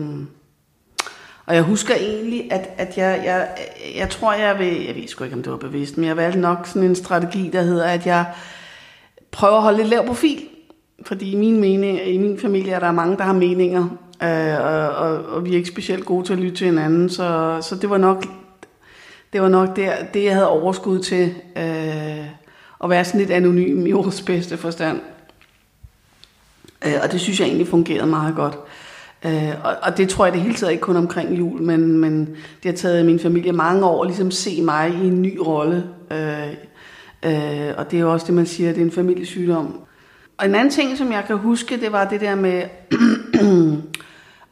og 1.47 1.55
jeg 1.55 1.62
husker 1.62 1.94
egentlig, 1.94 2.52
at, 2.52 2.68
at 2.78 2.98
jeg, 2.98 3.23
jeg, 3.24 3.48
jeg 3.97 4.10
tror, 4.10 4.32
jeg 4.32 4.59
vil, 4.59 4.85
jeg 4.85 4.94
ved 4.94 5.09
sgu 5.09 5.24
ikke, 5.24 5.36
om 5.36 5.43
det 5.43 5.52
var 5.52 5.59
bevidst, 5.59 5.97
men 5.97 6.06
jeg 6.06 6.16
valgte 6.16 6.40
nok 6.40 6.66
sådan 6.66 6.82
en 6.82 6.97
strategi, 6.97 7.51
der 7.52 7.62
hedder, 7.62 7.85
at 7.85 8.06
jeg 8.06 8.24
prøver 9.31 9.56
at 9.56 9.62
holde 9.62 9.78
lidt 9.78 9.89
lav 9.89 10.06
profil. 10.06 10.43
Fordi 11.06 11.32
i 11.32 11.36
min, 11.36 11.60
mening, 11.60 12.09
i 12.09 12.18
min 12.18 12.40
familie 12.40 12.73
er 12.73 12.78
der 12.78 12.93
mange, 12.93 13.16
der 13.16 13.23
har 13.23 13.32
meninger, 13.32 13.89
øh, 14.23 14.60
og, 14.60 14.89
og, 14.89 15.24
og 15.24 15.44
vi 15.44 15.52
er 15.52 15.56
ikke 15.56 15.68
specielt 15.68 16.05
gode 16.05 16.27
til 16.27 16.32
at 16.32 16.39
lytte 16.39 16.56
til 16.56 16.66
hinanden, 16.66 17.10
så, 17.10 17.59
så 17.62 17.74
det 17.74 17.90
var 17.90 17.98
nok 17.98 18.27
det 19.32 19.43
var 19.43 19.48
nok 19.48 19.77
der, 19.77 19.93
det, 20.14 20.24
jeg 20.24 20.35
havde 20.35 20.48
overskud 20.48 20.98
til, 20.98 21.35
øh, 21.56 22.27
at 22.85 22.90
være 22.90 23.05
sådan 23.05 23.20
lidt 23.20 23.31
anonym 23.31 23.86
i 23.86 23.93
ordets 23.98 24.23
bedste 24.23 24.56
forstand. 24.56 25.01
Øh, 26.86 26.94
og 27.02 27.12
det 27.12 27.20
synes 27.20 27.40
jeg 27.40 27.47
egentlig 27.47 27.68
fungerede 27.68 28.06
meget 28.06 28.35
godt. 28.35 28.59
Øh, 29.25 29.55
og, 29.65 29.77
og 29.83 29.97
det 29.97 30.09
tror 30.09 30.25
jeg 30.25 30.35
det 30.35 30.43
hele 30.43 30.55
taget 30.55 30.73
ikke 30.73 30.83
kun 30.83 30.97
omkring 30.97 31.39
jul, 31.39 31.63
men, 31.63 31.99
men 31.99 32.21
det 32.63 32.71
har 32.71 32.73
taget 32.73 33.07
min 33.07 33.19
familie 33.19 33.53
mange 33.53 33.87
år 33.87 34.03
at 34.03 34.09
ligesom 34.09 34.31
se 34.31 34.63
mig 34.63 34.91
i 35.03 35.07
en 35.07 35.23
ny 35.23 35.39
rolle. 35.39 35.85
Øh, 36.11 36.49
øh, 37.23 37.75
og 37.77 37.91
det 37.91 37.97
er 37.97 38.01
jo 38.01 38.13
også 38.13 38.27
det, 38.27 38.35
man 38.35 38.47
siger, 38.47 38.73
det 38.73 38.81
er 38.81 38.85
en 38.85 38.93
familiesygdom. 38.93 39.81
Og 40.39 40.47
en 40.47 40.55
anden 40.55 40.71
ting, 40.71 40.99
som 40.99 41.13
jeg 41.13 41.25
kan 41.27 41.37
huske, 41.37 41.81
det 41.81 41.93
var 41.93 42.09
det 42.09 42.21
der 42.21 42.35
med 42.35 42.63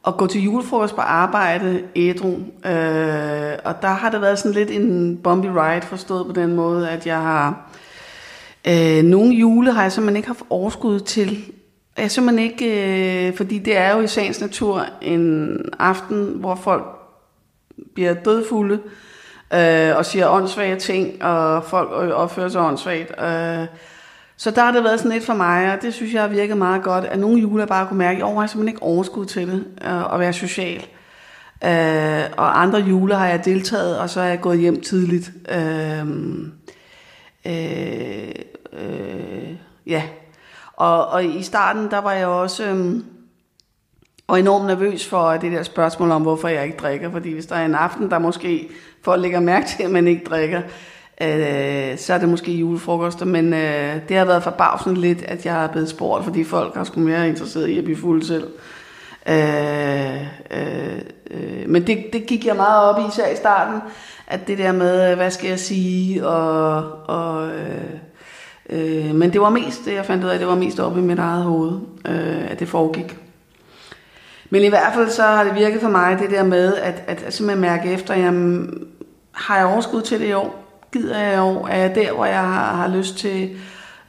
at 0.07 0.17
gå 0.17 0.27
til 0.27 0.43
julefrokost 0.43 0.95
på 0.95 1.01
arbejde 1.01 1.83
ædru. 1.97 2.33
Øh, 2.67 3.59
og 3.65 3.83
der 3.83 3.89
har 3.89 4.11
det 4.11 4.21
været 4.21 4.39
sådan 4.39 4.53
lidt 4.53 4.71
en 4.71 5.17
bumpy 5.17 5.47
ride, 5.47 5.83
forstået 5.83 6.27
på 6.27 6.33
den 6.33 6.55
måde, 6.57 6.91
at 6.91 7.07
jeg 7.07 7.21
har... 7.21 7.71
Øh, 8.69 9.03
nogle 9.03 9.35
jule 9.35 9.73
har 9.73 9.83
jeg 9.83 9.93
simpelthen 9.93 10.17
ikke 10.17 10.29
haft 10.29 10.43
overskud 10.51 11.01
til. 11.01 11.45
Jeg 11.99 12.11
simpelthen 12.11 12.51
ikke... 12.51 13.29
Øh, 13.29 13.37
fordi 13.37 13.59
det 13.59 13.77
er 13.77 13.97
jo 13.97 14.01
i 14.01 14.07
sagens 14.07 14.41
natur 14.41 14.87
en 15.03 15.57
aften, 15.79 16.35
hvor 16.37 16.55
folk 16.55 16.85
bliver 17.95 18.15
dødfulde 18.15 18.81
øh, 19.55 19.97
og 19.97 20.07
siger 20.07 20.29
åndssvage 20.29 20.77
ting, 20.77 21.25
og 21.25 21.65
folk 21.65 21.91
opfører 22.13 22.49
sig 22.49 22.61
åndssvagt. 22.61 23.11
Øh, 23.11 23.67
så 24.37 24.51
der 24.51 24.63
har 24.63 24.73
det 24.73 24.85
været 24.85 24.99
sådan 24.99 25.13
lidt 25.13 25.25
for 25.25 25.35
mig, 25.35 25.73
og 25.73 25.83
det 25.83 25.95
synes 25.95 26.15
jeg 26.15 26.23
har 26.23 26.29
virket 26.29 26.57
meget 26.57 26.83
godt, 26.83 27.05
at 27.05 27.19
nogle 27.19 27.41
juler 27.41 27.67
bare 27.67 27.87
kunne 27.87 27.99
mærke, 27.99 28.17
at 28.17 28.19
jeg 28.19 28.27
har 28.27 28.47
simpelthen 28.47 28.69
ikke 28.69 28.83
overskud 28.83 29.27
til 29.27 29.47
det, 29.47 29.65
øh, 29.85 30.15
at 30.15 30.21
være 30.21 30.33
social. 30.33 30.87
Øh, 31.65 32.25
og 32.37 32.63
andre 32.63 32.79
juler 32.79 33.17
har 33.17 33.27
jeg 33.27 33.45
deltaget, 33.45 33.99
og 33.99 34.11
så 34.11 34.21
er 34.21 34.25
jeg 34.25 34.41
gået 34.41 34.59
hjem 34.59 34.81
tidligt. 34.81 35.33
Øh, 35.51 36.09
øh, 37.47 38.35
øh, 38.73 39.57
ja. 39.87 40.03
Og, 40.77 41.07
og 41.07 41.25
i 41.25 41.43
starten, 41.43 41.91
der 41.91 41.99
var 41.99 42.13
jeg 42.13 42.27
også... 42.27 42.65
Øhm, 42.65 43.05
og 44.27 44.41
enormt 44.41 44.67
nervøs 44.67 45.07
for 45.07 45.31
det 45.31 45.53
der 45.53 45.63
spørgsmål 45.63 46.11
om, 46.11 46.23
hvorfor 46.23 46.49
jeg 46.49 46.65
ikke 46.65 46.77
drikker. 46.77 47.11
Fordi 47.11 47.33
hvis 47.33 47.47
der 47.47 47.57
er 47.57 47.65
en 47.65 47.75
aften, 47.75 48.11
der 48.11 48.19
måske 48.19 48.69
folk 49.03 49.23
lægger 49.23 49.41
mærke 49.41 49.67
til, 49.67 49.83
at 49.83 49.91
man 49.91 50.09
ikke 50.09 50.25
drikker, 50.25 50.63
øh, 51.21 51.99
så 51.99 52.15
er 52.15 52.19
det 52.19 52.29
måske 52.29 52.53
julefrokoster. 52.53 53.27
Men 53.27 53.55
øh, 53.55 53.97
det 54.09 54.17
har 54.17 54.25
været 54.25 54.43
forbavsende 54.43 55.01
lidt, 55.01 55.23
at 55.23 55.47
jeg 55.47 55.65
er 55.65 55.69
blevet 55.69 55.89
spurgt, 55.89 56.25
fordi 56.25 56.45
folk 56.45 56.75
har 56.75 56.85
sgu 56.85 57.01
mere 57.01 57.29
interesseret 57.29 57.69
i 57.69 57.79
at 57.79 57.85
blive 57.85 57.97
fuld 57.97 58.23
selv. 58.23 58.49
Øh, 59.29 60.23
øh, 60.51 60.99
øh, 61.31 61.69
men 61.69 61.87
det, 61.87 62.05
det 62.13 62.27
gik 62.27 62.47
jeg 62.47 62.57
meget 62.57 62.83
op 62.83 63.01
i, 63.01 63.09
især 63.09 63.33
i 63.33 63.37
starten, 63.37 63.81
at 64.27 64.49
det 64.49 64.59
der 64.59 64.73
med, 64.73 65.17
hvad 65.17 65.31
skal 65.31 65.49
jeg 65.49 65.59
sige, 65.59 66.27
og, 66.27 66.93
og 67.07 67.49
øh, 67.49 67.95
øh, 68.71 69.15
men 69.15 69.33
det 69.33 69.41
var 69.41 69.51
mest, 69.51 69.85
det 69.85 69.95
jeg 69.95 70.05
fandt 70.05 70.25
ud 70.25 70.29
af, 70.29 70.39
det 70.39 70.49
var 70.49 70.55
mest 70.55 70.81
oppe 70.81 71.01
i 71.01 71.03
mit 71.03 71.19
eget 71.19 71.45
hoved, 71.45 71.73
øh, 72.09 72.51
at 72.51 72.61
det 72.61 72.69
foregik. 72.69 73.17
Men 74.51 74.63
i 74.63 74.69
hvert 74.69 74.95
fald 74.95 75.11
så 75.11 75.23
har 75.23 75.45
det 75.45 75.55
virket 75.55 75.81
for 75.81 75.89
mig, 75.89 76.19
det 76.19 76.31
der 76.31 76.45
med, 76.45 76.75
at, 76.75 77.03
at, 77.07 77.23
at 77.23 77.35
simpelthen 77.35 77.61
mærke 77.61 77.93
efter, 77.93 78.15
jamen, 78.15 78.79
har 79.33 79.57
jeg 79.57 79.67
overskud 79.67 80.03
til 80.03 80.21
det 80.21 80.29
i 80.29 80.33
år? 80.33 80.65
Gider 80.93 81.19
jeg 81.19 81.35
i 81.35 81.39
år? 81.39 81.69
Er 81.69 81.79
jeg 81.79 81.95
der, 81.95 82.13
hvor 82.13 82.25
jeg 82.25 82.41
har, 82.41 82.77
har 82.77 82.89
lyst 82.89 83.19
til 83.19 83.51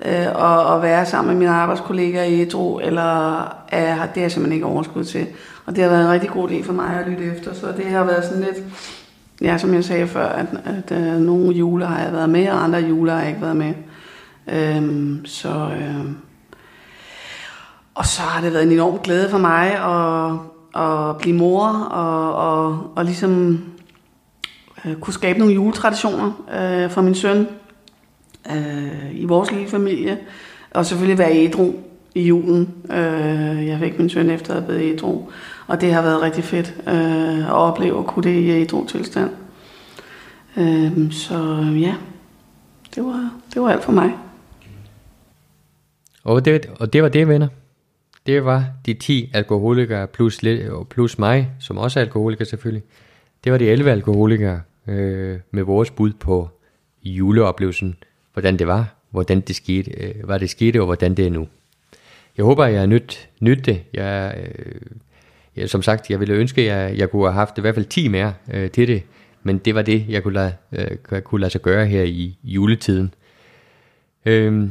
øh, 0.05 0.25
at, 0.25 0.75
at 0.75 0.81
være 0.81 1.05
sammen 1.05 1.33
med 1.33 1.39
mine 1.39 1.51
arbejdskollegaer 1.51 2.23
i 2.23 2.41
Etro, 2.41 2.79
eller 2.83 3.39
er 3.69 3.81
jeg, 3.81 4.09
det 4.13 4.17
er 4.17 4.23
jeg 4.23 4.31
simpelthen 4.31 4.55
ikke 4.55 4.65
overskud 4.65 5.03
til? 5.03 5.27
Og 5.65 5.75
det 5.75 5.83
har 5.83 5.89
været 5.89 6.05
en 6.05 6.11
rigtig 6.11 6.29
god 6.29 6.49
idé 6.49 6.63
for 6.63 6.73
mig 6.73 6.99
at 6.99 7.07
lytte 7.07 7.23
efter, 7.23 7.53
så 7.53 7.67
det 7.77 7.85
har 7.85 8.03
været 8.03 8.25
sådan 8.25 8.43
lidt, 8.43 8.63
ja, 9.41 9.57
som 9.57 9.73
jeg 9.73 9.83
sagde 9.83 10.07
før, 10.07 10.27
at, 10.27 10.45
at 10.65 10.91
at 10.91 10.97
øh, 10.97 11.19
nogle 11.19 11.55
jule 11.55 11.85
har 11.85 12.03
jeg 12.03 12.13
været 12.13 12.29
med, 12.29 12.49
og 12.49 12.63
andre 12.63 12.79
jule 12.79 13.11
har 13.11 13.19
jeg 13.19 13.29
ikke 13.29 13.41
været 13.41 13.55
med. 13.55 13.73
Øhm, 14.47 15.25
så, 15.25 15.49
øhm, 15.49 16.17
og 17.95 18.05
så 18.05 18.21
har 18.21 18.41
det 18.41 18.53
været 18.53 18.63
en 18.63 18.71
enorm 18.71 18.99
glæde 18.99 19.29
for 19.29 19.37
mig 19.37 19.71
at, 19.71 20.31
at 20.81 21.17
blive 21.17 21.35
mor 21.35 21.67
og, 21.67 22.33
og, 22.35 22.91
og 22.95 23.05
ligesom 23.05 23.63
øh, 24.85 24.95
kunne 24.95 25.13
skabe 25.13 25.39
nogle 25.39 25.53
juletraditioner 25.53 26.31
øh, 26.53 26.89
for 26.89 27.01
min 27.01 27.15
søn 27.15 27.47
øh, 28.51 29.11
i 29.11 29.25
vores 29.25 29.51
lille 29.51 29.67
familie. 29.67 30.17
Og 30.71 30.85
selvfølgelig 30.85 31.17
være 31.17 31.35
ædru 31.35 31.73
i 32.15 32.21
julen. 32.21 32.73
Øh, 32.91 33.67
jeg 33.67 33.79
fik 33.79 33.99
min 33.99 34.09
søn 34.09 34.29
efter 34.29 34.53
at 34.53 34.61
have 34.61 34.73
været 34.73 34.93
ædru. 34.93 35.21
Og 35.67 35.81
det 35.81 35.93
har 35.93 36.01
været 36.01 36.21
rigtig 36.21 36.43
fedt 36.43 36.75
øh, 36.87 37.47
at 37.47 37.53
opleve 37.53 37.99
at 37.99 38.05
kunne 38.05 38.23
det 38.23 38.35
i 38.39 38.49
ædru 38.49 38.87
tilstand. 38.87 39.29
Øh, 40.57 41.11
så 41.11 41.65
ja, 41.79 41.95
det 42.95 43.05
var, 43.05 43.31
det 43.53 43.61
var 43.61 43.69
alt 43.69 43.83
for 43.83 43.91
mig. 43.91 44.13
Og 46.25 46.45
det, 46.45 46.69
og 46.79 46.93
det 46.93 47.03
var 47.03 47.09
det, 47.09 47.27
venner. 47.27 47.47
Det 48.25 48.45
var 48.45 48.65
de 48.85 48.93
10 48.93 49.31
alkoholikere 49.33 50.07
plus, 50.07 50.41
plus 50.89 51.19
mig, 51.19 51.51
som 51.59 51.77
også 51.77 51.99
er 51.99 52.03
alkoholiker 52.03 52.45
selvfølgelig. 52.45 52.83
Det 53.43 53.51
var 53.51 53.57
de 53.57 53.69
11 53.69 53.91
alkoholikere 53.91 54.61
øh, 54.87 55.39
med 55.51 55.63
vores 55.63 55.91
bud 55.91 56.13
på 56.13 56.49
juleoplevelsen, 57.03 57.95
hvordan 58.33 58.59
det 58.59 58.67
var, 58.67 58.95
hvordan 59.09 59.41
det 59.41 59.55
skete, 59.55 59.91
øh, 59.91 60.25
hvad 60.25 60.39
det 60.39 60.49
skete 60.49 60.79
og 60.79 60.85
hvordan 60.85 61.15
det 61.15 61.25
er 61.25 61.29
nu. 61.29 61.47
Jeg 62.37 62.45
håber, 62.45 62.65
jeg 62.65 62.79
har 62.79 62.87
nyt, 62.87 63.29
nyt 63.39 63.65
det. 63.65 63.83
Jeg, 63.93 64.35
øh, 64.37 64.81
jeg, 65.55 65.69
som 65.69 65.81
sagt, 65.81 66.09
jeg 66.09 66.19
ville 66.19 66.33
ønske, 66.33 66.61
at 66.61 66.67
jeg, 66.67 66.97
jeg 66.97 67.11
kunne 67.11 67.23
have 67.23 67.33
haft 67.33 67.57
i 67.57 67.61
hvert 67.61 67.75
fald 67.75 67.85
10 67.85 68.07
mere 68.07 68.33
øh, 68.53 68.71
til 68.71 68.87
det, 68.87 69.03
men 69.43 69.57
det 69.57 69.75
var 69.75 69.81
det, 69.81 70.05
jeg 70.09 70.23
kunne 70.23 70.33
lade, 70.33 70.53
øh, 70.71 71.21
kunne 71.21 71.41
lade 71.41 71.51
sig 71.51 71.61
gøre 71.61 71.85
her 71.85 72.03
i 72.03 72.37
juletiden. 72.43 73.13
Øh, 74.25 74.69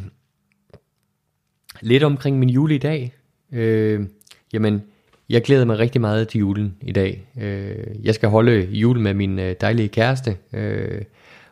lidt 1.80 2.02
omkring 2.02 2.38
min 2.38 2.50
jul 2.50 2.70
i 2.70 2.78
dag. 2.78 3.12
Øh, 3.52 4.00
jamen, 4.52 4.82
jeg 5.28 5.42
glæder 5.42 5.64
mig 5.64 5.78
rigtig 5.78 6.00
meget 6.00 6.28
til 6.28 6.38
julen 6.38 6.76
i 6.80 6.92
dag. 6.92 7.26
Øh, 7.40 7.86
jeg 8.02 8.14
skal 8.14 8.28
holde 8.28 8.68
jul 8.70 8.98
med 8.98 9.14
min 9.14 9.38
øh, 9.38 9.54
dejlige 9.60 9.88
kæreste, 9.88 10.36
øh, 10.52 11.02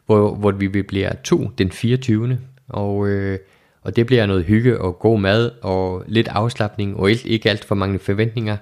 hvor, 0.06 0.34
hvor 0.34 0.50
vi 0.50 0.82
bliver 0.82 1.12
to 1.24 1.50
den 1.58 1.70
24. 1.70 2.38
Og, 2.68 3.08
øh, 3.08 3.38
og 3.82 3.96
det 3.96 4.06
bliver 4.06 4.26
noget 4.26 4.44
hygge 4.44 4.80
og 4.80 4.98
god 4.98 5.20
mad 5.20 5.50
og 5.62 6.04
lidt 6.06 6.28
afslappning 6.28 6.96
og 6.96 7.10
ikke 7.10 7.50
alt 7.50 7.64
for 7.64 7.74
mange 7.74 7.98
forventninger. 7.98 8.56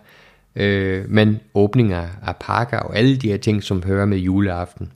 Øh, 0.56 1.04
men 1.08 1.40
åbninger 1.54 2.08
af 2.22 2.36
pakker 2.40 2.78
og 2.78 2.96
alle 2.96 3.16
de 3.16 3.28
her 3.28 3.36
ting, 3.36 3.62
som 3.62 3.82
hører 3.82 4.06
med 4.06 4.18
juleaften. 4.18 4.92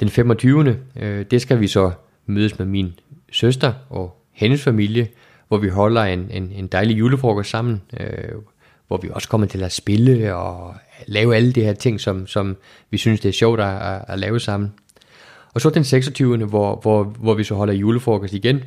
Den 0.00 0.08
25. 0.08 0.76
Øh, 0.96 1.24
det 1.30 1.42
skal 1.42 1.60
vi 1.60 1.66
så 1.66 1.90
mødes 2.26 2.58
med 2.58 2.66
min 2.66 2.92
søster 3.32 3.72
og 3.90 4.22
hendes 4.32 4.62
familie, 4.62 5.08
hvor 5.48 5.58
vi 5.58 5.68
holder 5.68 6.02
en, 6.02 6.30
en, 6.30 6.52
en 6.52 6.66
dejlig 6.66 6.98
julefrokost 6.98 7.50
sammen, 7.50 7.82
øh, 8.00 8.08
hvor 8.86 8.96
vi 8.96 9.10
også 9.12 9.28
kommer 9.28 9.46
til 9.46 9.62
at 9.62 9.72
spille 9.72 10.34
og 10.34 10.74
lave 11.06 11.36
alle 11.36 11.52
de 11.52 11.62
her 11.64 11.72
ting, 11.72 12.00
som, 12.00 12.26
som 12.26 12.56
vi 12.90 12.98
synes, 12.98 13.20
det 13.20 13.28
er 13.28 13.32
sjovt 13.32 13.60
at, 13.60 13.82
at, 13.82 14.04
at 14.08 14.18
lave 14.18 14.40
sammen. 14.40 14.72
Og 15.54 15.60
så 15.60 15.70
den 15.70 15.84
26. 15.84 16.44
Hvor, 16.44 16.76
hvor, 16.76 17.04
hvor 17.04 17.34
vi 17.34 17.44
så 17.44 17.54
holder 17.54 17.74
julefrokost 17.74 18.34
igen, 18.34 18.64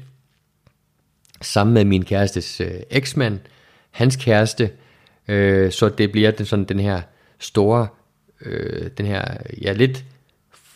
sammen 1.41 1.73
med 1.73 1.85
min 1.85 2.05
kærestes 2.05 2.61
øh, 2.61 2.71
eksmand, 2.89 3.39
hans 3.91 4.15
kæreste, 4.15 4.71
øh, 5.27 5.71
så 5.71 5.89
det 5.89 6.11
bliver 6.11 6.31
den, 6.31 6.45
sådan 6.45 6.65
den 6.65 6.79
her 6.79 7.01
store, 7.39 7.87
øh, 8.41 8.89
den 8.97 9.05
her, 9.05 9.23
ja, 9.61 9.71
lidt 9.71 10.05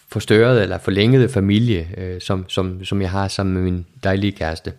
forstørrede 0.08 0.62
eller 0.62 0.78
forlængede 0.78 1.30
familie, 1.30 1.90
øh, 1.98 2.22
som, 2.22 2.50
som, 2.50 2.86
som 2.86 3.02
jeg 3.02 3.10
har 3.10 3.28
sammen 3.28 3.54
med 3.54 3.64
min 3.64 3.86
dejlige 4.04 4.32
kæreste. 4.32 4.74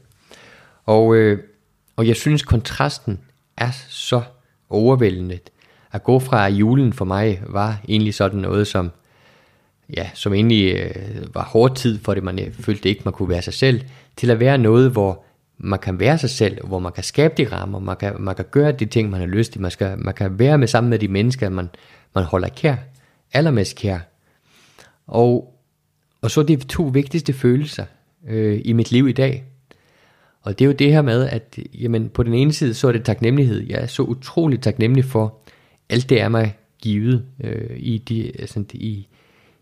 Og, 0.86 1.16
øh, 1.16 1.38
og 1.96 2.06
jeg 2.06 2.16
synes, 2.16 2.42
kontrasten 2.42 3.20
er 3.56 3.70
så 3.88 4.22
overvældende. 4.70 5.38
At 5.92 6.04
gå 6.04 6.18
fra 6.18 6.48
julen 6.48 6.92
for 6.92 7.04
mig 7.04 7.42
var 7.46 7.80
egentlig 7.88 8.14
sådan 8.14 8.40
noget, 8.40 8.66
som, 8.66 8.90
ja, 9.96 10.10
som 10.14 10.34
egentlig 10.34 10.74
øh, 10.74 11.34
var 11.34 11.44
hård 11.44 11.76
tid 11.76 11.98
for 11.98 12.14
det, 12.14 12.22
man 12.22 12.38
øh, 12.38 12.52
følte 12.52 12.88
ikke, 12.88 13.02
man 13.04 13.12
kunne 13.12 13.28
være 13.28 13.42
sig 13.42 13.54
selv, 13.54 13.80
til 14.16 14.30
at 14.30 14.40
være 14.40 14.58
noget, 14.58 14.90
hvor 14.90 15.24
man 15.58 15.78
kan 15.78 16.00
være 16.00 16.18
sig 16.18 16.30
selv, 16.30 16.66
hvor 16.66 16.78
man 16.78 16.92
kan 16.92 17.04
skabe 17.04 17.34
de 17.36 17.52
rammer, 17.52 17.78
man 17.78 17.96
kan, 17.96 18.14
man 18.18 18.34
kan 18.34 18.44
gøre 18.50 18.72
de 18.72 18.86
ting, 18.86 19.10
man 19.10 19.20
har 19.20 19.26
lyst 19.26 19.52
til, 19.52 19.60
man, 19.60 19.70
skal, 19.70 19.98
man 19.98 20.14
kan 20.14 20.38
være 20.38 20.58
med 20.58 20.68
sammen 20.68 20.90
med 20.90 20.98
de 20.98 21.08
mennesker, 21.08 21.48
man, 21.48 21.68
man 22.14 22.24
holder 22.24 22.48
kær, 22.48 22.76
allermest 23.32 23.76
kær. 23.76 23.98
Og, 25.06 25.54
og 26.22 26.30
så 26.30 26.42
de 26.42 26.56
to 26.56 26.82
vigtigste 26.82 27.32
følelser 27.32 27.84
øh, 28.28 28.60
i 28.64 28.72
mit 28.72 28.92
liv 28.92 29.08
i 29.08 29.12
dag, 29.12 29.44
og 30.46 30.58
det 30.58 30.64
er 30.64 30.66
jo 30.66 30.72
det 30.72 30.92
her 30.92 31.02
med, 31.02 31.28
at 31.28 31.58
jamen, 31.74 32.08
på 32.08 32.22
den 32.22 32.34
ene 32.34 32.52
side, 32.52 32.74
så 32.74 32.88
er 32.88 32.92
det 32.92 33.04
taknemmelighed. 33.04 33.66
Jeg 33.66 33.82
er 33.82 33.86
så 33.86 34.02
utrolig 34.02 34.60
taknemmelig 34.60 35.04
for 35.04 35.38
alt 35.88 36.08
det 36.08 36.20
er 36.20 36.28
mig 36.28 36.56
givet 36.82 37.24
øh, 37.40 37.76
i, 37.76 37.98
de, 37.98 38.32
altså, 38.38 38.64
i, 38.74 39.06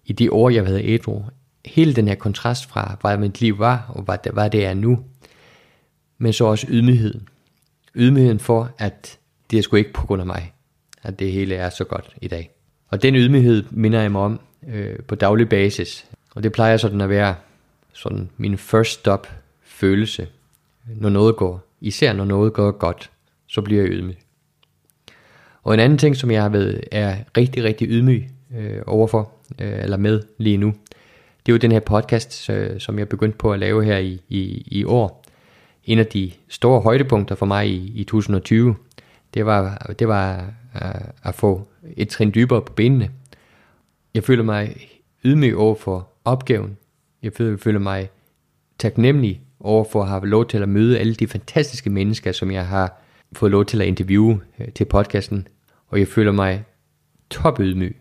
i 0.06 0.12
de 0.12 0.32
år, 0.32 0.51
jeg 0.51 0.65
har 0.65 0.70
været 0.70 0.82
ædru. 0.85 1.23
Hele 1.65 1.94
den 1.94 2.09
her 2.09 2.15
kontrast 2.15 2.69
fra, 2.69 2.97
hvad 3.01 3.19
mit 3.19 3.40
liv 3.40 3.59
var, 3.59 3.93
og 3.94 4.02
hvad 4.02 4.19
det, 4.24 4.32
hvad 4.32 4.51
det 4.51 4.65
er 4.65 4.74
nu. 4.74 4.98
Men 6.19 6.32
så 6.32 6.44
også 6.44 6.66
ydmygheden. 6.70 7.28
Ydmygheden 7.94 8.39
for, 8.39 8.70
at 8.78 9.19
det 9.51 9.59
er 9.59 9.62
sgu 9.62 9.77
ikke 9.77 9.93
på 9.93 10.06
grund 10.06 10.20
af 10.23 10.27
mig, 10.27 10.52
at 11.02 11.19
det 11.19 11.32
hele 11.32 11.55
er 11.55 11.70
så 11.70 11.85
godt 11.85 12.15
i 12.23 12.28
dag. 12.28 12.51
Og 12.89 13.02
den 13.02 13.16
ydmyghed 13.16 13.65
minder 13.70 14.01
jeg 14.01 14.12
mig 14.12 14.23
om 14.23 14.40
øh, 14.69 14.98
på 14.98 15.15
daglig 15.15 15.48
basis. 15.48 16.06
Og 16.35 16.43
det 16.43 16.52
plejer 16.52 16.77
sådan 16.77 17.01
at 17.01 17.09
være 17.09 17.35
sådan 17.93 18.31
min 18.36 18.59
first 18.59 18.90
stop 18.90 19.28
følelse 19.62 20.28
når 20.86 21.09
noget 21.09 21.36
går, 21.36 21.77
især 21.81 22.12
når 22.12 22.24
noget 22.24 22.52
går 22.52 22.70
godt, 22.70 23.11
så 23.47 23.62
bliver 23.62 23.82
jeg 23.82 23.90
ydmyg. 23.93 24.16
Og 25.62 25.74
en 25.74 25.81
anden 25.81 25.98
ting, 25.98 26.16
som 26.16 26.31
jeg 26.31 26.43
har 26.43 26.48
været, 26.48 26.81
er 26.93 27.16
rigtig, 27.36 27.65
rigtig 27.65 27.89
ydmyg 27.90 28.27
øh, 28.56 28.82
overfor, 28.86 29.32
øh, 29.61 29.82
eller 29.82 29.97
med 29.97 30.23
lige 30.39 30.56
nu, 30.56 30.74
det 31.47 31.52
er 31.52 31.55
jo 31.55 31.59
den 31.59 31.73
her 31.73 31.81
podcast, 31.81 32.51
øh, 32.51 32.81
som 32.81 32.98
jeg 32.98 33.09
begyndte 33.09 33.39
på 33.39 33.52
at 33.52 33.59
lave 33.59 33.85
her 33.85 33.98
i, 33.98 34.20
i, 34.28 34.62
i 34.66 34.85
år. 34.85 35.24
En 35.85 35.98
af 35.98 36.06
de 36.06 36.32
store 36.48 36.81
højdepunkter 36.81 37.35
for 37.35 37.47
mig 37.47 37.69
i, 37.69 37.93
i 37.94 38.05
2020, 38.05 38.74
det 39.35 39.47
var, 39.47 39.93
det 39.98 40.09
var 40.09 40.52
øh, 40.74 41.09
at 41.23 41.35
få 41.35 41.69
et 41.97 42.09
trin 42.09 42.32
dybere 42.35 42.62
på 42.62 42.73
benene. 42.73 43.11
Jeg 44.15 44.24
føler 44.24 44.43
mig 44.43 44.77
ydmyg 45.24 45.56
over 45.56 45.74
for 45.74 46.09
opgaven. 46.24 46.77
Jeg 47.23 47.32
føler, 47.32 47.56
føler 47.56 47.78
mig 47.78 48.09
taknemmelig 48.78 49.40
over 49.65 49.85
for 49.85 50.03
at 50.03 50.09
have 50.09 50.28
lov 50.28 50.47
til 50.47 50.59
at 50.59 50.69
møde 50.69 50.99
alle 50.99 51.15
de 51.15 51.27
fantastiske 51.27 51.91
mennesker, 51.91 52.32
som 52.32 52.51
jeg 52.51 52.66
har 52.66 53.03
fået 53.32 53.53
lov 53.53 53.65
til 53.65 53.81
at 53.81 53.86
interviewe 53.86 54.41
øh, 54.61 54.69
til 54.69 54.85
podcasten. 54.85 55.49
Og 55.89 55.99
jeg 55.99 56.09
føler 56.09 56.32
mig 56.32 56.65
topydmyg 57.31 57.97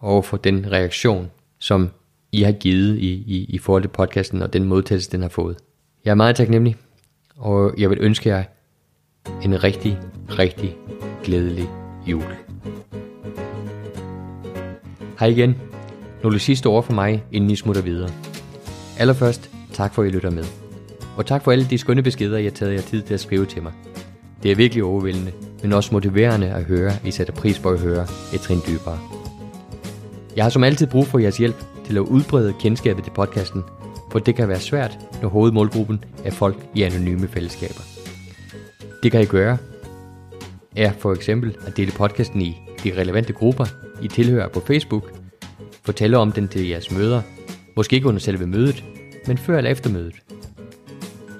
over 0.00 0.22
for 0.22 0.36
den 0.36 0.72
reaktion, 0.72 1.30
som 1.58 1.90
I 2.32 2.42
har 2.42 2.52
givet 2.52 2.98
i, 2.98 3.12
i, 3.12 3.46
i 3.48 3.58
forhold 3.58 3.82
til 3.82 3.88
podcasten 3.88 4.42
og 4.42 4.52
den 4.52 4.64
modtagelse, 4.64 5.10
den 5.10 5.22
har 5.22 5.28
fået. 5.28 5.56
Jeg 6.04 6.10
er 6.10 6.14
meget 6.14 6.36
taknemmelig, 6.36 6.76
og 7.36 7.74
jeg 7.78 7.90
vil 7.90 7.98
ønske 8.00 8.28
jer 8.28 8.44
en 9.42 9.64
rigtig, 9.64 9.98
rigtig 10.28 10.76
glædelig 11.24 11.68
jul. 12.06 12.24
Hej 15.18 15.28
igen. 15.28 15.54
Nogle 16.22 16.38
sidste 16.38 16.66
ord 16.66 16.84
for 16.84 16.92
mig, 16.92 17.24
inden 17.32 17.50
I 17.50 17.56
smutter 17.56 17.82
videre. 17.82 18.10
Allerførst, 18.98 19.50
tak 19.72 19.94
for 19.94 20.02
at 20.02 20.08
I 20.08 20.10
lytter 20.10 20.30
med. 20.30 20.59
Og 21.20 21.26
tak 21.26 21.44
for 21.44 21.52
alle 21.52 21.66
de 21.70 21.78
skønne 21.78 22.02
beskeder, 22.02 22.38
jeg 22.38 22.44
har 22.44 22.50
taget 22.50 22.74
jer 22.74 22.80
tid 22.80 23.02
til 23.02 23.14
at 23.14 23.20
skrive 23.20 23.46
til 23.46 23.62
mig. 23.62 23.72
Det 24.42 24.50
er 24.50 24.56
virkelig 24.56 24.84
overvældende, 24.84 25.32
men 25.62 25.72
også 25.72 25.92
motiverende 25.92 26.50
at 26.50 26.64
høre, 26.64 26.92
at 26.92 27.00
I 27.04 27.10
sætter 27.10 27.32
pris 27.32 27.58
på 27.58 27.70
at 27.70 27.80
høre 27.80 28.06
et 28.34 28.40
trin 28.40 28.58
dybere. 28.68 28.98
Jeg 30.36 30.44
har 30.44 30.50
som 30.50 30.64
altid 30.64 30.86
brug 30.86 31.06
for 31.06 31.18
jeres 31.18 31.36
hjælp 31.36 31.56
til 31.86 31.96
at 31.96 32.00
udbrede 32.00 32.54
kendskabet 32.60 33.04
til 33.04 33.10
podcasten, 33.10 33.62
for 34.12 34.18
det 34.18 34.34
kan 34.34 34.48
være 34.48 34.60
svært, 34.60 34.98
når 35.22 35.28
hovedmålgruppen 35.28 36.04
er 36.24 36.30
folk 36.30 36.56
i 36.74 36.82
anonyme 36.82 37.28
fællesskaber. 37.28 37.82
Det 39.02 39.12
kan 39.12 39.20
I 39.20 39.26
gøre, 39.26 39.58
er 40.76 40.92
for 40.92 41.12
eksempel 41.12 41.56
at 41.66 41.76
dele 41.76 41.92
podcasten 41.92 42.40
i 42.40 42.56
de 42.84 43.00
relevante 43.00 43.32
grupper, 43.32 43.64
I 44.02 44.08
tilhører 44.08 44.48
på 44.48 44.60
Facebook, 44.60 45.12
fortælle 45.82 46.18
om 46.18 46.32
den 46.32 46.48
til 46.48 46.68
jeres 46.68 46.90
møder, 46.90 47.22
måske 47.76 47.96
ikke 47.96 48.08
under 48.08 48.20
selve 48.20 48.46
mødet, 48.46 48.84
men 49.26 49.38
før 49.38 49.58
eller 49.58 49.70
efter 49.70 49.90
mødet. 49.90 50.14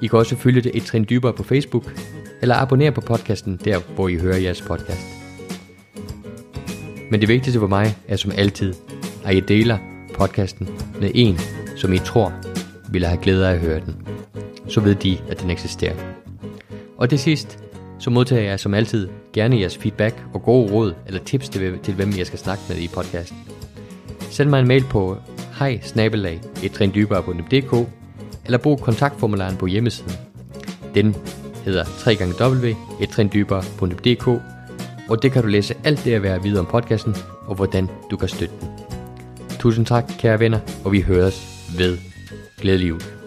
I 0.03 0.07
kan 0.07 0.19
også 0.19 0.37
følge 0.37 0.61
det 0.61 0.77
et 0.77 0.83
trin 0.83 1.07
dybere 1.11 1.33
på 1.33 1.43
Facebook, 1.43 1.93
eller 2.43 2.55
abonnere 2.55 2.93
på 2.93 3.01
podcasten 3.01 3.61
der, 3.65 3.79
hvor 3.95 4.09
I 4.09 4.17
hører 4.17 4.37
jeres 4.37 4.63
podcast. 4.63 5.07
Men 7.11 7.21
det 7.21 7.29
vigtigste 7.29 7.61
for 7.61 7.67
mig 7.67 7.97
er 8.09 8.17
som 8.17 8.33
altid, 8.37 8.75
at 9.25 9.37
I 9.37 9.41
deler 9.41 9.79
podcasten 10.15 10.69
med 11.01 11.11
en, 11.15 11.39
som 11.77 11.93
I 11.93 11.99
tror 11.99 12.33
ville 12.91 13.07
have 13.07 13.23
glæde 13.23 13.49
af 13.49 13.53
at 13.53 13.61
høre 13.61 13.81
den. 13.81 13.97
Så 14.69 14.81
ved 14.81 14.95
de, 14.95 15.19
at 15.29 15.41
den 15.43 15.51
eksisterer. 15.51 15.95
Og 16.97 17.09
til 17.09 17.19
sidst, 17.19 17.59
så 17.99 18.11
modtager 18.11 18.43
jeg 18.43 18.61
som 18.61 18.75
altid 18.75 19.09
gerne 19.33 19.61
jeres 19.61 19.79
feedback 19.79 20.23
og 20.35 20.43
gode 20.43 20.73
råd 20.73 20.95
eller 21.07 21.21
tips 21.25 21.49
til, 21.49 21.79
til 21.79 21.95
hvem 21.95 22.13
jeg 22.19 22.27
skal 22.27 22.39
snakke 22.39 22.63
med 22.69 22.77
i 22.77 22.89
podcasten. 22.89 23.39
Send 24.21 24.51
mig 24.51 24.61
en 24.61 24.69
mail 24.69 24.85
på 24.85 25.17
hej 25.59 25.81
eller 28.51 28.59
brug 28.59 28.81
kontaktformularen 28.81 29.57
på 29.57 29.67
hjemmesiden. 29.67 30.13
Den 30.95 31.17
hedder 31.65 31.85
www.etrindybere.dk 32.07 34.29
og 35.09 35.23
det 35.23 35.33
kan 35.33 35.43
du 35.43 35.49
læse 35.49 35.75
alt 35.85 36.05
det 36.05 36.15
at 36.15 36.23
være 36.23 36.43
videre 36.43 36.61
om 36.61 36.67
podcasten 36.67 37.17
og 37.47 37.55
hvordan 37.55 37.89
du 38.11 38.17
kan 38.17 38.29
støtte 38.29 38.55
den. 38.61 38.69
Tusind 39.59 39.87
tak, 39.87 40.13
kære 40.19 40.41
venner, 40.41 40.59
og 40.85 40.93
vi 40.93 41.01
høres 41.01 41.67
ved. 41.79 41.99
Glædelig 42.61 42.89
jul. 42.89 43.20